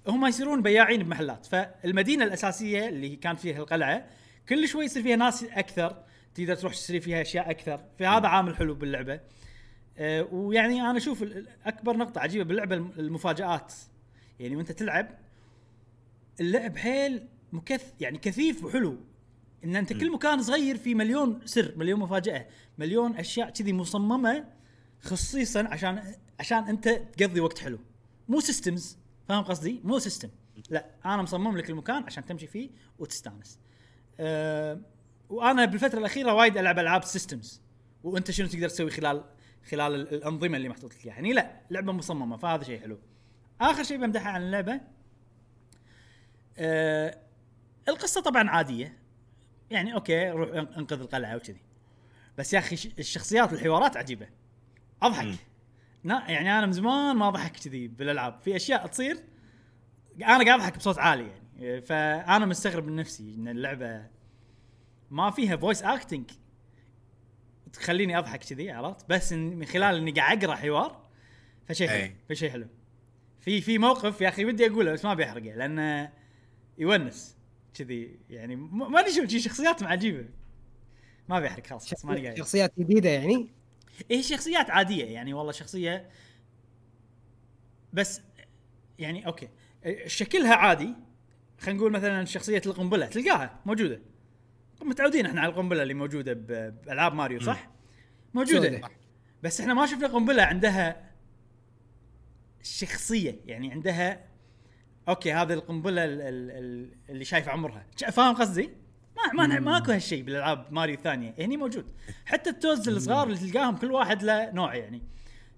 هم 0.07 0.25
يصيرون 0.25 0.61
بياعين 0.61 1.03
بمحلات. 1.03 1.45
فالمدينة 1.45 2.23
الأساسية 2.25 2.87
اللي 2.89 3.15
كان 3.15 3.35
فيها 3.35 3.57
القلعة 3.57 4.05
كل 4.49 4.67
شوي 4.67 4.85
يصير 4.85 5.03
فيها 5.03 5.15
ناس 5.15 5.43
أكثر 5.43 6.03
تقدر 6.35 6.55
تروح 6.55 6.73
تشتري 6.73 6.99
فيها 6.99 7.21
أشياء 7.21 7.49
أكثر. 7.51 7.85
فهذا 7.99 8.27
عامل 8.27 8.55
حلو 8.55 8.73
باللعبة. 8.75 9.19
آه، 9.97 10.27
ويعني 10.31 10.81
أنا 10.81 10.97
أشوف 10.97 11.25
أكبر 11.65 11.97
نقطة 11.97 12.19
عجيبة 12.21 12.43
باللعبة 12.43 12.75
الم- 12.75 12.91
المفاجآت. 12.99 13.73
يعني 14.39 14.55
وأنت 14.55 14.71
تلعب 14.71 15.07
اللعب 16.39 16.77
حيل 16.77 17.27
مكث 17.53 17.93
يعني 17.99 18.17
كثيف 18.17 18.63
وحلو. 18.63 18.97
إن 19.63 19.75
أنت 19.75 19.93
كل 19.93 20.11
مكان 20.11 20.41
صغير 20.41 20.77
في 20.77 20.95
مليون 20.95 21.39
سر 21.45 21.73
مليون 21.77 21.99
مفاجأة 21.99 22.45
مليون 22.77 23.15
أشياء 23.15 23.49
كذي 23.49 23.73
مصممة 23.73 24.45
خصيصا 25.01 25.63
عشان 25.63 26.03
عشان 26.39 26.63
أنت 26.63 26.89
تقضي 26.89 27.39
وقت 27.39 27.59
حلو. 27.59 27.79
مو 28.29 28.39
systems 28.39 28.97
فاهم 29.29 29.43
قصدي؟ 29.43 29.81
مو 29.83 29.99
system 29.99 30.29
لا 30.69 30.85
أنا 31.05 31.21
مصمم 31.21 31.57
لك 31.57 31.69
المكان 31.69 32.03
عشان 32.03 32.25
تمشي 32.25 32.47
فيه 32.47 32.69
وتستانس. 32.99 33.59
أه 34.19 34.79
وأنا 35.29 35.65
بالفترة 35.65 35.99
الأخيرة 35.99 36.33
وايد 36.33 36.57
ألعب 36.57 36.79
ألعاب 36.79 37.03
systems 37.03 37.61
وأنت 38.03 38.31
شنو 38.31 38.47
تقدر 38.47 38.69
تسوي 38.69 38.91
خلال 38.91 39.23
خلال 39.71 39.95
ال- 39.95 40.13
الأنظمة 40.13 40.57
اللي 40.57 40.69
محطوط 40.69 40.95
لك 40.95 41.05
إياها؟ 41.05 41.19
هني 41.19 41.33
لا 41.33 41.61
لعبة 41.71 41.91
مصممة 41.91 42.37
فهذا 42.37 42.63
شيء 42.63 42.79
حلو. 42.81 42.99
آخر 43.61 43.83
شيء 43.83 43.97
بمدحه 43.97 44.29
عن 44.29 44.41
اللعبة 44.41 44.81
أه 46.57 47.17
القصة 47.89 48.21
طبعا 48.21 48.49
عادية. 48.49 48.97
يعني 49.71 49.93
okay 49.93 50.29
روح 50.29 50.49
أن- 50.49 50.77
أنقذ 50.77 50.99
القلعة 50.99 51.35
وكذي. 51.35 51.61
بس 52.37 52.53
يا 52.53 52.59
أخي 52.59 52.75
الشخصيات 52.99 53.51
والحوارات 53.51 53.97
عجيبة. 53.97 54.27
أضحك. 55.01 55.39
يعني 56.05 56.57
أنا 56.57 56.65
من 56.65 56.71
زمان 56.71 57.15
ما 57.15 57.27
اضحك 57.27 57.51
كذي 57.51 57.87
بالألعاب. 57.87 58.39
في 58.39 58.55
أشياء 58.55 58.87
تصير 58.87 59.17
أنا 60.15 60.45
قاعد 60.45 60.59
أضحك 60.59 60.77
بصوت 60.77 60.99
عالي 60.99 61.27
يعني. 61.27 61.81
فأنا 61.81 62.45
مستغرب 62.45 62.87
من 62.87 62.95
نفسي 62.95 63.35
إن 63.35 63.47
اللعبة 63.47 64.07
ما 65.11 65.31
فيها 65.31 65.57
voice 65.57 65.83
acting 65.83 66.31
تخليني 67.73 68.17
أضحك 68.17 68.43
كذي 68.43 68.71
عرفت؟ 68.71 69.09
بس 69.09 69.33
من 69.33 69.65
خلال 69.65 69.95
إني 69.95 70.11
قاعد 70.11 70.43
أقرأ 70.43 70.55
حوار 70.55 71.09
فشيء 71.67 71.87
حلو. 71.87 72.11
فشيء 72.29 72.49
حلو. 72.49 72.67
في 73.39 73.61
في 73.61 73.77
موقف 73.77 74.21
يا 74.21 74.29
أخي 74.29 74.45
ودي 74.45 74.67
أقوله 74.67 74.91
بس 74.91 75.05
ما 75.05 75.13
بيحرقه 75.13 75.55
لأنه 75.55 76.11
يونس 76.77 77.37
كذي 77.73 78.19
يعني. 78.29 78.55
ما 78.55 78.99
أدري 78.99 79.13
شو 79.13 79.27
شي 79.27 79.39
شخصياتهم 79.39 79.87
عجيبه 79.87 80.25
ما 81.29 81.39
بيحرق 81.39 81.67
خلاص 81.67 82.05
قايل 82.05 82.37
شخصيات 82.37 82.73
جديدة 82.79 83.09
يعني؟ 83.09 83.58
هي 84.11 84.23
شخصيات 84.23 84.69
عادية 84.69 85.05
يعني 85.05 85.33
والله 85.33 85.51
شخصية. 85.51 86.09
بس 87.93 88.21
يعني 88.99 89.27
أوكي. 89.27 89.49
شكلها 90.05 90.55
عادي. 90.55 90.93
خلينا 91.59 91.79
نقول 91.79 91.91
مثلا 91.91 92.25
شخصية 92.25 92.61
القنبلة 92.65 93.05
تلقاها 93.05 93.59
موجودة. 93.65 94.01
متعودين 94.81 95.25
إحنا 95.25 95.41
على 95.41 95.51
القنبلة 95.51 95.83
اللي 95.83 95.93
موجودة 95.93 96.33
بألعاب 96.33 97.13
ماريو 97.13 97.39
صح؟ 97.39 97.69
موجودة. 98.33 98.81
بس 99.43 99.61
إحنا 99.61 99.73
ما 99.73 99.85
شفنا 99.85 100.07
قنبلة 100.07 100.43
عندها 100.43 101.09
شخصية 102.63 103.39
يعني 103.45 103.71
عندها 103.71 104.25
okay 105.09 105.33
هذه 105.33 105.53
القنبلة 105.53 106.05
ال- 106.05 106.21
ال- 106.21 106.51
ال- 106.51 106.91
اللي 107.09 107.25
شايف 107.25 107.49
عمرها. 107.49 107.85
فاهم 108.11 108.35
قصدي؟ 108.35 108.69
ما 109.33 109.47
ما 109.47 109.59
ماكو 109.59 109.91
هالشيء 109.91 110.23
بالألعاب 110.23 110.65
ماريو 110.73 110.95
الثانية. 110.95 111.33
هني 111.39 111.57
موجود. 111.57 111.85
حتى 112.25 112.49
ال 112.49 112.56
Toads 112.56 112.89
الصغار 112.89 113.27
اللي 113.27 113.37
تلقاهم 113.37 113.77
كل 113.77 113.91
واحد 113.91 114.23
له 114.23 114.51
نوع 114.51 114.75
يعني. 114.75 115.01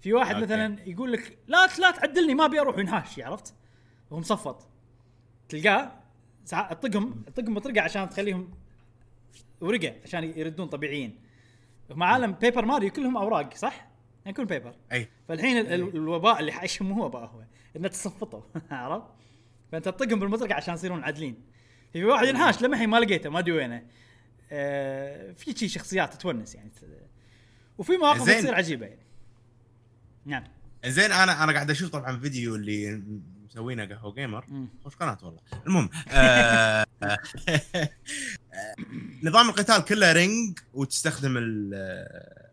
في 0.00 0.12
واحد 0.12 0.34
okay. 0.34 0.46
مثلا 0.46 0.76
يقول 0.86 1.12
لك 1.12 1.38
لا 1.48 1.66
لا 1.78 1.90
تعدلني 1.90 2.34
ما 2.34 2.44
أبي 2.44 2.60
أروح 2.60 2.76
وينهاش 2.76 3.20
عرفت؟ 3.20 3.54
وهو 4.10 4.20
مصفط. 4.20 4.68
تلقاه 5.48 5.92
ساعات 6.44 6.82
تطقهم 6.86 7.22
تطقهم 7.34 7.54
بطريقه 7.54 7.82
عشان 7.84 8.08
تخليهم 8.10 8.50
ورقة 9.60 9.94
عشان 10.04 10.24
يردون 10.24 10.66
طبيعيين. 10.68 11.18
هم 11.90 12.02
عالم 12.02 12.32
Paper 12.32 12.64
Mario 12.64 12.90
كلهم 12.90 13.16
أوراق 13.16 13.54
صح؟ 13.54 13.88
يعني 14.24 14.36
كلهم 14.36 14.46
paper 14.48 14.74
أي. 14.92 15.08
فالحين 15.28 15.56
ال- 15.58 15.72
ال- 15.72 15.96
الوباء 15.96 16.40
اللي 16.40 16.52
حايش 16.52 16.82
مو 16.82 17.04
وباء 17.04 17.24
هو 17.24 17.42
إنه 17.76 17.88
تصفطوا 17.88 18.40
عرفت؟ 18.70 19.06
فأنت 19.72 19.84
تطقهم 19.84 20.18
بالمطرقة 20.20 20.54
عشان 20.54 20.74
يصيرون 20.74 21.04
عادلين. 21.04 21.42
في 21.92 22.04
واحد 22.04 22.26
ينحاش 22.26 22.62
لما 22.62 22.74
الحين 22.74 22.88
ما 22.88 22.96
لقيته 22.96 23.30
ما 23.30 23.38
أدري 23.38 23.52
وينه. 23.52 23.82
آه 24.52 25.32
في 25.32 25.52
شي 25.56 25.68
شخصيات 25.68 26.14
تونس 26.22 26.54
يعني. 26.54 26.70
وفي 27.78 27.92
مواقف. 27.96 28.22
تصير 28.22 28.54
عجيبة 28.54 28.86
يعني. 28.86 29.02
نعم. 30.26 30.44
زين 30.86 31.12
أنا 31.12 31.44
أنا 31.44 31.52
قاعد 31.52 31.70
أشوف 31.70 31.90
طبعا 31.90 32.18
فيديو 32.20 32.54
اللي 32.54 33.02
مسوينه 33.44 33.84
قهوة 33.84 34.14
جيمر. 34.14 34.44
خوش 34.84 34.94
قناة 34.96 35.18
والله. 35.22 35.40
المهم 35.66 35.88
آه 36.08 36.86
آه، 37.02 37.88
نظام 39.22 39.48
القتال 39.48 39.84
كله 39.84 40.12
ring 40.12 40.58
وتستخدم 40.74 41.36
ال- 41.36 41.70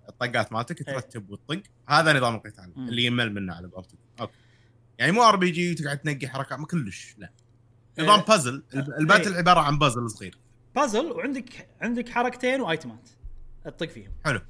الطقات 0.09 0.53
مالتك 0.53 0.87
إيه. 0.87 0.93
ترتب 0.95 1.29
وتطق. 1.29 1.61
هذا 1.89 2.13
نظام 2.13 2.35
القتال. 2.35 2.73
اللي 2.77 3.05
يمل 3.05 3.33
منه 3.33 3.53
على 3.55 3.67
قولتك. 3.67 3.97
okay. 4.19 4.33
يعني 4.99 5.11
مو 5.11 5.23
RPG 5.23 5.71
وتقعد 5.71 5.97
تنقي 5.97 6.27
حركات 6.27 6.59
ما 6.59 6.65
كلش 6.65 7.15
لا. 7.17 7.29
نظام 7.99 8.19
إيه. 8.19 8.25
puzzle 8.25 8.63
ال 8.73 8.81
battle 8.81 9.31
إيه. 9.31 9.37
عبارة 9.37 9.59
عن 9.59 9.77
بازل 9.77 10.09
صغير 10.09 10.37
بازل 10.75 11.11
وعندك 11.11 11.67
عندك 11.81 12.09
حركتين 12.09 12.61
وايتمات 12.61 13.09
تطق 13.65 13.89
فيهم 13.89 14.11
حلو 14.25 14.41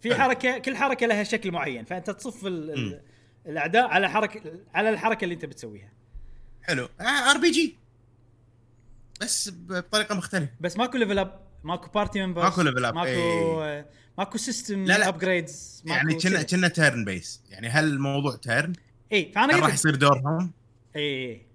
في 0.00 0.14
حلو. 0.14 0.22
حركة 0.22 0.58
كل 0.58 0.76
حركة 0.76 1.06
لها 1.06 1.22
شكل 1.22 1.50
معين 1.52 1.84
فأنت 1.84 2.10
تصف 2.10 2.46
ال 2.46 2.70
ال 2.70 3.00
الأعداء 3.46 3.88
على 3.88 4.10
حركه 4.10 4.52
على 4.74 4.90
الحركة 4.90 5.24
اللي 5.24 5.34
أنت 5.34 5.44
بتسويها 5.44 5.92
حلو 6.62 6.88
RPG 7.00 7.76
بس 9.20 9.50
بطريقة 9.54 10.14
مختلفة 10.14 10.52
بس 10.60 10.76
ماكو 10.76 10.98
level 10.98 11.18
up 11.18 11.40
ماكو 11.64 11.90
party 11.90 12.26
members 12.26 12.44
ماكو 12.44 12.62
level 12.62 12.84
up، 12.90 12.94
ماكو 12.94 13.08
إيه. 13.64 13.86
ماكو 14.18 14.38
system 14.38 14.84
لا، 14.84 14.98
لا. 14.98 15.08
upgrades 15.08 15.82
يعني 15.86 16.14
كنا 16.14 16.42
كنا 16.42 16.68
turn 16.68 17.04
base 17.04 17.42
يعني 17.50 17.68
هل 17.68 17.84
الموضوع 17.84 18.36
turn؟ 18.36 18.72
اي 19.12 19.32
فأنا 19.34 19.54
هل 19.54 19.60
راح 19.60 19.64
قلت 19.64 19.74
يصير 19.74 19.94
دورهم؟ 19.94 20.52
اي 20.96 21.30
اي 21.30 21.46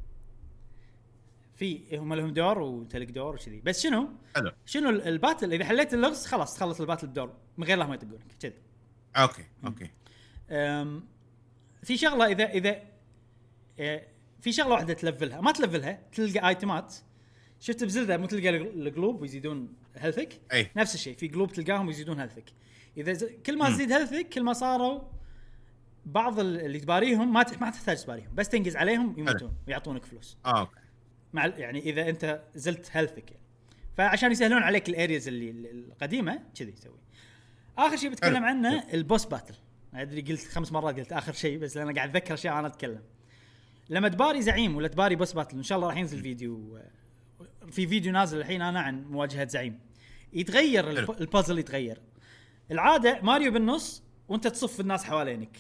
في 1.56 1.98
هم 1.98 2.14
لهم 2.14 2.34
دور 2.34 2.60
وانت 2.60 2.96
لك 2.96 3.12
دور 3.12 3.36
وكذي. 3.36 3.62
بس 3.62 3.84
شنو؟ 3.84 4.10
حلو. 4.36 4.52
شنو 4.66 4.90
ال- 4.90 5.02
ال 5.08 5.13
battle؟ 5.13 5.54
إذا 5.54 5.66
حليت 5.66 5.94
اللغز 5.94 6.26
خلاص 6.26 6.56
تخلص 6.56 6.80
ال 6.82 6.85
battle 6.85 7.08
بدور 7.08 7.34
من 7.58 7.64
غير 7.68 7.78
لا 7.78 7.88
ما 7.88 7.96
يطقونك 7.96 8.22
كذي. 8.40 8.54
okay 9.16 9.46
okay. 9.66 9.92
أم، 10.52 11.08
في 11.84 11.98
شغلة 11.98 12.26
اذا 12.26 12.44
إذا 12.50 12.82
إيه، 13.80 14.08
في 14.42 14.52
شغلة 14.52 14.70
واحدة 14.72 14.94
تلفلها. 14.94 15.42
ما 15.42 15.52
تلفلها 15.52 16.02
تلقى 16.12 16.50
ايتمات 16.50 16.96
شفت 17.60 17.84
بزلدة 17.84 18.18
مو 18.18 18.26
تلقى 18.26 18.50
القلوب 18.58 19.22
ويزيدون 19.22 19.74
health 19.96 20.35
ك 20.35 20.42
إي. 20.54 20.72
نفس 20.76 20.96
الشيء 20.96 21.16
في 21.16 21.28
قلوب 21.28 21.52
تلقاهم 21.52 21.88
ويزيدون 21.88 22.20
health 22.20 22.42
ك 22.42 22.46
إذا 22.98 23.14
ز... 23.14 23.24
كل 23.46 23.58
ما. 23.58 23.70
تزيد 23.70 23.92
health 23.92 24.24
ك 24.24 24.30
كل 24.30 24.44
ما 24.44 24.54
صاروا 24.54 25.02
بعض 26.06 26.40
ال- 26.40 26.60
اللي 26.62 26.80
تباريهم 26.80 27.34
ما 27.34 27.44
ت... 27.44 27.62
ما 27.62 27.70
تحتاج 27.70 28.04
تباريهم 28.04 28.36
بس 28.36 28.50
تنقز 28.50 28.76
عليهم 28.76 29.20
يموتون 29.20 29.54
ويعطونك 29.68 30.06
فلوس. 30.06 30.38
آه، 30.46 30.60
okay. 30.60 30.80
مع 31.36 31.46
يعني 31.46 31.80
إذا 31.80 32.10
أنت 32.10 32.42
زدت 32.56 32.90
health 32.92 33.26
ك 33.26 33.32
يعني 33.32 33.44
فعشان 33.98 34.32
يسهلون 34.32 34.64
عليك 34.64 34.90
ال 34.90 34.96
areas 34.96 35.28
اللي 35.28 35.50
ال- 35.50 35.66
القديمة 35.92 36.40
كذي 36.56 36.72
تسوي 36.72 37.00
آخر 37.78 37.98
شيء 37.98 38.10
بتكلم 38.10 38.36
حلو. 38.36 38.46
عنه 38.46 38.84
ال 38.94 39.00
boss 39.00 39.26
battle 39.26 39.56
أدري 39.94 40.22
قلت 40.22 40.44
خمس 40.48 40.72
مرات 40.72 41.00
قلت 41.00 41.14
آخر 41.14 41.34
شيء 41.34 41.58
بس 41.60 41.78
لأن 41.78 41.96
قاعد 41.96 42.10
أتذكر 42.10 42.34
أشياء 42.34 42.60
أنا 42.60 42.68
أتكلم. 42.68 43.02
لما 43.90 44.08
تباري 44.10 44.42
زعيم 44.42 44.76
ولا 44.76 44.88
تباري 44.88 45.16
boss 45.16 45.34
battle 45.34 45.58
إن 45.58 45.64
شاء 45.64 45.76
الله 45.78 45.88
راح 45.88 45.98
ينزل 45.98 46.22
فيديو 46.22 46.80
في 47.72 47.88
فيديو 47.88 48.12
نازل 48.14 48.38
الحين 48.38 48.62
أنا 48.62 48.80
عن 48.80 49.04
مواجهة 49.06 49.48
زعيم. 49.48 49.80
يتغير. 50.34 50.90
البازل 51.22 51.60
يتغير. 51.60 52.02
العادة 52.72 53.20
ماريو 53.22 53.52
بالنص 53.52 54.04
وأنت 54.28 54.48
تصف 54.48 54.80
الناس 54.80 55.04
حوالينك. 55.04 55.58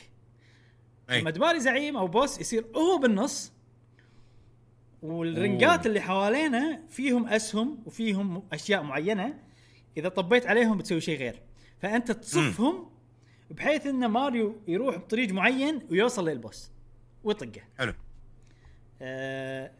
لما 1.09 1.31
تباري 1.31 1.59
زعيم 1.59 1.97
أو 1.97 2.07
boss 2.07 2.39
يصير 2.39 2.65
هو 2.75 2.97
بالنص 2.97 3.51
والرنجات. 5.11 5.85
اللي 5.85 6.01
حوالينه 6.01 6.79
فيهم 6.89 7.27
أسهم 7.27 7.83
وفيهم 7.85 8.43
أشياء 8.53 8.83
معينة 8.83 9.39
إذا 9.97 10.09
طبيت 10.09 10.45
عليهم 10.45 10.77
بتسوي 10.77 11.01
شيء 11.01 11.19
غير 11.19 11.41
فأنت 11.79 12.11
تصفهم 12.11 12.89
بحيث 13.51 13.87
إن 13.87 14.05
ماريو 14.05 14.61
يروح 14.67 14.97
بطريق 14.97 15.31
معين 15.31 15.87
ويوصل 15.91 16.29
لل 16.29 16.43
boss 16.43 16.71
ويطقه 17.23 17.61
حلو 17.77 17.93
أه 19.01 19.71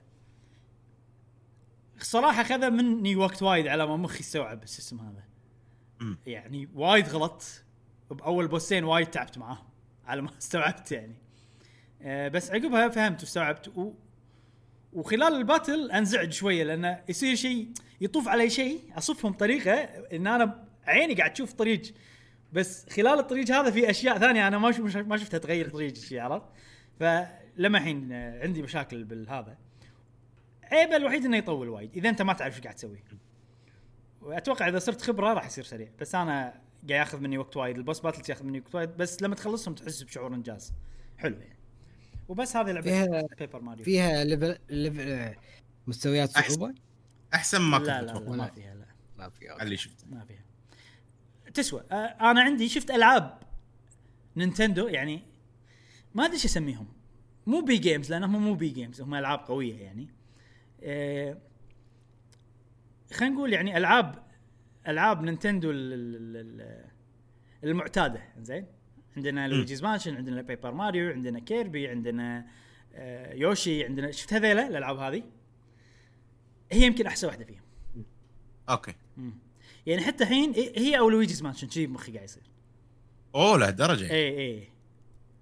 صراحة 1.99 2.43
خذ 2.43 2.71
مني 2.71 3.15
وقت 3.15 3.43
وايد 3.43 3.67
على 3.67 3.87
ما 3.87 3.97
مخي 3.97 4.19
استوعب 4.19 4.63
ال 4.63 4.68
system 4.68 4.99
هذا 4.99 5.23
مم. 5.99 6.17
يعني 6.25 6.69
وايد 6.75 7.09
غلط 7.09 7.43
بأول 8.11 8.47
بوسين 8.47 8.83
وايد 8.83 9.07
تعبت 9.07 9.37
معاهم 9.37 9.65
على 10.05 10.21
ما 10.21 10.37
استوعبت 10.41 10.91
يعني 10.91 11.15
أه 12.01 12.27
بس 12.27 12.51
عقبها 12.51 12.89
فهمت 12.89 13.21
واستوعبت. 13.21 13.93
وخلال 14.95 15.33
الباتل 15.33 15.91
أنزعج 15.91 16.31
شوية 16.31 16.63
لأنه 16.63 17.03
يصير 17.09 17.35
شيء 17.35 17.71
يطوف 18.01 18.27
علي 18.27 18.49
شيء 18.49 18.81
أصفهم 18.97 19.31
بطريقه 19.31 19.73
إن 20.13 20.27
أنا 20.27 20.65
عيني 20.87 21.13
قاعد 21.13 21.33
تشوف 21.33 21.53
طريق. 21.53 21.81
بس 22.53 22.89
خلال 22.89 23.19
الطريق 23.19 23.51
هذا 23.51 23.71
في 23.71 23.89
أشياء 23.89 24.17
ثانية 24.17 24.47
أنا 24.47 24.57
ما 24.57 24.73
ما 25.01 25.17
شفتها 25.17 25.37
تغير 25.37 25.69
طريق 25.69 25.91
الشيء 25.91 26.19
عرفت؟ 26.19 26.45
فلما 26.99 27.77
الحين 27.77 28.13
عندي 28.13 28.61
مشاكل 28.61 29.03
بالهذا 29.03 29.57
عيبه 30.63 30.95
الوحيد 30.95 31.25
إنه 31.25 31.37
يطول 31.37 31.69
وايد 31.69 31.97
إذا 31.97 32.09
أنت 32.09 32.21
ما 32.21 32.33
تعرف 32.33 32.55
إيش 32.55 32.63
قاعد 32.63 32.75
تسوي. 32.75 33.03
وأتوقع 34.21 34.67
إذا 34.67 34.79
صرت 34.79 35.01
خبرة 35.01 35.33
راح 35.33 35.45
يصير 35.45 35.63
سريع 35.63 35.89
بس 35.99 36.15
أنا 36.15 36.61
قاعد 36.89 36.99
ياخذ 36.99 37.19
مني 37.19 37.37
وقت 37.37 37.57
وايد 37.57 37.77
ال 37.77 37.82
boss 37.82 37.99
battles 37.99 38.29
ياخذ 38.29 38.45
مني 38.45 38.59
وقت 38.59 38.75
وايد 38.75 38.89
بس 38.97 39.21
لما 39.21 39.35
تخلصهم 39.35 39.75
تحس 39.75 40.03
بشعور 40.03 40.33
إنجاز. 40.35 40.73
حلو. 41.17 41.35
يعني 41.35 41.54
وبس 42.27 42.55
هذه 42.55 42.71
لعبة 42.71 42.81
فيها 42.81 43.27
Paper 43.39 43.61
Mario 43.61 43.85
فيها 43.85 44.23
level 44.23 44.57
level 44.69 45.35
مستويات 45.87 46.35
أحسن. 46.35 46.55
صعوبه 46.55 46.75
أحسن 47.33 47.61
ما 47.61 47.77
كنت 47.77 47.87
لا 47.87 48.01
لا, 48.01 48.05
لا 48.05 48.11
أتوقع. 48.17 48.35
ما 48.35 48.47
فيها 48.47 48.75
لا. 48.75 48.85
ما 49.17 49.29
في 49.29 49.49
على 49.49 49.63
اللي 49.63 49.77
شفته. 49.77 50.07
ما 50.07 50.25
فيها. 50.25 50.43
تسوى. 51.53 51.83
آه 51.91 51.95
أنا 52.31 52.41
عندي 52.41 52.69
شفت 52.69 52.91
ألعاب 52.91 53.39
نينتندو 54.35 54.87
يعني 54.87 55.21
ما 56.15 56.23
أدري 56.25 56.33
إيش 56.35 56.45
أسميهم. 56.45 56.87
مو 57.47 57.61
B 57.61 57.77
games 57.77 58.11
لأنهم 58.11 58.41
مو 58.45 58.53
B 58.53 58.69
games 58.69 59.01
هم 59.01 59.15
ألعاب 59.15 59.39
قوية 59.39 59.81
يعني. 59.83 60.07
آه 60.83 61.37
خلينا 63.13 63.35
نقول 63.35 63.53
يعني 63.53 63.77
العاب 63.77 64.23
ألعاب 64.87 65.23
نينتندو 65.23 65.71
ال- 65.71 65.93
ال- 65.93 66.37
ال- 66.61 66.85
المعتادة 67.63 68.21
زين؟ 68.41 68.65
عندنا 69.17 69.47
Luigi's 69.47 69.83
Mansion 69.83 70.15
عندنا 70.15 70.41
Paper 70.41 70.71
Mario 70.71 71.11
عندنا 71.11 71.39
Kirby 71.39 71.87
عندنا 71.87 72.47
آه 72.93 73.33
Yoshi 73.33 73.85
عندنا 73.85 74.11
شفت 74.11 74.33
هذيلا 74.33 74.67
الألعاب 74.67 74.97
هذه؟ 74.97 75.23
هي 76.71 76.85
يمكن 76.85 77.05
أحسن 77.07 77.27
واحدة 77.27 77.45
فيهم. 77.45 77.61
okay. 78.69 78.93
يعني 79.85 80.01
حتى 80.01 80.23
الحين 80.23 80.53
هي 80.53 80.99
أو 80.99 81.09
Luigi's 81.09 81.43
Mansion 81.43 81.69
شي 81.69 81.87
بمخي 81.87 82.11
قاعد 82.11 82.23
يصير. 82.23 82.43
أوه 83.35 83.57
لهالدرجة. 83.57 84.11
اي 84.11 84.39
اي 84.39 84.69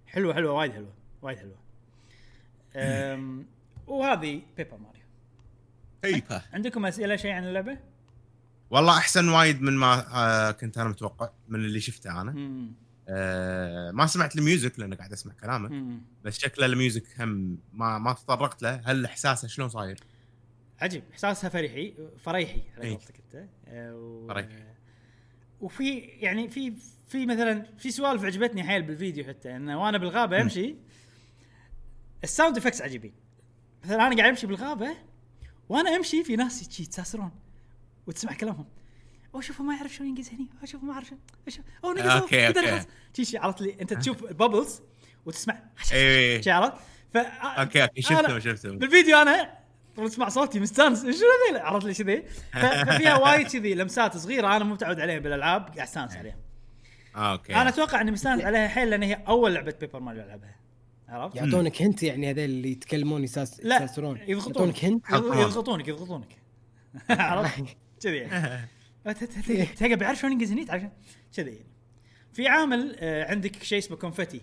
حلوة 0.07 0.33
حلوة 0.33 0.51
وايد 0.51 0.71
حلوة 0.71 0.93
وايد 1.21 1.37
حلوة. 1.37 1.57
أم 2.75 3.45
وهذه 3.87 4.41
Paper 4.57 4.77
Mario. 4.77 5.03
هيبا 6.03 6.41
عندكم 6.53 6.85
أسئلة 6.85 7.15
شيء 7.15 7.31
عن 7.31 7.43
اللعبة؟ 7.47 7.77
والله 8.69 8.97
أحسن 8.97 9.29
وايد 9.29 9.61
من 9.61 9.73
ما 9.73 10.05
آه 10.13 10.51
كنت 10.51 10.77
أنا 10.77 10.89
متوقع 10.89 11.29
من 11.47 11.59
اللي 11.59 11.79
شفته 11.79 12.21
أنا. 12.21 12.31
مم. 12.31 12.82
آه 13.09 13.91
ما 13.91 14.05
سمعت 14.05 14.35
ال 14.35 14.43
music 14.43 14.79
لأن 14.79 14.93
قاعد 14.93 15.11
أسمع 15.11 15.33
كلامك 15.33 15.71
مم. 15.71 16.01
بس 16.23 16.39
شكله 16.39 16.65
ال 16.65 16.75
music 16.75 17.21
هم 17.21 17.57
ما 17.73 17.97
ما 17.97 18.13
تطرقت 18.13 18.61
له 18.61 18.81
هل 18.85 19.05
إحساسه 19.05 19.47
شلون 19.47 19.69
صاير؟ 19.69 19.99
عجيب 20.81 21.03
احساسها 21.11 21.49
فريحي 21.49 21.93
فريحي 22.17 22.61
على 22.77 22.83
إي. 22.83 22.89
قولتك 22.89 23.15
أنت 23.33 23.47
فريحي. 24.29 24.63
وفي 25.61 25.97
يعني 25.99 26.49
في 26.49 26.73
في 27.07 27.25
مثلا 27.25 27.65
في 27.77 27.91
سوالف 27.91 28.23
عجبتني 28.23 28.63
حيل 28.63 28.83
بالفيديو 28.83 29.23
حتى 29.23 29.55
انه 29.55 29.83
وأنا 29.83 29.97
بالغابة 29.97 30.41
أمشي 30.41 30.75
ال 32.23 32.29
sound 32.29 32.57
effects 32.57 32.81
عجيبين 32.81 33.13
مثلا 33.83 34.07
أنا 34.07 34.15
قاعد 34.15 34.29
أمشي 34.29 34.47
بالغابة 34.47 34.89
وأنا 35.69 35.95
أمشي 35.95 36.23
في 36.23 36.35
ناس 36.35 36.79
يتساسرون 36.79 37.31
وتسمع 38.07 38.33
كلامهم 38.33 38.65
أو 39.35 39.41
شوفوا 39.41 39.65
ما 39.65 39.75
يعرف 39.75 39.93
شلون 39.93 40.09
ينقز 40.09 40.29
هني 40.29 40.47
أو 40.61 40.65
شوفوا 40.65 40.87
ما 40.87 40.93
يعرف 40.93 41.07
شلون 41.07 41.19
شوف 41.47 41.65
أو 41.85 41.91
نقز. 41.93 42.85
شي 43.15 43.25
شي 43.25 43.37
عرفت 43.37 43.61
لي 43.61 43.77
أنت 43.81 43.93
تشوف 43.93 44.23
bubbles 44.33 44.81
وتسمع. 45.25 45.59
اي 45.93 46.43
شي 46.43 46.51
عرفت؟ 46.51 46.73
ف 47.13 47.17
okay 47.17 47.83
okay 47.83 48.01
شفته 48.01 48.39
شفته 48.39 48.69
بالفيديو 48.71 49.17
أنا 49.17 49.53
تسمع 49.97 50.29
صوتي 50.29 50.59
مستانس 50.59 51.01
شنو 51.01 51.11
ذي 51.53 51.57
عرفت 51.59 51.85
لي 51.85 51.93
كذي؟ 51.93 52.23
ففيها 52.87 53.15
وايد 53.17 53.47
كذي 53.47 53.73
لمسات 53.75 54.17
صغيرة 54.17 54.55
أنا 54.55 54.63
مو 54.63 54.73
متعود 54.73 54.99
عليها 54.99 55.19
بالألعاب 55.19 55.61
قاعد 55.65 55.79
أستانس 55.79 56.15
عليها. 56.15 56.35
okay. 57.15 57.55
أنا 57.55 57.69
أتوقع 57.69 58.01
إني 58.01 58.11
مستانس 58.11 58.43
عليها 58.43 58.67
حيل 58.67 58.89
لأن 58.89 59.03
هي 59.03 59.23
أول 59.27 59.53
لعبة 59.53 59.73
Paper 59.79 59.99
Mario 59.99 60.23
ألعبها. 60.23 60.55
عرفت؟ 61.09 61.35
يعطونك 61.35 61.81
hint 61.81 62.03
يعني 62.03 62.29
هذول 62.29 62.43
اللي 62.43 62.71
يتكلمون 62.71 63.23
يساس 63.23 63.59
لا 63.63 63.75
يساسرون. 63.83 64.19
يضغطونك. 64.27 64.85
hint 64.85 65.05
يضغ- 65.09 65.37
يضغطونك 65.37 65.87
يضغطونك 65.87 66.27
عرفت؟ 67.09 67.63
كذي. 68.03 68.17
يعني 68.17 68.67
تلقى 69.77 69.95
بيعرف 69.95 70.19
شلون 70.19 70.31
ينقز 70.31 70.51
هني 70.51 70.65
عشان 70.69 70.91
كذي 71.35 71.51
يعني. 71.51 71.73
في 72.33 72.47
عامل 72.47 72.95
آه، 72.99 73.31
عندك 73.31 73.63
شيء 73.63 73.77
اسمه 73.77 73.97
confetti 73.97 74.41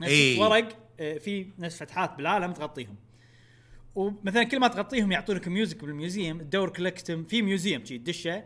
نفس 0.00 0.12
إي. 0.12 0.38
ورق 0.38 0.68
آه، 1.00 1.18
في 1.18 1.46
نفس 1.58 1.76
فتحات 1.76 2.16
بالعالم 2.16 2.52
تغطيهم. 2.52 2.96
ومثلا 3.94 4.44
كل 4.44 4.60
ما 4.60 4.68
تغطيهم 4.68 5.12
يعطونك 5.12 5.48
music 5.48 5.84
بال 5.84 5.97
museum 5.97 6.38
تدور 6.38 6.68
collect 6.68 7.04
them 7.04 7.24
في 7.24 7.42
museum 7.42 7.84
شي 7.84 7.98
تدشه 7.98 8.44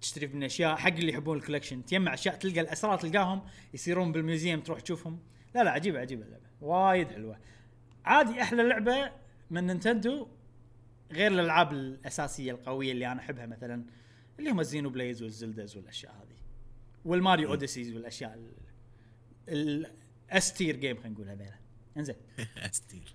تشتري 0.00 0.26
من 0.26 0.42
أشياء 0.42 0.76
حق 0.76 0.92
اللي 0.92 1.12
يحبون 1.12 1.36
ال 1.38 1.42
collection 1.42 1.84
تجمع 1.84 2.14
أشياء 2.14 2.34
تلقى 2.34 2.60
الأسرار 2.60 2.98
تلقاهم 2.98 3.42
يصيرون 3.74 4.12
بال 4.12 4.24
museum 4.24 4.60
تروح 4.60 4.80
تشوفهم. 4.80 5.18
لا 5.54 5.64
لا 5.64 5.70
عجيبة 5.70 6.00
عجيبة 6.00 6.24
اللعبه 6.24 6.44
وايد 6.60 7.08
حلوة. 7.08 7.38
عادي 8.04 8.42
أحلى 8.42 8.62
لعبة 8.62 9.10
من 9.50 9.66
Nintendo 9.66 10.28
غير 11.12 11.32
الألعاب 11.32 11.72
الأساسية 11.72 12.52
القوية 12.52 12.92
اللي 12.92 13.12
أنا 13.12 13.20
أحبها 13.20 13.46
مثلا 13.46 13.84
اللي 14.38 14.50
هم 14.50 14.60
ال 14.60 14.90
Xenoblades 14.90 15.22
وال 15.22 15.35
Zeldas 15.35 15.76
والأشياء 15.76 16.12
هذه 16.12 16.36
وال 17.04 17.17
Mario 17.17 17.48
Odysseys 17.48 17.92
والأشياء 17.92 18.38
ال 19.48 20.00
S 20.00 20.52
tier 20.52 20.76
game 20.76 20.96
خلينا 20.96 21.14
نقول 21.14 21.28
هذيلا. 21.28 21.58
إنزين. 21.96 22.16
S 22.56 22.66
tier. 22.66 23.14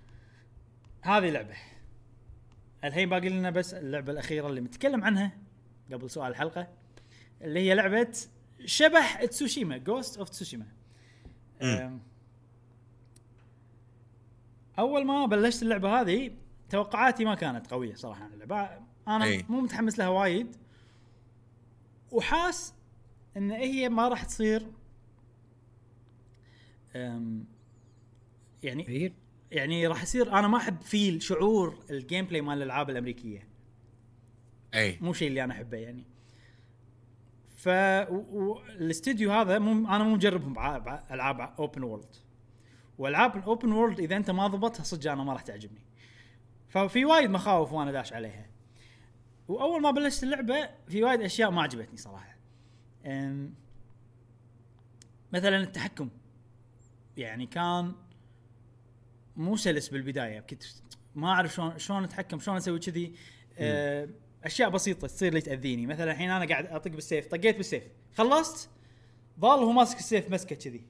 هذه 1.02 1.30
لعبة. 1.30 1.54
الحين 2.84 3.08
باقي 3.08 3.28
لنا 3.28 3.50
بس 3.50 3.74
اللعبة 3.74 4.12
الأخيرة 4.12 4.46
اللي 4.46 4.60
متكلم 4.60 5.04
عنها 5.04 5.32
قبل 5.92 6.10
سؤال 6.10 6.30
الحلقة 6.30 6.68
اللي 7.42 7.60
هي 7.60 7.74
لعبة 7.74 8.16
شبح 8.64 9.24
تسوشيما 9.24 9.76
Ghost 9.76 10.18
of 10.18 10.28
Tsushima 10.28 10.66
أول 14.78 15.06
ما 15.06 15.26
بلشت 15.26 15.62
اللعبة 15.62 16.00
هذه 16.00 16.30
توقعاتي 16.70 17.24
ما 17.24 17.34
كانت 17.34 17.66
قوية 17.66 17.94
صراحة 17.94 18.24
عن 18.24 18.32
اللعبة. 18.32 18.68
أنا 19.08 19.24
أي. 19.24 19.44
مو 19.48 19.60
متحمس 19.60 19.98
لها 19.98 20.08
وايد. 20.08 20.56
وحاس 22.10 22.74
إن 23.36 23.50
هي 23.50 23.88
ما 23.88 24.08
راح 24.08 24.24
تصير 24.24 24.66
أم، 26.96 27.44
يعني 28.62 28.82
كثير 28.82 29.12
يعني 29.52 29.86
راح 29.86 30.02
يصير 30.02 30.32
أنا 30.38 30.48
ما 30.48 30.56
أحب 30.58 30.80
feel 30.82 31.22
شعور 31.22 31.78
ال 31.90 32.24
gameplay 32.24 32.40
مال 32.40 32.56
الألعاب 32.58 32.90
الأمريكية. 32.90 33.48
أي. 34.74 34.98
مو 35.00 35.12
شيء 35.12 35.28
اللي 35.28 35.44
أنا 35.44 35.54
أحبه 35.54 35.76
يعني. 35.78 36.04
ف 37.56 37.68
و- 38.10 38.24
والاستديو 38.38 39.32
هذا 39.32 39.58
مو 39.58 39.72
أنا 39.88 40.04
مو 40.04 40.14
مجربهم 40.14 40.58
ألعاب 41.10 41.40
open 41.58 41.82
world 41.82 42.14
وألعاب 42.98 43.36
ال 43.36 43.43
open 43.43 43.72
world 43.72 44.00
إذا 44.00 44.16
أنت 44.16 44.30
ما 44.30 44.46
ضبطها 44.46 44.82
صدق 44.84 45.12
أنا 45.12 45.24
ما 45.24 45.32
راح 45.32 45.42
تعجبني. 45.42 45.80
ففي 46.68 47.04
وايد 47.04 47.30
مخاوف 47.30 47.72
وأنا 47.72 47.92
داش 47.92 48.12
عليها. 48.12 48.46
وأول 49.48 49.82
ما 49.82 49.90
بلشت 49.90 50.22
اللعبة 50.22 50.68
في 50.88 51.04
وايد 51.04 51.20
أشياء 51.20 51.50
ما 51.50 51.62
عجبتني 51.62 51.96
صراحة. 51.96 52.36
أم، 53.06 53.54
مثلا 55.32 55.56
التحكم. 55.56 56.08
يعني 57.16 57.46
كان 57.46 57.92
مو 59.36 59.56
سلس 59.56 59.88
بالبداية 59.88 60.40
كنت 60.40 60.62
ما 61.14 61.28
أعرف 61.28 61.54
شلون 61.54 61.78
شلون 61.78 62.04
أتحكم 62.04 62.38
شلون 62.38 62.56
أسوي 62.56 62.78
كذي. 62.78 63.14
آه، 63.58 64.08
أشياء 64.44 64.70
بسيطة 64.70 65.06
تصير 65.06 65.34
لي 65.34 65.40
تأذيني. 65.40 65.86
مثلا 65.86 66.12
الحين 66.12 66.30
أنا 66.30 66.44
قاعد 66.44 66.66
أطق 66.66 66.90
بالسيف 66.90 67.26
طقيت 67.26 67.56
بالسيف. 67.56 67.84
خلصت 68.14 68.70
ظل 69.40 69.58
هو 69.58 69.72
ماسك 69.72 69.98
السيف 69.98 70.30
مسكة 70.30 70.56
كذي. 70.56 70.84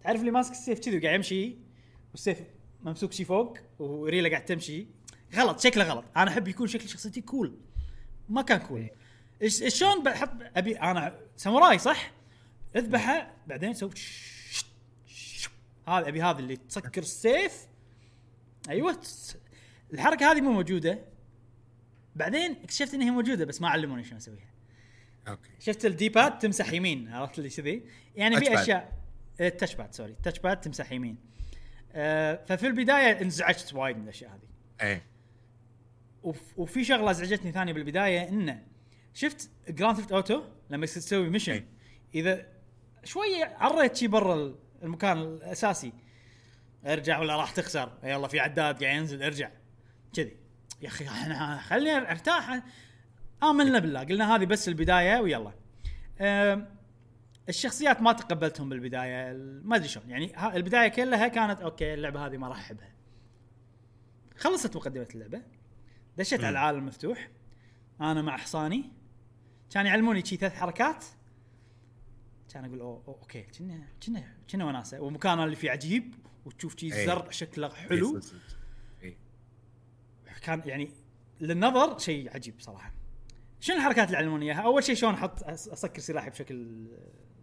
تعرف 0.00 0.20
اللي 0.20 0.30
ماسك 0.30 0.52
السيف 0.52 0.80
كذي 0.80 0.98
وقاعد 0.98 1.14
يمشي؟ 1.14 1.56
والسيف 2.10 2.42
ممسوك 2.82 3.12
شي 3.12 3.24
فوق 3.24 3.58
وريلة 3.78 4.28
قاعد 4.28 4.44
تمشي. 4.44 4.86
غلط 5.34 5.60
شكله 5.60 5.84
غلط. 5.84 6.04
أنا 6.16 6.30
أحب 6.30 6.48
يكون 6.48 6.66
شكل 6.66 6.88
شخصيتي 6.88 7.20
cool 7.20 7.58
ما 8.28 8.42
كان 8.42 8.58
cool 8.58 8.90
إيش 9.42 9.78
شلون 9.78 10.02
بحط 10.02 10.30
ابي 10.56 10.76
أنا 10.76 11.18
ساموراي 11.36 11.78
صح؟ 11.78 12.12
اذبحه 12.76 13.34
بعدين 13.46 13.74
سوي 13.74 13.90
هذا 15.88 16.08
أبي 16.08 16.22
هذا 16.22 16.38
اللي 16.38 16.56
تسكر 16.56 17.02
السيف. 17.02 17.66
أيوه 18.68 19.00
الحركة 19.92 20.32
هذه 20.32 20.40
مو 20.40 20.52
موجودة. 20.52 21.04
بعدين 22.16 22.52
اكتشفت 22.52 22.94
إنها 22.94 23.10
موجودة 23.10 23.44
بس 23.44 23.60
ما 23.60 23.68
علموني 23.68 24.04
شلون 24.04 24.16
أسويها. 24.16 24.50
okay. 25.28 25.50
شفت 25.60 25.86
ال 25.86 25.95
D-pad 25.95 26.38
تمسح 26.38 26.72
يمين 26.72 27.08
عرفت 27.08 27.38
اللي 27.38 27.50
كذي؟ 27.50 27.82
يعني 28.16 28.36
في. 28.36 28.60
اشياء 28.62 28.92
ال 29.40 29.74
touchpad 29.74 29.94
sorry 29.94 30.12
ال 30.12 30.38
touchpad 30.38 30.60
تمسح 30.60 30.92
يمين. 30.92 31.16
آه 31.92 32.44
ففي 32.44 32.66
البداية 32.66 33.22
انزعجت 33.22 33.74
وايد 33.74 33.96
من 33.96 34.04
الأشياء 34.04 34.30
هذه. 34.30 34.48
اي 34.90 35.02
وف- 36.26 36.58
وفي 36.58 36.84
شغلة 36.84 37.10
ازعجتني 37.10 37.52
ثانية 37.52 37.72
بالبداية 37.72 38.28
إنه 38.28 38.62
شفت 39.14 39.50
Grand 39.68 39.96
Theft 39.96 40.12
Auto 40.12 40.42
لما 40.70 40.86
تسوي 40.86 41.28
mission. 41.30 41.64
إذا 42.14 42.46
شوية 43.04 43.56
عريت 43.58 43.96
شي 43.96 44.06
برا 44.06 44.54
المكان 44.82 45.18
الأساسي. 45.18 45.92
أرجع 46.86 47.18
ولا 47.20 47.36
راح 47.36 47.50
تخسر؟ 47.50 47.92
يلا 48.04 48.28
في 48.28 48.40
عداد 48.40 48.84
قاعد 48.84 48.96
ينزل 48.96 49.22
أرجع. 49.22 49.50
كذي. 50.12 50.36
يا 50.82 50.88
أخي 50.88 51.04
إحنا 51.06 51.58
خليني 51.58 52.10
أرتاح. 52.10 52.62
آمنا 53.42 53.78
بالله. 53.78 54.04
قلنا 54.04 54.36
هذه 54.36 54.44
بس 54.44 54.68
البداية 54.68 55.20
ويلا. 55.20 55.52
الشخصيات 57.48 58.02
ما 58.02 58.12
تقبلتهم 58.12 58.68
بالبداية. 58.68 59.30
ال- 59.30 59.68
ما 59.68 59.76
أدري 59.76 59.88
شلون. 59.88 60.10
يعني 60.10 60.56
البداية 60.56 60.88
كلها 60.88 61.28
كانت 61.28 61.60
okay 61.60 61.94
اللعبة 61.94 62.26
هذه 62.26 62.36
ما 62.36 62.48
راح 62.48 62.58
أحبها. 62.58 62.94
خلصت 64.36 64.76
مقدمة 64.76 65.08
اللعبة. 65.14 65.42
دشيت 66.18 66.40
على 66.40 66.50
العالم 66.50 66.78
المفتوح. 66.78 67.28
أنا 68.00 68.22
مع 68.22 68.36
حصاني 68.36 68.92
كان 69.70 69.86
يعلموني 69.86 70.24
شي 70.24 70.36
ثلاث 70.36 70.54
حركات. 70.54 71.04
كان 72.54 72.64
أقول 72.64 72.80
أوه 72.80 73.02
أوه 73.08 73.18
okay 73.22 73.42
كنا 73.42 73.88
كنا 74.06 74.24
كنا 74.50 74.64
وناسة. 74.64 75.00
ومكانه 75.00 75.44
اللي 75.44 75.56
فيه 75.56 75.70
عجيب 75.70 76.14
وتشوف 76.44 76.78
شي 76.78 76.94
إيه. 76.94 77.06
زرع 77.06 77.30
شكله 77.30 77.68
حلو. 77.68 78.20
إيه،. 79.02 79.16
كان 80.42 80.62
يعني 80.66 80.90
للنظر 81.40 81.98
شيء 81.98 82.34
عجيب 82.34 82.54
صراحة. 82.60 82.92
شنو 83.60 83.76
الحركات 83.76 84.06
اللي 84.06 84.16
علموني 84.18 84.46
إياها؟ 84.46 84.60
أول 84.60 84.84
شيء 84.84 84.94
شلون 84.94 85.14
أحط 85.14 85.42
أسكر 85.42 86.00
سلاحي 86.00 86.30
بشكل 86.30 86.86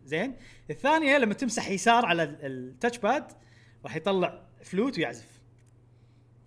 زين، 0.05 0.35
الثانية 0.69 1.17
لما 1.17 1.33
تمسح 1.33 1.69
يسار 1.69 2.05
على 2.05 2.23
ال- 2.23 2.45
التاتش 2.45 2.97
باد 2.97 3.31
راح 3.83 3.95
يطلع 3.95 4.47
فلوت 4.63 4.97
ويعزف. 4.97 5.32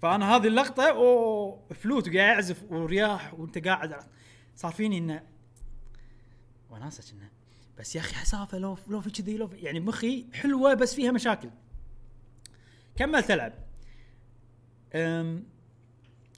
فأنا 0.02 0.36
هذه 0.36 0.46
اللقطة 0.46 0.90
أوه 0.90 1.66
فلوت 1.74 2.08
وقاعد 2.08 2.14
يعزف 2.14 2.64
ورياح 2.70 3.34
وأنت 3.34 3.66
قاعد 3.66 3.96
صار 4.54 4.72
فيني 4.72 4.98
انه 4.98 5.22
وناسه 6.70 7.12
كنا. 7.12 7.30
بس 7.78 7.96
يا 7.96 8.00
أخي 8.00 8.14
حسافة 8.14 8.58
لو 8.58 8.78
لو 8.88 9.00
في 9.00 9.10
كذي 9.10 9.36
لو 9.36 9.46
في 9.46 9.56
يعني 9.56 9.80
مخي 9.80 10.26
حلوة 10.32 10.74
بس 10.74 10.94
فيها 10.94 11.10
مشاكل. 11.10 11.50
كملت 12.96 13.30
ألعب. 13.30 13.52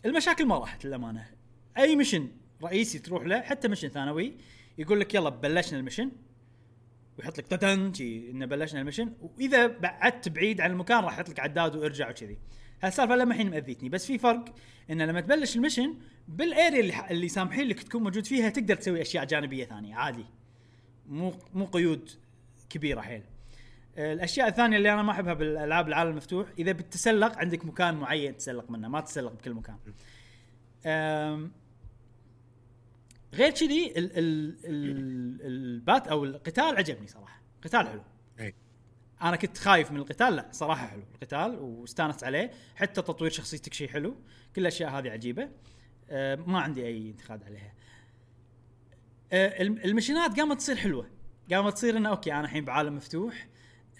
المشاكل 0.05 0.47
ما 0.47 0.59
راحت 0.59 0.85
للأمانة. 0.85 1.31
أي 1.79 1.97
مشن 1.97 2.29
رئيسي 2.63 2.99
تروح 2.99 3.25
له 3.25 3.41
حتى 3.41 3.69
مشن 3.69 3.89
ثانوي 3.89 4.37
يقول 4.79 5.01
لك 5.01 5.15
يلا 5.15 5.31
بلشنا 5.31 5.79
المشن. 5.79 6.13
ويحط 7.19 7.39
لك 7.39 7.47
تتن 7.47 7.93
إنه 8.01 8.47
بلشنا 8.47 8.81
المشن. 8.81 9.13
وإذا 9.21 9.67
بعدت 9.67 10.29
بعيد 10.29 10.61
عن 10.61 10.71
المكان 10.71 11.05
راح 11.05 11.13
يحط 11.13 11.29
لك 11.29 11.41
عداد 11.41 11.77
وارجع 11.77 12.11
وكذي. 12.11 12.39
هالسالفه 12.83 13.17
لما 13.17 13.35
الحين 13.35 13.51
مأذيتني. 13.51 13.89
بس 13.89 14.07
في 14.07 14.19
فرق 14.19 14.55
إنه 14.91 15.05
لما 15.05 15.21
تبلش 15.21 15.57
المشن 15.57 15.95
بالاريا 16.29 16.81
اللي, 16.81 17.07
اللي 17.11 17.29
سامحين 17.29 17.69
لك 17.69 17.83
تكون 17.83 18.03
موجود 18.03 18.27
فيها 18.27 18.49
تقدر 18.49 18.75
تسوي 18.75 19.03
أشياء 19.03 19.25
جانبية 19.25 19.65
ثانية 19.65 19.95
عادي. 19.95 20.25
مو 21.09 21.35
مو 21.55 21.65
قيود 21.65 22.11
كبيرة 22.71 23.01
حيل. 23.01 23.23
الأشياء 23.99 24.49
الثانية 24.49 24.77
اللي 24.77 24.93
أنا 24.93 25.03
ما 25.03 25.13
أحبها 25.13 25.35
بالألعاب 25.35 25.89
العالم 25.89 26.11
المفتوح 26.11 26.49
إذا 26.59 26.73
بتتسلق 26.73 27.39
عندك 27.39 27.65
مكان 27.65 27.95
معين 27.95 28.37
تتسلق 28.37 28.71
منه 28.71 28.89
ما 28.89 29.01
تتسلق 29.01 29.33
بكل 29.33 29.55
مكان. 29.55 29.77
غير 33.35 33.51
كذي 33.51 33.87
ال- 33.97 34.19
ال- 34.19 34.57
ال- 34.65 35.47
البات 35.47 36.09
أو 36.09 36.25
القتال 36.25 36.77
عجبني 36.77 37.07
صراحة. 37.07 37.43
قتال 37.65 37.89
حلو. 37.89 38.03
أنا 39.23 39.37
كنت 39.37 39.59
خايف 39.59 39.91
من 39.91 39.97
القتال 39.97 40.37
لا 40.37 40.49
صراحة 40.53 40.87
حلو 40.87 41.03
القتال 41.15 41.59
واستانست 41.59 42.25
عليه. 42.25 42.51
حتى 42.77 43.03
تطوير 43.03 43.31
شخصيتك 43.31 43.75
شيء 43.75 43.89
حلو 43.89 44.17
كل 44.57 44.63
الأشياء 44.63 44.91
هذه 44.91 45.11
عجيبة. 45.11 45.49
أه، 46.11 46.35
ما 46.35 46.61
عندي 46.61 46.87
أي 46.87 47.11
انتقاد 47.11 47.45
عليها. 47.45 47.73
أه، 49.33 49.63
الم- 49.63 49.79
ال 49.85 49.91
mission 49.91 50.34
ات 50.34 50.41
قامت 50.41 50.57
تصير 50.57 50.77
حلوة. 50.77 51.11
قامت 51.53 51.73
تصير 51.73 51.97
إنه 51.97 52.09
okay 52.09 52.33
أنا 52.33 52.41
الحين 52.45 52.65
بعالم 52.65 52.97
مفتوح. 52.97 53.49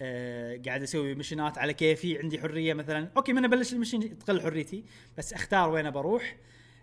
أه 0.01 0.61
قاعد 0.65 0.81
أسوي 0.81 1.15
mission 1.15 1.52
ات 1.52 1.57
على 1.57 1.73
كيفي 1.73 2.19
عندي 2.19 2.39
حرية 2.39 2.73
مثلا. 2.73 3.11
okay 3.17 3.33
من 3.33 3.45
أبلش 3.45 3.73
ال 3.73 3.79
mission 3.79 4.19
تقل 4.19 4.41
حريتي 4.41 4.83
بس 5.17 5.33
أختار 5.33 5.69
وين 5.69 5.89
بروح 5.91 6.35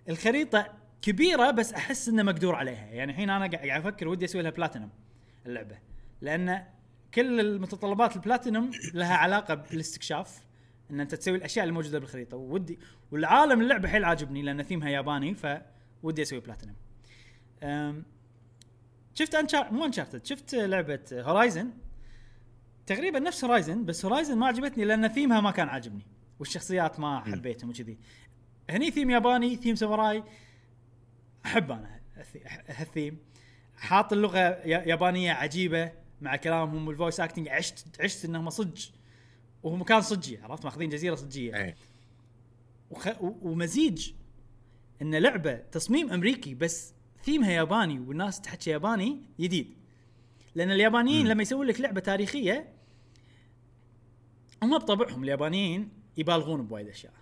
الخريطة 0.09 0.73
كبيرة 1.03 1.51
بس 1.51 1.73
أحس 1.73 2.09
إنه 2.09 2.23
مقدور 2.23 2.55
عليها. 2.55 2.87
يعني 2.87 3.13
الحين 3.13 3.31
أنا 3.31 3.47
قاعد 3.47 3.67
قاعد 3.67 3.81
أفكر 3.87 4.09
ودي 4.09 4.25
أسوي 4.25 4.43
لها 4.43 4.51
بلاتينم 4.51 4.91
اللعبة. 5.47 5.79
لأن 6.21 6.65
كل 7.17 7.41
المتطلبات 7.41 8.17
البلاتينم 8.17 8.71
لها 8.95 9.15
علاقة 9.17 9.55
بالاستكشاف 9.55 10.45
إن 10.91 11.01
أنت 11.01 11.15
تسوي 11.15 11.37
الأشياء 11.37 11.65
الموجودة 11.67 11.99
بالخريطة. 11.99 12.37
ودي 12.37 12.79
والعالم 13.11 13.61
اللعبة 13.61 13.89
حيل 13.89 14.05
عاجبني 14.05 14.43
لأن 14.43 14.63
ثيمها 14.63 14.89
ياباني 14.89 15.35
فودي 15.35 16.23
أسوي 16.23 16.41
بلاتينم 16.41 16.75
أم، 17.63 18.05
شفت 19.15 19.35
Unchar- 19.35 19.73
مو 19.73 19.85
Uncharted 19.85 20.27
شفت 20.27 20.55
لعبة 20.55 21.01
Horizon 21.13 21.71
تقريبا 22.87 23.19
نفس 23.19 23.45
Horizon 23.45 23.85
بس 23.85 24.05
Horizon 24.05 24.39
ما 24.39 24.47
عجبتني 24.47 24.85
لأن 24.85 25.09
ثيمها 25.09 25.41
ما 25.41 25.51
كان 25.51 25.69
عاجبني. 25.69 26.07
والشخصيات 26.39 27.01
ما 27.01 27.21
حبيتهم 27.21 27.71
وكذي. 27.71 27.99
هني 28.71 28.91
ثيم 28.91 29.11
ياباني 29.11 29.57
ثيم 29.57 29.75
ساموراي. 29.75 30.25
أحب 31.47 31.71
أنا 31.71 32.01
ال 32.17 32.22
the- 32.22 32.43
هال 32.69 32.81
theme. 32.81 33.19
حاط 33.77 34.13
اللغة 34.13 34.39
يا- 34.39 34.65
يابانية 34.89 35.33
عجيبة. 35.33 35.93
مع 36.21 36.37
كلامهم 36.37 36.89
وال 36.89 36.98
voice 36.98 37.21
acting 37.21 37.49
عشت 37.49 38.01
عشت 38.01 38.25
انهم 38.25 38.51
صج 38.51 38.87
وهو 39.63 39.77
مكان 39.77 40.01
صجي 40.01 40.39
عرفت؟ 40.39 40.65
ماخذين 40.65 40.89
جزيرة 40.89 41.15
صجيه 41.15 41.57
إيه. 41.57 41.77
وخ... 42.91 43.07
و- 43.09 43.39
ومزيج 43.43 44.13
إن 45.03 45.15
لعبة 45.15 45.55
تصميم 45.55 46.13
أمريكي 46.13 46.55
بس 46.55 46.95
ثيمها 47.25 47.51
ياباني 47.53 47.99
والناس 48.01 48.41
تحكي 48.41 48.71
ياباني 48.71 49.23
جديد. 49.41 49.75
لأن 50.55 50.71
اليابانيين 50.71 51.25
مم. 51.27 51.31
لما 51.33 51.43
يسوون 51.43 51.67
لك 51.67 51.81
لعبة 51.81 52.01
تاريخية 52.01 52.73
هم 54.63 54.79
بطبعهم 54.79 55.25
اليابانيين 55.25 55.89
يبالغون 56.17 56.67
بوايد 56.67 56.89
أشياء. 56.89 57.13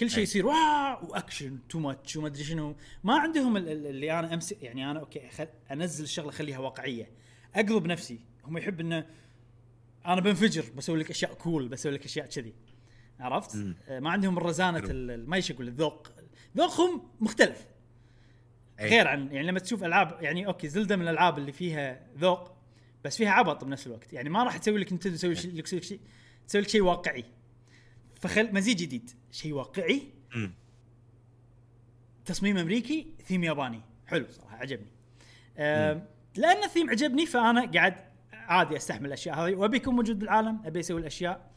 كل 0.00 0.10
شيء 0.10 0.18
أي. 0.18 0.22
يصير 0.22 0.46
wow 0.46 1.08
و 1.10 1.17
action 1.17 1.58
too 1.68 1.78
much 1.78 2.16
وما 2.16 2.26
أدري 2.26 2.44
شنو. 2.44 2.76
ما 3.04 3.18
عندهم 3.18 3.56
ال- 3.56 3.68
ال- 3.68 3.86
اللي 3.86 4.18
أنا 4.18 4.34
امسك 4.34 4.62
يعني 4.62 4.90
أنا 4.90 5.00
okay 5.00 5.28
خل... 5.28 5.48
أنزل 5.70 6.04
الشغله 6.04 6.28
اخليها 6.28 6.58
واقعية. 6.58 7.10
أقلب 7.54 7.86
نفسي. 7.86 8.20
هم 8.44 8.58
يحب 8.58 8.80
إنه 8.80 9.06
أنا 10.06 10.20
بنفجر 10.20 10.64
بسوي 10.76 10.98
لك 10.98 11.10
أشياء 11.10 11.34
cool 11.34 11.68
بسوي 11.68 11.92
لك 11.92 12.04
أشياء 12.04 12.26
كذي. 12.26 12.54
عرفت؟ 13.20 13.56
مم. 13.56 13.76
آه، 13.88 14.00
ما 14.00 14.10
عندهم 14.10 14.38
الرزانة 14.38 14.92
ما 15.16 15.36
إيش 15.36 15.50
أقول 15.50 15.68
الذوق. 15.68 16.08
ذوقهم 16.56 17.02
مختلف. 17.20 17.66
إيه. 18.80 18.90
غير 18.90 19.08
عن 19.08 19.32
يعني 19.32 19.46
لما 19.46 19.58
تشوف 19.58 19.84
ألعاب 19.84 20.22
يعني 20.22 20.46
okay 20.46 20.68
Zelda 20.68 20.96
من 20.96 21.02
الألعاب 21.02 21.38
اللي 21.38 21.52
فيها 21.52 22.06
ذوق 22.18 22.52
بس 23.04 23.16
فيها 23.16 23.30
عبط 23.30 23.64
بنفس 23.64 23.86
الوقت. 23.86 24.12
يعني 24.12 24.28
ما 24.28 24.44
راح 24.44 24.56
تسوي 24.56 24.78
لك 24.78 24.92
انت 24.92 25.08
تسوي 25.08 25.34
لك 25.34 25.66
شيء 25.66 26.00
تسوي 26.46 26.60
لك 26.60 26.68
شيء 26.68 26.82
واقعي. 26.82 27.24
فخل 28.20 28.54
مزيج 28.54 28.76
جديد. 28.76 29.10
شيء 29.30 29.52
واقعي. 29.52 30.02
مم. 30.34 30.52
تصميم 32.24 32.58
أمريكي 32.58 33.06
ثيم 33.24 33.44
ياباني. 33.44 33.80
حلو 34.06 34.26
صراحة 34.30 34.56
عجبني. 34.56 34.90
لأن 36.36 36.64
الثيم 36.64 36.90
عجبني 36.90 37.26
فأنا 37.26 37.70
قاعد 37.70 37.94
عادي 38.32 38.76
أستحمل 38.76 39.06
الأشياء 39.06 39.34
هذه. 39.38 39.54
وأبي 39.54 39.76
يكون 39.76 39.94
موجود 39.94 40.18
بالعالم 40.18 40.62
أبي 40.64 40.80
أسوي 40.80 41.00
الأشياء. 41.00 41.50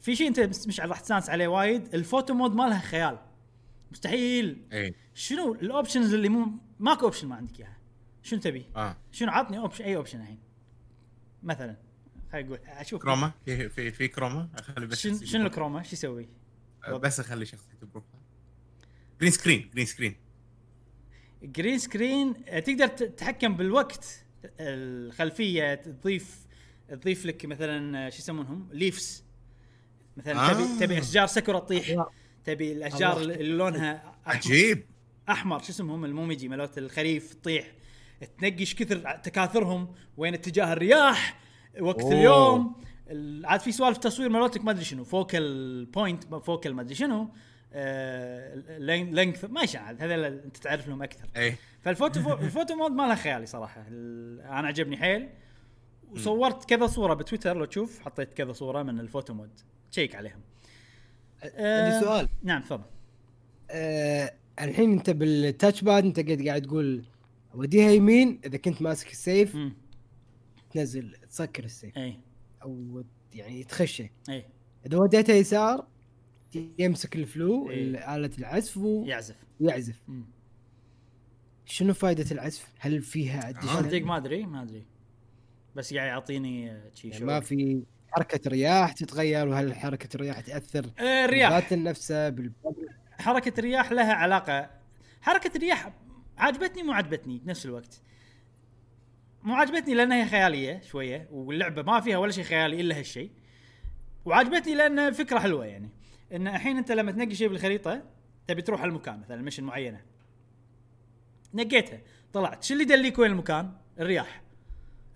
في 0.00 0.16
شيء 0.16 0.28
أنت 0.28 0.40
مش 0.40 0.66
مش 0.66 0.80
راح 0.80 1.00
تستانس 1.00 1.30
عليه 1.30 1.48
وايد 1.48 1.94
ال 1.94 2.01
photo 2.01 2.34
mode 2.34 2.54
مالها 2.54 2.78
خيال. 2.78 3.18
مستحيل. 3.92 4.66
إيه 4.72 4.94
شنو 5.14 5.54
ال 5.54 5.61
options 5.61 6.14
اللي 6.14 6.28
مو 6.28 6.46
ماكو 6.80 7.04
option 7.04 7.28
ما 7.28 7.36
عندك 7.36 7.60
إياها. 7.60 7.76
شنو 8.22 8.40
تبي؟ 8.40 8.66
آه. 8.76 8.96
شنو 9.12 9.30
عطني 9.30 9.58
option 9.58 9.84
أي 9.84 9.96
option 9.96 10.20
الحين؟ 10.20 10.38
مثلا 11.42 11.76
خلينا 12.32 12.46
نقول 12.48 12.58
أشوف. 12.66 13.02
chroma؟ 13.02 13.32
في 13.44 13.68
في 13.68 13.90
في 13.90 14.08
chroma؟ 14.08 14.48
أخلي 14.54 14.86
بس 14.86 15.06
شنو. 15.06 15.46
ال 15.46 15.51
chroma؟ 15.51 15.82
شو 15.82 15.92
يسوي؟ 15.92 16.28
آه، 16.84 16.96
بس 16.96 17.20
أخلي 17.20 17.46
شخصيتي 17.46 17.86
profile 17.86 18.22
green 19.20 19.32
screen 19.32 19.70
green 19.74 19.86
screen 19.86 20.16
green 21.44 21.78
screen 21.78 22.34
آه، 22.48 22.58
تقدر 22.58 22.86
تتحكم 22.86 23.54
بالوقت. 23.56 24.24
الخلفية 24.60 25.74
تضيف 25.74 26.38
تضيف 26.88 27.26
لك 27.26 27.46
مثلا 27.46 28.06
آه، 28.06 28.10
شو 28.10 28.18
يسمونهم؟ 28.18 28.68
leaves 28.72 29.24
مثلا 30.16 30.50
آه. 30.50 30.52
تبي 30.52 30.86
تبي 30.86 30.98
أشجار 30.98 31.26
ساكورا 31.26 31.58
تطيح. 31.58 32.04
تبي 32.44 32.72
الأشجار 32.72 33.20
الله. 33.20 33.34
اللي 33.34 33.52
لونها 33.56 34.14
أحمر- 34.26 34.28
عجيب. 34.28 34.84
أحمر 35.28 35.58
شو 35.58 35.70
اسمهم 35.70 36.04
الموميجي 36.04 36.48
مالت 36.48 36.78
الخريف 36.78 37.34
تطيح. 37.34 37.72
تنقش 38.38 38.74
كثر 38.74 39.16
تكاثرهم 39.16 39.94
وين 40.16 40.34
اتجاه 40.34 40.72
الرياح 40.72 41.40
وقت 41.80 42.00
أوه. 42.00 42.12
اليوم. 42.12 42.76
ال- 43.10 43.46
عاد 43.46 43.60
في 43.60 43.72
سوالف 43.72 43.98
تصوير 43.98 44.28
مالتك 44.28 44.64
ما 44.64 44.70
أدري 44.70 44.84
شنو. 44.84 45.04
focal 45.04 45.84
point 45.84 46.24
focal 46.34 46.74
ما 46.74 46.82
أدري 46.82 46.94
شنو. 46.94 47.30
length 48.78 49.44
ما 49.44 49.62
يشعل 49.62 49.84
عاد 49.84 50.02
هذول 50.02 50.24
أنت 50.24 50.56
تعرف 50.56 50.88
لهم 50.88 51.02
أكثر. 51.02 51.28
إيه. 51.36 51.56
فالفوتو 51.82 52.20
فو 52.24 52.32
ال 52.32 52.39
photo 52.39 52.74
mode 52.74 52.90
مالها 52.90 53.14
خيالي 53.14 53.46
صراحة. 53.46 53.86
أنا 53.88 54.68
عجبني 54.68 54.96
حيل. 54.96 55.28
وصورت 56.10 56.64
كذا 56.64 56.86
صورة 56.86 57.14
بتويتر 57.14 57.56
لو 57.56 57.64
تشوف 57.64 58.00
حطيت 58.00 58.34
كذا 58.34 58.52
صورة 58.52 58.82
من 58.82 59.00
ال 59.00 59.06
photo 59.06 59.34
mode 59.34 59.60
تشيك 59.92 60.14
عليهم. 60.14 60.40
آه، 61.42 61.94
عندي 61.94 62.06
سؤال. 62.06 62.28
نعم 62.42 62.62
تفضل. 62.62 62.84
آه 63.70 64.34
الحين 64.60 64.92
أنت 64.92 65.10
بال 65.10 65.82
touchpad 65.82 66.04
أنت 66.04 66.20
قاعد 66.20 66.42
قاعد 66.46 66.62
تقول 66.62 67.04
وديها 67.54 67.90
يمين 67.90 68.40
إذا 68.46 68.56
كنت 68.56 68.82
ماسك 68.82 69.10
السيف 69.10 69.54
امم 69.54 69.76
تنزل 70.70 71.16
تسكر 71.30 71.64
السيف. 71.64 71.98
اي 71.98 72.20
أو 72.62 73.04
يعني 73.34 73.64
تخشه. 73.64 74.10
اي 74.28 74.44
إذا 74.86 74.98
وديتها 74.98 75.34
يسار 75.34 75.86
يمسك 76.78 77.16
الفلو 77.16 77.70
إيه. 77.70 78.16
آلة 78.16 78.30
العزف 78.38 78.80
يعزف. 79.04 79.36
ويعزف 79.60 80.02
مم. 80.08 80.24
شنو 81.64 81.94
فائدة 81.94 82.26
العزف؟ 82.30 82.68
هل 82.78 83.02
فيها 83.02 83.52
صدق؟ 83.60 84.02
ما 84.02 84.16
أدري 84.16 84.46
ما 84.46 84.62
أدري. 84.62 84.86
بس 85.76 85.94
قاعد 85.94 86.08
يعطيني 86.08 86.70
آه، 86.70 86.90
شي 86.94 87.08
يعني 87.08 87.24
ما 87.24 87.40
في 87.40 87.82
حركة 88.12 88.50
رياح 88.50 88.92
تتغير 88.92 89.48
وهل 89.48 89.74
حركة 89.74 90.08
الرياح 90.14 90.40
تأثر 90.40 90.90
الرياح. 91.00 91.50
بالباتن 91.50 91.82
نفسه 91.82 92.28
بالبابل 92.28 92.88
حركة 93.18 93.58
الرياح 93.58 93.92
لها 93.92 94.12
علاقة. 94.12 94.70
حركة 95.20 95.56
الرياح 95.56 95.92
عجبتني 96.38 96.82
مو 96.82 96.92
عجبتني 96.92 97.38
بنفس 97.38 97.66
الوقت. 97.66 98.00
مو 99.42 99.54
عجبتني 99.54 99.94
لأن 99.94 100.12
هي 100.12 100.26
خيالية 100.26 100.80
شوية 100.80 101.28
واللعبة 101.30 101.82
ما 101.82 102.00
فيها 102.00 102.18
ولا 102.18 102.32
شيء 102.32 102.44
خيالي 102.44 102.80
إلا 102.80 102.98
هالشيء 102.98 103.30
وعجبتني 104.24 104.74
لأن 104.74 105.12
فكرة 105.12 105.38
حلوة 105.38 105.66
يعني. 105.66 105.88
إن 106.32 106.48
الحين 106.48 106.76
أنت 106.76 106.92
لما 106.92 107.12
تنقي 107.12 107.34
شيء 107.34 107.48
بالخريطة 107.48 108.02
تبي 108.46 108.62
تروح 108.62 108.82
المكان 108.82 109.20
مثلا 109.20 109.42
مشن 109.42 109.64
معينة. 109.64 110.04
نقيتها 111.54 112.00
طلعت. 112.32 112.62
شو 112.62 112.74
اللي 112.74 112.84
يدليك 112.84 113.18
وين 113.18 113.30
المكان؟ 113.30 113.72
الرياح. 113.98 114.42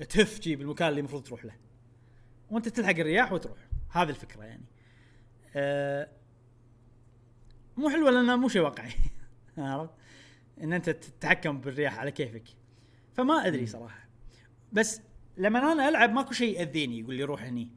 تهف 0.08 0.40
جيب 0.40 0.60
المكان 0.60 0.88
اللي 0.88 0.98
المفروض 0.98 1.22
تروح 1.22 1.44
له. 1.44 1.52
وأنت 2.50 2.68
تلحق 2.68 2.98
الرياح 2.98 3.32
وتروح. 3.32 3.58
هذه 3.90 4.10
الفكرة 4.10 4.44
يعني. 4.44 4.64
أه 5.56 6.08
مو 7.76 7.90
حلوة 7.90 8.10
لأنها 8.10 8.36
مو 8.36 8.48
شيء 8.48 8.62
واقعي. 8.62 8.92
عرفت؟ 9.58 9.90
إن 10.60 10.72
أنت 10.72 10.90
تتحكم 10.90 11.60
بالرياح 11.60 11.98
على 11.98 12.10
كيفك. 12.10 12.44
فما 13.12 13.46
أدري 13.46 13.66
صراحة. 13.66 14.08
بس 14.72 15.00
لما 15.36 15.72
أنا 15.72 15.88
ألعب 15.88 16.12
ماكو 16.12 16.32
شيء 16.32 16.58
يأذيني 16.58 17.00
يقول 17.00 17.14
لي 17.14 17.24
روح 17.24 17.42
هني. 17.42 17.70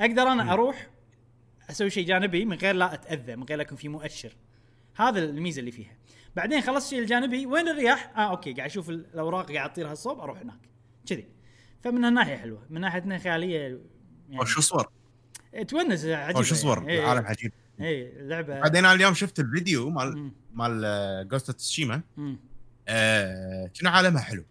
أقدر 0.00 0.22
أنا 0.22 0.52
أروح 0.52 0.91
أسوي 1.70 1.90
شيء 1.90 2.06
جانبي 2.06 2.44
من 2.44 2.56
غير 2.56 2.74
لا 2.74 2.94
أتأذى 2.94 3.36
من 3.36 3.42
غير 3.42 3.58
لا 3.58 3.62
يكون 3.62 3.78
في 3.78 3.88
مؤشر. 3.88 4.36
هذا 4.96 5.24
الميزة 5.24 5.60
اللي 5.60 5.72
فيها. 5.72 5.96
بعدين 6.36 6.60
خلصت 6.60 6.86
الشيء 6.86 6.98
الجانبي 6.98 7.46
وين 7.46 7.68
الرياح؟ 7.68 8.12
آه 8.16 8.30
أوكي 8.30 8.52
قاعد 8.52 8.70
أشوف 8.70 8.90
الأوراق 8.90 9.52
قاعد 9.52 9.72
تطير 9.72 9.90
هالصوب 9.90 10.20
أروح 10.20 10.38
هناك. 10.38 10.60
كذي. 11.06 11.28
فمن 11.80 12.04
هالناحية 12.04 12.36
حلوة. 12.36 12.66
من 12.70 12.80
ناحية 12.80 13.02
إنها 13.02 13.18
خيالية 13.18 13.58
يعني 13.58 13.78
وشو 14.40 14.60
صور؟ 14.60 14.90
تونس 15.68 16.04
عجيبة 16.04 16.38
وشو 16.38 16.54
صور؟ 16.54 16.78
يعني. 16.78 16.92
إيه، 16.92 17.00
العالم 17.04 17.26
عجيب. 17.26 17.52
اي 17.80 18.12
لعبة. 18.16 18.60
بعدين 18.60 18.84
أنا 18.84 18.94
اليوم 18.94 19.14
شفت 19.14 19.40
الفيديو 19.40 19.90
مال. 19.90 20.30
مال 20.54 21.28
Ghost 21.28 21.50
Tsushima 21.50 22.02
مم. 22.16 22.38
آه 22.88 23.70
كنا 23.80 23.90
عالمها 23.90 24.22
حلو؟ 24.22 24.44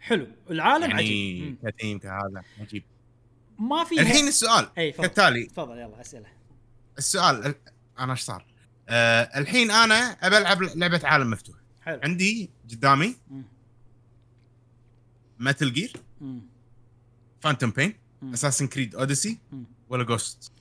حلو. 0.00 0.26
العالم 0.50 0.90
يعني 0.90 0.94
عجيب. 0.94 1.56
كثيم 1.66 1.98
كهذا 1.98 2.42
عجيب. 2.60 2.82
ما 3.58 3.84
في 3.84 4.00
الحين 4.00 4.28
السؤال 4.28 4.68
اي 4.78 4.92
تفضل. 4.92 5.06
كالتالي 5.06 5.46
تفضل 5.46 5.78
يلا 5.78 6.00
أسئلة. 6.00 6.26
السؤال 6.98 7.46
ال- 7.46 7.54
أنا 7.98 8.12
إيش 8.12 8.20
صار؟ 8.20 8.46
آه 8.88 9.22
الحين 9.38 9.70
أنا 9.70 9.94
ابى 9.94 10.38
ألعب 10.38 10.62
لعبة 10.62 11.00
عالم 11.04 11.30
مفتوح 11.30 11.56
حلو 11.80 12.00
عندي 12.04 12.50
قدامي. 12.70 13.16
Metal 15.38 15.72
Gear. 15.72 15.92
Phantom 17.40 17.70
Pain. 17.70 17.94
Assassin's 18.22 18.66
Creed 18.66 18.94
Odyssey. 18.94 19.38
ولا 19.88 20.04
Ghost 20.04 20.52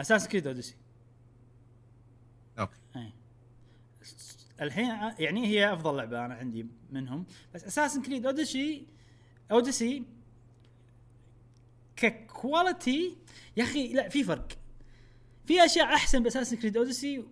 Assassin's 0.00 0.28
Creed 0.28 0.46
Odyssey 0.46 0.74
okay 2.58 2.76
اي 2.96 3.12
الحين 4.60 4.86
يعني 5.18 5.46
هي 5.46 5.72
أفضل 5.72 5.96
لعبة 5.96 6.24
أنا 6.26 6.34
عندي 6.34 6.66
منهم 6.90 7.26
بس 7.54 7.64
Assassin's 7.64 8.02
Creed 8.02 8.26
Odyssey 8.26 8.86
Odyssey 9.50 10.02
ك 11.96 12.11
quality 12.11 13.16
يا 13.56 13.64
أخي 13.64 13.92
لا 13.92 14.08
في 14.08 14.24
فرق 14.24 14.48
في 15.46 15.64
أشياء 15.64 15.86
أحسن 15.94 16.22
ب 16.22 16.25
Assassin's 16.25 16.56
Creed 16.56 16.76
Odyssey 16.76 17.24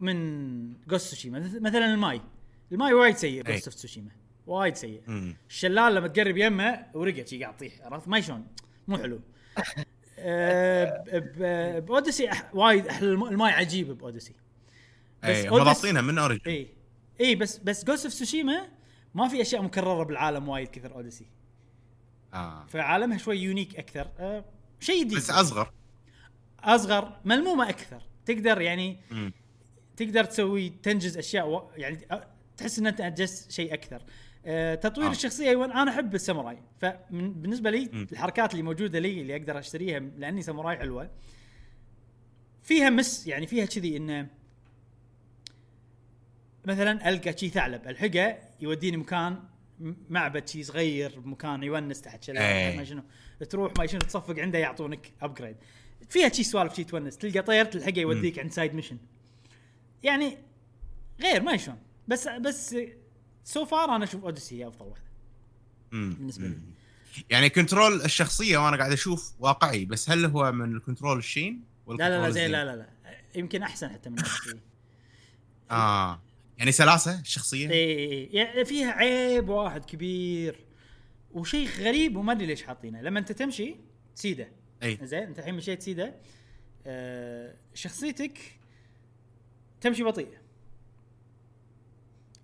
من 0.00 0.86
Ghost 0.86 1.06
Tsushima 1.06 1.38
مثلا 1.60 1.94
الماي. 1.94 2.20
الماي 2.72 2.92
وايد 2.92 3.16
سيء. 3.16 3.42
Ghost 3.42 3.64
of 3.66 3.74
Tsushima 3.74 4.10
وايد 4.46 4.74
سيء. 4.76 5.02
الشلال 5.48 5.94
لما 5.94 6.08
تقرب 6.08 6.36
يمه 6.36 6.86
ورقه 6.94 7.24
شي 7.24 7.42
قاعد 7.44 7.56
تطيح 7.56 7.72
عرفت؟ 7.82 8.08
ما 8.08 8.20
شلون 8.20 8.46
مو 8.88 8.98
حلو. 8.98 9.20
ب- 10.18 11.86
ب 11.86 11.91
Odyssey 11.91 12.30
أح- 12.30 12.44
وايد 12.54 12.86
أحلى. 12.86 13.08
الم- 13.08 13.24
الماي 13.28 13.52
عجيب 13.52 13.98
ب 13.98 14.03
Odyssey 14.03 14.34
اي 15.24 15.50
مضبطينها 15.50 16.02
من 16.02 16.18
Origin 16.18 16.40
اي 16.46 16.68
اي 17.20 17.34
بس 17.34 17.58
بس 17.58 17.84
Ghost 17.84 18.04
of 18.04 18.14
Tsushima 18.14 18.68
ما 19.14 19.28
في 19.28 19.42
أشياء 19.42 19.62
مكررة 19.62 20.02
بالعالم 20.04 20.48
وايد 20.48 20.68
كثر 20.68 20.94
Odyssey 20.94 21.26
آه. 22.34 22.66
فعالمها 22.66 23.18
شوي 23.18 23.38
unique 23.38 23.76
أكثر. 23.76 24.08
أه 24.18 24.44
شيء 24.80 25.04
جديد 25.04 25.16
بس 25.18 25.30
أصغر. 25.30 25.72
أصغر 26.64 27.20
ملمومة 27.24 27.68
أكثر 27.68 28.02
تقدر 28.26 28.60
يعني 28.60 28.96
مم. 29.10 29.32
تقدر 29.96 30.24
تسوي 30.24 30.68
تنجز 30.68 31.18
أشياء 31.18 31.48
و... 31.48 31.70
يعني 31.76 31.98
تحس 32.56 32.78
إن 32.78 32.86
أنت 32.86 33.00
انجزت 33.00 33.50
شيء 33.50 33.74
أكثر 33.74 34.02
أه 34.46 34.74
تطوير 34.74 35.08
آه. 35.08 35.10
الشخصية 35.10 35.48
أيوه 35.48 35.82
أنا 35.82 35.90
أحب 35.90 36.14
الساموراي 36.14 36.58
فبالنسبه 36.80 37.70
لي 37.70 37.90
مم. 37.92 38.06
الحركات 38.12 38.52
اللي 38.52 38.62
موجودة 38.62 38.98
لي 38.98 39.20
اللي 39.20 39.36
أقدر 39.36 39.58
أشتريها 39.58 39.98
لأني 39.98 40.42
ساموراي 40.42 40.76
حلوة 40.76 41.10
فيها 42.62 42.90
مس 42.90 43.26
يعني 43.26 43.46
فيها 43.46 43.64
كذي 43.64 43.96
انه 43.96 44.26
مثلا 46.64 47.08
ألقى 47.08 47.38
شي 47.38 47.48
ثعلب 47.48 47.88
ألحقه 47.88 48.38
يوديني 48.60 48.96
مكان 48.96 49.38
م- 49.80 49.94
معبد 50.10 50.48
شي 50.48 50.62
صغير 50.62 51.20
بمكان 51.20 51.62
يونس 51.62 52.00
تحت 52.00 52.28
إيه. 52.28 52.34
شلال 52.36 52.76
ما 52.76 52.84
شنو 52.84 53.02
تروح 53.50 53.72
ما 53.78 53.86
شنو 53.86 54.00
تصفق 54.00 54.38
عنده 54.38 54.58
يعطونك 54.58 55.12
upgrade 55.22 55.56
فيها 56.10 56.28
شي 56.28 56.42
سوالف 56.42 56.74
شي 56.74 56.84
تونس. 56.84 57.16
تلقى 57.16 57.42
طير 57.42 57.64
تلحقه 57.64 57.98
يوديك 57.98 58.38
عند 58.38 58.52
side 58.52 58.74
mission 58.74 58.98
يعني 60.02 60.38
غير 61.20 61.42
ما 61.42 61.56
شلون 61.56 61.78
بس 62.08 62.28
بس 62.28 62.76
so 63.44 63.64
far 63.64 63.96
أنا 63.96 64.04
أشوف 64.04 64.24
Odyssey 64.24 64.58
هي 64.58 64.68
أفضل 64.68 64.86
واحدة. 64.86 65.04
مم. 65.92 66.14
بالنسبة 66.18 66.46
لي. 66.46 66.58
يعني 67.30 67.48
control 67.48 68.02
الشخصية 68.02 68.58
وأنا 68.58 68.76
قاعد 68.76 68.92
أشوف 68.92 69.32
واقعي 69.38 69.84
بس 69.84 70.10
هل 70.10 70.24
هو 70.24 70.52
من 70.52 70.76
ال 70.76 70.81
control 70.81 71.18
الشين 71.18 71.64
ولا 71.86 71.98
لا 71.98 72.04
لا 72.04 72.08
لا 72.08 72.16
ال 72.16 72.18
control 72.18 72.32
زي 72.32 72.40
الزين؟ 72.40 72.52
لا 72.52 72.64
لا 72.64 72.76
لا. 72.76 72.88
يمكن 73.34 73.62
أحسن 73.62 73.88
حتى 73.88 74.10
من 74.10 74.16
آه. 75.70 76.22
يعني 76.58 76.72
سلاسة 76.72 77.20
الشخصية؟ 77.20 77.70
اي 77.70 78.24
يعني 78.24 78.64
فيها 78.64 78.90
عيب 78.92 79.48
واحد 79.48 79.84
كبير 79.84 80.64
وشيء 81.32 81.68
غريب 81.68 82.16
وما 82.16 82.32
أدري 82.32 82.46
ليش 82.46 82.62
حاطينه. 82.62 83.00
لما 83.00 83.18
أنت 83.18 83.32
تمشي 83.32 83.76
سيدة. 84.14 84.48
أي 84.82 84.98
زين 85.02 85.22
أنت 85.22 85.38
الحين 85.38 85.54
مشيت 85.54 85.82
سيدة 85.82 86.14
آه 86.86 87.54
شخصيتك 87.74 88.38
تمشي 89.80 90.02
بطيء 90.02 90.28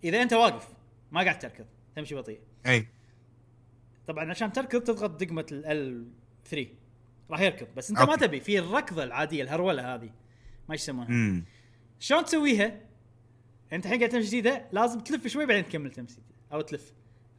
إذا 0.04 0.22
أنت 0.22 0.32
واقف 0.32 0.68
ما 1.12 1.22
قاعد 1.22 1.38
تركض 1.38 1.66
تمشي 1.96 2.14
بطيء 2.14 2.40
أي 2.66 2.86
طبعا 4.06 4.30
عشان 4.30 4.52
تركض 4.52 4.80
تضغط 4.80 5.10
دقمة 5.24 5.46
ال 5.52 6.08
3 6.44 6.68
راح 7.30 7.40
يركض 7.40 7.66
بس 7.76 7.90
أنت 7.90 7.98
ما 7.98 8.12
أوكي. 8.12 8.26
تبي 8.26 8.40
في 8.40 8.58
الركضة 8.58 9.04
العادية 9.04 9.42
الهرولة 9.42 9.94
هذه 9.94 10.10
ما 10.68 10.74
يسمونها 10.74 11.42
شلون 12.00 12.24
تسويها؟ 12.24 12.80
أنت 13.72 13.86
الحين 13.86 13.98
قاعد 13.98 14.10
تمشي 14.10 14.26
جديده 14.26 14.66
لازم 14.72 15.00
تلف 15.00 15.26
شوي 15.26 15.46
بعدين 15.46 15.64
تكمل 15.64 15.90
تمشي 15.90 16.18
أو 16.52 16.60
تلف 16.60 16.92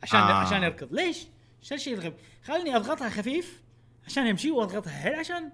عشان. 0.03 0.19
آه. 0.19 0.33
عشان 0.33 0.63
يركض 0.63 0.93
ليش؟ 0.93 1.27
شو 1.61 1.75
الشيء 1.75 1.93
الغبي؟ 1.93 2.15
خلني 2.43 2.75
أضغطها 2.75 3.09
خفيف 3.09 3.61
عشان 4.09 4.27
يمشي 4.27 4.51
واضغطها 4.51 4.91
حيل 4.91 5.13
عشان 5.13 5.51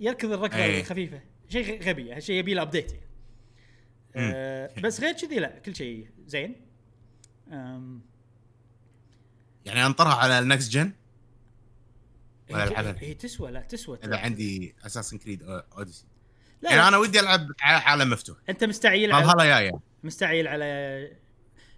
يركض 0.00 0.32
الركضة 0.32 0.56
أي. 0.64 0.80
الخفيفه 0.80 1.20
شيء 1.48 1.82
غبي 1.82 2.12
هالشيء 2.12 2.36
يبي 2.36 2.54
له 2.54 2.62
update 2.62 2.92
يعني. 2.92 3.06
آه 4.16 4.80
بس 4.80 5.00
غير 5.00 5.12
كذي 5.14 5.38
لا 5.38 5.58
كل 5.58 5.76
شيء 5.76 6.08
زين. 6.26 6.56
يعني 9.66 9.86
انطرها 9.86 10.14
على 10.14 10.38
ال 10.38 10.45
next 10.45 10.72
gen 10.72 10.92
ولا 12.50 12.64
هي- 12.64 12.68
ألعبها 12.68 12.96
هي؟ 12.98 13.14
تسوى 13.14 13.50
لا 13.50 13.60
تسوى 13.60 13.98
إذا 14.04 14.16
عندي 14.16 14.74
Assassin's 14.86 15.18
Creed 15.18 15.42
Odyssey 15.42 16.04
لا, 16.62 16.70
يعني 16.70 16.88
أنا 16.88 16.96
ودي 16.96 17.20
ألعب 17.20 17.46
على 17.62 17.76
عالم 17.84 18.10
مفتوح. 18.10 18.36
أنت 18.48 18.64
مستعجل 18.64 19.12
على 19.12 19.24
فالهالا 19.24 19.44
جاية. 19.44 19.72
مستعجل 20.04 20.48
على 20.48 21.10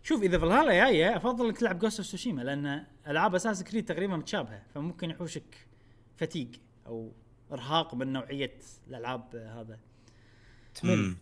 شوف 0.03 0.23
إذا 0.23 0.39
فالهالا 0.39 0.73
جاية 0.73 1.17
أفضل 1.17 1.47
إنك 1.47 1.59
تلعب 1.59 1.79
جوست 1.79 1.99
اوف 1.99 2.07
سوشيما 2.09 2.43
لأن 2.43 2.87
ألعاب 3.07 3.35
Assassin's 3.35 3.63
Creed 3.63 3.85
تقريبا 3.85 4.17
متشابهة 4.17 4.63
فممكن 4.75 5.11
يحوشك. 5.11 5.67
fatigue 6.23 6.51
أو 6.87 7.13
إرهاق 7.53 7.95
من 7.95 8.13
نوعية 8.13 8.59
الألعاب 8.89 9.37
هذا. 9.37 9.79
تمل. 10.75 11.17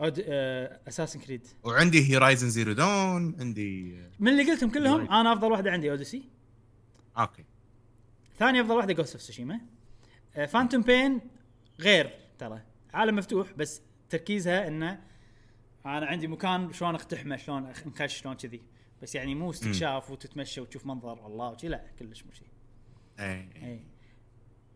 أود... 0.00 0.24
آه... 0.28 0.80
Assassin's 0.88 1.20
Creed 1.20 1.46
وعندي 1.64 2.10
Horizon 2.12 2.50
Zero 2.50 2.72
Dawn 2.72 3.36
عندي 3.40 4.02
من 4.18 4.28
اللي 4.28 4.50
قلتهم 4.52 4.70
كلهم 4.70 5.06
Right. 5.06 5.10
أنا 5.12 5.32
أفضل 5.32 5.52
واحدة 5.52 5.70
عندي 5.70 5.90
Odyssey 5.90 6.22
okay. 7.18 7.44
ثاني 8.38 8.60
أفضل 8.60 8.74
واحدة 8.76 8.92
Ghost 8.92 9.12
of 9.12 9.22
Tsushima 9.22 9.60
Phantom 10.48 10.82
Pain 10.82 11.20
غير 11.80 12.10
ترى. 12.38 12.62
عالم 12.94 13.16
مفتوح 13.16 13.52
بس 13.52 13.80
تركيزها 14.10 14.68
إنه 14.68 15.02
أنا 15.86 16.06
عندي 16.06 16.26
مكان 16.26 16.72
شلون 16.72 16.94
أقتحمه 16.94 17.36
شلون 17.36 17.74
أخ- 17.74 17.86
نخش 17.86 18.18
شلون 18.20 18.34
كذي. 18.34 18.62
بس 19.02 19.14
يعني 19.14 19.34
مو 19.34 19.50
استكشاف 19.50 20.10
وتتمشى 20.10 20.60
وتشوف 20.60 20.86
منظر 20.86 21.26
الله 21.26 21.50
وشي 21.50 21.68
لا 21.68 21.84
كلش 21.98 22.24
مو 22.24 22.32
شي. 22.32 22.44
اي 23.20 23.48
اي 23.56 23.80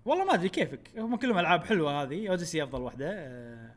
والله 0.04 0.24
ما 0.24 0.34
أدري 0.34 0.48
كيفك. 0.48 0.90
هم 0.98 1.16
كلهم 1.16 1.38
ألعاب 1.38 1.64
حلوة 1.64 2.02
هذه. 2.02 2.28
اوديسي 2.28 2.62
أفضل 2.62 2.80
واحدة. 2.82 3.10
آه، 3.10 3.74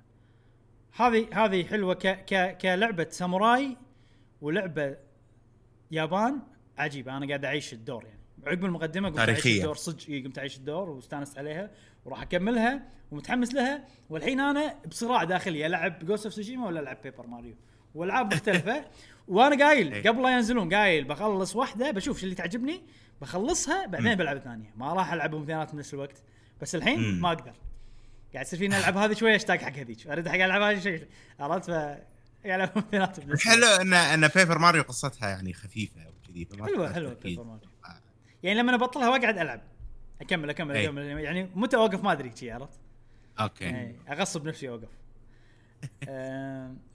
هذه 0.95 1.27
هذه 1.33 1.63
حلوة 1.65 1.93
ك 1.93 2.07
ك 2.07 2.57
كلعبة 2.57 3.07
ساموراي 3.09 3.77
ولعبة 4.41 4.97
يابان. 5.91 6.39
عجيبة. 6.77 7.17
أنا 7.17 7.27
قاعد 7.27 7.45
أعيش 7.45 7.73
الدور 7.73 8.03
يعني. 8.03 8.19
عقب 8.47 8.65
المقدمة 8.65 9.09
قمت 9.09 9.19
أعيش. 9.19 9.47
الدور. 9.47 9.75
صدق 9.75 10.23
قمت 10.25 10.37
أعيش 10.37 10.57
الدور 10.57 10.89
واستانست 10.89 11.37
عليها 11.37 11.71
وراح 12.05 12.21
أكملها 12.21 12.89
ومتحمس 13.11 13.53
لها. 13.53 13.85
والحين 14.09 14.39
أنا 14.39 14.75
بصراع 14.87 15.23
داخلي. 15.23 15.65
ألعب 15.65 16.05
Ghost 16.05 16.25
of 16.25 16.33
Tsushima 16.33 16.67
ولا 16.67 16.79
ألعب 16.79 16.97
Paper 17.03 17.27
Mario 17.27 17.55
والعاب 17.95 18.33
مختلفة. 18.33 18.85
وأنا 19.27 19.65
قايل. 19.65 20.07
قبل 20.07 20.23
لا 20.23 20.29
ينزلون 20.29 20.73
قايل 20.73 21.03
بخلص 21.03 21.55
واحدة 21.55 21.91
بشوف 21.91 22.17
شو 22.19 22.23
اللي 22.23 22.35
تعجبني. 22.35 22.81
بخلصها 23.23 23.85
بعدين 23.85 24.15
بلعب 24.15 24.37
الثانية 24.37 24.73
ما 24.75 24.93
راح 24.93 25.13
ألعبهم 25.13 25.43
اثنيناتهم 25.43 25.75
بنفس 25.75 25.93
الوقت 25.93 26.23
بس 26.61 26.75
الحين. 26.75 27.21
ما 27.21 27.31
أقدر 27.31 27.53
قاعد 28.33 28.45
يصير 28.45 28.59
فيني 28.59 28.77
ألعب 28.77 28.97
هذه 28.97 29.13
شوية 29.13 29.35
أشتاق 29.35 29.59
حق 29.59 29.73
هذيك 29.73 30.07
أريد 30.07 30.27
حق 30.27 30.35
ألعب 30.35 30.61
هذه 30.61 30.79
شوي 30.79 31.07
عرفت 31.39 31.71
ف 31.71 31.97
الوقت. 33.23 33.79
ان 33.81 33.93
إن 33.93 34.27
Paper 34.27 34.57
Mario 34.59 34.83
قصتها 34.83 35.29
يعني 35.29 35.53
خفيفة 35.53 36.01
وكذي 36.07 36.47
حلوة 36.65 36.93
حلوة. 36.93 37.13
Paper 37.13 37.43
Mario. 37.43 37.69
يعني 38.43 38.59
لما 38.59 38.75
ابطلها 38.75 39.09
واقعد 39.09 39.37
ألعب 39.37 39.61
أكمل 40.21 40.49
أكمل 40.49 40.75
إيه. 40.75 40.85
أكمل 40.85 41.03
يعني 41.03 41.49
متى 41.55 41.77
أوقف 41.77 42.03
ما 42.03 42.11
أدري 42.11 42.31
شي 42.35 42.51
عرفت؟ 42.51 42.79
أوكي 43.39 43.65
إيه، 43.65 43.95
أغصب 44.09 44.47
نفسي 44.47 44.69
اوقف 44.69 44.89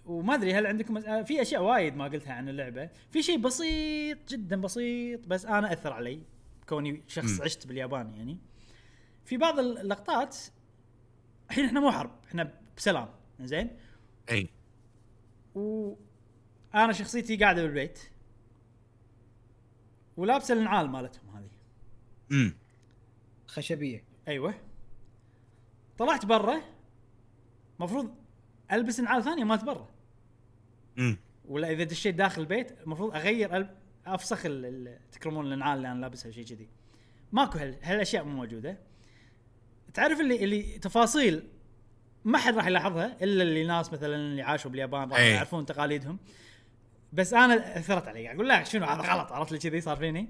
وما 0.07 0.35
أدري 0.35 0.55
هل 0.55 0.67
عندكم 0.67 0.97
آه، 0.97 1.23
في 1.23 1.43
أشياء 1.43 1.63
وايد 1.63 1.97
ما 1.97 2.05
قلتها 2.05 2.33
عن 2.33 2.49
اللعبة. 2.49 2.91
في 3.11 3.23
شيء 3.23 3.39
بسيط 3.39 4.19
جدا 4.29 4.61
بسيط 4.61 5.27
بس 5.27 5.47
أنا 5.47 5.73
أثر 5.73 5.93
علي 5.93 6.23
كوني 6.69 7.03
شخص 7.07 7.39
مم. 7.39 7.43
عشت 7.43 7.67
باليابان 7.67 8.15
يعني. 8.15 8.39
في 9.25 9.37
بعض 9.37 9.59
اللقطات 9.59 10.37
الحين 11.51 11.65
إحنا 11.65 11.81
مو 11.81 11.91
حرب 11.91 12.11
إحنا 12.29 12.53
بسلام 12.77 13.09
زين؟ 13.41 13.77
إي. 14.31 14.49
وأنا 15.55 16.93
شخصيتي 16.93 17.37
قاعدة 17.37 17.63
بالبيت. 17.63 17.99
ولابسة 20.17 20.55
النعال 20.55 20.91
مالتهم 20.91 21.37
هذه. 21.37 21.51
امم 22.33 22.55
خشبية. 23.47 24.05
أيوه. 24.29 24.55
طلعت 25.99 26.27
برا. 26.27 26.63
مفروض 27.79 28.15
ألبس 28.73 29.01
نعال 29.01 29.25
ثانية 29.25 29.45
مالت 29.45 29.65
برا. 29.65 29.89
امم 30.99 31.17
ولا 31.49 31.71
إذا 31.71 31.85
دشيت 31.85 32.15
داخل 32.15 32.41
البيت 32.43 32.81
المفروض 32.81 33.15
أغير 33.15 33.65
أل- 33.65 33.69
أفسخ 34.07 34.47
ال- 34.47 34.65
ال- 34.65 34.99
تكرمون 35.13 35.53
النعال 35.53 35.77
اللي 35.77 35.93
أنا 35.93 36.01
لابسها 36.01 36.31
شيء 36.31 36.45
كذي. 36.45 36.69
ماكو 37.33 37.59
هال 37.59 37.77
هالأشياء 37.83 38.25
مو 38.25 38.37
موجودة. 38.37 38.79
تعرف 39.95 40.21
اللي 40.21 40.45
اللي 40.45 40.63
تفاصيل 40.79 41.43
ما 42.25 42.39
حد 42.39 42.55
راح 42.57 42.67
يلاحظها 42.67 43.17
إلا 43.23 43.43
اللي 43.43 43.65
ناس 43.67 43.93
مثلا 43.93 44.17
اللي 44.17 44.43
عاشوا 44.43 44.71
باليابان 44.71 45.11
راح 45.11 45.19
أي. 45.19 45.31
يعرفون 45.31 45.67
تقاليدهم. 45.67 46.19
بس 47.13 47.35
أنا 47.35 47.79
أثرت 47.79 48.09
علي 48.09 48.33
أقول 48.33 48.49
لا 48.49 48.65
شنو 48.65 48.87
هذا 48.87 49.03
غلط؟ 49.15 49.33
عرفت 49.33 49.53
لي 49.53 49.59
كذي 49.59 49.81
صار 49.81 49.97
فيني؟ 49.97 50.29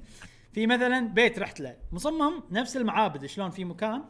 في 0.52 0.66
مثلا 0.66 1.00
بيت 1.08 1.38
رحت 1.38 1.60
له 1.60 1.76
مصمم 1.92 2.42
نفس 2.50 2.76
المعابد 2.76 3.26
شلون 3.26 3.50
في 3.50 3.64
مكان 3.64 4.04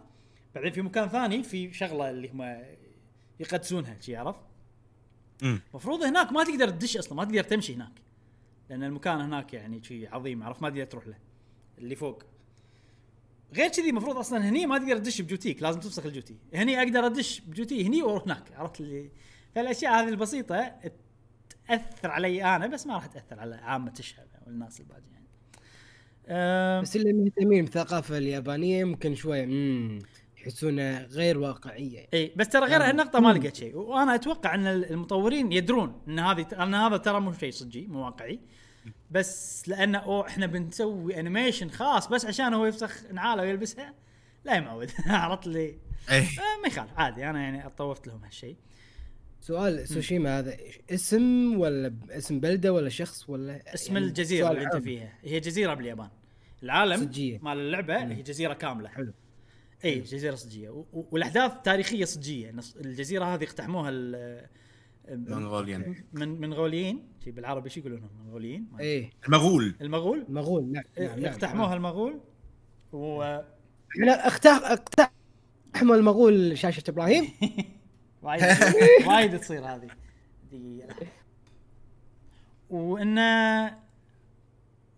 بعدين 0.54 0.72
في 0.72 0.82
مكان 0.82 1.08
ثاني 1.08 1.42
في 1.42 1.72
شغلة 1.72 2.10
اللي 2.10 2.28
هم 2.30 2.42
يقدسونها 3.40 3.96
شي 4.00 4.16
عرفت؟ 4.16 4.40
امم 5.42 5.60
المفروض 5.70 6.02
هناك 6.02 6.32
ما 6.32 6.44
تقدر 6.44 6.70
تدش 6.70 6.96
أصلا 6.96 7.14
ما 7.14 7.24
تقدر 7.24 7.42
تمشي 7.42 7.74
هناك 7.74 7.92
لأن 8.70 8.82
المكان 8.82 9.20
هناك 9.20 9.54
يعني 9.54 9.82
شيء 9.84 10.14
عظيم 10.14 10.42
عرفت؟ 10.42 10.62
ما 10.62 10.68
تقدر 10.70 10.84
تروح 10.84 11.06
له 11.06 11.18
اللي 11.78 11.94
فوق. 11.96 12.22
غير 13.54 13.68
كذي 13.68 13.90
المفروض 13.90 14.16
أصلا 14.16 14.48
هني 14.48 14.66
ما 14.66 14.78
تقدر 14.78 14.96
تدش 14.98 15.20
بجوتيك 15.20 15.62
لازم 15.62 15.80
تفسخ 15.80 16.06
الجوتي. 16.06 16.36
هني 16.54 16.78
أقدر 16.78 17.06
أدش 17.06 17.40
بجوتي 17.40 17.86
هني 17.86 18.02
وأروح 18.02 18.22
هناك 18.24 18.52
عرفت؟ 18.52 18.80
اللي 18.80 19.10
فالأشياء 19.54 19.92
هذه 20.02 20.08
البسيطة 20.08 20.74
تأثر 21.68 22.10
علي 22.10 22.44
أنا 22.56 22.66
بس 22.66 22.86
ما 22.86 22.94
راح 22.94 23.06
تأثر 23.06 23.40
على 23.40 23.54
عامة 23.56 23.94
الشعب 23.98 24.26
والناس 24.46 24.80
الباقيين. 24.80 25.08
يعني 25.12 25.26
أم، 26.28 26.82
بس 26.82 26.96
اللي 26.96 27.12
مهتمين 27.12 27.64
بالثقافه 27.64 28.18
اليابانية 28.18 28.84
ممكن 28.84 29.14
شوية 29.14 29.44
امم 29.44 29.98
يحسونها 30.42 31.06
غير 31.06 31.38
واقعية. 31.38 32.06
إي 32.14 32.32
بس 32.36 32.48
ترى 32.48 32.66
غير. 32.66 32.82
هالنقطة 32.82 33.20
ما 33.20 33.32
لقيت 33.32 33.56
شيء. 33.56 33.76
وأنا 33.76 34.14
أتوقع 34.14 34.54
إن 34.54 34.66
المطورين 34.66 35.52
يدرون 35.52 36.00
إن 36.08 36.18
هذه 36.18 36.46
إن 36.62 36.74
هذا 36.74 36.96
ترى 36.96 37.20
مو 37.20 37.32
شيء 37.32 37.50
صجي 37.50 37.86
مو 37.86 38.04
واقعي. 38.04 38.40
بس 39.10 39.68
لأنه 39.68 39.98
أوه 39.98 40.26
إحنا 40.26 40.46
بنسوي 40.46 41.20
animation 41.20 41.70
خاص 41.70 42.08
بس 42.08 42.26
عشان 42.26 42.54
هو 42.54 42.66
يفسخ 42.66 43.04
نعاله 43.12 43.42
ويلبسها 43.42 43.94
لا 44.44 44.54
يا 44.54 44.60
معود. 44.60 44.90
عرفت 45.06 45.46
لي؟ 45.46 45.78
آه 46.10 46.20
ما 46.62 46.68
يخالف 46.68 46.90
عادي. 46.96 47.30
أنا 47.30 47.42
يعني 47.42 47.70
طورت 47.78 48.06
لهم 48.06 48.24
هالشيء. 48.24 48.56
سؤال 49.40 49.88
سوشيما 49.88 50.38
هذا 50.38 50.56
اسم 50.90 51.54
ولا 51.60 51.94
اسم 52.10 52.40
بلدة 52.40 52.72
ولا 52.72 52.88
شخص 52.88 53.28
ولا 53.30 53.74
اسم 53.74 53.94
يعني 53.94 54.06
الجزيرة 54.06 54.46
سؤال 54.46 54.56
اللي 54.56 54.74
أنت. 54.74 54.84
فيها. 54.84 55.12
هي 55.22 55.40
جزيرة 55.40 55.74
باليابان. 55.74 56.08
العالم 56.62 56.96
صجية. 56.96 57.38
مال 57.42 57.58
اللعبة 57.58 57.96
هي 57.96 58.22
جزيرة 58.22 58.52
كاملة. 58.54 58.88
حلو. 58.88 59.12
اي 59.84 60.00
جزيرة 60.00 60.34
صجية. 60.34 60.70
و- 60.70 60.84
و- 60.92 61.04
والأحداث 61.10 61.52
تاريخية 61.64 62.04
صجية. 62.04 62.50
نص- 62.50 62.76
الجزيرة 62.76 63.24
هذه 63.24 63.44
اقتحموها 63.44 63.90
ال- 63.92 64.46
منغوليان 65.08 65.94
من 66.12 66.40
منغوليين؟ 66.40 67.08
بالعربي 67.26 67.70
شو 67.70 67.80
يقولونهم؟ 67.80 68.10
منغوليين؟ 68.24 68.68
أدري. 68.74 68.84
إيه. 68.86 69.10
المغول. 69.26 69.74
المغول؟ 69.80 70.24
مغول 70.28 70.72
نعم 70.72 70.84
نعم 70.98 71.20
نعم. 71.20 71.24
اقتحموها 71.32 71.74
المغول 71.74 72.20
و 72.92 73.40
اقتحموا 74.06 75.96
المغول 75.96 76.58
شاشة 76.58 76.82
إبراهيم. 76.88 77.24
وايد 78.22 78.42
وايد 79.06 79.40
تصير 79.40 79.64
هذه. 79.64 79.88
وان 82.70 83.18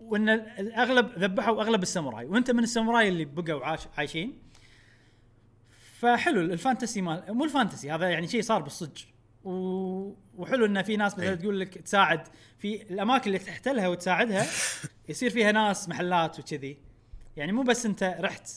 وإن 0.01 0.28
الأغلب 0.28 1.11
ذبحوا 1.19 1.62
أغلب 1.62 1.82
الساموراي. 1.82 2.24
وأنت 2.27 2.51
من 2.51 2.62
الساموراي 2.62 3.09
اللي 3.09 3.24
بقوا 3.24 3.65
عاش 3.65 3.81
عايشين؟ 3.98 4.39
فحلو 6.01 6.40
ال 6.40 6.48
fantasy 6.48 7.02
مال 7.02 7.22
مو 7.28 7.44
ال 7.44 7.50
fantasy 7.50 7.90
هذا 7.90 8.10
يعني 8.10 8.28
شيء 8.28 8.43
صار 8.43 8.62
بالصج. 8.62 9.05
و... 9.44 9.51
وحلو 10.36 10.66
إن 10.66 10.82
في 10.82 10.97
ناس 10.97 11.14
مثلا 11.14 11.31
أي. 11.31 11.36
تقول 11.36 11.60
لك 11.60 11.78
تساعد 11.78 12.28
في 12.59 12.82
الأماكن 12.82 13.27
اللي 13.27 13.39
تحتلها 13.39 13.89
وتساعدها 13.89 14.47
يصير 15.09 15.31
فيها 15.31 15.52
ناس 15.52 15.89
محلات 15.89 16.39
وكذي. 16.39 16.78
يعني 17.36 17.52
مو 17.52 17.62
بس 17.62 17.86
أنت 17.86 18.16
رحت 18.20 18.51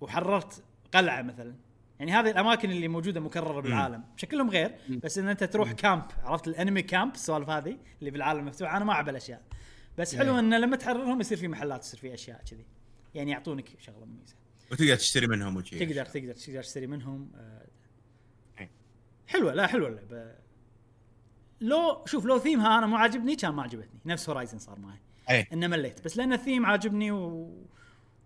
وحررت 0.00 0.64
قلعة 0.94 1.22
مثلا. 1.22 1.54
يعني 1.98 2.12
هذه 2.12 2.30
الأماكن 2.30 2.70
اللي 2.70 2.88
موجودة 2.88 3.20
مكررة 3.20 3.60
بالعالم. 3.60 4.04
شكلهم 4.16 4.50
غير 4.50 4.74
بس 4.88 5.18
إن 5.18 5.28
أنت 5.28 5.44
تروح 5.44 5.72
كامب 5.72 6.04
عرفت؟ 6.24 6.48
الانمي 6.48 6.82
كامب 6.82 7.14
السوالف 7.14 7.50
هذه 7.50 7.76
اللي 8.00 8.10
بالعالم 8.10 8.40
المفتوح 8.40 8.74
أنا 8.74 8.84
ما 8.84 8.92
اعب 8.92 9.08
الاشياء 9.08 9.42
بس 9.98 10.16
حلو 10.16 10.34
إيه. 10.34 10.40
انه 10.40 10.58
لما 10.58 10.76
تحررهم 10.76 11.20
يصير 11.20 11.38
في 11.38 11.48
محلات 11.48 11.84
يصير 11.84 12.00
في 12.00 12.14
أشياء 12.14 12.42
كذي. 12.50 12.66
يعني 13.14 13.30
يعطونك 13.30 13.68
شغلة 13.78 14.04
مميزة. 14.04 14.39
وتقدر 14.70 14.96
تشتري 14.96 15.26
منهم 15.26 15.56
وشي. 15.56 15.86
تقدر 15.86 16.04
تقدر 16.04 16.32
تقدر 16.32 16.62
تشتري 16.62 16.86
منهم 16.86 17.32
آه. 17.34 17.66
إيه. 18.58 18.70
حلوة 19.26 19.54
لا 19.54 19.66
حلوة 19.66 19.88
اللعبة. 19.88 20.34
لو 21.60 22.04
شوف 22.06 22.24
لو 22.24 22.38
ثيمها 22.38 22.78
أنا 22.78 22.86
مو 22.86 22.96
عاجبني 22.96 23.36
كان 23.36 23.50
ما 23.50 23.62
عجبتني. 23.62 24.00
نفس 24.06 24.28
هورايزن 24.28 24.58
صار 24.58 24.78
معي. 24.78 24.98
إيه. 25.30 25.48
إنه 25.52 25.66
مليت. 25.66 26.04
بس 26.04 26.16
لأن 26.16 26.32
الثيم 26.32 26.66
عاجبني 26.66 27.12
و... 27.12 27.54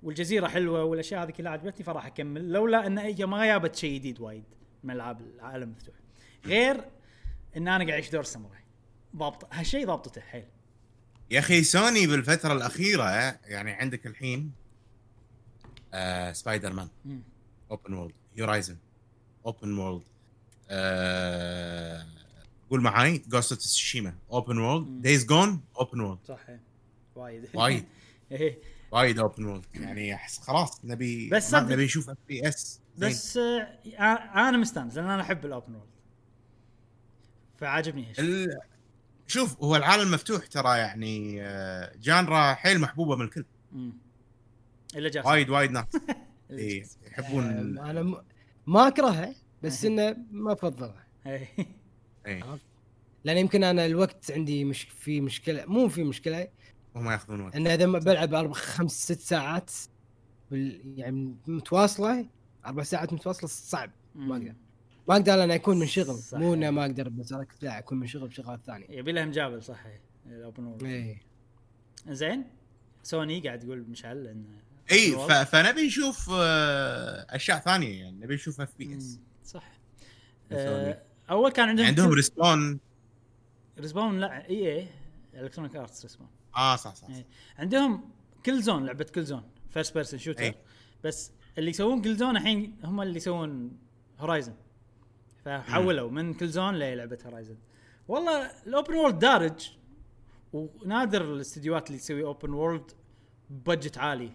والجزيرة 0.03 0.47
حلوة 0.47 0.85
والأشياء 0.85 1.23
هذه 1.23 1.31
كلها 1.31 1.53
عجبتني 1.53 1.85
فراح 1.85 2.07
أكمل. 2.07 2.53
لولا 2.53 2.87
إن 2.87 2.99
هي 2.99 3.27
ما 3.27 3.47
جابت 3.47 3.77
شيء 3.77 3.95
جديد 3.95 4.21
وايد 4.21 4.45
من 4.85 4.95
ألعاب 4.95 5.21
العالم 5.21 5.62
المفتوح 5.62 5.95
غير 6.47 6.85
إن 7.57 7.69
أنا 7.69 7.79
قاعد 7.79 7.91
أعيش 7.91 8.11
دور 8.11 8.21
الساموراي. 8.21 8.65
ضابط 9.16 9.55
هالشيء 9.55 9.87
ضابطته 9.87 10.21
حيل. 10.21 10.47
يا 11.31 11.39
أخي 11.39 11.62
سوني 11.62 12.07
بالفترة 12.07 12.53
الأخيرة 12.53 13.11
يعني 13.45 13.73
عندك 13.73 14.07
الحين 14.07 14.53
آه 15.95 16.33
Spider-Man. 16.33 16.89
open 17.71 17.95
world 17.95 18.15
Horizon 18.41 18.77
open 19.47 19.79
world 19.79 20.03
آه 20.71 22.07
قول 22.71 22.81
معاي 22.81 23.19
Ghost 23.19 23.53
of 23.53 23.61
Tsushima 23.61 24.15
open 24.33 24.59
world. 24.59 25.03
Days 25.03 25.27
Gone 25.27 25.61
open 25.79 26.01
world 26.01 26.19
صح 26.29 26.49
إيه. 26.49 26.61
وايد. 27.16 27.49
وايد. 27.55 27.85
إيه. 28.33 28.59
وايد 28.93 29.19
open 29.19 29.45
world 29.45 29.65
يعني 29.75 30.15
أحس 30.15 30.39
خلاص 30.39 30.85
نبي 30.85 31.29
بس 31.31 31.55
نبي 31.55 31.85
نشوف 31.85 32.11
FPS 32.11 32.81
بس 32.99 33.37
آه 33.37 33.69
أنا 34.35 34.57
مستانس 34.59 34.97
لأن 34.97 35.11
أنا 35.11 35.23
أحب 35.23 35.45
ال 35.47 35.52
open 35.52 35.75
world 35.75 35.91
فعاجبني 37.57 38.09
هالشيء 38.11 38.25
ال... 38.25 38.59
شوف 39.27 39.62
هو 39.62 39.77
العالم 39.77 40.11
مفتوح 40.11 40.47
ترى 40.47 40.79
يعني 40.79 41.43
آه، 41.43 41.93
genre 41.97 42.55
حيل 42.55 42.81
محبوبة 42.81 43.16
من 43.16 43.25
الكل. 43.25 43.45
مم. 43.73 43.93
إلا 44.97 45.09
جاسم. 45.09 45.29
وايد 45.29 45.51
وايد 45.51 45.71
ناس. 45.71 45.87
إيه، 46.51 46.81
جاسم. 46.81 46.99
يحبون 47.07 47.79
آه، 47.79 47.91
أنا 47.91 48.03
م... 48.03 48.16
ما 48.66 48.89
اكرهها 48.89 49.35
بس 49.62 49.85
إنه 49.85 50.16
ما 50.31 50.53
افضلها 50.53 51.07
إيه. 51.27 51.49
إيه، 52.27 52.59
لأن 53.25 53.37
يمكن 53.37 53.65
أنا 53.65 53.87
الوقت 53.87 54.31
عندي 54.31 54.65
مش 54.65 54.83
في 54.83 55.21
مشكلة 55.21 55.65
مو 55.66 55.89
في 55.89 56.05
مشكلة. 56.05 56.49
هم 56.97 57.11
ياخذون 57.11 57.41
وقت. 57.41 57.57
ان 57.57 57.66
إذا 57.66 57.87
ما 57.87 57.99
بلعب 57.99 58.35
أربع 58.35 58.53
خمس 58.53 59.05
ست 59.05 59.21
ساعات 59.21 59.73
بال... 60.51 60.81
يعني 60.99 61.37
متواصلة 61.47 62.27
أربع 62.66 62.83
ساعات 62.83 63.12
متواصلة 63.12 63.49
صعب. 63.49 63.91
ما 64.15 64.37
أقدر. 64.37 64.55
ما 65.09 65.15
أقدر 65.15 65.45
أنا 65.45 65.55
أكون 65.55 65.79
من 65.79 65.87
شغل. 65.87 66.15
صح. 66.15 66.39
مو 66.39 66.55
إنه 66.55 66.71
ما 66.71 66.83
أقدر 66.85 67.09
بس 67.09 67.35
لا 67.62 67.79
أكون 67.79 67.99
من 67.99 68.07
شغل 68.07 68.29
بشغلات 68.29 68.61
ثانية. 68.61 68.87
يبي 68.91 69.12
لها 69.12 69.25
مجابل 69.25 69.62
صح. 69.62 69.87
إيه. 69.87 70.01
ال 70.27 70.34
open 70.34 70.65
world 70.65 70.85
إيه. 70.85 71.23
زين؟ 72.09 72.45
سوني 73.03 73.41
قاعد 73.41 73.59
تقول 73.59 73.85
مشعل 73.89 74.27
إنه 74.27 74.64
اي 74.93 75.12
ف... 75.12 75.32
فنبي 75.32 75.86
نشوف 75.86 76.31
آه، 76.32 77.27
أشياء 77.31 77.59
ثانية 77.59 78.01
يعني 78.01 78.20
نبي 78.20 78.35
نشوف 78.35 78.61
FPS. 78.61 79.21
صح. 79.44 79.73
آه، 80.52 81.02
أول 81.31 81.52
كان 81.52 81.69
عندهم 81.69 81.86
عندهم 81.86 82.12
Respawn 82.12 82.81
Respawn 83.79 84.21
لا 84.20 84.48
إي 84.48 84.77
إي 84.77 84.89
Electronic 85.35 85.77
Arts 85.77 86.03
Respawn 86.03 86.29
آه 86.56 86.77
صح 86.77 86.94
صح, 86.94 87.09
صح. 87.09 87.15
إيه. 87.15 87.27
عندهم 87.59 88.11
Killzone 88.47 88.87
لعبة 88.86 89.05
Killzone 89.05 89.43
first 89.71 89.95
person 89.95 90.19
shooter. 90.19 90.55
بس 91.05 91.32
اللي 91.59 91.70
يسوون 91.70 92.02
Killzone 92.03 92.37
الحين 92.36 92.77
هم 92.85 93.01
اللي 93.01 93.16
يسوون 93.16 93.78
Horizon 94.19 94.55
فحولوا 95.44 96.11
من 96.11 96.35
Killzone 96.35 96.75
للعبة 96.74 97.19
Horizon 97.27 97.57
والله 98.09 98.51
ال 98.66 98.72
open 98.72 98.95
world 98.95 99.19
دارج 99.19 99.70
ونادر 100.52 101.35
الاستديوهات 101.35 101.86
اللي 101.86 101.98
تسوي 101.98 102.23
open 102.25 102.51
world 102.51 102.91
budget 103.51 103.99
عالي 103.98 104.31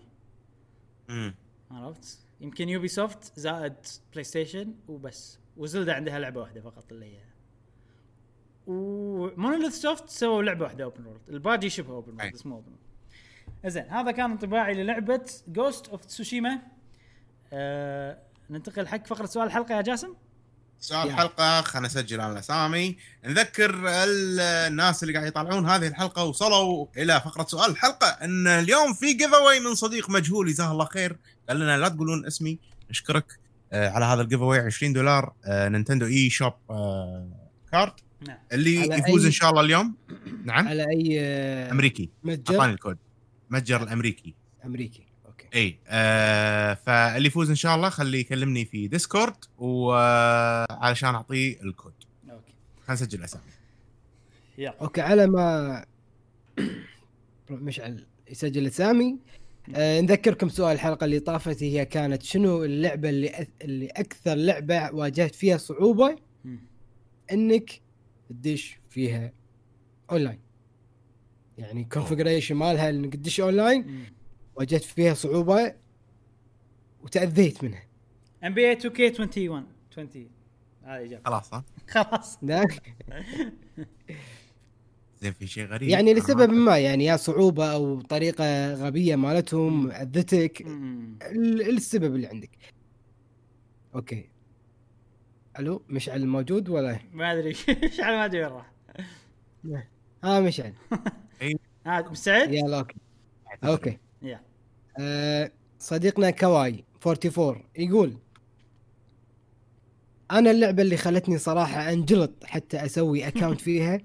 عرفت؟ 1.71 2.19
يمكن 2.41 2.69
Ubisoft 2.69 3.39
زائد 3.39 3.73
PlayStation 4.11 4.73
وبس. 4.87 5.39
و 5.57 5.63
Zelda 5.63 5.93
عندها 5.93 6.19
لعبة 6.19 6.41
واحدة 6.41 6.61
فقط 6.61 6.91
اللي 6.91 7.05
هي. 7.05 7.19
و 8.67 8.79
Monolith 8.79 9.73
Soft 9.73 10.09
سووا 10.09 10.43
لعبة 10.43 10.63
واحدة 10.63 10.83
open 10.83 11.05
world 11.05 11.29
الباقي 11.29 11.69
شبه 11.69 11.93
open. 11.93 12.13
world 12.13 12.33
اسمه 12.33 12.55
open 12.55 12.75
زين 13.65 13.83
هذا 13.83 14.11
كان 14.11 14.31
انطباعي 14.31 14.73
للعبة 14.73 15.25
Ghost 15.47 15.87
of 15.87 16.05
Tsushima 16.05 16.61
آه 17.53 18.21
ننتقل 18.49 18.87
حق 18.87 19.07
فقرة 19.07 19.25
سؤال 19.25 19.47
الحلقة 19.47 19.75
يا 19.75 19.81
جاسم. 19.81 20.15
سؤال 20.79 21.07
يا. 21.07 21.13
الحلقة 21.13 21.61
خلينا 21.61 21.87
نسجل 21.87 22.21
على 22.21 22.33
الاسامي 22.33 22.97
نذكر 23.25 23.69
ال- 23.87 24.39
الناس 24.39 25.03
اللي 25.03 25.13
قاعد 25.13 25.27
يطالعون 25.27 25.65
هذه 25.69 25.87
الحلقة 25.87 26.23
وصلوا 26.23 26.87
إلى 26.97 27.21
فقرة 27.21 27.43
سؤال 27.43 27.71
الحلقة. 27.71 28.07
إن 28.07 28.47
اليوم 28.47 28.93
في 28.93 29.13
giveaway 29.13 29.59
من 29.59 29.75
صديق 29.75 30.09
مجهول 30.09 30.47
جزاه 30.47 30.71
الله 30.71 30.85
خير. 30.85 31.17
قال 31.49 31.59
لنا 31.59 31.77
لا 31.77 31.89
تقولون 31.89 32.25
اسمي 32.25 32.59
نشكرك 32.89 33.39
آه، 33.73 33.89
على 33.89 34.05
هذا 34.05 34.21
ال 34.21 34.41
giveaway 34.41 34.59
20 34.59 34.93
دولار 34.93 35.33
آه، 35.45 35.69
Nintendo 35.69 36.05
eShop 36.05 36.53
آه، 36.69 37.29
card 37.71 37.93
نعم. 38.27 38.37
اللي 38.51 38.75
يفوز 38.75 39.23
أي- 39.23 39.25
إن 39.25 39.31
شاء 39.31 39.49
الله 39.49 39.61
اليوم. 39.61 39.95
نعم. 40.45 40.67
على 40.67 40.85
أي 40.89 41.19
أمريكي. 41.71 42.09
متجر؟ 42.23 42.53
أعطاني 42.55 42.73
الكود. 42.73 42.97
متجر 43.49 43.83
الأمريكي. 43.83 44.35
أمريكي. 44.65 45.08
إي 45.55 45.79
آه 45.87 46.73
فاللي 46.73 47.27
يفوز 47.27 47.49
إن 47.49 47.55
شاء 47.55 47.75
الله 47.75 47.89
خليه 47.89 48.19
يكلمني 48.19 48.65
في 48.65 48.87
Discord 48.87 49.35
وعلشان 49.57 51.15
أعطيه 51.15 51.61
الكود. 51.61 51.93
أوكي. 52.29 52.53
خلينا 52.87 53.01
نسجل 53.01 53.23
أسامي. 53.23 53.43
يلا. 54.57 54.75
أوكي 54.81 55.01
على 55.01 55.27
ما 55.27 55.85
مشعل 57.49 58.05
يسجل 58.29 58.67
أسامي. 58.67 59.17
آه 59.75 60.01
نذكركم 60.01 60.49
سؤال 60.49 60.75
الحلقة 60.75 61.05
اللي 61.05 61.19
طافت 61.19 61.63
هي 61.63 61.85
كانت 61.85 62.23
شنو 62.23 62.63
اللعبة 62.63 63.09
اللي 63.09 63.41
أث... 63.41 63.47
اللي 63.61 63.87
أكثر 63.87 64.35
لعبة 64.35 64.91
واجهت 64.91 65.35
فيها 65.35 65.57
صعوبة. 65.57 66.17
إنك 67.31 67.81
تدش 68.29 68.79
فيها 68.89 69.31
أونلاين. 70.11 70.39
يعني 71.57 71.83
configuration 71.83 72.55
مالها 72.55 72.89
إنك 72.89 73.13
تدش 73.15 73.41
أونلاين. 73.41 73.87
مم. 73.87 74.18
واجهت 74.59 74.83
فيها 74.83 75.13
صعوبة 75.13 75.73
وتأذيت 77.03 77.63
منها. 77.63 77.83
NBA 78.43 78.69
2K 78.69 79.03
21 79.09 79.65
20 79.91 80.29
هذه 80.83 81.05
إجابة. 81.05 81.23
خلاص 81.25 81.53
ها؟ 81.53 81.63
خلاص. 81.89 82.37
لا. 82.41 82.67
زين 85.21 85.33
في 85.33 85.47
شيء 85.47 85.65
غريب؟ 85.65 85.89
يعني 85.89 86.13
لسبب 86.13 86.49
ما- 86.49 86.77
يعني 86.79 87.05
يا 87.05 87.17
صعوبة 87.17 87.73
أو 87.73 88.01
طريقة 88.01 88.73
غبية 88.73 89.15
مالتهم 89.15 89.91
أذتك 89.91 90.61
السبب 91.61 92.15
اللي 92.15 92.27
عندك. 92.27 92.49
أوكي. 93.95 94.29
ألو 95.59 95.83
مشعل 95.89 96.27
موجود 96.27 96.69
ولا؟ 96.69 96.99
ما 97.13 97.33
أدري. 97.33 97.49
إيش 97.83 97.99
على 97.99 98.17
ما 98.17 98.25
أدري 98.25 98.43
وين 98.45 98.51
راح. 98.53 98.71
ها 100.23 100.39
مشعل. 100.39 100.73
ها 101.85 102.09
مستعد؟ 102.09 102.53
يلا 102.53 102.79
أوكي. 102.79 102.95
أوكي. 103.63 103.97
يلا. 104.21 104.48
صديقنا 105.79 106.29
كواي 106.29 106.83
44 107.07 107.63
يقول 107.77 108.13
أنا 110.31 110.51
اللعبة 110.51 110.81
اللي 110.83 110.97
خلتني 110.97 111.37
صراحة 111.37 111.93
أنجلط 111.93 112.31
حتى 112.43 112.85
أسوي 112.85 113.27
account 113.27 113.61
فيها 113.67 113.99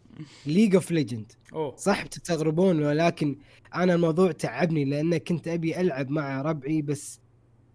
League 0.46 0.74
of 0.74 0.90
Legends 0.90 1.32
صح 1.76 2.04
بتستغربون 2.04 2.82
ولكن 2.82 3.36
أنا 3.74 3.94
الموضوع 3.94 4.32
تعبني 4.32 4.84
لأن 4.84 5.16
كنت 5.18 5.48
أبي 5.48 5.80
ألعب 5.80 6.10
مع 6.10 6.42
ربعي 6.42 6.82
بس 6.82 7.20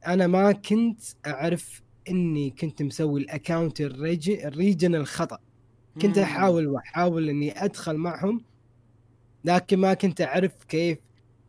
أنا 0.07 0.27
ما 0.27 0.51
كنت 0.51 1.01
أعرف 1.27 1.81
إني 2.09 2.49
كنت 2.49 2.81
مسوي 2.83 3.21
ال 3.21 3.29
account 3.29 3.81
ال 3.81 3.94
reg- 3.94 4.45
ال 4.45 4.52
region 4.52 4.95
الخطا 4.95 5.37
كنت. 6.01 6.17
أحاول 6.17 6.67
وأحاول 6.67 7.29
إني 7.29 7.63
أدخل 7.65 7.95
معهم 7.97 8.41
لكن 9.45 9.79
ما 9.79 9.93
كنت 9.93 10.21
أعرف 10.21 10.51
كيف 10.63 10.97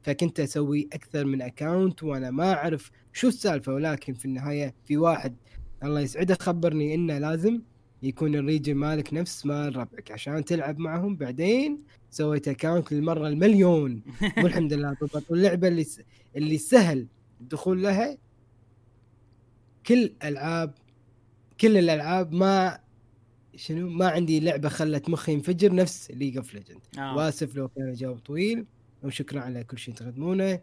فكنت 0.02 0.40
أسوي 0.40 0.88
أكثر 0.92 1.24
من 1.24 1.42
account 1.42 2.02
وأنا 2.02 2.30
ما 2.30 2.52
أعرف 2.52 2.90
شو 3.12 3.28
السالفة 3.28 3.74
ولكن 3.74 4.14
في 4.14 4.24
النهاية 4.24 4.74
في 4.84 4.96
واحد 4.96 5.36
الله 5.84 6.00
يسعده 6.00 6.36
خبرني 6.40 6.94
إنه 6.94 7.18
لازم 7.18 7.60
يكون 8.02 8.34
ال 8.34 8.40
region 8.40 8.74
مالك 8.74 9.14
نفس 9.14 9.46
مال 9.46 9.76
ربعك 9.76 10.10
عشان 10.10 10.44
تلعب 10.44 10.78
معهم. 10.78 11.16
بعدين 11.16 11.82
سويت 12.10 12.48
account 12.48 12.92
للمرة 12.92 13.28
المليون. 13.28 14.02
والحمد 14.42 14.72
لله 14.72 14.96
ضبط. 15.02 15.30
واللعبة 15.30 15.68
اللي 15.68 15.84
س... 15.84 16.00
اللي 16.36 16.58
سهل 16.58 17.06
الدخول 17.40 17.82
لها 17.82 18.18
كل 19.86 20.12
ألعاب 20.24 20.74
كل 21.60 21.76
الألعاب 21.76 22.32
ما 22.32 22.80
شنو 23.56 23.90
ما 23.90 24.08
عندي 24.08 24.40
لعبة 24.40 24.68
خلت 24.68 25.08
مخي 25.08 25.32
ينفجر 25.32 25.74
نفس 25.74 26.10
League 26.10 26.36
of 26.36 26.54
Legends. 26.54 26.80
وأسف 27.16 27.56
لو 27.56 27.68
كان 27.68 27.88
الجواب 27.88 28.18
طويل. 28.18 28.66
وشكرا 29.02 29.40
على 29.40 29.64
كل 29.64 29.78
شيء 29.78 29.94
تقدمونه. 29.94 30.60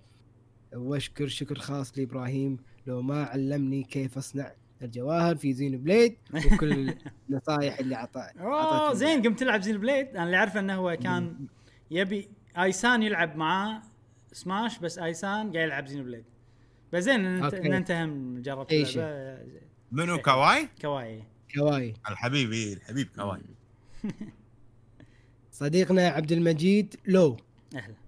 وأشكر 0.76 1.27
شكر 1.27 1.59
خاص 1.59 1.97
لإبراهيم 1.97 2.57
لو 2.88 3.01
ما 3.01 3.23
علمني 3.23 3.84
كيف 3.84 4.18
أصنع 4.18 4.51
الجواهر 4.81 5.35
في 5.35 5.53
Xenoblade 5.53 6.18
وكل 6.34 6.93
النصائح 7.30 7.80
اللي 7.80 7.95
عطى 7.95 8.30
أوه 8.39 8.93
زين 8.93 9.22
قمت 9.22 9.39
تلعب 9.39 9.61
Xenoblade. 9.61 10.07
أنا 10.07 10.23
اللي 10.23 10.38
أعرفه 10.38 10.59
إنه 10.59 10.76
هو 10.76 10.97
كان 11.03 11.47
يبي 11.91 12.30
آيسان 12.57 13.03
يلعب 13.03 13.35
معاه 13.35 13.81
سماش 14.31 14.80
بس 14.80 14.99
آيسان 14.99 15.51
قاعد 15.51 15.55
يلعب 15.55 15.88
Xenoblade. 15.88 16.23
بس 16.93 17.03
زين. 17.03 17.26
إن 17.26 17.73
انت 17.73 17.91
هم 17.91 18.41
جربت. 18.41 18.73
منو 19.91 20.18
كواي؟ 20.18 20.68
كواي. 20.81 21.23
كواي. 21.55 21.93
الحبيب 22.09 22.51
إيه، 22.51 22.73
الحبيب 22.73 23.07
كواي. 23.15 23.41
صديقنا 25.51 26.07
عبد 26.07 26.31
المجيد 26.31 26.95
لو. 27.05 27.38
أهلا. 27.76 27.85
هلا 27.85 28.06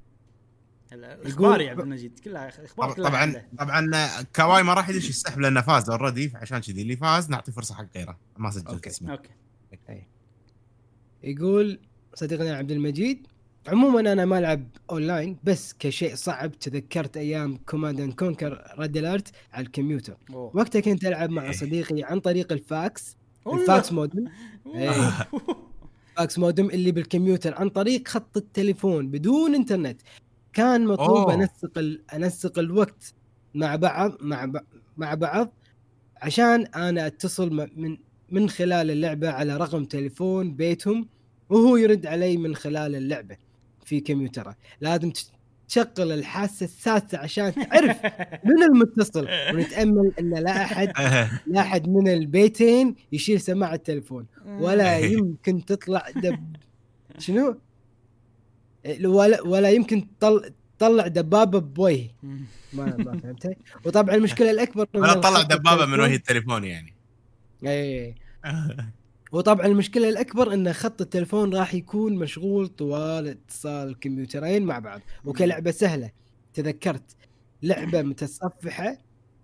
الأخبار 0.93 1.61
يا 1.61 1.71
عبد 1.71 1.79
المجيد 1.79 2.19
كلها 2.19 2.65
أخبار 2.65 2.93
كلها 2.93 3.09
طبعا. 3.09 3.43
طبعا 3.57 4.23
كواي 4.35 4.63
ما 4.63 4.73
راح 4.73 4.89
يدش 4.89 5.09
يسحب 5.09 5.39
لأنه 5.39 5.61
فاز 5.61 5.89
already 5.89 6.31
عشان 6.35 6.59
كذي 6.59 6.81
اللي 6.81 6.95
فاز 6.95 7.29
نعطي 7.29 7.51
فرصة 7.51 7.75
حق 7.75 7.85
غيره 7.95 8.17
ما 8.37 8.51
سجلت 8.51 8.67
okay. 8.67 8.89
اسمه 8.89 9.11
okay 9.11 9.29
يقول 11.23 11.79
صديقنا 12.13 12.55
عبد 12.55 12.71
المجيد 12.71 13.27
عموما 13.67 13.99
أنا 13.99 14.25
ما 14.25 14.39
ألعب 14.39 14.67
اونلاين 14.91 15.37
بس 15.43 15.75
كشيء 15.79 16.15
صعب 16.15 16.59
تذكرت 16.59 17.17
أيام 17.17 17.57
Command 17.57 17.99
and 17.99 18.13
Conquer 18.13 18.75
Red 18.79 18.97
Alert 18.97 19.31
على 19.53 19.65
الكمبيوتر 19.65 20.17
أوه. 20.29 20.51
وقتها 20.55 20.79
كنت 20.79 21.05
ألعب 21.05 21.29
مع 21.29 21.45
إيه. 21.45 21.51
صديقي 21.51 22.03
عن 22.03 22.19
طريق 22.19 22.51
الفاكس. 22.51 23.17
ال 23.47 23.58
fax 23.58 23.91
modem. 23.91 24.27
إيه. 24.75 25.27
fax 26.17 26.39
modem 26.39 26.69
اللي 26.69 26.91
بالكمبيوتر 26.91 27.55
عن 27.55 27.69
طريق 27.69 28.07
خط 28.07 28.37
التليفون 28.37 29.07
بدون 29.07 29.55
إنترنت 29.55 30.01
كان 30.53 30.85
مطلوب 30.85 31.09
أوه. 31.17 31.33
أنسق 31.33 31.77
ال... 31.77 32.01
أنسق 32.13 32.59
الوقت 32.59 33.13
مع 33.55 33.75
بعض 33.75 34.11
مع 34.21 34.45
ب... 34.45 34.57
مع 34.97 35.13
بعض 35.13 35.53
عشان 36.21 36.65
أنا 36.65 37.07
أتصل 37.07 37.67
من 37.75 37.97
من 38.31 38.49
خلال 38.49 38.91
اللعبة 38.91 39.29
على 39.29 39.57
رقم 39.57 39.85
تليفون 39.85 40.53
بيتهم 40.55 41.07
وهو 41.49 41.77
يرد 41.77 42.05
علي 42.05 42.37
من 42.37 42.55
خلال 42.55 42.95
اللعبة 42.95 43.37
في 43.85 43.99
كمبيوتره 43.99 44.55
لازم 44.81 45.11
تش- 45.11 45.27
تشغل 45.67 46.11
الحاسة 46.11 46.63
السادسة 46.63 47.17
عشان 47.17 47.53
تعرف 47.53 47.97
من 48.49 48.63
المتصل 48.63 49.27
ونتأمل 49.53 50.11
إن 50.19 50.33
لا 50.33 50.63
أحد 50.63 50.87
لا 51.53 51.59
أحد 51.61 51.87
من 51.89 52.07
البيتين 52.07 52.95
يشيل 53.11 53.41
سماعة 53.41 53.73
التليفون 53.73 54.25
ولا 54.45 54.97
يمكن 55.13 55.65
تطلع 55.65 56.05
دب 56.15 56.55
شنو؟ 57.17 57.57
ولا 59.03 59.41
ولا 59.41 59.69
يمكن 59.69 60.07
تطل... 60.19 60.53
تطلع 60.79 61.07
دبابة 61.07 61.59
بوجهي. 61.59 62.09
ما 62.73 62.97
ما 62.97 63.19
فهمت 63.19 63.57
وطبعا 63.85 64.15
المشكلة 64.15 64.51
الأكبر 64.51 64.87
ولا 64.95 65.13
طلع 65.13 65.29
الخط 65.29 65.51
دبابة 65.51 65.85
من 65.85 65.99
وجه 65.99 66.15
التليفون 66.15 66.63
يعني. 66.63 66.93
اي 67.65 68.05
اي 68.05 68.15
وطبعا 69.31 69.65
المشكلة 69.65 70.09
الأكبر 70.09 70.53
إن 70.53 70.73
خط 70.73 71.01
التليفون 71.01 71.55
راح 71.55 71.73
يكون 71.73 72.15
مشغول 72.15 72.67
طوال 72.67 73.27
اتصال 73.27 73.87
الكمبيوترين 73.87 74.63
مع 74.63 74.79
بعض. 74.79 75.01
وكلعبه 75.25 75.71
سهلة. 75.71 76.11
تذكرت. 76.53 77.15
لعبة 77.63 78.01
متصفحة 78.01 78.97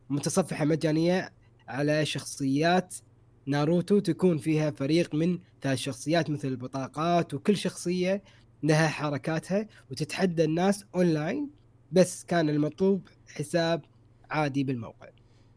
متصفحة 0.10 0.66
مجانية 0.66 1.34
على 1.68 2.06
شخصيات 2.06 2.96
ناروتو 3.46 4.00
تكون 4.00 4.38
فيها 4.38 4.72
فريق 4.72 5.16
من 5.16 5.40
ثلاث 5.62 5.78
شخصيات 5.78 6.30
مثل 6.30 6.48
البطاقات 6.48 7.34
وكل 7.34 7.58
شخصية 7.58 8.24
لها 8.64 8.88
حركاتها 8.88 9.68
وتتحدى 9.92 10.44
الناس 10.44 10.86
اونلاين 10.96 11.50
بس 11.92 12.24
كان 12.24 12.50
المطلوب 12.50 13.08
حساب 13.36 13.82
عادي 14.30 14.64
بالموقع. 14.64 15.08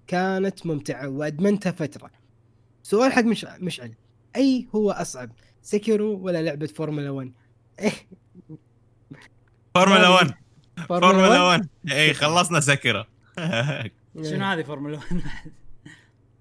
كانت 0.06 0.66
ممتعة 0.66 1.08
وأدمنتها 1.08 1.72
فترة. 1.72 2.10
سؤال 2.82 3.12
حق 3.12 3.22
مش 3.22 3.46
مشعل. 3.60 3.94
أي 4.36 4.68
هو 4.74 4.90
أصعب 4.90 5.30
Sekiro 5.62 6.18
ولا 6.18 6.42
لعبة 6.42 6.66
فورمولا 6.66 7.10
1 7.10 7.32
فورمولا 9.74 10.08
1 10.08 10.34
فورمولا 10.88 11.12
فورمولا 11.12 11.42
1 11.42 11.68
اي 11.90 12.14
خلصنا 12.14 12.60
Sekiro 12.60 13.06
شنو 14.30 14.44
هذه 14.44 14.62
فورمولا 14.62 14.96
1 14.96 15.22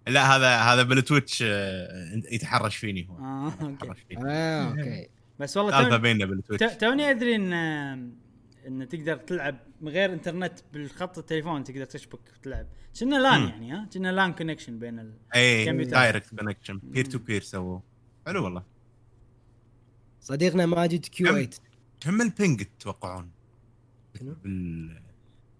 لا 0.07 0.35
هذا 0.35 0.57
هذا 0.57 0.83
بال 0.83 0.98
Twitch 0.98 1.43
آه، 1.47 2.21
يتحرش 2.31 2.75
فيني 2.75 3.07
هو. 3.09 3.17
آه 3.17 3.53
okay. 3.61 3.73
يتحرش 3.73 3.99
فيني. 4.07 4.31
آه 4.31 4.69
okay. 4.69 5.09
بس 5.39 5.57
والله 5.57 5.71
سالفه 5.71 5.89
توني- 5.89 6.01
بيننا 6.01 6.25
بال 6.25 6.34
Twitch. 6.34 6.65
تو- 6.73 6.79
توني 6.79 7.09
أدري 7.11 7.35
إن 7.35 7.53
إن 8.67 8.87
تقدر 8.89 9.17
تلعب 9.17 9.57
من 9.81 9.89
غير 9.89 10.13
إنترنت 10.13 10.59
بالخط 10.73 11.17
التليفون 11.17 11.63
تقدر 11.63 11.85
تشبك 11.85 12.19
وتلعب. 12.39 12.67
كنا 12.99 13.15
LAN 13.15 13.41
مم. 13.41 13.47
يعني 13.47 13.71
ها؟ 13.71 13.89
كنا 13.93 14.11
LAN 14.11 14.33
connection 14.33 14.79
بين 14.79 14.99
ال... 14.99 15.13
اي. 15.35 15.83
direct 15.85 16.35
connection 16.35 16.79
peer 16.83 17.05
to 17.05 17.19
peer 17.19 17.41
سووا 17.41 17.79
حلو 18.25 18.43
والله. 18.43 18.63
صديقنا 20.21 20.65
ماجد 20.65 21.05
Q8 21.05 21.49
كم 21.99 22.21
ال 22.21 22.30
ping 22.30 22.63
تتوقعون؟ 22.63 23.31
بال 24.43 25.01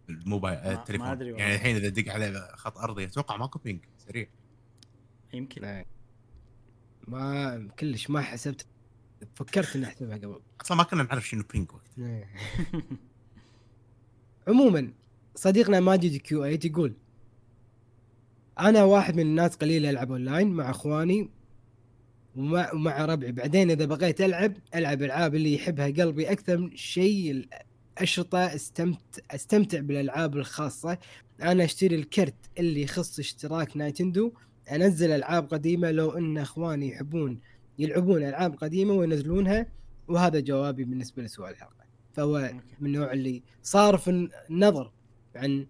بالموبايل 0.07 0.57
التليفون 0.57 1.07
ما 1.07 1.13
أدري. 1.13 1.29
يعني 1.29 1.55
الحين 1.55 1.75
إذا 1.75 1.89
دق 1.89 2.11
عليه 2.13 2.55
خط 2.55 2.77
أرضي 2.77 3.03
أتوقع 3.03 3.37
ماكو 3.37 3.59
ping 3.59 3.79
سريع. 3.97 4.27
يمكن. 5.33 5.83
ما 7.07 7.67
كلش 7.79 8.09
ما 8.09 8.21
حسبت 8.21 8.65
فكرت 9.35 9.75
إني 9.75 9.85
احسبها 9.85 10.17
قبل. 10.17 10.39
أصلا 10.61 10.77
ما 10.77 10.83
كنا 10.83 11.03
نعرف 11.03 11.27
شنو 11.27 11.43
ping 11.53 11.71
وقت 11.71 11.83
عموما 14.47 14.91
صديقنا 15.35 15.79
ماجد 15.79 16.15
Q8 16.15 16.59
يقول 16.65 16.93
أنا 18.59 18.83
واحد 18.83 19.15
من 19.15 19.21
الناس 19.21 19.55
قليل 19.55 19.85
ألعب 19.85 20.11
اونلاين 20.11 20.47
مع 20.47 20.69
أخواني 20.69 21.29
ومع, 22.35 22.73
ومع 22.73 23.05
ربعي. 23.05 23.31
بعدين 23.31 23.71
إذا 23.71 23.85
بغيت 23.85 24.21
ألعب 24.21 24.53
ألعب 24.75 25.03
العاب 25.03 25.35
اللي 25.35 25.53
يحبها 25.53 25.85
قلبي 25.85 26.31
أكثر 26.31 26.57
من 26.57 26.75
شيء. 26.75 27.47
الأشرطة 27.97 28.55
استمتع 28.55 29.21
أستمتع 29.31 29.79
بالألعاب 29.79 30.37
الخاصة. 30.37 30.97
أنا 31.41 31.63
أشتري 31.63 31.95
الكرت 31.95 32.35
اللي 32.59 32.81
يخص 32.81 33.19
اشتراك 33.19 33.77
Nintendo. 33.77 34.33
أنزل 34.71 35.11
ألعاب 35.11 35.47
قديمة 35.53 35.91
لو 35.91 36.09
إن 36.11 36.37
أخواني 36.37 36.89
يحبون. 36.89 37.39
يلعبون 37.79 38.23
ألعاب 38.23 38.55
قديمة 38.55 38.93
وينزلونها 38.93 39.65
وهذا 40.07 40.39
جوابي 40.39 40.83
بالنسبة 40.83 41.23
لسؤال 41.23 41.51
الحلقة 41.51 41.85
فهو 42.13 42.37
okay. 42.37 42.53
من 42.79 42.87
النوع 42.95 43.11
اللي 43.11 43.43
صارف 43.63 44.09
النظر 44.49 44.91
عن 45.35 45.67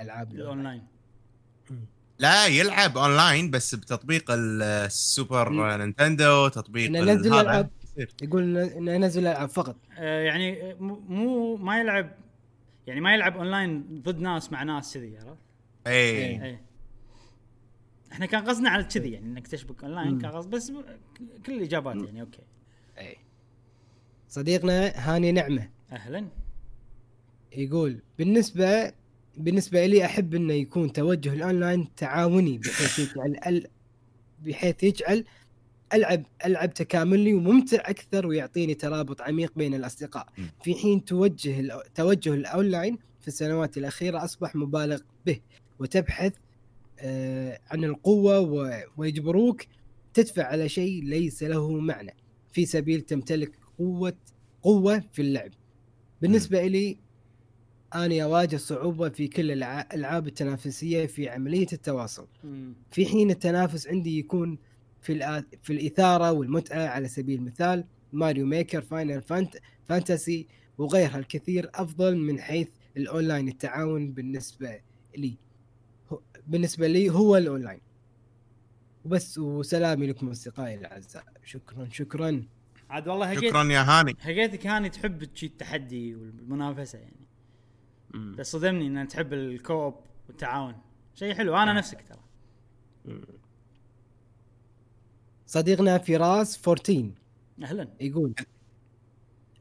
ألعاب 0.00 0.32
الأونلاين 0.32 0.82
لا 2.18 2.46
يلعب 2.46 2.98
أونلاين 2.98 3.50
بس 3.50 3.74
بتطبيق 3.74 4.24
السوبر 4.30 5.50
مم. 5.50 5.82
Nintendo 5.82 6.48
تطبيق. 6.48 6.90
ألعاب. 7.40 7.70
يصير. 7.84 8.10
يقول 8.22 8.58
إنه 8.58 8.92
ينزل 8.92 9.26
ألعاب 9.26 9.48
فقط 9.48 9.76
آه 9.98 10.20
يعني 10.22 10.74
مو- 10.74 11.00
مو 11.08 11.56
ما 11.56 11.80
يلعب 11.80 12.10
يعني 12.86 13.00
ما 13.00 13.14
يلعب 13.14 13.36
أونلاين 13.36 14.02
ضد 14.02 14.18
ناس 14.20 14.52
مع 14.52 14.62
ناس 14.62 14.94
كذي 14.94 15.16
عرفت؟ 15.18 15.38
اي 15.86 16.44
اي 16.44 16.58
إحنا 18.16 18.26
كان 18.26 18.44
قصدنا 18.44 18.70
على 18.70 18.84
كذي 18.84 19.12
يعني 19.12 19.26
إنك 19.26 19.46
تشبك 19.46 19.84
اونلاين. 19.84 20.18
كان 20.18 20.30
قصد 20.30 20.50
بس 20.50 20.72
كل 21.46 21.52
الإجابات 21.52 21.96
يعني 21.96 22.20
okay. 22.20 22.42
اي 22.98 23.16
صديقنا 24.28 24.92
هاني 24.96 25.32
نعمة. 25.32 25.70
أهلا. 25.92 26.26
يقول 27.52 28.02
بالنسبة 28.18 28.92
بالنسبة 29.36 29.86
لي 29.86 30.04
أحب 30.04 30.34
إنه 30.34 30.52
يكون 30.52 30.92
توجه 30.92 31.32
الأونلاين 31.32 31.94
تعاوني 31.94 32.58
بحيث 32.58 32.98
يجعل 32.98 33.36
ال... 33.46 33.66
بحيث 34.44 34.82
يجعل 34.82 35.24
ألعب 35.94 36.22
ألعب 36.46 36.74
تكاملي 36.74 37.34
وممتع 37.34 37.90
أكثر 37.90 38.26
ويعطيني 38.26 38.74
ترابط 38.74 39.20
عميق 39.20 39.52
بين 39.56 39.74
الأصدقاء. 39.74 40.28
في 40.62 40.74
حين 40.74 41.04
توجه 41.04 41.82
توجه 41.94 42.34
الأونلاين 42.34 42.98
في 43.20 43.28
السنوات 43.28 43.78
الأخيرة 43.78 44.24
أصبح 44.24 44.56
مبالغ 44.56 45.00
به 45.26 45.40
وتبحث 45.78 46.32
عن 47.70 47.84
القوة 47.84 48.40
ويجبروك 48.96 49.62
تدفع 50.14 50.44
على 50.44 50.68
شيء 50.68 51.04
ليس 51.04 51.42
له 51.42 51.70
معنى. 51.70 52.14
في 52.52 52.66
سبيل 52.66 53.00
تمتلك 53.00 53.52
قوه 53.78 54.16
قوة 54.62 55.02
في 55.12 55.22
اللعب. 55.22 55.50
بالنسبة 56.22 56.66
لي 56.66 56.98
أنا 57.94 58.24
أواجه 58.24 58.56
صعوبة 58.56 59.08
في 59.08 59.28
كل 59.28 59.50
الألعاب 59.50 60.26
التنافسية 60.26 61.06
في 61.06 61.28
عملية 61.28 61.66
التواصل. 61.72 62.26
في 62.90 63.06
حين 63.06 63.30
التنافس 63.30 63.88
عندي 63.88 64.18
يكون 64.18 64.58
في 65.02 65.42
في 65.62 65.72
الإثارة 65.72 66.32
والمتعة 66.32 66.86
على 66.86 67.08
سبيل 67.08 67.38
المثال 67.38 67.84
Mario 68.12 68.46
Maker 68.46 68.80
Final 68.80 69.22
Fant 69.22 69.56
Fantasy 69.84 70.46
وغيرها 70.78 71.18
الكثير 71.18 71.70
أفضل 71.74 72.16
من 72.16 72.40
حيث 72.40 72.68
الأونلاين 72.96 73.48
التعاون 73.48 74.12
بالنسبة 74.12 74.80
لي. 75.16 75.36
بالنسبة 76.46 76.86
لي 76.86 77.10
هو 77.10 77.36
الأونلاين. 77.36 77.80
وبس 79.04 79.38
وسلامي 79.38 80.06
لكم 80.06 80.30
أصدقائي 80.30 80.74
الأعزاء. 80.74 81.24
شكرا 81.44 81.88
شكرا. 81.90 82.46
عاد 82.90 83.08
والله 83.08 83.26
هقيت 83.26 83.44
شكرا 83.44 83.64
يا 83.64 83.80
هاني. 83.80 84.16
هقيتك 84.20 84.66
هاني 84.66 84.88
تحب 84.88 85.28
شي 85.34 85.46
التحدي 85.46 86.14
والمنافسة 86.14 86.98
يعني. 86.98 87.26
بس 88.14 88.52
صدمني 88.52 88.86
إن 88.86 89.08
تحب 89.08 89.32
ال 89.32 89.42
co-op 89.42 89.94
والتعاون. 90.28 90.74
شيء 91.14 91.34
حلو. 91.34 91.56
أنا 91.56 91.72
نفسك 91.72 92.04
ترى. 92.08 92.20
صديقنا 95.46 95.98
فراس 95.98 96.68
14 96.68 97.10
أهلا. 97.62 97.88
يقول 98.00 98.34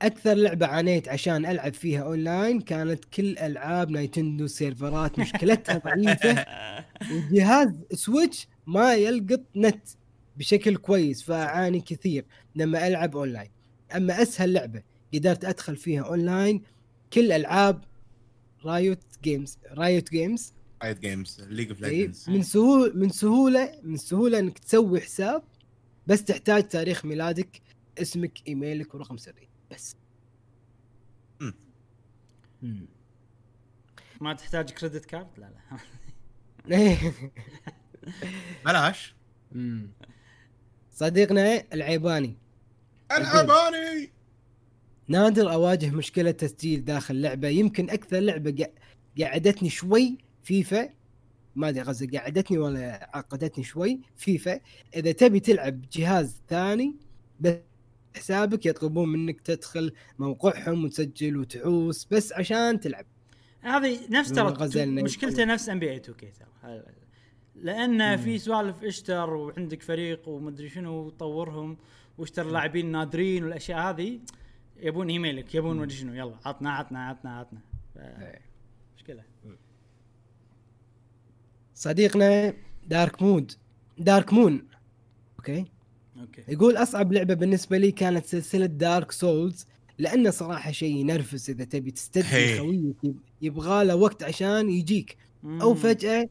أكثر 0.01 0.33
لعبة 0.33 0.65
عانيت 0.65 1.09
عشان 1.09 1.45
ألعب 1.45 1.73
فيها 1.73 2.03
أونلاين 2.03 2.61
كانت 2.61 3.05
كل 3.05 3.37
ألعاب 3.37 3.91
Nintendo 3.91 4.47
سيرفرات 4.47 5.19
مشكلتها 5.19 5.77
ضعيفة. 5.77 6.45
وجهاز 7.31 7.73
Switch 7.93 8.47
ما 8.67 8.95
يلقط 8.95 9.41
نت 9.55 9.87
بشكل 10.37 10.77
كويس 10.77 11.23
فأعاني 11.23 11.79
كثير 11.79 12.25
لما 12.55 12.87
ألعب 12.87 13.17
أونلاين. 13.17 13.49
أما 13.95 14.21
أسهل 14.21 14.53
لعبة 14.53 14.83
قدرت 15.13 15.45
أدخل 15.45 15.75
فيها 15.75 16.01
أونلاين 16.01 16.61
كل 17.13 17.31
ألعاب 17.31 17.83
Riot 18.65 19.03
Games 19.23 19.57
Riot 19.71 20.11
Games 20.11 20.53
Riot 20.83 20.99
Games 20.99 21.41
League 21.49 21.69
of 21.69 21.81
Legends 21.81 22.29
من 22.29 22.41
سهوله 22.41 22.91
من 22.93 23.09
سهولة 23.09 23.79
من 23.83 23.97
سهولة 23.97 24.39
إنك 24.39 24.59
تسوي 24.59 25.01
حساب 25.01 25.43
بس 26.07 26.23
تحتاج 26.23 26.67
تاريخ 26.67 27.05
ميلادك 27.05 27.61
اسمك 27.97 28.47
إيميلك 28.47 28.95
ورقم 28.95 29.17
سري. 29.17 29.47
بس. 29.75 29.95
مم. 31.39 31.53
مم. 32.61 32.87
ما 34.21 34.33
تحتاج 34.33 34.69
كريدت 34.69 35.05
كارد 35.05 35.27
لا 35.37 35.51
لا. 36.65 36.79
بلاش. 38.65 39.15
صديقنا 40.91 41.63
العيباني. 41.73 42.37
العباني 43.11 44.11
نادر 45.07 45.53
أواجه 45.53 45.89
مشكلة 45.89 46.31
تسجيل 46.31 46.85
داخل 46.85 47.21
لعبة. 47.21 47.47
يمكن 47.47 47.89
أكثر 47.89 48.19
لعبة 48.19 48.67
قعدتني 49.21 49.69
شوي 49.69 50.17
فيفا. 50.43 50.89
ما 51.55 51.69
أدري 51.69 51.81
قصدي 51.81 52.17
قعدتني 52.17 52.57
ولا 52.57 53.09
عقدتني 53.13 53.63
شوي. 53.63 54.01
فيفا. 54.15 54.59
إذا 54.95 55.11
تبي 55.11 55.39
تلعب 55.39 55.81
جهاز 55.91 56.41
ثاني 56.49 56.95
بس 57.39 57.74
حسابك 58.15 58.65
يطلبون 58.65 59.09
منك 59.09 59.41
تدخل 59.41 59.93
موقعهم 60.19 60.83
وتسجل 60.85 61.37
وتعوس 61.37 62.05
بس 62.11 62.33
عشان 62.33 62.79
تلعب. 62.79 63.05
هذه 63.61 63.99
نفس 64.09 64.31
ترى 64.31 64.55
مشكلته. 65.03 65.45
نفس 65.45 65.69
NBA 65.69 65.91
2K 65.91 66.31
ترى. 66.31 66.83
لأن 67.55 68.17
في 68.17 68.37
سوالف 68.37 68.83
إشتر 68.83 69.29
وعندك 69.29 69.81
فريق 69.81 70.29
ومدري 70.29 70.69
شنو 70.69 70.93
وطورهم 70.93 71.77
وإشتر 72.17 72.43
لاعبين 72.51 72.91
نادرين 72.91 73.43
والأشياء 73.43 73.79
هذه 73.89 74.19
يبون 74.77 75.09
إيميلك 75.09 75.55
يبون 75.55 75.77
مدري 75.77 75.95
شنو 75.95 76.13
يلا 76.13 76.35
عطنا 76.45 76.71
عطنا 76.71 77.07
عطنا 77.07 77.39
عطنا. 77.39 77.59
ف- 77.95 77.97
إيه. 77.97 78.41
مشكلة. 78.97 79.23
صديقنا 81.73 82.53
دارك 82.87 83.21
مود. 83.21 83.51
دارك 83.97 84.33
مون. 84.33 84.67
okay؟ 85.39 85.65
okay 86.21 86.43
يقول 86.47 86.77
أصعب 86.77 87.13
لعبة 87.13 87.33
بالنسبة 87.33 87.77
لي 87.77 87.91
كانت 87.91 88.25
سلسلة 88.25 88.65
دارك 88.65 89.11
سولز 89.11 89.67
لأنه 89.99 90.29
صراحة 90.29 90.71
شيء 90.71 90.95
ينرفز 90.95 91.49
إذا 91.49 91.63
تبي 91.63 91.91
تستدعي. 91.91 92.57
خويك 92.59 92.95
يب- 93.03 93.15
يبغى 93.41 93.85
له 93.85 93.95
وقت 93.95 94.23
عشان 94.23 94.69
يجيك 94.69 95.17
أو. 95.45 95.75
فجأة 95.75 96.29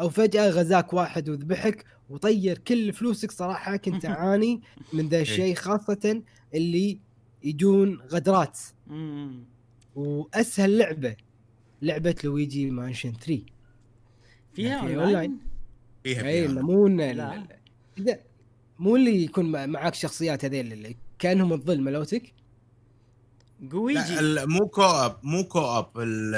أو 0.00 0.08
فجأة 0.08 0.50
غزاك 0.50 0.92
واحد 0.92 1.28
وذبحك 1.28 1.84
وطير 2.10 2.58
كل 2.58 2.92
فلوسك 2.92 3.30
صراحة 3.30 3.76
كنت 3.76 4.04
أعاني 4.16 4.60
من 4.92 5.08
ذا 5.08 5.20
الشيء 5.20 5.54
خاصة 5.54 6.22
اللي 6.54 6.98
يجون 7.44 8.00
غدرات. 8.00 8.58
وأسهل 9.94 10.78
لعبة 10.78 11.16
لعبة 11.82 12.14
لويجي 12.24 12.70
مانشن 12.70 13.12
3 13.12 13.42
فيها 14.54 14.80
في 14.80 14.86
اونلاين 14.86 15.00
أونلاين. 15.04 15.38
فيها 16.04 16.28
اي 16.28 16.48
فيها 16.48 16.62
مو 16.62 16.86
لا. 16.88 18.20
مو 18.78 18.96
اللي 18.96 19.22
يكون 19.24 19.52
مع- 19.52 19.66
معاك 19.66 19.94
شخصيات 19.94 20.44
هذيل 20.44 20.72
اللي 20.72 20.96
كأنهم 21.18 21.52
الظل 21.52 21.80
ملوتك 21.80 22.32
جويجي 23.60 24.46
مو 24.46 24.68
كو 24.68 24.82
اب 24.82 25.16
مو 25.22 25.44
كو 25.44 25.58
اب 25.60 25.98
ال- 25.98 26.34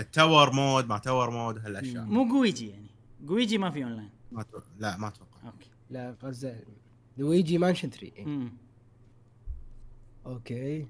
التاور 0.00 0.52
مود 0.52 0.86
مع 0.86 0.98
تاور 0.98 1.30
مود 1.30 1.58
هالأشياء 1.58 2.04
مو 2.04 2.28
جويجي 2.28 2.68
يعني 2.68 2.86
جويجي 3.24 3.58
ما 3.58 3.70
في 3.70 3.84
اونلاين 3.84 4.10
ما 4.32 4.44
لا 4.78 4.96
ما 4.96 5.08
أتوقع 5.08 5.28
okay 5.46 5.70
لا 5.90 6.16
قصدي 6.22 6.54
لويجي 7.18 7.58
مانشن 7.58 7.90
3 7.90 8.12
إيه. 8.16 8.24
مم. 8.24 8.52
okay. 10.26 10.86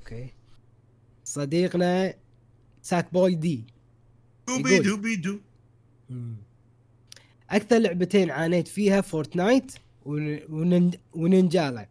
okay 0.00 0.32
صديقنا 1.24 2.14
ساك 2.82 3.12
بوي 3.12 3.34
دي 3.34 3.64
دوبي. 4.48 4.78
دوبي 4.78 5.16
دو 5.16 5.38
أكثر 7.50 7.78
لعبتين 7.78 8.30
عانيت 8.30 8.68
فيها 8.68 9.00
فورتنايت 9.00 9.72
ون- 10.04 10.40
ونن- 10.48 10.98
وننجالا 11.12 11.88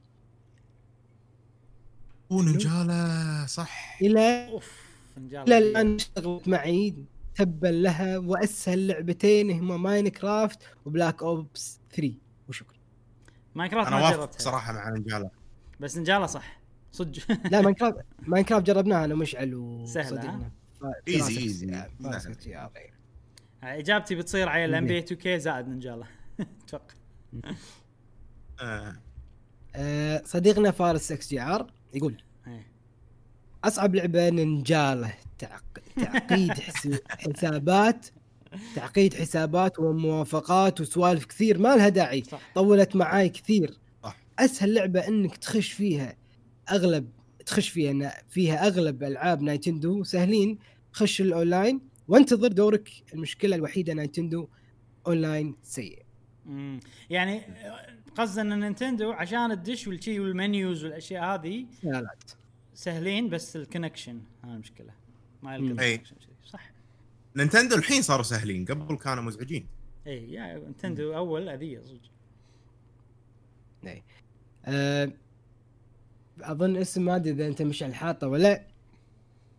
ونجاله 2.30 3.45
صح. 3.45 3.98
إلى 4.02 4.48
أوف 4.49 4.72
إلى 5.18 5.57
الآن 5.57 5.95
اشتغلت 5.95 6.48
معي 6.48 6.95
تبا 7.35 7.68
لها 7.68 8.18
وأسهل 8.18 8.88
لعبتين 8.88 9.52
هما 9.52 9.77
ماين 9.77 10.07
كرافت 10.07 10.60
وبلاك 10.85 11.23
أوبس 11.23 11.80
3 11.91 12.14
وشكرا. 12.49 12.77
ماينكرافت 13.56 13.88
أنا 13.88 13.95
ما 13.99 14.03
وافق 14.06 14.18
جربتها. 14.19 14.39
صراحة 14.39 14.73
مع 14.73 14.89
نجاله 14.89 15.30
بس 15.80 15.98
نجاله 15.98 16.26
صح. 16.26 16.60
صدق. 16.91 17.22
لا 17.52 17.61
ماين 17.61 17.76
كرافت 17.76 17.98
ماين 18.19 18.44
كرافت 18.44 18.65
جربناها 18.65 19.06
أنا 19.06 19.14
ومشعل 19.14 19.84
سهلة، 19.88 20.06
وصديقنا 20.14 20.52
easy، 21.07 21.59
فارس 22.03 22.27
إجابتي 23.63 24.15
بتصير 24.15 24.49
على 24.49 24.65
الام 24.65 24.85
بي 24.85 24.99
2 24.99 25.21
كي 25.21 25.39
زائد 25.39 25.67
نجاله 25.67 26.07
أتوقع 26.65 26.95
آه. 29.75 30.21
صديقنا 30.25 30.71
فارس 30.71 31.11
إكس 31.11 31.29
جي 31.29 31.41
آر 31.41 31.71
يقول 31.93 32.21
إيه. 32.47 32.67
أصعب 33.63 33.95
لعبة 33.95 34.29
نينجاله 34.29 35.13
تعق... 35.39 35.63
تعقيد 35.95 36.51
حس... 36.51 36.89
حسابات 37.09 38.07
تعقيد 38.75 39.13
حسابات 39.13 39.79
وموافقات 39.79 40.81
وسوالف 40.81 41.25
كثير 41.25 41.57
ما 41.57 41.75
لها 41.75 41.89
داعي 41.89 42.23
صح 42.23 42.41
طولت 42.55 42.95
معاي 42.95 43.29
كثير 43.29 43.77
صح. 44.03 44.17
أسهل 44.39 44.73
لعبة 44.73 45.07
إنك 45.07 45.38
تخش 45.38 45.71
فيها 45.71 46.15
أغلب 46.71 47.09
تخش 47.45 47.69
فيها 47.69 47.91
إن 47.91 48.11
فيها 48.29 48.67
أغلب 48.67 49.03
ألعاب 49.03 49.41
نايتندو 49.41 50.03
سهلين 50.03 50.57
خش 50.91 51.21
الأونلاين 51.21 51.81
وانتظر 52.07 52.47
دورك. 52.47 52.89
المشكلة 53.13 53.55
الوحيدة 53.55 53.93
نايتندو 53.93 54.47
أونلاين 55.07 55.55
سيء. 55.63 56.05
مم. 56.45 56.79
يعني 57.09 57.41
قصد 58.15 58.39
أن 58.39 58.59
نينتندو 58.59 59.11
عشان 59.11 59.63
تدش 59.63 59.88
والشي 59.88 60.19
وال 60.19 60.38
menus 60.38 60.84
والأشياء 60.85 61.23
هذه 61.23 61.65
سهالات 61.81 62.31
سهلين 62.73 63.29
بس 63.29 63.55
ال 63.55 63.61
connection. 63.61 64.22
هاي 64.43 64.53
المشكلة. 64.53 64.93
ما 65.43 65.57
شي. 65.77 66.01
صح. 66.45 66.71
نينتندو 67.35 67.75
الحين 67.75 68.01
صاروا 68.01 68.23
سهلين. 68.23 68.65
قبل 68.65 68.95
كانوا 68.95 69.23
مزعجين. 69.23 69.67
اي 70.07 70.34
يا 70.34 70.57
نينتندو 70.57 71.15
أول 71.15 71.49
أذية 71.49 71.81
صدق. 71.81 72.01
أه 74.65 75.11
أظن 76.41 76.77
اسم 76.77 77.05
ما 77.05 77.15
أدري 77.15 77.31
إذا 77.31 77.47
أنت 77.47 77.61
مش 77.61 77.84
الحاطة 77.84 78.27
ولا 78.27 78.67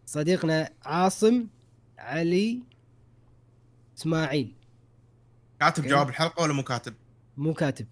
صديقنا 0.06 0.70
عاصم 0.82 1.46
علي 1.98 2.60
إسماعيل. 3.98 4.52
كاتب. 5.60 5.86
جواب 5.86 6.08
الحلقة 6.08 6.42
ولا 6.42 6.52
مو 6.52 6.62
كاتب؟ 6.62 6.94
مو 7.36 7.54
كاتب 7.54 7.86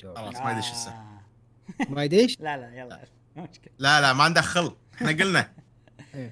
جواب. 0.00 0.16
خلاص 0.16 0.36
ما 0.36 0.52
يدش 0.52 0.70
السالفه 0.70 0.98
آه. 0.98 1.90
ما 1.94 2.04
يدش؟ 2.04 2.36
لا 2.40 2.56
لا 2.56 2.74
يلا. 2.74 3.04
ما 3.36 3.42
مشكلة. 3.50 3.72
لا 3.78 4.00
لا 4.00 4.12
ما 4.12 4.28
ندخل. 4.28 4.76
إحنا 4.94 5.08
قلنا. 5.12 5.52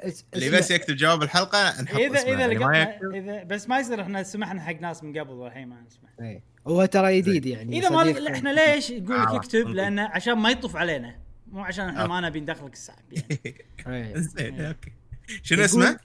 اس- 0.00 0.24
اللي 0.34 0.50
بس 0.50 0.70
يكتب 0.70 0.96
جواب 0.96 1.22
الحلقة 1.22 1.82
نحط 1.82 1.96
اذا 1.96 2.18
اسمه. 2.18 2.32
إذا 2.32 2.46
يعني 2.52 2.82
يكتب. 2.82 3.14
اذا 3.14 3.42
بس 3.42 3.68
ما 3.68 3.78
يصير 3.78 4.02
إحنا 4.02 4.22
سمحنا 4.22 4.60
حق 4.62 4.80
ناس 4.80 5.04
من 5.04 5.18
قبل 5.18 5.30
والحين 5.32 5.68
ما 5.68 5.80
نسمح. 5.86 6.10
إيه. 6.20 6.42
هو 6.66 6.84
ترى 6.84 7.20
جديد 7.20 7.46
يعني 7.46 7.78
إذا 7.78 7.90
ما 7.90 8.32
إحنا 8.34 8.50
ليش 8.50 8.90
يقول 8.90 9.22
لك 9.22 9.28
آه، 9.28 9.36
اكتب 9.36 9.58
ممكن. 9.66 9.72
لأن 9.72 9.98
عشان 9.98 10.34
ما 10.34 10.50
يطوف 10.50 10.76
علينا. 10.76 11.18
مو 11.46 11.60
عشان 11.60 11.88
إحنا 11.88 12.04
آه. 12.04 12.06
ما 12.06 12.20
نبي 12.20 12.40
ندخلك 12.40 12.72
السحب 12.72 13.12
يعني. 13.12 13.40
إيه. 13.86 14.14
زين 14.16 14.60
okay. 14.60 14.92
شنو 15.42 15.64
اسمه؟ 15.64 15.98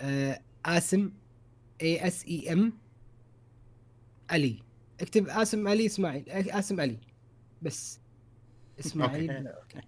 آه، 0.00 0.40
آسم 0.66 1.10
A 1.82 2.06
S 2.06 2.24
A 2.26 2.52
M 2.52 2.72
علي 4.30 4.62
اكتب 5.00 5.28
آسم 5.28 5.68
علي 5.68 5.86
إسماعيل 5.86 6.24
آسم 6.30 6.80
علي 6.80 6.98
بس. 7.62 8.00
إسماعيل 8.80 9.30
okay. 9.48 9.80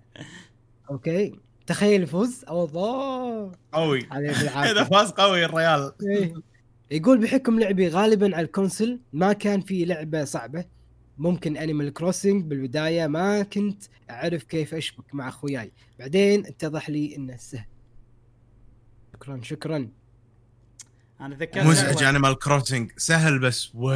okay. 0.90 1.38
تخيل 1.66 2.06
فوز 2.06 2.44
أو 2.48 2.64
الله 2.64 3.52
قوي. 3.72 3.98
اذا 4.12 4.40
بالعافية. 4.42 4.82
فاز 4.82 5.10
قوي 5.10 5.44
الريال. 5.44 5.92
إيه. 6.10 6.34
يقول 6.90 7.18
بحكم 7.18 7.60
لعبي 7.60 7.88
غالبا 7.88 8.36
على 8.36 8.46
ال 8.46 8.53
console 8.53 9.00
ما 9.12 9.32
كان 9.32 9.60
في 9.60 9.84
لعبة 9.84 10.24
صعبة. 10.24 10.64
ممكن 11.18 11.56
انيمال 11.56 11.92
كروسنج 11.92 12.44
بالبداية 12.44 13.06
ما 13.06 13.42
كنت 13.42 13.82
أعرف 14.10 14.44
كيف 14.44 14.74
أشبك 14.74 15.14
مع 15.14 15.28
أخوياي. 15.28 15.72
بعدين 15.98 16.46
اتضح 16.46 16.90
لي 16.90 17.16
إنه 17.16 17.36
سهل. 17.36 17.66
شكرا 19.14 19.40
شكرا. 19.42 19.88
أنا 21.20 21.34
ذكرت 21.34 21.66
مزعج 21.66 22.02
انيمال 22.02 22.38
كروسنج 22.38 22.92
سهل 22.96 23.38
بس 23.38 23.70
و 23.74 23.90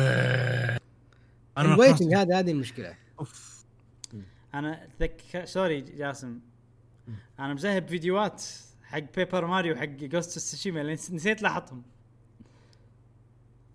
ال 1.58 1.64
waiting. 1.64 2.14
هذا 2.14 2.38
هذه 2.38 2.50
المشكلة. 2.50 2.94
أوف. 3.20 3.64
أنا 4.54 4.88
ذك 5.00 5.42
sorry 5.44 5.80
جاسم. 5.80 6.40
أنا 7.38 7.54
مذهب 7.54 7.88
فيديوهات 7.88 8.42
حق 8.82 9.02
بيبر 9.16 9.46
ماريو 9.46 9.76
حق 9.76 9.84
جوست 9.84 10.34
تسوشيما 10.34 10.80
اللي 10.80 10.96
نس- 10.96 11.12
نسيت 11.12 11.42
لاحطهم 11.42 11.82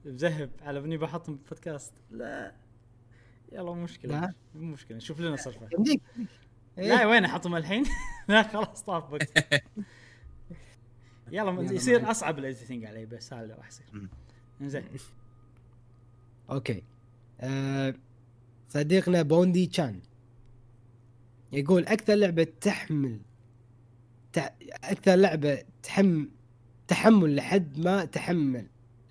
مذهب 0.06 0.50
على 0.62 0.80
إني 0.80 0.98
بحطهم 0.98 1.36
بالبودكاست 1.36 1.94
لا. 2.12 2.56
يلا 3.52 3.64
مو 3.74 3.84
مشكلة. 3.84 4.22
لا. 4.22 4.34
مو 4.56 4.74
مشكلة. 4.74 4.98
نشوف 4.98 5.20
لنا 5.20 5.36
صرفة. 5.36 5.68
لا 6.78 7.00
إيه. 7.02 7.06
وين 7.06 7.26
أحطهم 7.26 7.56
الحين؟ 7.56 7.84
لا 8.28 8.44
خلاص 8.44 8.84
طاف 8.84 9.14
وقت 9.14 9.30
يلا 11.32 11.74
يصير. 11.74 12.12
أصعب 12.12 12.40
ال 12.40 12.45
editing 12.45 12.86
علي 12.86 13.06
بس 13.06 13.34
هذا 13.34 13.44
اللي 13.44 13.54
راح 13.54 13.68
يصير. 13.68 13.86
زين 14.62 14.84
okay 16.50 16.84
آه 17.40 17.96
صديقنا 18.70 19.22
بوندي 19.22 19.66
تشان 19.68 20.00
يقول 21.52 21.86
أكثر 21.86 22.14
لعبة 22.14 22.48
تحمل. 22.62 23.20
أكثر 24.84 25.16
لعبة 25.16 25.64
تحم 25.84 26.26
تحمل 26.88 27.36
لحد 27.36 27.80
ما 27.80 28.06
تحمل 28.06 28.68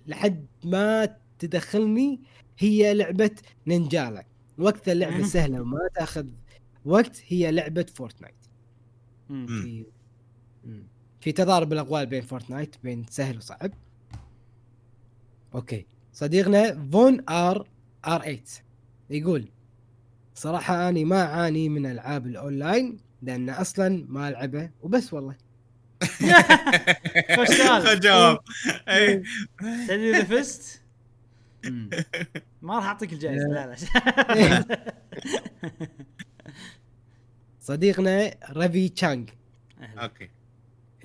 لحد 0.07 0.45
ما 0.63 1.17
تدخلني 1.39 2.21
هي 2.57 2.93
لعبة 2.93 3.31
نينجالا 3.67 4.25
وأكثر 4.57 4.93
لعبه. 4.93 5.23
سهلة 5.23 5.61
وما 5.61 5.89
تاخذ 5.95 6.27
وقت 6.85 7.21
هي 7.27 7.51
لعبة 7.51 7.85
فورتنايت 7.95 8.35
مم. 9.29 9.85
مم. 10.63 10.83
في 11.21 11.31
تضارب 11.31 11.73
الأقوال 11.73 12.05
بين 12.05 12.21
فورتنايت 12.21 12.75
بين 12.83 13.05
سهل 13.09 13.37
وصعب. 13.37 13.71
okay. 15.55 15.85
صديقنا 16.13 16.89
فون 16.91 17.29
آر 17.29 17.67
آر 18.05 18.19
8 18.21 18.39
يقول 19.09 19.45
صراحة 20.35 20.89
أنا 20.89 21.03
ما 21.03 21.21
أعاني 21.23 21.69
من 21.69 21.85
ألعاب 21.85 22.27
الأونلاين 22.27 22.97
لأن 23.21 23.49
أصلا 23.49 24.05
ما 24.09 24.29
ألعبه 24.29 24.69
وبس 24.81 25.13
والله. 25.13 25.35
خوش 27.35 27.47
سؤال. 27.47 27.81
خذ 27.87 27.99
جواب. 27.99 28.39
تدري 29.87 30.09
اذا 30.17 30.23
فزت 30.23 30.81
ما 32.61 32.75
راح 32.75 32.85
أعطيك 32.85 33.13
الجائزة 33.13 33.47
لا. 33.47 33.75
لا 34.35 34.65
صديقنا 37.61 38.31
رافي 38.49 38.89
تشانغ. 38.89 39.25
أهلا. 39.81 40.01
okay. 40.03 40.29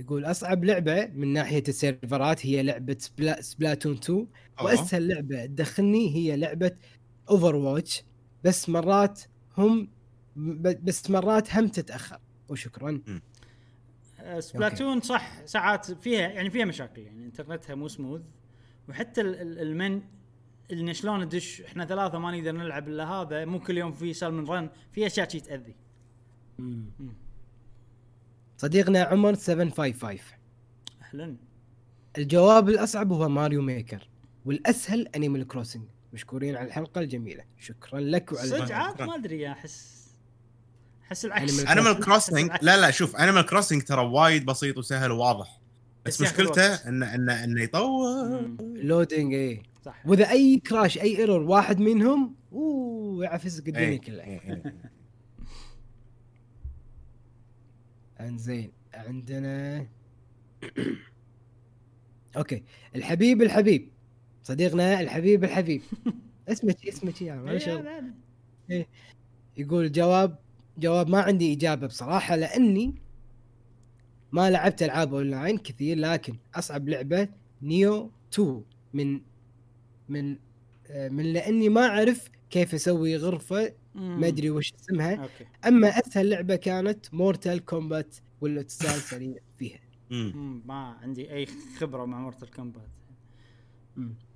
يقول 0.00 0.24
أصعب 0.24 0.64
لعبة 0.64 1.06
من 1.06 1.32
ناحية 1.32 1.62
السيرفرات 1.68 2.46
هي 2.46 2.62
لعبة 2.62 2.96
سبلا 2.98 3.40
سبلاتون 3.40 3.92
2 3.92 4.18
أوه. 4.18 4.66
وأسهل 4.66 5.08
لعبة 5.08 5.46
تدخلني 5.46 6.14
هي 6.16 6.36
لعبة 6.36 6.70
اوفر 7.30 7.56
واتش 7.56 8.02
بس 8.44 8.68
مرات 8.68 9.22
هم 9.58 9.88
ب- 10.36 10.84
بس 10.84 11.10
مرات 11.10 11.54
هم 11.56 11.68
تتأخر. 11.68 12.18
وشكرا. 12.48 13.00
آه، 14.20 14.40
سبلاتون 14.40 15.00
صح 15.00 15.44
ساعات 15.46 15.90
فيها 15.92 16.20
يعني 16.20 16.50
فيها 16.50 16.64
مشاكل 16.64 17.02
يعني 17.02 17.24
إنترنتها 17.24 17.74
مو 17.74 17.88
سموث 17.88 18.22
وحتى 18.88 19.20
ال- 19.20 19.40
ال- 19.40 19.58
المن 19.58 20.02
اللي 20.70 20.94
شلون 20.94 21.24
ندش 21.24 21.62
إحنا 21.62 21.84
ثلاثة 21.86 22.18
ما 22.18 22.30
نقدر 22.38 22.52
نلعب 22.52 22.88
إلا 22.88 23.04
هذا 23.04 23.44
مو 23.44 23.60
كل 23.60 23.78
يوم 23.78 23.92
في 23.92 24.12
سلمون 24.12 24.44
رن 24.44 24.70
في 24.92 25.06
أشياء 25.06 25.28
شي 25.28 25.40
تأذي. 25.40 25.74
صديقنا 28.56 29.02
عمر 29.02 29.34
755 29.34 30.20
أهلا. 31.02 31.36
الجواب 32.18 32.68
الأصعب 32.68 33.12
هو 33.12 33.28
ماريو 33.28 33.62
ميكر 33.62 34.08
والأسهل 34.44 35.08
أنيمال 35.16 35.48
كروسنج. 35.48 35.82
مشكورين 36.12 36.56
على 36.56 36.66
الحلقة 36.66 37.00
الجميلة. 37.00 37.44
شكرا 37.58 38.00
لك 38.00 38.32
وعلى 38.32 38.48
صدق. 38.48 38.72
عاد 38.74 39.02
ما 39.02 39.14
أدري 39.14 39.52
أحس 39.52 40.04
أحس 41.06 41.24
العكس. 41.24 41.64
Animal 41.64 41.70
Animal 41.70 42.00
Crossing 42.00 42.50
لا 42.62 42.76
لا 42.80 42.90
شوف 42.90 43.16
Animal 43.16 43.46
Crossing 43.46 43.82
ترى 43.82 44.06
وايد 44.06 44.44
بسيط 44.44 44.78
وسهل 44.78 45.12
وواضح. 45.12 45.60
بس 46.06 46.14
بس 46.14 46.20
ياخذ 46.20 46.42
مشكلته. 46.42 46.74
انه 46.74 47.14
انه 47.14 47.44
إنه 47.44 47.62
يطول. 47.62 48.56
loading 48.74 49.34
إيه. 49.34 49.62
صح. 49.84 50.06
وإذا 50.06 50.30
أي 50.30 50.58
crash 50.66 50.98
أي 50.98 51.18
error 51.18 51.42
واحد 51.42 51.80
منهم 51.80 52.34
أوه 52.52 53.24
يعفسك 53.24 53.68
الدنيا 53.68 53.96
كلها 53.96 54.24
إيه، 54.24 54.40
إيه. 54.40 54.74
انزين 58.20 58.72
عندنا 58.94 59.86
okay 62.36 62.62
الحبيب 62.94 63.42
الحبيب 63.42 63.88
صديقنا 64.42 65.00
الحبيب 65.00 65.44
الحبيب 65.44 65.82
اسمه 66.48 66.74
شي 66.82 66.88
اسمه 66.88 67.12
شي 67.12 67.24
يعني. 68.68 68.88
يقول 69.56 69.92
جواب 69.92 70.38
جواب 70.78 71.08
ما 71.08 71.20
عندي 71.20 71.52
إجابة 71.52 71.86
بصراحة 71.86 72.36
لأني 72.36 72.94
ما 74.32 74.50
لعبت 74.50 74.82
ألعاب 74.82 75.14
أونلاين 75.14 75.58
كثير 75.58 75.98
لكن 75.98 76.36
أصعب 76.54 76.88
لعبة 76.88 77.28
Nioh 77.62 78.10
2 78.32 78.62
من 78.94 79.20
من 80.08 80.36
آه، 80.90 81.08
من 81.08 81.32
لأني 81.32 81.68
ما 81.68 81.86
أعرف 81.86 82.30
كيف 82.50 82.74
أسوي 82.74 83.16
غرفة. 83.16 83.72
ما 83.94 84.26
أدري 84.26 84.50
وش 84.50 84.72
اسمها. 84.80 85.14
okay. 85.14 85.46
أما 85.66 85.88
أسهل 85.88 86.30
لعبة 86.30 86.56
كانت 86.56 87.14
Mortal 87.14 87.64
Kombat 87.64 88.16
والاتصال 88.40 89.00
سريع 89.00 89.38
فيها. 89.58 89.80
ما 90.64 90.98
عندي 91.02 91.32
أي 91.32 91.46
خبرة 91.78 92.04
مع 92.04 92.18
مورتال 92.18 92.50
كومبات 92.50 92.88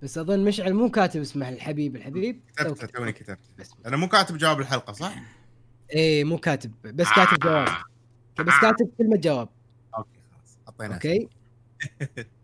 بس 0.02 0.18
أظن 0.18 0.44
مشعل 0.44 0.74
مو 0.74 0.90
كاتب 0.90 1.20
اسمه 1.20 1.48
الحبيب 1.48 1.96
الحبيب. 1.96 2.40
كتبته 2.56 2.86
توني 2.86 3.12
كتبته. 3.12 3.50
بس 3.58 3.70
أنا 3.86 3.96
مو 3.96 4.08
كاتب 4.08 4.36
جواب 4.38 4.60
الحلقة 4.60 4.92
صح؟ 4.92 5.22
إيه 5.92 6.24
مو 6.24 6.38
كاتب 6.38 6.72
بس 6.84 7.06
كاتب 7.16 7.38
جواب. 7.38 7.68
بس 8.38 8.52
كاتب 8.62 8.90
كلمة 8.98 9.16
جواب. 9.16 9.48
okay 9.98 10.20
خلاص. 10.30 10.58
حطينا 10.66 10.94
okay. 10.94 11.28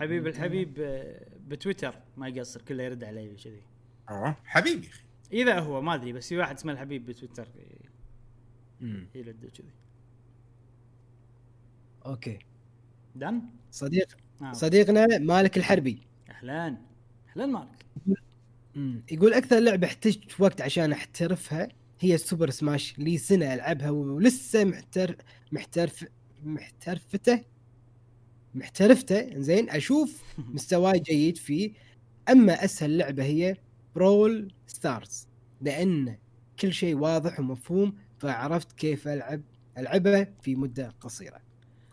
حبيب 0.00 0.26
الحبيب 0.26 0.74
آه، 0.80 1.26
بتويتر 1.48 1.94
ما 2.16 2.28
يقصر 2.28 2.62
كله 2.62 2.82
يرد 2.82 3.04
علي 3.04 3.34
كذي 3.44 3.62
أوه، 4.10 4.36
حبيبي 4.44 4.88
أخي. 4.88 5.02
إذا 5.32 5.58
هو 5.60 5.80
ما 5.82 5.94
أدري 5.94 6.12
بس 6.12 6.28
في 6.28 6.36
واحد 6.36 6.56
اسمه 6.56 6.72
الحبيب 6.72 7.06
بتويتر 7.06 7.48
مم. 8.80 9.08
يرد 9.14 9.46
كذي. 9.46 9.74
okay. 12.06 12.38
Done؟ 13.14 13.42
صديق 13.70 14.16
آه. 14.42 14.52
صديقنا 14.52 15.06
مالك 15.18 15.56
الحربي. 15.56 16.06
أهلا. 16.30 16.76
أهلا 17.30 17.46
مالك. 17.46 17.84
يقول 19.12 19.34
أكثر 19.34 19.58
لعبة 19.58 19.86
احتجت 19.86 20.40
وقت 20.40 20.60
عشان 20.60 20.92
أحترفها 20.92 21.68
هي 22.00 22.14
ال 22.14 22.20
Super 22.20 22.50
Smash. 22.50 22.98
لي 22.98 23.18
سنة 23.18 23.54
ألعبها 23.54 23.90
ولسه 23.90 24.64
محتر 24.64 25.16
محترف 25.52 26.04
محترفته. 26.44 27.44
محترفته. 28.54 29.40
زين 29.40 29.70
أشوف 29.70 30.22
مستواي 30.54 30.98
جيد 31.00 31.36
فيه. 31.36 31.72
أما 32.30 32.64
أسهل 32.64 32.98
لعبة 32.98 33.24
هي 33.24 33.56
Brawl 33.94 34.52
Stars 34.66 35.28
لأن 35.60 36.16
كل 36.60 36.72
شيء 36.72 36.96
واضح 36.96 37.40
ومفهوم 37.40 37.94
فعرفت 38.18 38.72
كيف 38.72 39.08
ألعب 39.08 39.40
ألعبه 39.78 40.26
في 40.42 40.54
مدة 40.54 40.94
قصيرة. 41.00 41.40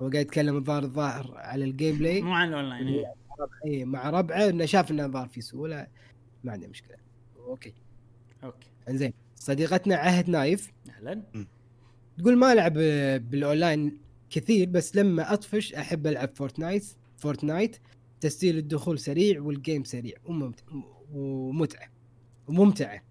هو 0.02 0.10
قاعد 0.10 0.26
يتكلم 0.26 0.57
الظاهر 0.57 0.84
الظاهر 0.84 1.34
على 1.38 1.65
ال 1.66 1.98
gameplay 1.98 2.22
مو 2.22 2.34
عن 2.34 2.48
الاونلاين 2.48 2.88
إيه. 2.88 3.14
اي 3.65 3.86
مع 3.86 4.10
ربعة 4.10 4.49
إنه 4.49 4.65
شاف 4.65 4.91
إنه 4.91 5.07
ظهر 5.07 5.28
في 5.28 5.41
سهولة. 5.41 5.88
ما 6.44 6.52
عنده 6.52 6.68
مشكلة. 6.68 6.98
okay. 7.38 7.74
okay. 8.44 8.68
إنزين 8.90 9.14
صديقتنا 9.36 9.95
عهد 9.95 10.30
نايف. 10.30 10.72
أهلا. 10.90 11.23
تقول 12.18 12.38
ما 12.38 12.53
ألعب 12.53 12.73
بالاونلاين 13.30 13.98
كثير 14.30 14.69
بس 14.69 14.95
لما 14.95 15.34
أطفش 15.34 15.73
أحب 15.73 16.07
ألعب 16.07 16.30
Fortnite 16.36 16.86
Fortnite 17.18 17.78
تسجيل 18.22 18.57
الدخول 18.57 18.99
سريع 18.99 19.41
وال 19.41 19.56
game 19.56 19.84
سريع. 19.84 20.18
ومتعة 21.12 21.90
وممتعة. 22.48 23.02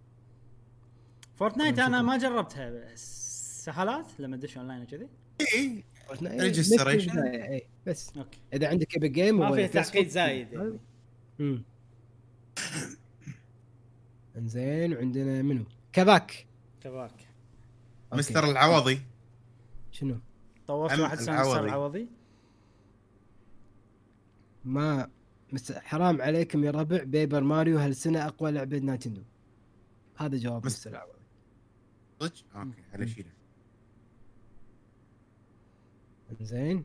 Fortnite. 1.35 1.79
أنا 1.79 2.03
ما 2.03 2.17
جربتها 2.17 2.95
سهالات 2.95 4.21
لما 4.21 4.37
ادش 4.37 4.59
أونلاين 4.59 4.83
وكذي؟ 4.83 5.09
اي 5.55 5.85
البداية، 6.13 7.45
إيه، 7.45 7.69
بس. 7.87 8.17
okay. 8.17 8.41
إذا 8.53 8.69
عندك 8.69 8.95
Epic 8.95 9.11
Game 9.11 9.39
ما 9.39 9.53
في 9.53 9.69
تعقيد 9.69 10.09
زايد 10.09 10.53
يعني. 10.53 10.79
امم 11.41 11.65
إنزين 14.37 14.95
وعندنا 14.95 15.43
منو؟ 15.43 15.65
كباك. 15.93 16.47
كذاك 16.81 17.11
okay. 17.11 17.27
Mister 18.13 18.51
العوضي. 18.51 19.01
شنو؟ 19.91 20.21
طورت 20.67 20.99
واحد 20.99 21.19
سنه 21.19 21.35
العوضي. 21.35 21.55
صار 21.55 21.71
عوضي 21.71 22.09
ما 24.65 25.11
مس... 25.53 25.73
حرام 25.73 26.23
عليكم 26.23 26.65
يا 26.65 26.71
ربع 26.71 27.03
Paper 27.03 27.41
Mario 27.41 27.79
هالسنه 27.79 28.27
أقوى 28.27 28.51
لعبة 28.51 28.79
Nintendo 28.79 29.23
هذا 30.17 30.37
جواب 30.39 30.67
مس- 30.67 30.87
العوضي 30.87 31.13
صدق؟ 32.21 32.33
okay 32.57 32.83
هلا 32.93 33.07
شيله 33.07 33.31
زين. 36.41 36.85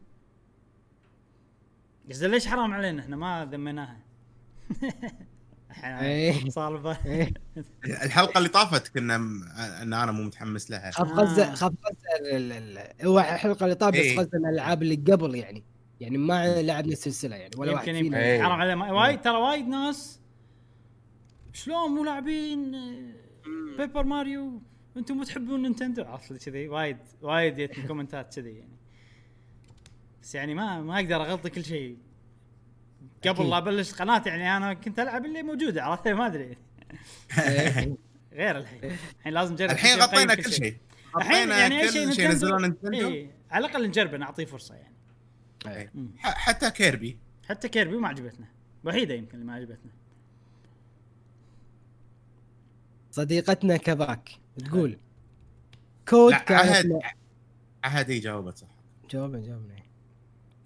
زين 2.10 2.32
ليش 2.32 2.48
حرام 2.48 2.74
علينا؟ 2.74 3.02
إحنا 3.02 3.16
ما 3.16 3.46
ذميناها. 3.52 4.00
إيه. 5.84 6.34
ب- 6.58 6.88
إيه. 7.06 7.34
الحلقة 7.86 8.38
اللي 8.38 8.50
طافت 8.50 8.88
كنا 8.88 9.18
م... 9.18 9.44
إن 9.82 9.94
أنا 9.94 10.12
مو 10.12 10.24
متحمس 10.24 10.72
لها. 10.72 10.92
خاف 10.92 11.08
آه. 11.12 11.14
غزه 11.14 11.56
خاف 11.56 11.72
غزة 11.86 12.36
ال- 12.38 12.52
ال- 12.52 13.06
هو 13.08 13.20
الحلقة 13.20 13.64
اللي 13.64 13.76
طافت 13.76 13.96
إيه. 13.96 14.20
غزة 14.20 14.30
من 14.34 14.46
الألعاب 14.50 14.82
اللي 14.84 14.96
قبل 14.96 15.36
يعني. 15.36 15.64
يعني 16.00 16.18
ما 16.18 16.62
لعبنا 16.62 16.92
السلسلة 16.94 17.36
يعني 17.36 17.52
ولا 17.58 17.72
واحد 17.74 17.88
يمكن 17.88 17.98
يمكن 18.00 18.10
فينا. 18.18 18.24
إيه. 18.26 18.42
حرام 18.44 18.52
علينا 18.60 18.76
ما- 18.76 18.92
وايد 18.92 19.22
ترى 19.22 19.38
وايد 19.38 19.68
ناس 19.68 20.20
شلون 21.54 21.92
مو 21.92 22.04
لاعبين 22.04 22.76
آه، 22.76 23.78
Paper 23.78 24.04
Mario 24.04 24.62
أنتم 24.98 25.18
مو 25.18 25.24
تحبون 25.24 25.62
Nintendo؟ 25.62 26.04
عرفت 26.04 26.46
كذي. 26.46 26.68
وايد 26.68 26.98
وايد 27.22 27.56
جتني 27.56 27.84
comment 27.88 28.30
ات 28.30 28.36
كذي 28.36 28.50
يعني. 28.50 28.78
بس 30.22 30.36
يعني 30.36 30.54
ما 30.54 30.82
ما 30.82 30.96
أقدر 30.96 31.16
اغطي 31.22 31.50
كل 31.50 31.64
شيء. 31.66 31.98
قبل. 33.28 33.50
لا 33.50 33.58
ابلش 33.58 33.94
قناه 33.94 34.24
يعني 34.26 34.58
أنا 34.58 34.74
كنت 34.74 35.00
العب 35.00 35.26
اللي 35.26 35.44
موجوده 35.44 35.84
عرفت؟ 35.84 36.08
ما 36.08 36.26
ادري. 36.28 36.58
إيه. 37.40 37.96
غير 38.34 38.58
الحين. 38.58 38.80
الحين 39.20 39.34
لازم 39.34 39.54
نجرب 39.54 39.72
الحين 39.72 40.00
غطينا 40.00 40.36
كل 40.36 40.52
شيء. 40.52 40.78
الحين 41.18 41.36
غطينا 41.38 41.58
يعني 41.58 41.82
أي 41.82 41.88
كل 41.88 41.94
شيء 41.94 42.12
شيء 42.12 42.30
نزلوه 42.30 42.62
Nintendo 42.62 42.90
Nintendo؟ 42.92 43.14
إيه. 43.16 43.32
على 43.52 43.66
الأقل 43.66 43.88
نجربه 43.88 44.18
نعطيه 44.18 44.46
فرصة 44.46 44.76
يعني. 44.76 44.95
إيه. 45.68 45.92
ح- 46.18 46.38
حتى 46.38 46.72
Kirby. 46.72 47.18
حتى 47.48 47.70
Kirby 47.70 47.98
ما 47.98 48.08
عجبتنا. 48.08 48.48
وحيدة 48.86 49.14
يمكن 49.14 49.34
اللي 49.34 49.46
ما 49.46 49.54
عجبتنا. 49.54 49.92
صديقتنا 53.12 53.78
كباك 53.78 54.30
تقول 54.66 54.98
COD 56.10 56.32
لا 56.32 56.38
كانت 56.40 56.62
عهد 56.62 57.00
عهد 57.84 58.10
إيه 58.10 58.22
جاوبت 58.22 58.58
صح. 58.58 58.68
جاوبنا 59.12 59.40
جاوبنا 59.42 59.76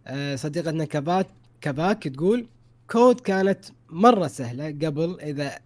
آه 0.07 0.35
صديقتنا 0.35 0.85
كبات 0.85 1.27
كباك 1.61 2.03
تقول 2.07 2.47
COD 2.91 3.19
كانت 3.19 3.65
مرة 3.89 4.27
سهلة 4.27 4.65
قبل 4.67 5.19
إذا 5.19 5.59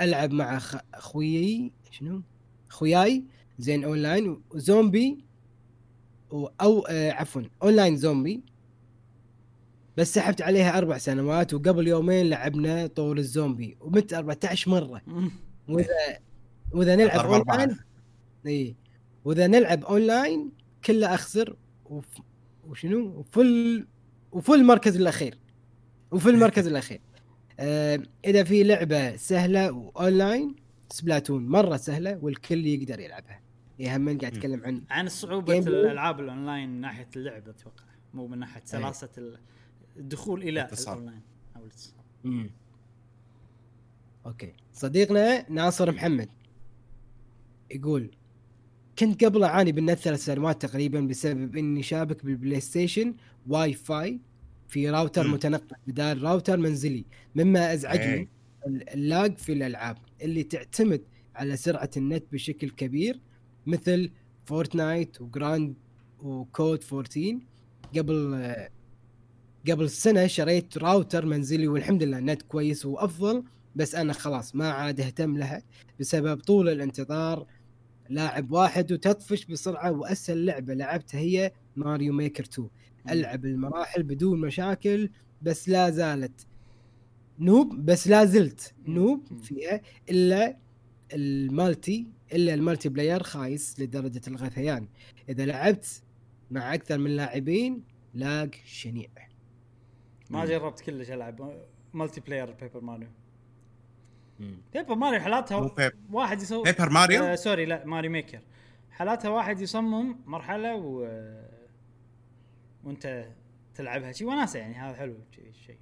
ألعب 0.00 0.30
مع 0.32 0.58
خ- 0.58 0.80
اخويي 0.94 1.72
شنو؟ 1.90 2.22
أخوياي 2.70 3.24
زين 3.58 3.84
online 3.84 4.42
و 4.50 4.60
zombie 4.60 5.18
أو 6.32 6.78
آه 6.78 7.12
عفوا 7.12 7.42
online 7.62 7.96
zombie. 7.96 8.42
بس 9.96 10.14
سحبت 10.14 10.42
عليها 10.42 10.78
أربع 10.78 10.98
سنوات 10.98 11.54
وقبل 11.54 11.88
يومين 11.88 12.30
لعبنا 12.30 12.86
طور 12.86 13.18
الزومبي 13.18 13.76
ومت 13.80 14.14
14 14.14 14.70
مرة. 14.70 15.02
وإذا 15.68 15.88
وإذا 16.72 16.96
نلعب. 16.96 17.26
اونلاين 17.26 17.76
إي. 18.46 18.76
وإذا 19.24 19.46
نلعب 19.46 19.84
اونلاين 19.84 20.52
كله 20.84 21.14
أخسر 21.14 21.56
وف... 21.84 22.04
وشنو؟ 22.64 23.06
وفل 23.06 23.86
وفل 24.32 24.54
المركز 24.54 24.96
الأخير. 24.96 25.38
وفي 26.10 26.30
المركز 26.30 26.66
الأخير. 26.66 27.00
آه 27.60 28.02
إذا 28.24 28.44
في 28.44 28.62
لعبة 28.62 29.16
سهلة 29.16 29.72
و 29.72 29.84
online 29.84 30.54
Splatoon 30.90 31.46
مرة 31.46 31.76
سهلة 31.76 32.18
والكل 32.22 32.66
يقدر 32.66 33.00
يلعبها. 33.00 33.40
يهمني 33.78 34.18
قاعد 34.18 34.36
اتكلم 34.36 34.64
عن 34.64 34.82
عن 34.90 35.08
صعوبة. 35.08 35.58
الألعاب 35.58 36.20
الأونلاين 36.20 36.68
من 36.68 36.80
ناحية 36.80 37.08
اللعب 37.16 37.48
أتوقع. 37.48 37.84
مو 38.14 38.26
من 38.26 38.38
ناحية 38.38 38.62
سلاسة 38.64 39.08
ال- 39.18 39.38
الدخول 39.96 40.42
إلى. 40.42 40.68
الأونلاين 40.72 41.22
أو 41.56 41.62
الاتصال. 41.62 42.50
okay 44.26 44.52
صديقنا 44.72 45.50
ناصر 45.50 45.92
محمد 45.92 46.28
يقول 47.70 48.10
كنت 48.98 49.24
قبل 49.24 49.44
أعاني 49.44 49.72
بالنت 49.72 49.98
ثلاث 49.98 50.24
سنوات 50.24 50.62
تقريبا 50.62 51.00
بسبب 51.00 51.56
إني 51.56 51.82
شابك 51.82 52.24
بال 52.24 52.60
PlayStation 52.60 53.14
WiFi 53.46 54.20
في 54.68 54.90
راوتر. 54.90 55.28
متنقل 55.28 55.76
بدال 55.86 56.22
راوتر 56.22 56.56
منزلي 56.56 57.04
مما 57.34 57.72
أزعجني 57.72 58.14
إيه. 58.14 58.28
ال 58.66 58.84
lag 58.84 59.38
في 59.38 59.52
الألعاب 59.52 59.98
اللي 60.22 60.42
تعتمد 60.42 61.02
على 61.34 61.56
سرعة 61.56 61.90
النت 61.96 62.24
بشكل 62.32 62.70
كبير 62.70 63.20
مثل 63.66 64.10
Fortnite 64.44 65.20
و 65.20 65.29
Grand 65.29 65.74
و 66.18 66.35
COD 66.35 66.84
14 66.92 67.38
قبل 67.96 68.34
قبل 69.70 69.90
سنة 69.90 70.26
شريت 70.26 70.78
راوتر 70.78 71.26
منزلي 71.26 71.68
والحمد 71.68 72.02
لله 72.02 72.18
النت 72.18 72.42
كويس 72.42 72.86
وأفضل 72.86 73.44
بس 73.76 73.94
أنا 73.94 74.12
خلاص 74.12 74.54
ما 74.54 74.70
عاد 74.70 75.00
أهتم 75.00 75.36
لها 75.38 75.62
بسبب 76.00 76.40
طول 76.40 76.68
الانتظار. 76.68 77.46
لاعب 78.08 78.52
واحد 78.52 78.92
وتطفش 78.92 79.44
بسرعة 79.44 79.92
وأسهل 79.92 80.46
لعبة 80.46 80.74
لعبتها 80.74 81.18
هي 81.20 81.52
Mario 81.76 82.12
Maker 82.12 82.44
2 82.44 82.68
ألعب 83.10 83.44
المراحل 83.44 84.02
بدون 84.02 84.40
مشاكل 84.40 85.10
بس 85.42 85.68
لا 85.68 85.90
زالت 85.90 86.46
noob 87.38 87.76
بس 87.84 88.08
لا 88.08 88.24
زلت 88.24 88.74
noob. 88.88 89.42
فيها 89.42 89.80
إلا 90.10 90.56
ال 91.12 91.28
multi 91.28 92.06
إلا 92.32 92.54
ال 92.54 92.88
multiplayer 92.88 93.22
خايس 93.22 93.80
لدرجة 93.80 94.20
الغثيان. 94.28 94.88
إذا 95.28 95.46
لعبت 95.46 96.02
مع 96.50 96.74
أكثر 96.74 96.98
من 96.98 97.16
لاعبين 97.16 97.82
lag 98.14 98.50
شنيع. 98.66 99.08
ما. 100.30 100.44
جربت 100.44 100.80
كلش 100.80 101.10
ألعب 101.10 101.54
multiplayer 101.94 102.50
Paper 102.50 102.80
Mario 102.80 103.08
Paper 104.72 104.94
Mario 104.94 105.20
حالاتها 105.20 105.70
واحد 106.12 106.42
يسوي 106.42 106.62
Paper 106.64 106.90
Mario 106.90 107.24
آه 107.24 107.34
sorry 107.34 107.64
لا 107.64 107.84
Mario 107.84 108.08
Maker 108.08 108.40
حالاتها 108.90 109.28
واحد 109.28 109.60
يصمم 109.60 110.16
مرحلة 110.26 110.74
و 110.76 111.00
وأنت 112.84 113.28
تلعبها 113.74 114.12
شي. 114.12 114.24
وناسة 114.24 114.58
يعني 114.58 114.74
هذا 114.74 114.96
حلو 114.96 115.16
شي 115.30 115.52
شيء 115.52 115.78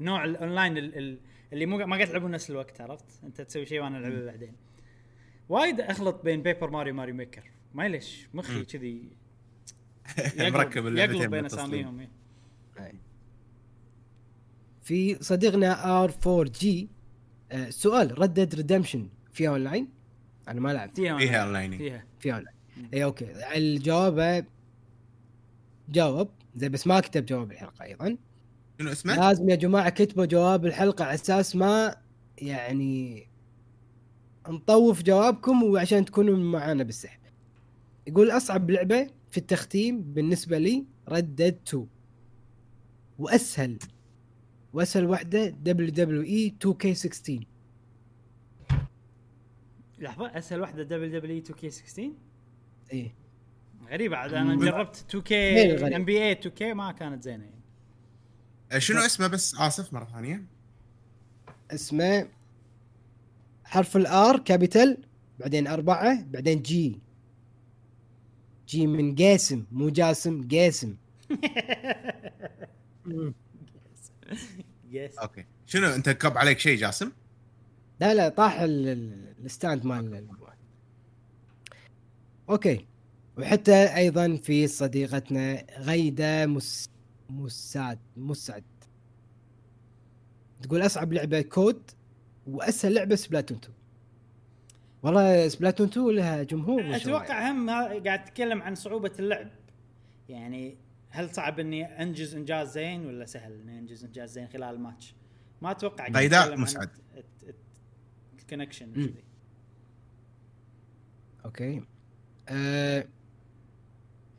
نوع 0.00 0.24
الاونلاين 0.24 0.78
ال- 0.78 0.98
ال- 0.98 1.20
اللي 1.52 1.66
مو 1.66 1.76
ما 1.78 1.96
قاعد 1.96 2.08
تلعبون 2.08 2.30
نفس 2.30 2.50
الوقت 2.50 2.80
عرفت؟ 2.80 3.24
أنت 3.24 3.40
تسوي 3.40 3.66
شيء 3.66 3.80
وأنا 3.82 3.98
العبه 3.98 4.24
بعدين. 4.26 4.56
وايد 5.48 5.80
أخلط 5.80 6.24
بين 6.24 6.42
Paper 6.42 6.70
Mario 6.70 6.94
Mario 6.94 7.14
Maker 7.14 7.50
ما 7.74 7.88
ليش 7.88 8.28
مخي. 8.34 8.64
كذي 8.64 9.10
مركب 10.38 10.86
يقلب 10.86 11.30
بين. 11.30 11.44
أساميهم 11.44 12.00
إيه. 12.00 12.10
في 14.82 15.22
صديقنا 15.22 16.02
R 16.02 16.12
4 16.26 16.44
G 16.60 16.88
سؤال 17.68 18.18
Red 18.18 18.33
Dead 18.33 18.54
Redemption 18.54 19.08
فيها 19.32 19.50
اونلاين؟ 19.50 19.88
أنا 20.48 20.60
ما 20.60 20.72
لعبت. 20.72 20.96
فيها 20.96 21.18
فيها 21.18 21.42
اونلاين 21.44 21.78
فيها. 21.78 22.04
فيها 22.20 22.34
اونلاين 22.34 22.56
مم. 22.76 22.88
اي 22.94 23.04
okay. 23.04 23.26
الجواب 23.56 24.46
جاوب 25.88 26.28
زي 26.54 26.68
بس 26.68 26.86
ما 26.86 27.00
كتب 27.00 27.26
جواب 27.26 27.52
الحلقة 27.52 27.84
أيضا. 27.84 28.16
شنو 28.80 28.92
اسمه؟ 28.92 29.14
لازم 29.16 29.48
يا 29.48 29.54
جماعة 29.54 29.90
كتبوا 29.90 30.24
جواب 30.24 30.66
الحلقة 30.66 31.04
على 31.04 31.14
أساس 31.14 31.56
ما 31.56 31.96
يعني 32.38 33.26
نطوف 34.48 35.02
جوابكم 35.02 35.62
وعشان 35.62 36.04
تكونوا 36.04 36.36
معانا 36.36 36.82
بالسحب. 36.84 37.20
يقول 38.06 38.30
أصعب 38.30 38.70
لعبة 38.70 39.10
في 39.30 39.38
التختيم 39.38 40.02
بالنسبة 40.02 40.58
لي 40.58 40.84
Red 41.08 41.29
Dead 41.29 41.58
2 41.68 41.86
وأسهل. 43.18 43.78
وأسهل 44.72 45.06
واحدة 45.06 45.46
دبليو 45.48 45.90
دبليو 45.90 46.22
اي 46.22 46.46
2 46.46 46.74
كي 46.74 46.94
16 46.94 47.44
لحظة 49.98 50.26
أسهل 50.38 50.60
واحدة 50.60 50.82
دبليو 50.82 51.18
دبليو 51.18 51.38
2 51.38 51.58
كي 51.58 51.70
16 51.70 52.10
إيه. 52.92 53.14
غريبة 53.90 54.16
عاد 54.16 54.34
أنا. 54.34 54.56
جربت 54.56 55.04
2 55.10 55.24
غير 55.30 55.76
K 55.76 55.82
غريب. 55.82 55.94
NBA 55.94 56.22
2K 56.22 56.74
ما 56.74 56.92
كانت 56.92 57.22
زينة. 57.22 57.50
يعني 58.70 58.80
شنو 58.80 59.00
اسمه 59.00 59.26
بس؟ 59.26 59.54
آسف 59.60 59.92
مرة 59.92 60.04
ثانية. 60.04 60.44
اسمه 61.70 62.28
حرف 63.64 63.96
ال 63.96 64.17
R 64.17 64.38
capital 64.38 64.98
بعدين 65.40 65.66
أربعة 65.66 66.24
بعدين 66.24 66.62
G 66.62 67.00
G 68.68 68.86
من 68.86 69.14
قاسم 69.14 69.64
مو 69.72 69.88
جاسم 69.88 70.48
قاسم 70.48 70.96
yes 74.92 75.18
okay. 75.18 75.44
شنو 75.66 75.86
أنت 75.86 76.10
كب 76.10 76.38
عليك 76.38 76.58
شيء 76.58 76.78
جاسم؟ 76.78 77.12
لا 78.00 78.14
لا 78.14 78.28
طاح 78.28 78.60
ال- 78.60 78.88
ال- 78.88 79.34
ال 79.44 79.51
stand 79.51 79.84
مال 79.84 80.26
okay. 82.50 82.86
وحتى 83.38 83.74
أيضا 83.96 84.36
في 84.36 84.66
صديقتنا 84.66 85.66
غيدة 85.78 86.46
مس 86.46 86.88
مسعد 87.30 87.98
مسعد. 88.16 88.64
تقول 90.62 90.86
أصعب 90.86 91.12
لعبة 91.12 91.40
COD 91.42 91.90
وأسهل 92.46 92.94
لعبة 92.94 93.14
Splatoon 93.14 93.58
2 93.58 93.74
والله 95.02 95.48
Splatoon 95.48 95.86
2 95.88 96.10
لها 96.10 96.42
جمهور. 96.42 96.96
أتوقع 96.96 97.50
هم 97.50 97.70
ها- 97.70 97.98
قاعد 98.04 98.24
تتكلم 98.24 98.62
عن 98.62 98.74
صعوبة 98.74 99.12
اللعب. 99.18 99.48
يعني 100.28 100.76
هل 101.12 101.30
صعب 101.30 101.60
إني 101.60 102.02
أنجز 102.02 102.34
إنجاز 102.34 102.72
زين 102.72 103.06
ولا 103.06 103.26
سهل 103.26 103.52
إني 103.52 103.78
أنجز 103.78 104.04
إنجاز 104.04 104.32
زين 104.32 104.48
خلال 104.48 104.74
الماتش؟ 104.74 105.14
ما 105.62 105.70
أتوقع 105.70 106.04
عن 106.04 106.60
مسعد. 106.60 106.90
ال 108.38 108.44
connection. 108.44 109.14
okay 111.44 111.82
أه 112.48 113.08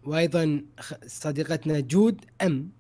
وأيضا 0.03 0.65
صديقتنا 1.05 1.79
جود 1.79 2.25
أم 2.41 2.71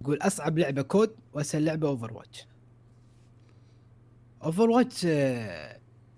تقول 0.00 0.18
أصعب 0.22 0.58
لعبة 0.58 0.82
COD 0.82 1.16
وأسهل 1.32 1.64
لعبة 1.64 1.88
Overwatch 1.88 2.46
Overwatch 4.42 5.06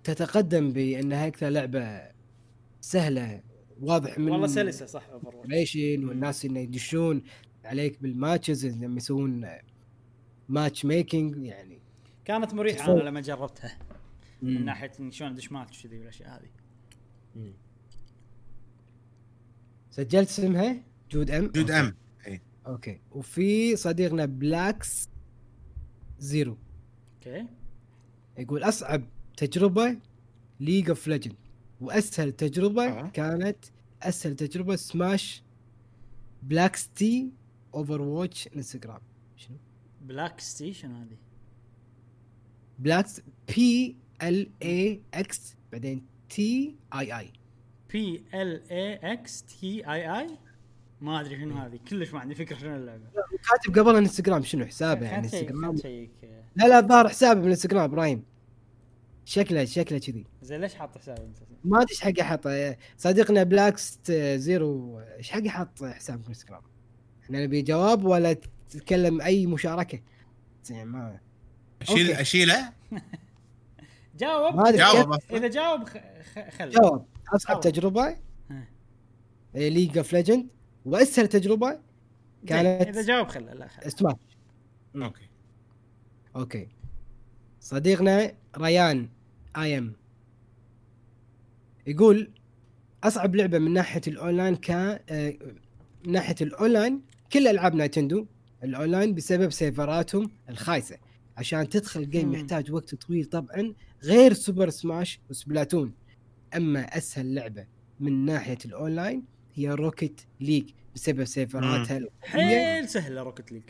تتقدم 0.04 0.72
بأنها 0.72 1.26
أكثر 1.26 1.48
لعبة 1.48 2.10
سهلة 2.80 3.42
واضح 3.80 4.18
من 4.18 4.28
والله 4.28 4.46
سلسة 4.46 4.86
صح 4.86 5.08
Over 5.08 5.36
والناس 5.36 6.44
إنه 6.44 6.60
يدشون 6.60 7.22
عليك 7.64 8.02
بال 8.02 8.16
matches 8.16 8.66
لما 8.66 8.96
يسوون 8.96 9.46
matchmaking 10.48 11.44
يعني. 11.46 11.78
كانت 12.24 12.54
مريحة 12.54 12.78
تفوق. 12.78 12.94
أنا 12.94 13.08
لما 13.08 13.20
جربتها 13.20 13.78
من 14.42 14.64
ناحية 14.64 14.92
إن 15.00 15.10
شلون 15.10 15.30
أدش 15.30 15.52
ماتش 15.52 15.82
كذي 15.82 15.98
والأشياء 15.98 16.28
هذه 16.28 16.48
مم. 17.36 17.52
سجلت 19.90 20.28
اسمها؟ 20.28 20.82
جود 21.10 21.30
أم؟ 21.30 21.46
جود 21.46 21.70
أم. 21.70 21.94
أوكي. 22.66 23.00
وفي 23.10 23.76
صديقنا 23.76 24.24
بلاكس 24.24 25.08
زيرو 26.18 26.58
أوكي. 27.16 27.46
يقول 28.38 28.62
أصعب 28.62 29.02
تجربة 29.36 29.96
ليج 30.60 30.88
اوف 30.88 31.08
ليجند 31.08 31.36
وأسهل 31.80 32.32
تجربة 32.32 32.84
آه. 32.84 33.08
كانت 33.08 33.56
أسهل 34.02 34.36
تجربة 34.36 34.76
سماش 34.76 35.42
بلاكس 36.42 36.88
تي 36.88 37.28
اوفر 37.74 38.02
واتش 38.02 38.48
انستغرام 38.56 39.00
شنو؟ 39.36 39.56
بلاك 40.02 40.40
ستي 40.40 40.72
شنو 40.72 40.96
هذه؟ 40.96 41.16
بلاكس 42.78 43.20
بي 43.56 43.96
ال 44.22 44.50
اي 44.62 45.00
إكس 45.14 45.56
بعدين 45.72 46.06
تي 46.28 46.76
اي 46.94 47.18
اي 47.18 47.32
بي 47.92 48.24
ال 48.34 48.70
اي 48.70 48.94
إكس 49.12 49.42
تي 49.42 49.90
اي 49.92 50.20
اي 50.20 50.26
ما 51.00 51.20
أدري 51.20 51.36
شنو 51.36 51.54
هذه. 51.54 51.78
كلش 51.88 52.12
ما 52.12 52.20
عندي 52.20 52.34
فكرة 52.34 52.58
شنو 52.58 52.76
اللعبة. 52.76 53.04
كاتب 53.50 53.78
قبل 53.78 53.96
انستغرام 53.96 54.42
شنو 54.42 54.64
حسابه 54.66 55.06
يعني 55.06 55.24
انستغرام 55.24 55.76
لا 56.56 56.68
لا 56.68 56.78
الظاهر 56.78 57.08
حسابه 57.08 57.40
بالانستغرام 57.40 57.82
إبراهيم. 57.82 58.24
شكله 59.24 59.64
شكله 59.64 59.98
كذي. 59.98 60.24
زين 60.42 60.60
ليش 60.60 60.74
حاط 60.74 60.98
حساب 60.98 61.18
انت؟ 61.18 61.36
ما 61.64 61.76
أدري 61.82 61.90
إيش 61.90 62.00
حق 62.00 62.20
حط 62.20 62.48
صديقنا 62.98 63.42
بلاكست 63.42 64.12
زيرو 64.36 65.00
إيش 65.00 65.30
حق 65.30 65.46
حط 65.46 65.84
حساب 65.84 66.22
في 66.22 66.28
انستغرام 66.28 66.62
إحنا 67.24 67.44
نبي 67.44 67.62
جواب 67.62 68.04
ولا 68.04 68.36
تتكلم 68.70 69.20
أي 69.20 69.46
مشاركة؟ 69.46 70.00
يعني 70.70 70.84
ما 70.84 71.18
اشيل 71.82 72.08
أوكي. 72.08 72.20
أشيله؟ 72.20 72.72
جاوب. 74.20 74.62
جاوب 74.76 75.18
إذا 75.32 75.48
جاوب 75.48 75.84
خ... 75.84 75.96
خ... 76.34 76.38
خل 76.58 76.70
جواب 76.70 77.04
اصعب 77.34 77.60
جاوب. 77.60 77.74
تجربة. 77.74 78.16
League 79.54 79.98
of 79.98 80.12
Legends 80.12 80.46
وأسهل 80.84 81.28
تجربة 81.28 81.80
كانت- 82.46 82.88
إذا 82.88 83.02
جاوب 83.02 83.26
خل 83.28 83.44
لا 83.44 83.68
خل 83.68 83.92
Smash 83.92 84.14
okay. 84.96 85.28
okay. 86.36 86.68
صديقنا 87.60 88.32
ريان. 88.58 89.08
A 89.56 89.78
M 89.78 89.92
يقول 91.86 92.30
أصعب 93.04 93.36
لعبة 93.36 93.58
من 93.58 93.72
ناحية 93.72 94.00
الأونلاين 94.06 94.56
كان 94.56 94.98
آه، 95.08 95.34
من 96.06 96.12
ناحية 96.12 96.34
الأونلاين 96.40 97.02
كل 97.32 97.48
ألعاب 97.48 97.74
Nintendo 97.74 98.26
ال 98.64 98.71
online 98.71 99.14
بسبب 99.14 99.50
سيرفراتهم 99.50 100.30
الخايسة 100.48 100.96
عشان 101.36 101.68
تدخل 101.68 102.00
ال 102.00 102.05
game. 102.05 102.32
يحتاج 102.34 102.72
وقت 102.72 102.94
طويل 102.94 103.24
طبعا 103.24 103.74
غير 104.04 104.32
Super 104.32 104.70
Smash 104.70 105.20
و 105.30 105.37
Splatoon 105.37 105.92
أما 106.56 106.80
أسهل 106.80 107.34
لعبة 107.34 107.66
من 108.00 108.24
ناحية 108.24 108.58
الأونلاين 108.64 109.22
هي 109.54 109.70
Rocket 109.70 110.20
League 110.40 110.70
بسبب 110.94 111.24
سيرفراتها. 111.24 112.00
حيل 112.22 112.88
سهلة 112.88 113.22
Rocket 113.22 113.52
League 113.52 113.62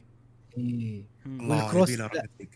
إيه. 0.59 1.05
وال 1.27 1.44
cross 1.44 1.89
يبينا 1.91 2.07
Rocket 2.07 2.31
League. 2.41 2.49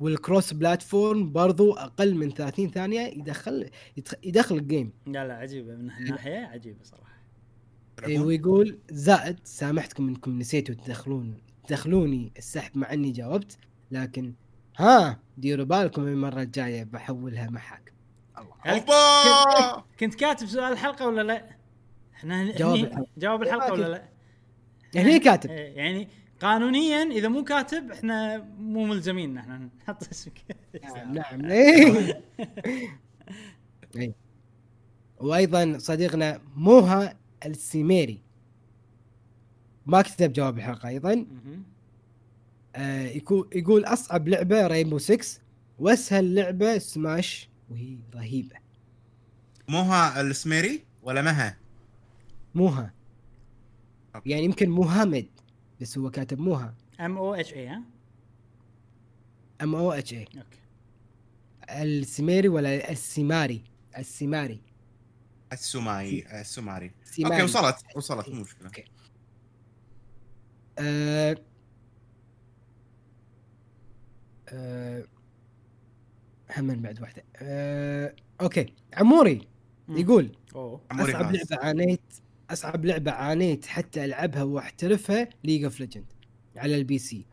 وال 0.00 0.15
cross 0.15 0.52
platform 0.52 1.32
برضو 1.32 1.72
أقل 1.72 2.14
من 2.14 2.30
30 2.30 2.70
ثانية 2.70 3.00
يدخل 3.00 3.70
يدخل, 3.96 4.16
يدخل 4.24 4.56
ال 4.56 4.63
game 4.63 4.92
لا 5.06 5.26
لا 5.28 5.34
عجيبة. 5.34 5.74
من 5.74 5.90
هالناحية 5.90 6.38
عجيبة 6.46 6.78
صراحة. 6.84 7.14
اي 8.06 8.18
ويقول 8.18 8.78
زائد 8.90 9.36
سامحتكم 9.44 10.08
إنكم 10.08 10.38
نسيتوا 10.38 10.74
تدخلون 10.74 11.38
تدخلوني 11.68 12.32
السحب 12.38 12.78
مع 12.78 12.92
إني 12.92 13.10
جاوبت 13.10 13.58
لكن 13.90 14.34
ها 14.78 15.20
ديروا 15.38 15.64
بالكم 15.64 16.02
المرة 16.06 16.42
الجاية 16.42 16.84
بحولها 16.84 17.50
محاكم 17.50 17.92
الله. 18.66 19.84
كنت 20.00 20.14
كاتب 20.14 20.46
سؤال 20.46 20.72
الحلقة 20.72 21.06
ولا 21.06 21.22
لا؟ 21.22 21.56
إحنا 22.14 22.52
جواب 22.52 22.76
هني- 22.76 22.86
الحلقة. 22.86 23.06
جواب 23.18 23.42
الحلقة 23.42 23.72
ولا 23.72 23.86
لا؟ 23.88 24.08
يعني 24.94 25.18
كاتب. 25.18 25.50
إيه، 25.50 25.76
يعني 25.76 26.08
قانونيا 26.44 27.02
إذا 27.02 27.28
مو 27.28 27.44
كاتب 27.44 27.90
إحنا 27.90 28.38
مو 28.58 28.84
ملزمين 28.84 29.30
إن 29.30 29.38
إحنا 29.38 29.70
نحط 29.78 30.08
اسمك 30.08 30.56
نعم 30.84 31.14
نعم 31.14 31.44
إيه. 31.44 32.22
إيه. 33.96 34.14
وأيضا 35.18 35.78
صديقنا 35.78 36.40
موها 36.56 37.16
السيميري 37.46 38.22
ما 39.86 40.02
كتب 40.02 40.32
جواب 40.32 40.58
الحلقة 40.58 40.88
أيضا. 40.88 41.26
آه 42.76 43.06
يقول 43.54 43.84
أصعب 43.84 44.28
لعبة 44.28 44.66
Rainbow 44.66 44.98
6 44.98 45.40
وأسهل 45.78 46.34
لعبة 46.34 46.78
سماش 46.78 47.48
وهي 47.70 47.98
رهيبة 48.14 48.56
موها 49.68 50.20
السميري 50.20 50.84
ولا 51.02 51.22
مها؟ 51.22 51.56
موها. 52.54 52.94
يعني 54.26 54.44
يمكن 54.44 54.70
موهامد 54.70 55.26
بس 55.80 55.98
هو 55.98 56.10
كاتب 56.10 56.38
موها 56.38 56.74
ام 57.00 57.16
أو 57.18 57.34
اتش 57.34 57.54
اي 57.54 57.66
ها؟ 57.68 57.82
M 59.62 59.74
O 59.74 59.92
H 59.92 60.12
A 60.12 60.24
okay 60.36 60.58
السميري 61.70 62.48
ولا 62.48 62.90
السماري 62.90 63.64
السماري 63.98 64.60
السماي 65.52 66.40
السماري 66.40 66.92
سماري. 67.04 67.34
okay 67.34 67.42
وصلت 67.44 67.76
وصلت 67.96 68.28
مو 68.28 68.40
مشكلة 68.40 68.66
okay. 68.66 68.84
آه 70.78 71.36
آه 74.48 75.04
هم 76.56 76.74
بعد 76.82 77.00
واحدة 77.00 77.24
آه 77.36 78.14
okay 78.40 78.72
عموري. 78.94 79.48
يقول 79.88 80.36
أصعب. 80.54 81.32
لعبة 81.32 81.46
عانيت 81.52 82.00
أصعب 82.50 82.84
لعبة 82.84 83.10
عانيت 83.10 83.66
حتى 83.66 84.04
ألعبها 84.04 84.42
وأحترفها 84.42 85.28
League 85.44 85.64
of 85.64 85.80
Legend 85.80 86.12
على 86.56 86.76
ال 86.76 86.98
PC 86.98 87.26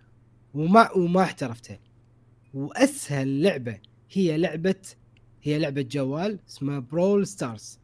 وما 0.54 0.92
وما 0.92 1.24
احترفتها. 1.24 1.80
وأسهل 2.54 3.42
لعبة 3.44 3.80
هي 4.12 4.38
لعبه 4.38 4.76
هي 5.44 5.60
لعبة 5.60 5.82
جوال 5.82 6.40
اسمها 6.50 6.80
Brawl 6.80 7.28
Stars 7.28 7.80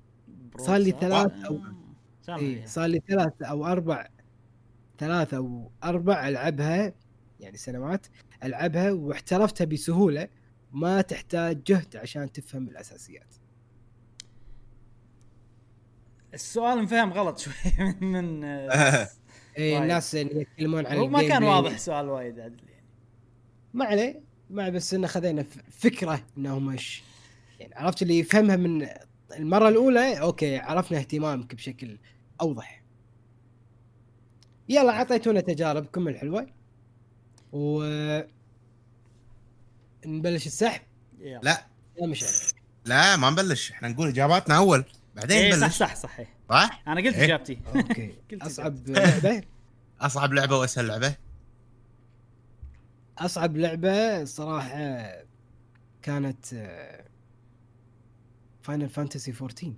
صار 0.57 0.77
لي. 0.77 0.91
ثلاث 0.91 1.31
اي 1.51 1.63
فيها. 2.35 2.65
صار 2.65 2.85
لي 2.87 3.01
ثلاث 3.07 3.41
أو 3.41 3.65
أربع 3.65 4.07
ثلاث 4.97 5.33
أو 5.33 5.71
أربع 5.83 6.27
ألعبها 6.29 6.95
يعني 7.39 7.57
سنوات 7.57 8.07
ألعبها 8.43 8.91
واحترفتها 8.91 9.65
بسهولة. 9.65 10.29
ما 10.71 11.01
تحتاج 11.01 11.63
جهد 11.63 11.97
عشان 11.97 12.31
تفهم 12.31 12.69
الأساسيات. 12.69 13.35
السؤال 16.37 16.79
انفهم 16.79 17.13
غلط 17.13 17.37
شوي 17.39 17.53
من 18.01 18.43
آه، 18.43 19.09
اي. 19.57 19.77
الناس 19.77 20.15
اللي 20.15 20.41
يتكلمون 20.41 20.85
عن 20.85 20.97
هو 20.97 21.07
ما 21.07 21.27
كان 21.27 21.43
واضح 21.43 21.77
سؤال 21.77 22.09
وايد 22.09 22.39
عدل 22.39 22.59
يعني. 22.69 22.85
ما 23.73 23.85
عليه 23.85 24.21
ما 24.49 24.69
بس 24.69 24.93
إنه 24.93 25.07
خذينا 25.07 25.43
ف- 25.43 25.57
فكرة 25.71 26.23
انهم 26.37 26.69
إيش. 26.69 27.03
يعني 27.59 27.75
عرفت 27.75 28.01
اللي 28.01 28.19
يفهمها 28.19 28.55
من 28.55 28.87
المرة 29.37 29.69
الأولى 29.69 30.19
okay 30.21 30.57
عرفنا 30.57 30.97
اهتمامك 30.97 31.55
بشكل 31.55 31.97
أوضح. 32.41 32.83
يلا 34.69 34.91
أعطيتونا 34.91 35.41
تجاربكم 35.41 36.07
الحلوة. 36.07 36.47
و 37.51 37.83
نبلش 40.05 40.47
السحب؟ 40.47 40.81
يلا. 41.19 41.39
لا. 41.43 41.65
يا 42.01 42.07
مشعل. 42.07 42.29
لا 42.85 43.15
ما 43.15 43.29
نبلش. 43.29 43.71
إحنا 43.71 43.87
نقول 43.87 44.07
إجاباتنا 44.07 44.57
أول. 44.57 44.85
بعدين 45.17 45.37
إيه 45.37 45.51
صح 45.55 45.71
صح 45.71 45.95
صح 45.95 46.19
إيه. 46.19 46.27
صح؟ 46.49 46.83
أنا 46.87 47.01
قلت 47.01 47.15
إيه. 47.15 47.25
إجابتي. 47.25 47.59
okay. 47.75 48.15
قلت 48.31 48.41
أصعب 48.43 48.75
لعبة. 48.87 49.43
أصعب 50.01 50.33
لعبة 50.33 50.57
وأسهل 50.57 50.87
لعبة؟ 50.87 51.15
أصعب 53.17 53.57
لعبة 53.57 54.23
صراحة 54.25 55.11
كانت 56.01 56.45
Final 58.61 58.89
Fantasy 58.89 59.31
14 59.31 59.73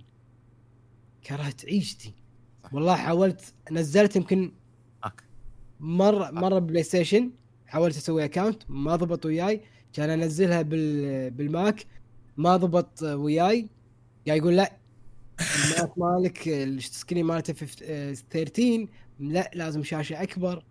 كرهت 1.26 1.64
عيشتي. 1.64 2.14
والله 2.72 2.96
حاولت 2.96 3.54
نزلت 3.70 4.16
يمكن 4.16 4.52
okay 5.04 5.24
مرة 5.80 6.30
مرة 6.30 6.58
PlayStation 6.58 7.30
حاولت 7.66 7.96
أسوي 7.96 8.24
account 8.24 8.62
ما 8.68 8.96
ضبط 8.96 9.26
وياي. 9.26 9.60
كان 9.92 10.10
أنزلها 10.10 10.62
بال 10.62 11.30
بال 11.30 11.52
Mac 11.52 11.86
ما 12.36 12.56
ضبط 12.56 13.02
وياي. 13.02 13.68
قاعد 14.26 14.38
يقول 14.38 14.56
لا 14.56 14.72
ال 15.40 15.55
Mac 15.55 15.98
مالك 15.98 16.48
ال 16.48 16.59
screen 16.59 17.24
مالته 17.24 17.52
فيف- 17.52 17.82
آه، 17.82 18.12
13 18.30 18.86
لا 19.20 19.50
لازم 19.54 19.82
شاشة 19.82 20.22
أكبر. 20.22 20.64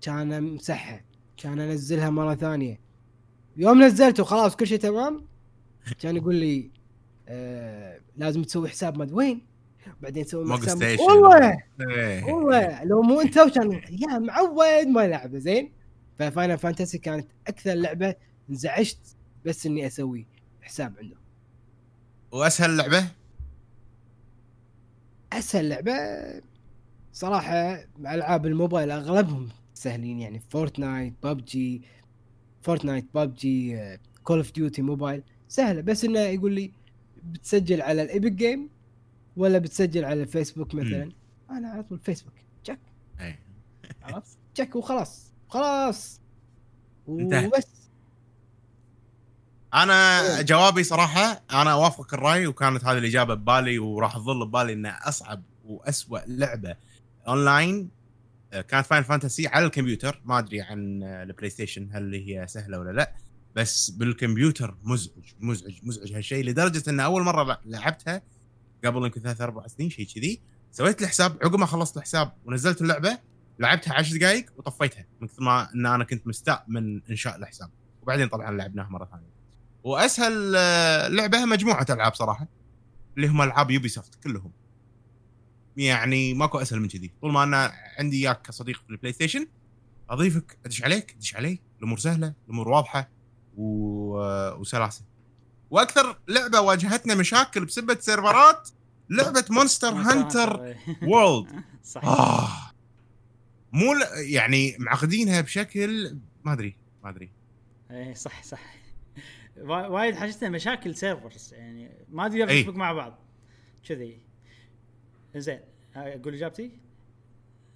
كان 0.00 0.32
امسحها 0.32 1.04
كان 1.36 1.60
أنزلها 1.60 2.10
مرة 2.10 2.34
ثانية. 2.34 2.80
يوم 3.56 3.82
نزلته 3.82 4.24
خلاص 4.24 4.56
كل 4.56 4.66
شيء 4.66 4.78
تمام 4.78 5.24
كان 6.00 6.16
يقول 6.16 6.34
لي 6.34 6.70
آه 7.28 8.00
لازم 8.16 8.42
تسوي 8.42 8.68
حساب 8.68 8.98
مدري 8.98 9.12
وين. 9.12 9.46
بعدين 10.02 10.24
تسوي 10.24 10.44
حساب. 10.52 11.00
والله 11.00 11.58
إيه. 11.80 12.24
والله 12.24 12.84
لو 12.84 13.02
مو 13.02 13.20
أنت 13.20 13.38
وكان 13.38 13.72
يا 13.72 14.18
معود 14.18 14.86
ما 14.86 15.04
يلعبه 15.04 15.38
زين. 15.38 15.72
ف 16.18 16.25
Final 16.25 16.58
Fantasy 16.58 16.98
كانت 16.98 17.28
أكثر 17.46 17.72
لعبة 17.74 18.14
انزعجت 18.50 18.98
بس 19.44 19.66
إني 19.66 19.86
أسوي 19.86 20.26
حساب 20.62 20.94
عنده. 20.98 21.16
وأسهل 22.32 22.76
لعبة؟ 22.76 23.08
أسهل 25.32 25.68
لعبة 25.68 25.92
صراحة 27.12 27.54
ألعاب 27.98 28.46
الموبايل 28.46 28.90
أغلبهم 28.90 29.48
سهلين 29.74 30.20
يعني 30.20 30.40
Fortnite 30.48 31.14
PUBG 31.22 31.82
Fortnite 32.62 33.06
PUBG 33.14 33.78
Call 34.24 34.36
of 34.38 34.52
Duty 34.52 34.82
Mobile 34.82 35.22
سهلة 35.48 35.80
بس 35.80 36.04
إنه 36.04 36.20
يقول 36.20 36.52
لي 36.52 36.72
بتسجل 37.24 37.82
على 37.82 38.02
ال 38.02 38.08
Epic 38.08 38.32
Game 38.32 38.70
ولا 39.36 39.58
بتسجل 39.58 40.04
على 40.04 40.22
الفيسبوك 40.22 40.74
مثلا؟ 40.74 41.12
أنا 41.50 41.68
على 41.68 41.82
طول 41.82 41.98
فيسبوك 41.98 42.34
تشك 42.64 42.78
إيه. 43.20 43.38
عرفت؟ 44.02 44.38
تشك 44.54 44.76
وخلاص. 44.76 45.32
خلاص. 45.48 46.20
وبس. 47.06 47.85
أنا 49.76 50.42
جوابي 50.42 50.82
صراحة 50.82 51.42
أنا 51.52 51.72
أوافقك 51.72 52.14
الرأي 52.14 52.46
وكانت 52.46 52.84
هذه 52.84 52.98
الإجابة 52.98 53.34
ببالي 53.34 53.78
وراح 53.78 54.14
تظل 54.16 54.46
ببالي 54.46 54.72
ان 54.72 54.86
أصعب 54.86 55.42
وأسوأ 55.64 56.18
لعبة 56.26 56.76
أونلاين. 57.28 57.90
آه، 58.52 58.60
كانت 58.60 58.86
Final 58.86 59.02
Fantasy 59.02 59.46
على 59.46 59.66
الكمبيوتر. 59.66 60.20
ما 60.24 60.38
أدري 60.38 60.60
عن 60.60 61.02
آه، 61.02 61.22
ال 61.22 61.50
PlayStation 61.50 61.88
هل 61.92 62.14
هي 62.14 62.46
سهلة 62.46 62.78
ولا 62.78 62.90
لا 62.90 63.12
بس 63.56 63.90
بالكمبيوتر 63.90 64.76
مزعج 64.82 65.24
مزعج 65.40 65.78
مزعج 65.82 66.12
هالشيء 66.12 66.44
لدرجة 66.44 66.90
إن 66.90 67.00
أول 67.00 67.22
مرة 67.22 67.60
لعبتها 67.64 68.22
قبل 68.84 69.04
يمكن 69.04 69.20
ثلاث 69.20 69.40
أربع 69.40 69.66
سنين 69.66 69.90
شيء 69.90 70.06
كذي 70.06 70.40
سويت 70.72 71.00
لي 71.00 71.08
حساب 71.08 71.36
عقب 71.42 71.58
ما 71.58 71.66
خلصت 71.66 71.96
الحساب 71.96 72.32
ونزلت 72.44 72.82
اللعبة 72.82 73.18
لعبتها 73.58 73.94
10 73.94 74.18
دقائق 74.18 74.52
وطفيتها 74.56 75.06
من 75.20 75.28
كثر 75.28 75.42
ما 75.42 75.68
إن 75.74 75.86
أنا 75.86 76.04
كنت 76.04 76.26
مستاء 76.26 76.64
من 76.68 77.02
إنشاء 77.10 77.36
الحساب. 77.36 77.70
وبعدين 78.02 78.28
طبعا 78.28 78.50
لعبناها 78.50 78.88
مرة 78.88 79.04
ثانية. 79.04 79.35
وأسهل 79.86 80.54
آه، 80.56 81.08
لعبه 81.08 81.44
مجموعة 81.44 81.86
ألعاب 81.90 82.14
صراحة. 82.14 82.48
اللي 83.16 83.28
هم 83.28 83.42
ألعاب 83.42 83.70
Ubisoft 83.70 84.22
كلهم. 84.22 84.52
يعني 85.76 86.34
ماكو 86.34 86.58
أسهل 86.58 86.80
من 86.80 86.88
كذي. 86.88 87.12
طول 87.20 87.32
ما 87.32 87.42
أنا 87.42 87.72
عندي 87.98 88.16
إياك 88.16 88.42
كصديق 88.42 88.76
في 88.76 88.90
ال 88.90 89.12
PlayStation 89.12 89.46
أضيفك 90.10 90.58
أدش 90.66 90.82
عليك 90.82 91.14
أدش 91.16 91.36
علي. 91.36 91.60
الأمور 91.78 91.98
سهلة 91.98 92.34
الأمور 92.46 92.68
واضحة 92.68 93.10
و... 93.56 93.64
وسلاسة. 94.60 95.04
وأكثر 95.70 96.18
لعبة 96.28 96.60
واجهتنا 96.60 97.14
مشاكل 97.14 97.64
بسبه 97.64 97.96
سيرفرات 98.00 98.68
لعبة 99.10 99.44
Monster 99.50 99.92
Hunter. 99.92 100.76
World 101.02 101.50
صح 101.82 102.04
آه. 102.04 102.48
مو 103.72 103.94
يعني 104.16 104.76
معقدينها 104.78 105.40
بشكل 105.40 106.18
ما 106.44 106.52
أدري 106.52 106.76
ما 107.04 107.10
أدري. 107.10 107.32
إيه 107.90 108.14
صح 108.14 108.42
صح. 108.42 108.85
وايد 109.58 110.14
واجهتنا 110.14 110.48
مشاكل 110.48 110.94
servers 110.94 111.54
يعني 111.54 111.90
ما 112.08 112.28
تقدر. 112.28 112.48
تشبك 112.48 112.76
مع 112.76 112.92
بعض. 112.92 113.18
كذي. 113.88 114.20
زين 115.36 115.60
أقول 115.96 116.34
اجابتي؟ 116.34 116.78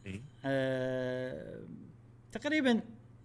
إي. 0.07 0.23
أه... 0.45 1.65
تقريبا 2.33 2.81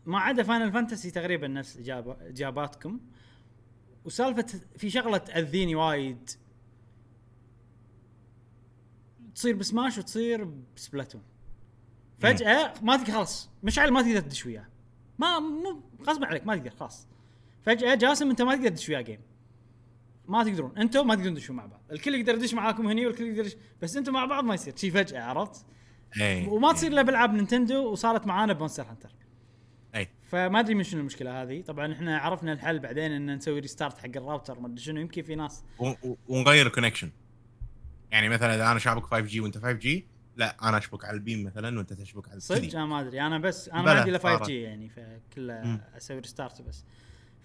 ما 0.05 0.19
عدا 0.19 0.43
Final 0.43 0.71
Fantasy 0.71 1.11
تقريبا 1.11 1.47
نفس 1.47 1.77
اجابه 1.77 2.17
إجاباتكم. 2.21 2.99
وسالفة 4.05 4.59
في 4.77 4.89
شغلة 4.89 5.17
تأذيني 5.17 5.75
وايد. 5.75 6.29
تصير 9.35 9.55
بسماش 9.55 9.97
وتصير 9.97 10.43
ب 10.75 10.80
Splatoon. 10.80 11.21
فجأة 12.19 12.73
ما 12.81 12.97
تقدر 12.97 13.13
خلاص 13.13 13.49
مشعل 13.63 13.91
ما 13.91 14.01
تقدر 14.01 14.19
تدش 14.19 14.45
وياه. 14.45 14.67
ما 15.19 15.39
مو 15.39 15.81
غصب 16.01 16.23
عليك 16.23 16.47
ما 16.47 16.55
تقدر 16.55 16.69
خلاص. 16.69 17.07
فجأة 17.65 17.95
جاسم 17.95 18.29
أنت 18.29 18.41
ما 18.41 18.55
تقدر 18.55 18.69
تدش 18.69 18.89
وياه 18.89 19.01
game 19.01 19.19
ما 20.27 20.43
تقدرون. 20.43 20.77
أنتم 20.77 21.07
ما 21.07 21.15
تقدرون 21.15 21.33
تدشون 21.33 21.55
مع 21.55 21.65
بعض. 21.65 21.81
الكل 21.91 22.15
يقدر 22.15 22.33
يدش 22.33 22.53
معاكم 22.53 22.87
هني 22.87 23.05
والكل 23.07 23.23
يقدر 23.27 23.39
يدش 23.45 23.55
بس 23.81 23.97
أنتم 23.97 24.13
مع 24.13 24.25
بعض 24.25 24.43
ما 24.43 24.53
يصير. 24.53 24.75
شي 24.75 24.91
فجأة 24.91 25.21
عرفت؟ 25.23 25.65
أي 26.21 26.47
وما 26.47 26.73
تصير 26.73 26.91
إلا 26.91 27.01
بالعاب 27.01 27.33
Nintendo 27.33 27.91
وصارت 27.91 28.27
معانا 28.27 28.53
ب 28.53 28.57
Monster 28.57 28.83
Hunter. 28.83 29.09
أي. 29.95 30.09
فما 30.23 30.59
أدري 30.59 30.75
من 30.75 30.83
شنو 30.83 30.99
المشكلة 30.99 31.41
هذه. 31.41 31.61
طبعا 31.61 31.93
إحنا 31.93 32.17
عرفنا 32.17 32.53
الحل 32.53 32.79
بعدين 32.79 33.11
إن 33.11 33.35
نسوي 33.35 33.59
restart 33.59 33.97
حق 33.97 34.05
الراوتر 34.15 34.59
ما 34.59 34.67
أدري 34.67 34.79
شنو. 34.81 35.01
يمكن 35.01 35.21
في 35.23 35.35
ناس 35.35 35.63
و- 35.79 35.89
و- 35.89 36.15
ونغير 36.27 36.67
ال 36.67 36.71
connection 36.71 37.11
يعني 38.11 38.29
مثلا 38.29 38.55
إذا 38.55 38.71
أنا 38.71 38.79
شابك 38.79 39.03
5 39.03 39.19
G 39.25 39.39
وأنت 39.39 39.57
5 39.57 39.71
G 39.71 40.07
لا 40.35 40.69
أنا 40.69 40.77
أشبك 40.77 41.05
على 41.05 41.15
البيم 41.17 41.43
مثلا 41.43 41.77
وأنت 41.77 41.93
تشبك 41.93 42.29
على 42.29 42.39
صدق؟ 42.39 42.57
الكذي 42.57 42.77
أنا 42.77 42.85
ما 42.85 42.99
أدري. 43.01 43.21
أنا 43.21 43.37
بس 43.37 43.69
أنا 43.69 43.81
ما 43.81 43.91
عندي 43.91 44.09
إلا 44.09 44.17
5 44.17 44.37
صارت. 44.37 44.47
G 44.47 44.61
يعني 44.61 44.89
فكله. 44.89 45.79
أسوي 45.97 46.19
restart 46.19 46.61
بس. 46.61 46.85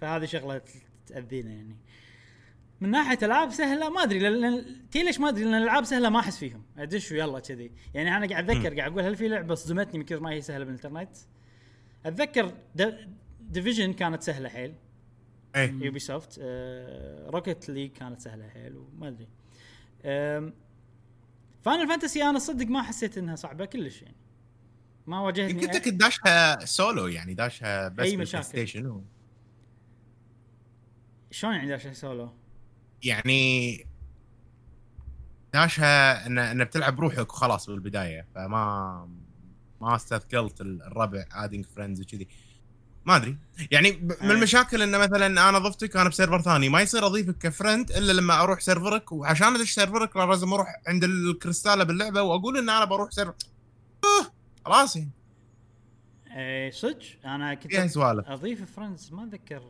فهذه 0.01 0.25
شغلة 0.25 0.61
تأذينا 1.07 1.51
يعني. 1.51 1.77
من 2.81 2.91
ناحية 2.91 3.19
ألعاب 3.23 3.51
سهلة 3.51 3.91
ما 3.91 4.03
أدري 4.03 4.19
لأن 4.19 4.65
تي 4.91 5.03
ليش 5.03 5.21
ما 5.21 5.29
أدري؟ 5.29 5.45
لأن 5.45 5.55
الألعاب 5.55 5.85
سهلة 5.85 6.09
ما 6.09 6.19
أحس 6.19 6.39
فيهم. 6.39 6.63
أدش 6.79 7.13
ويلا 7.13 7.41
كذي. 7.41 7.73
يعني 7.95 8.17
أنا 8.17 8.27
قاعد 8.27 8.51
أتذكر 8.51 8.77
قاعد 8.77 8.93
أقول 8.93 9.05
هل 9.05 9.17
في 9.17 9.29
لعبة 9.29 9.55
صدمتني 9.55 9.99
من 9.99 10.05
كثر 10.05 10.21
ما 10.21 10.31
هي 10.31 10.41
سهلة 10.41 10.65
بالإنترنت؟ 10.65 11.17
أتذكر 12.07 12.55
Division 13.41 13.93
كانت 13.93 14.23
سهلة 14.23 14.49
حيل. 14.49 14.75
اي 15.57 15.75
Ubisoft 15.81 16.39
Rocket 17.27 17.69
League 17.69 17.93
كانت 17.93 18.21
سهلة 18.21 18.49
حيل 18.49 18.77
وما 18.77 19.09
أدري. 19.09 19.29
Final 21.63 21.89
Fantasy 21.89 22.23
أنا 22.23 22.39
صدق 22.39 22.67
ما 22.67 22.83
حسيت 22.83 23.19
إنها 23.19 23.37
صعبة 23.37 23.65
كلش 23.65 24.03
يعني. 24.03 24.17
ما 25.07 25.21
واجهتني 25.21 25.51
يمكن 25.51 25.71
انت 25.71 25.85
كنت 25.85 25.95
داشها 25.95 26.65
سولو 26.65 27.07
يعني 27.07 27.35
داشها 27.35 27.89
بس 27.89 27.95
بال 27.97 28.03
Play 28.03 28.17
مشاكل. 28.17 28.45
Station 28.45 29.03
شلون 31.31 31.55
يعني 31.55 31.69
داش 31.69 31.87
سولو؟ 31.87 32.33
يعني 33.03 33.87
داشها 35.55 36.27
ان 36.27 36.39
ان 36.39 36.65
بتلعب 36.65 36.97
بروحك 36.97 37.33
وخلاص 37.33 37.71
بالبداية 37.71 38.27
فما 38.35 39.09
ما 39.81 39.97
استثقلت 39.97 40.61
الربع 40.61 41.25
adding 41.33 41.65
friends 41.65 42.01
وكذي 42.01 42.29
ما 43.07 43.17
أدري 43.17 43.37
يعني 43.71 43.93
من 43.93 44.13
أي. 44.13 44.31
المشاكل 44.31 44.83
ان 44.83 44.99
مثلا 44.99 45.27
أنا 45.27 45.59
ضفتك 45.59 45.97
أنا 45.97 46.09
ب 46.09 46.13
server 46.13 46.41
ثاني 46.43 46.69
ما 46.69 46.81
يصير 46.81 47.07
اضيفك 47.07 47.39
ك 47.39 47.46
friend 47.46 47.91
إلا 47.91 48.13
لما 48.13 48.43
أروح 48.43 48.61
server 48.61 49.05
ك 49.05 49.13
وعشان 49.13 49.55
أدش 49.55 49.73
server 49.73 50.10
ك 50.10 50.17
لازم 50.17 50.53
أروح 50.53 50.69
عند 50.87 51.05
الكريستالة 51.05 51.85
باللعبة 51.85 52.23
وأقول 52.23 52.59
إن 52.59 52.69
أنا 52.69 52.85
بروح 52.85 53.11
server 53.11 53.35
آه، 54.05 54.33
خلاص 54.67 54.97
يعني 54.97 55.11
اي 56.37 56.71
صدق 56.73 57.03
أنا 57.25 57.55
كنت 57.55 57.73
فيها 57.73 57.87
سوالف 57.87 58.29
أضيف 58.29 58.77
friends 58.77 59.13
ما 59.13 59.25
أتذكر 59.25 59.63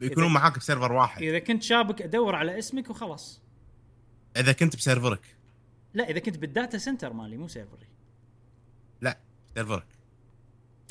بيكونون 0.00 0.32
معاك 0.32 0.58
ب 0.58 0.63
server 0.63 0.92
واحد. 0.92 1.22
إذا 1.22 1.38
كنت 1.38 1.62
شابك 1.62 2.02
أدور 2.02 2.34
على 2.34 2.58
اسمك 2.58 2.90
وخلاص. 2.90 3.42
إذا 4.36 4.52
كنت 4.52 4.76
ب 4.76 4.83
server 4.83 5.23
ك. 5.23 5.36
لا 5.94 6.10
إذا 6.10 6.18
كنت 6.18 6.38
بال 6.38 6.51
data 6.51 6.78
center 6.78 7.12
مالي 7.12 7.36
مو 7.36 7.48
server 7.48 7.76
ي. 7.76 7.86
لا 9.00 9.18
server 9.54 9.78
ك. 9.78 9.86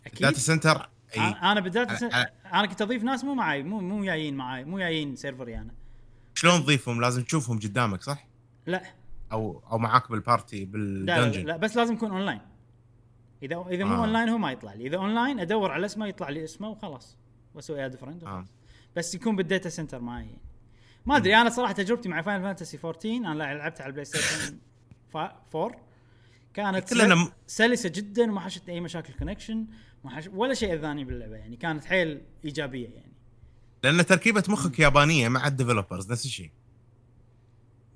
أكيد. 0.06 0.22
data 0.22 0.40
center 0.40 0.90
إي. 1.16 1.22
أنا 1.22 1.60
بال 1.60 1.72
data 1.72 1.96
center 1.96 2.26
أنا 2.54 2.66
كنت 2.66 2.82
أضيف 2.82 3.04
ناس 3.04 3.24
مو 3.24 3.34
معي 3.34 3.64
مو 3.64 3.80
مو 3.80 4.06
جايين 4.06 4.36
معي 4.36 4.64
مو 4.64 4.80
جايين 4.80 5.16
server 5.16 5.52
ي 5.52 5.58
أنا. 5.58 5.74
شلون 6.34 6.64
تضيفهم؟ 6.64 7.02
لازم 7.02 7.24
تشوفهم 7.24 7.60
قدامك 7.60 8.04
صح؟ 8.04 8.28
لا. 8.66 8.84
أو 9.32 9.64
أو 9.72 9.78
معاك 9.78 10.12
بال 10.12 10.27
party 10.27 10.66
لا, 10.66 10.72
لا, 10.72 10.72
بالدنجن. 10.72 11.46
لا 11.46 11.58
بس 11.58 11.78
لازم 11.78 11.94
يكون 11.94 12.12
أونلاين. 12.12 12.42
اذا 13.44 13.66
إذا 13.70 13.84
مو 13.84 13.96
آه. 13.96 13.98
أونلاين 13.98 14.30
هو 14.30 14.38
ما 14.38 14.52
يطلع 14.52 14.74
لي. 14.74 14.88
إذا 14.88 14.98
أونلاين 14.98 15.40
أدور 15.40 15.72
على 15.72 15.86
اسمه 15.86 16.08
يطلع 16.08 16.30
لي 16.30 16.44
اسمه 16.44 16.70
وخلاص. 16.70 17.18
وأسوي 17.54 17.86
add 17.86 17.96
friend 17.96 18.24
آه. 18.24 18.46
بس 18.98 19.16
يكون 19.16 19.36
بال 19.36 19.47
data 19.47 19.70
center 19.70 20.00
معي 20.02 20.26
يعني. 20.26 20.42
ما 21.06 21.18
أدري 21.18 21.36
أنا 21.36 21.50
صراحة 21.50 21.74
تجربتي 21.74 22.10
مع 22.10 22.22
Final 22.22 22.44
Fantasy 22.44 22.78
14 22.84 23.10
أنا 23.18 23.34
لعبتها 23.34 23.84
على 23.84 23.90
ال 23.90 24.06
PlayStation 24.06 24.58
4 25.16 25.72
كانت 26.54 26.90
سل- 26.90 27.32
سلسة 27.48 27.90
جدا 27.90 28.24
وما 28.32 28.40
حشتني 28.40 28.74
أي 28.76 28.80
مشاكل 28.82 29.14
connection 29.14 29.66
ما 30.04 30.10
حش 30.10 30.30
ولا 30.34 30.54
شيء 30.54 30.74
أذاني 30.74 31.04
باللعبة 31.04 31.36
يعني. 31.36 31.56
كانت 31.56 31.86
حيل 31.86 32.22
إيجابية 32.46 32.90
يعني. 32.90 33.14
لأن 33.84 34.06
تركيبة 34.06 34.44
مخك 34.50 34.80
يابانية 34.80 35.30
مع 35.30 35.48
ال 35.48 35.54
developers 35.54 36.12
نفس 36.12 36.26
الشيء. 36.26 36.52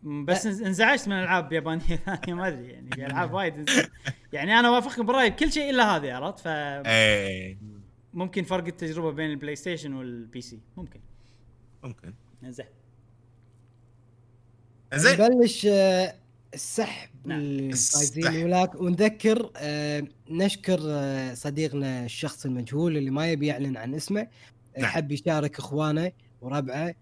بس 0.03 0.41
إنز- 0.43 0.65
انزعجت 0.65 1.07
من 1.07 1.13
ألعاب 1.13 1.53
يابانية 1.53 1.95
ثانية 2.05 2.33
ما 2.33 2.47
أدري 2.47 2.67
يعني. 2.71 2.89
في 2.91 3.05
العاب 3.05 3.33
وايد 3.33 3.69
يعني 4.33 4.59
أنا 4.59 4.69
وافقكم 4.69 5.05
بالراي 5.05 5.30
بكل 5.30 5.51
شيء 5.51 5.69
إلا 5.69 5.95
هذه 5.95 6.13
عرفت؟ 6.13 6.39
ف 6.39 6.47
إيه. 6.47 7.57
ممكن 8.14 8.43
فرق 8.43 8.65
التجربة 8.65 9.11
بين 9.11 9.30
ال 9.30 9.55
PlayStation 9.55 9.93
وال 9.93 10.41
PC 10.41 10.59
ممكن 10.77 10.99
ممكن 11.83 12.14
زين 12.43 12.65
زين 14.93 15.22
نبلش 15.22 15.65
آه، 15.65 16.15
السحب 16.53 17.09
نعم. 17.25 17.40
الفايزين. 17.40 18.43
ولاك 18.43 18.75
ونذكر 18.75 19.51
آه، 19.57 20.03
نشكر 20.30 20.80
آه، 20.85 21.33
صديقنا 21.33 22.06
الشخص 22.06 22.45
المجهول 22.45 22.98
اللي 22.98 23.09
ما 23.09 23.31
يبي 23.31 23.48
يعلن 23.48 23.77
عن 23.77 23.95
اسمه 23.95 24.27
نعم. 24.77 24.85
حب 24.85 25.11
يشارك 25.11 25.59
اخوانه 25.59 26.11
وربعه 26.41 26.95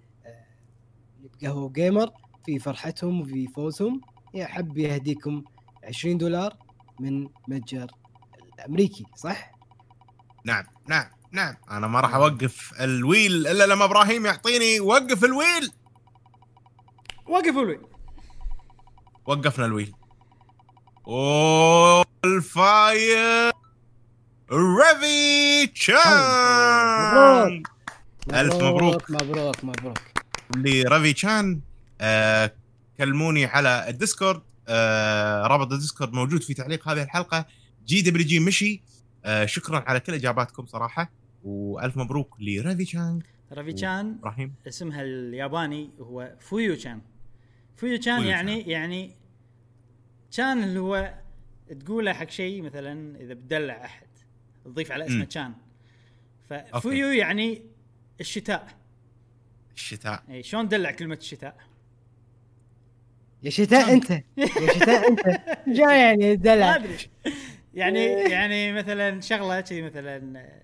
اللي 1.18 1.30
بقهوة 1.42 1.70
gamer 1.70 2.12
في 2.46 2.60
فرحتهم 2.60 3.22
وفي 3.22 3.48
فوزهم 3.48 4.02
يحب 4.34 4.78
يهديكم 4.78 5.44
20 5.84 6.18
دولار 6.18 6.58
من 7.00 7.28
متجر 7.48 7.92
الأمريكي 8.54 9.06
صح؟ 9.16 9.59
نعم 10.46 10.64
نعم 10.88 11.06
نعم. 11.32 11.56
أنا 11.72 11.88
ما 11.88 12.00
راح 12.00 12.16
أوقف 12.16 12.74
ال 12.80 12.91
wheel 12.91 13.48
إلا 13.48 13.66
لما 13.66 13.86
إبراهيم 13.86 14.26
يعطيني 14.26 14.80
وقف 14.80 15.24
ال 15.26 15.32
wheel. 15.32 15.72
وقف 17.28 17.58
ال 17.58 17.62
whee 17.62 17.80
وقفنا 19.26 19.66
ال 19.66 19.70
wheel. 19.70 19.94
اوه 21.08 22.06
الفاير 22.26 23.52
ريفي 24.52 25.68
تشان 25.68 25.98
ألف 28.34 28.56
مبروك. 28.56 29.12
مبروك. 29.12 29.64
مبروك 29.64 29.98
لريفي 30.56 31.14
تشان. 31.14 31.62
آه 32.02 32.54
كلموني 32.98 33.46
على 33.46 33.90
الديسكورد. 33.90 34.42
آه 34.68 35.48
رابط 35.48 35.72
الديسكورد 35.72 36.14
موجود 36.14 36.44
في 36.44 36.54
تعليق 36.54 36.88
هذه 36.88 37.04
الحلقة. 37.04 37.46
جي 37.86 38.02
دبليو 38.02 38.28
جي 38.28 38.40
مشي. 38.40 38.84
آه 39.26 39.46
شكرا 39.46 39.80
على 39.80 40.00
كل 40.00 40.14
إجاباتكم 40.14 40.66
صراحة 40.66 41.12
وألف 41.44 41.98
مبروك 41.98 42.36
لريفي 42.40 42.86
تشان 42.86 43.20
رافي 43.52 43.74
تشان 43.74 44.16
إبراهيم. 44.20 44.54
اسمها 44.68 45.02
الياباني 45.02 45.90
هو 46.00 46.36
فويو 46.40 46.76
تشان 46.76 47.02
فويو 47.76 47.98
تشان 47.98 48.18
فويو 48.18 48.30
يعني 48.30 48.62
يعني 48.62 49.16
تشان 50.32 50.64
اللي 50.64 50.80
هو 50.80 51.14
تقوله 51.86 52.14
حق 52.14 52.30
شيء 52.30 52.62
مثلا 52.62 53.20
إذا 53.22 53.34
بتدلع 53.34 53.86
أحد 53.86 54.08
تضيف 54.66 54.92
على 54.92 55.06
اسمه. 55.08 55.26
تشان 55.26 55.54
ففويو 56.50 57.08
يعني 57.08 57.62
الشتاء. 58.22 58.68
الشتاء. 59.76 60.24
إي 60.30 60.44
شلون 60.44 60.68
دلع 60.68 60.92
كلمة 60.92 61.16
الشتاء؟ 61.16 61.58
يا 63.44 63.50
شتاء 63.50 63.94
أنت. 63.94 64.10
يا 64.38 64.74
شتاء 64.74 65.08
أنت. 65.08 65.20
جاي 65.78 66.00
يعني 66.00 66.28
ما 66.28 66.34
دلع 66.34 66.76
أدري. 66.76 66.98
يعني 67.74 68.06
يعني 68.06 68.74
مثلا 68.74 69.22
شغلة 69.22 69.62
كذي 69.62 69.82
مثلا 69.82 70.40
آه، 70.40 70.62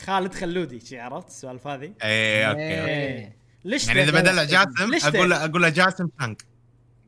خالد 0.00 0.34
خلودي 0.34 0.80
شي 0.80 0.98
عرفت 0.98 1.28
السوالف 1.28 1.66
هذه؟ 1.66 1.92
اي 2.02 2.46
أوكي 2.46 2.80
أوكي. 2.80 2.92
إيه. 2.92 3.36
ليش 3.64 3.88
يعني 3.88 4.02
إذا؟ 4.02 4.20
بدلع 4.20 4.44
جاسم 4.44 5.16
أقول؟ 5.16 5.30
له 5.30 5.44
أقول 5.44 5.62
له 5.62 5.68
جاسم 5.68 6.06
تانك 6.06 6.44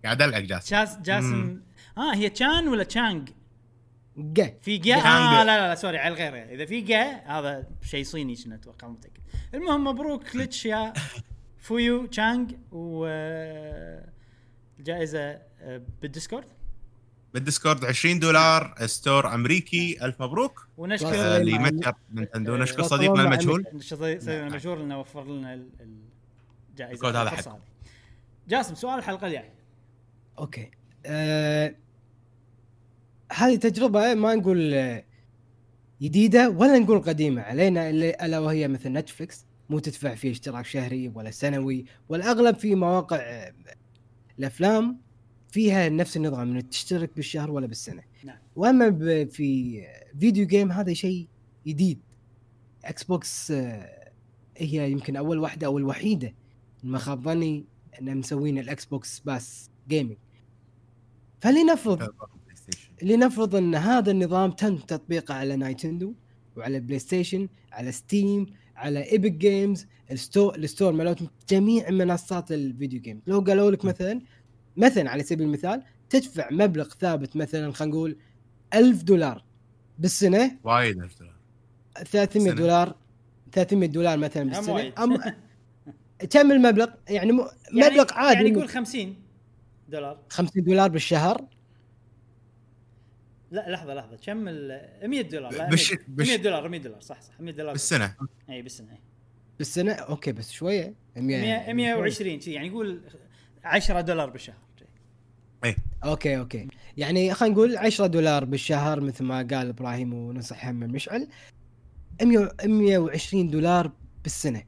قاعد 0.05 0.23
ادلعك 0.23 0.43
جاسم. 0.43 0.77
جاس 0.77 0.99
جاسم. 0.99 1.61
آه 1.99 2.15
هي 2.15 2.29
تشان 2.29 2.69
ولا 2.69 2.85
تشانج؟ 2.85 3.29
جا. 4.17 4.55
في 4.63 4.79
جا. 4.79 4.97
آه 4.97 5.45
لا 5.45 5.45
لا, 5.45 5.69
لا 5.69 5.75
سوري 5.75 5.99
على 5.99 6.15
الغير. 6.15 6.55
إذا 6.55 6.65
في 6.65 6.81
جا 6.81 7.03
هذا 7.27 7.67
شيء 7.83 8.05
صيني 8.05 8.37
شنو 8.37 8.55
أتوقع 8.55 8.89
متاكد 8.89 9.21
المهم 9.55 9.85
مبروك 9.85 10.25
كلتش 10.33 10.67
يا 10.67 10.93
فويو 11.59 12.07
تشانج 12.07 12.55
و 12.73 13.07
الجائزه 14.79 15.21
آه، 15.61 15.83
بالديسكورد. 16.03 16.56
بالديسكورد 17.37 17.85
20 17.85 18.19
دولار 18.19 18.75
ستور 18.87 19.35
أمريكي 19.35 20.05
ألف 20.05 20.23
مبروك. 20.23 20.69
ونشكر 20.79 21.15
آه، 21.15 21.37
اللي 21.37 21.53
مع- 21.59 21.65
متجر 21.65 21.95
نينتندو. 22.15 22.55
آه، 22.55 22.59
نشكر 22.59 22.83
صديقنا 22.83 23.23
المجهول 23.23 23.65
صديقنا 23.81 24.47
المشهور 24.47 24.81
إنه 24.83 25.01
وفر 25.01 25.25
لنا 25.25 25.55
ال- 25.55 25.69
ال- 25.81 25.99
الجائزة. 26.71 26.93
الكود 26.95 27.17
هذا 27.17 27.31
حق. 27.31 27.59
جاسم 28.49 28.75
سؤال 28.75 28.99
الحلقة 28.99 29.27
الجاية. 29.27 29.55
أوكي. 30.39 30.71
آه 31.07 31.75
هذه 33.33 33.57
تجربة 33.57 34.15
ما 34.15 34.35
نقول 34.35 34.75
آه، 34.75 35.05
جديدة 36.03 36.49
ولا 36.51 36.79
نقول 36.79 36.99
قديمة. 37.03 37.43
علينا 37.43 37.91
اللي 37.91 38.11
ألا 38.23 38.39
وهي 38.39 38.69
مثل 38.69 38.93
Netflix 38.93 39.47
مو 39.71 39.79
تدفع 39.79 40.15
فيه 40.15 40.31
اشتراك 40.31 40.67
شهري 40.67 41.09
ولا 41.15 41.31
سنوي 41.31 41.85
والأغلب 42.09 42.57
في 42.57 42.75
مواقع 42.75 43.51
الأفلام. 44.39 45.06
فيها 45.51 45.89
نفس 45.89 46.17
النظام 46.17 46.51
انك 46.51 46.67
تشترك 46.67 47.11
بالشهر 47.17 47.51
ولا 47.51 47.67
بالسنة. 47.67 48.03
نعم. 48.25 48.39
وأما 48.57 48.89
ب- 48.89 49.29
في 49.31 49.83
video 50.21 50.47
game 50.47 50.73
هذا 50.73 50.93
شيء 50.93 51.29
جديد. 51.67 52.01
Xbox 52.85 53.51
آه، 53.51 54.11
هي 54.57 54.91
يمكن 54.91 55.17
أول 55.17 55.39
واحدة 55.39 55.67
أو 55.67 55.79
الوحيدة. 55.79 56.35
ما 56.85 56.99
خاب 56.99 57.23
ظني 57.23 57.65
إن 58.01 58.17
مسوين 58.17 58.59
ال 58.59 58.85
Xbox 58.85 59.21
Pass 59.21 59.71
gaming 59.89 60.17
فلنفرض. 61.41 62.09
لنفرض 63.03 63.55
إن 63.57 63.75
هذا 63.75 64.11
النظام 64.11 64.51
تم 64.51 64.77
تطبيقه 64.77 65.35
على 65.35 65.57
Nintendo 65.57 66.15
وعلى 66.57 66.81
PlayStation 66.81 67.49
على 67.73 67.93
Steam 67.93 68.47
على 68.77 69.13
Epic 69.13 69.33
Games 69.33 69.87
ال 70.11 70.18
store 70.18 70.55
ال 70.57 70.63
store 70.63 70.93
مالتهم 70.93 71.29
جميع 71.49 71.91
منصات 71.91 72.53
ال 72.53 72.61
video 72.61 73.01
game 73.01 73.23
لو 73.27 73.41
قالوا 73.41 73.71
لك 73.71 73.85
مثلا 73.85 74.21
مثلا 74.77 75.11
على 75.11 75.23
سبيل 75.23 75.47
المثال 75.47 75.83
تدفع 76.11 76.49
مبلغ 76.51 76.89
ثابت 76.89 77.37
مثلا 77.37 77.73
خلينا 77.73 77.95
نقول 77.95 78.17
ألف 78.75 79.03
دولار 79.03 79.45
بالسنة. 79.99 80.59
وايد 80.65 80.99
1000 81.03 81.19
دولار. 81.19 81.37
300 82.05 82.45
سنة. 82.49 82.55
دولار 82.61 82.95
300 83.53 83.89
دولار 83.89 84.19
مثلا 84.19 84.45
بالسنة. 84.45 84.93
أم 84.99 85.17
كم 86.31 86.53
المبلغ؟ 86.53 86.89
يعني 87.09 87.33
م- 87.33 87.49
مبلغ 87.73 88.13
عادي 88.13 88.37
يعني 88.45 88.55
قول 88.55 88.69
50 88.69 89.17
دولار. 89.89 90.19
50 90.31 90.65
دولار 90.65 90.89
بالشهر. 90.91 91.47
لا 93.51 93.71
لحظة 93.71 93.95
لحظة. 93.95 94.17
كم 94.17 94.49
ال 94.49 94.81
100 95.05 95.23
دولار؟ 95.23 95.53
لا 95.53 95.69
بش- 95.71 95.93
100 95.93 96.01
بش- 96.09 96.29
100 96.29 96.37
دولار 96.37 96.69
100 96.69 96.81
دولار 96.81 97.01
صح 97.01 97.21
صح. 97.23 97.41
100 97.41 97.53
دولار. 97.55 97.73
بالسنة. 97.73 98.15
إي 98.51 98.63
بالسنة 98.63 98.93
إي. 98.93 98.99
بالسنة؟ 99.59 99.93
أوكي 99.93 100.33
بس 100.33 100.51
شوية. 100.53 100.95
100 101.17 101.73
120 101.73 102.41
شي 102.41 102.53
يعني 102.53 102.71
قول 102.71 103.01
10 103.65 104.01
دولار 104.01 104.31
بالشهر. 104.31 104.57
أوكي 106.07 106.39
أوكي. 106.39 106.69
يعني 106.97 107.35
خلينا 107.35 107.55
نقول 107.55 107.77
10 107.77 108.07
دولار 108.07 108.45
بالشهر 108.45 109.01
مثل 109.01 109.25
ما 109.25 109.37
قال 109.37 109.69
إبراهيم 109.69 110.15
ونصح 110.15 110.67
هم 110.69 110.79
100 112.23 112.49
120 112.65 113.51
دولار 113.51 113.93
بالسنة. 114.23 114.63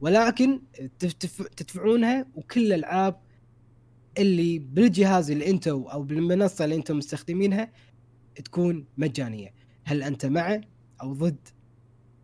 ولكن 0.00 0.60
تدفع- 0.98 1.46
تدفعونها 1.56 2.26
وكل 2.34 2.60
الألعاب 2.72 3.20
اللي 4.18 4.58
بالجهاز 4.58 5.30
اللي 5.30 5.50
أنتم 5.50 5.82
أو 5.82 6.02
بالمنصة 6.02 6.64
اللي 6.64 6.76
أنتم 6.76 6.96
مستخدمينها 6.98 7.72
تكون 8.44 8.84
مجانية. 8.98 9.54
هل 9.84 10.02
أنت 10.02 10.26
مع 10.26 10.60
أو 11.02 11.12
ضد؟ 11.12 11.48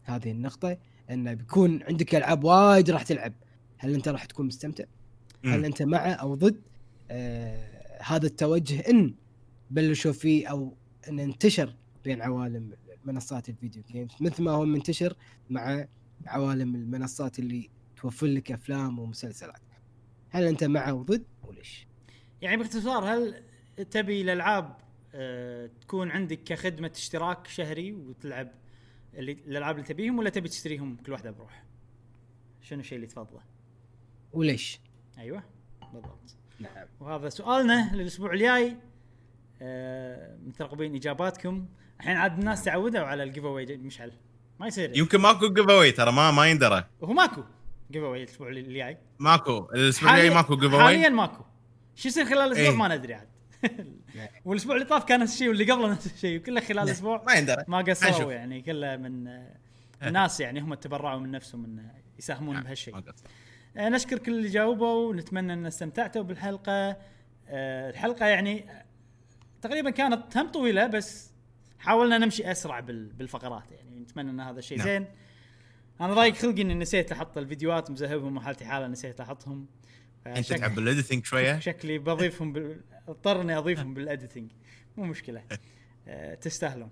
هذه 0.05 0.31
النقطة. 0.31 0.77
انه 1.11 1.35
بيكون 1.35 1.83
عندك 1.83 2.15
ألعاب 2.15 2.45
وايد 2.45 2.91
راح 2.91 3.03
تلعب. 3.03 3.33
هل 3.79 3.95
أنت 3.95 4.09
راح 4.09 4.25
تكون 4.25 4.47
مستمتع؟ 4.47 4.85
هل. 5.45 5.65
أنت 5.65 5.83
مع 5.83 5.99
أو 6.13 6.35
ضد؟ 6.35 6.61
آه 7.11 7.80
هذا 8.01 8.27
التوجه 8.27 8.81
إن 8.81 9.15
بلشوا 9.71 10.13
فيه 10.13 10.47
أو 10.47 10.75
إن 11.09 11.21
انتشر 11.21 11.75
بين 12.05 12.23
عوالم 12.23 12.73
منصات 13.05 13.49
الفيديو 13.49 13.83
جيمز 13.93 14.11
مثل 14.21 14.43
ما 14.43 14.51
هو 14.51 14.65
منتشر 14.65 15.17
مع 15.51 15.87
عوالم 16.27 16.75
المنصات 16.75 17.39
اللي 17.39 17.71
توفر 17.97 18.27
لك 18.27 18.53
أفلام 18.53 18.99
ومسلسلات 18.99 19.61
هل 20.31 20.45
أنت 20.45 20.65
مع 20.65 20.91
أو 20.91 21.03
ضد 21.03 21.25
وليش؟ 21.45 21.87
يعني 22.43 22.57
باختصار 22.57 23.05
هل 23.05 23.43
تبي 23.91 24.23
الألعاب 24.23 24.77
آه، 25.15 25.71
تكون 25.81 26.11
عندك 26.11 26.43
كخدمة 26.45 26.91
اشتراك 26.95 27.47
شهري 27.47 27.93
وتلعب 27.93 28.51
اللي 29.15 29.33
الألعاب 29.33 29.75
اللي 29.75 29.87
تبيهم 29.87 30.19
ولا 30.19 30.31
تبي 30.31 30.49
تشتريهم 30.49 30.97
كل 30.97 31.13
واحدة 31.13 31.31
بروح؟ 31.31 31.65
شنو 32.61 32.81
الشيء 32.81 32.97
اللي 32.97 33.07
تفضله؟ 33.07 33.41
وليش؟ 34.33 34.81
أيوه 35.19 35.43
بالضبط 35.93 36.37
نعم. 36.61 36.87
وهذا 37.01 37.29
سؤالنا 37.29 37.91
للأسبوع 37.95 38.33
الجاي. 38.33 38.77
آه، 39.63 40.37
مترقبين 40.47 40.95
إجاباتكم. 40.95 41.67
الحين 42.01 42.17
عاد 42.17 42.39
الناس 42.39 42.65
تعودوا 42.65 43.01
على 43.01 43.23
ال 43.23 43.45
giveaway 43.45 43.77
مشعل. 43.77 44.13
ما 44.61 44.67
يصير. 44.67 44.99
يمكن 44.99 45.21
ماكو 45.21 45.53
giveaway 45.53 45.93
ترى 45.93 46.13
ما 46.13 46.31
ما 46.31 46.47
يندرى. 46.47 46.85
وهو 47.01 47.13
ماكو 47.13 47.43
giveaway 47.91 48.23
الأسبوع 48.23 48.49
اللي 48.49 48.75
جاي 48.75 48.99
ماكو. 49.19 49.69
الأسبوع 49.75 50.15
الجاي 50.15 50.31
ماكو 50.31 50.57
give 50.57 50.75
حاليا 50.75 51.01
away 51.01 51.11
ماكو. 51.11 51.45
شو 51.97 52.09
يصير 52.09 52.25
خلال 52.25 52.39
الأسبوع؟ 52.39 52.69
إيه. 52.69 52.77
ما 52.77 52.97
ندري 52.97 53.15
عاد. 53.15 53.29
والأسبوع 54.45 54.75
اللي 54.75 54.87
طاف 54.87 55.05
كان 55.05 55.21
نفس 55.21 55.33
الشيء 55.33 55.49
واللي 55.49 55.73
قبله 55.73 55.91
نفس 55.91 56.07
الشيء 56.07 56.41
وكله 56.41 56.61
خلال 56.61 56.85
الأسبوع. 56.85 57.23
ما 57.27 57.33
يندرى. 57.33 57.65
ما. 57.69 57.79
قصروا 57.79 58.33
يعني 58.33 58.63
كله 58.63 58.97
من 58.97 59.29
آه، 59.29 59.57
الناس 60.03 60.41
يعني 60.41 60.61
هم 60.61 60.75
تبرعوا 60.75 61.21
من 61.21 61.31
نفسهم 61.31 61.65
إن 61.65 61.91
يساهمون 62.19 62.61
بهالشيء. 62.61 62.95
ما 62.95 63.01
قصر. 63.01 63.25
نشكر 63.77 64.19
كل 64.19 64.33
اللي 64.33 64.49
جاوبوا 64.49 65.09
ونتمنى 65.09 65.53
أن 65.53 65.67
استمتعتوا 65.67 66.23
بالحلقة. 66.23 66.97
آه، 67.49 67.91
الحلقة 67.91 68.27
يعني 68.27 68.71
آه، 68.71 68.85
تقريبا 69.63 69.91
كانت 69.91 70.37
هم 70.37 70.49
طويلة 70.49 70.87
بس 70.87 71.31
حاولنا 71.79 72.19
نمشي 72.19 72.51
أسرع 72.51 72.81
بال- 72.81 73.13
بالفقرات 73.13 73.73
يعني. 73.73 74.01
نتمنى 74.01 74.31
أن 74.31 74.41
هذا 74.41 74.59
الشيء 74.59 74.79
نعم. 74.79 74.87
زين. 74.87 75.07
أنا 76.01 76.15
ضايق 76.15 76.35
خلقي 76.35 76.63
إني 76.63 76.75
نسيت 76.75 77.13
أحط 77.13 77.39
الفيديوهات 77.39 77.91
مذهبهم 77.91 78.37
وحالتي 78.37 78.65
حالة 78.65 78.87
نسيت 78.87 79.21
أحطهم. 79.21 79.67
أنت 80.27 80.53
تتعب 80.53 80.75
بال 80.75 80.86
editing 80.86 81.25
شوية؟ 81.25 81.59
شكلي 81.69 81.99
بضيفهم 81.99 82.53
بال... 82.53 82.81
اضطر 83.09 83.41
اني 83.41 83.59
أضيفهم 83.59 83.95
بال 83.95 84.07
editing 84.07 84.51
مو 84.97 85.05
مشكلة. 85.05 85.43
أه 86.09 86.35
تستاهلون. 86.35 86.91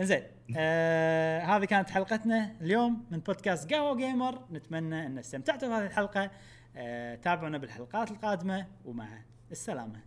إنزين 0.00 0.22
أه 0.56 1.40
هذه 1.40 1.64
كانت 1.64 1.90
حلقتنا 1.90 2.56
اليوم 2.60 3.06
من 3.10 3.18
بودكاست 3.18 3.74
قهوة 3.74 3.96
جيمر. 3.96 4.44
نتمنى 4.52 5.06
أن 5.06 5.18
استمتعتوا 5.18 5.68
بهذه 5.68 5.86
الحلقة. 5.86 6.30
أه 6.76 7.14
تابعونا 7.14 7.58
بالحلقات 7.58 8.10
القادمة 8.10 8.66
ومع 8.84 9.08
السلامة. 9.50 10.00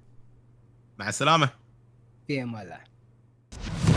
مع 0.99 1.09
السلامة. 1.09 1.49
في 2.27 2.43
أمان 2.43 2.61
الله. 2.61 3.92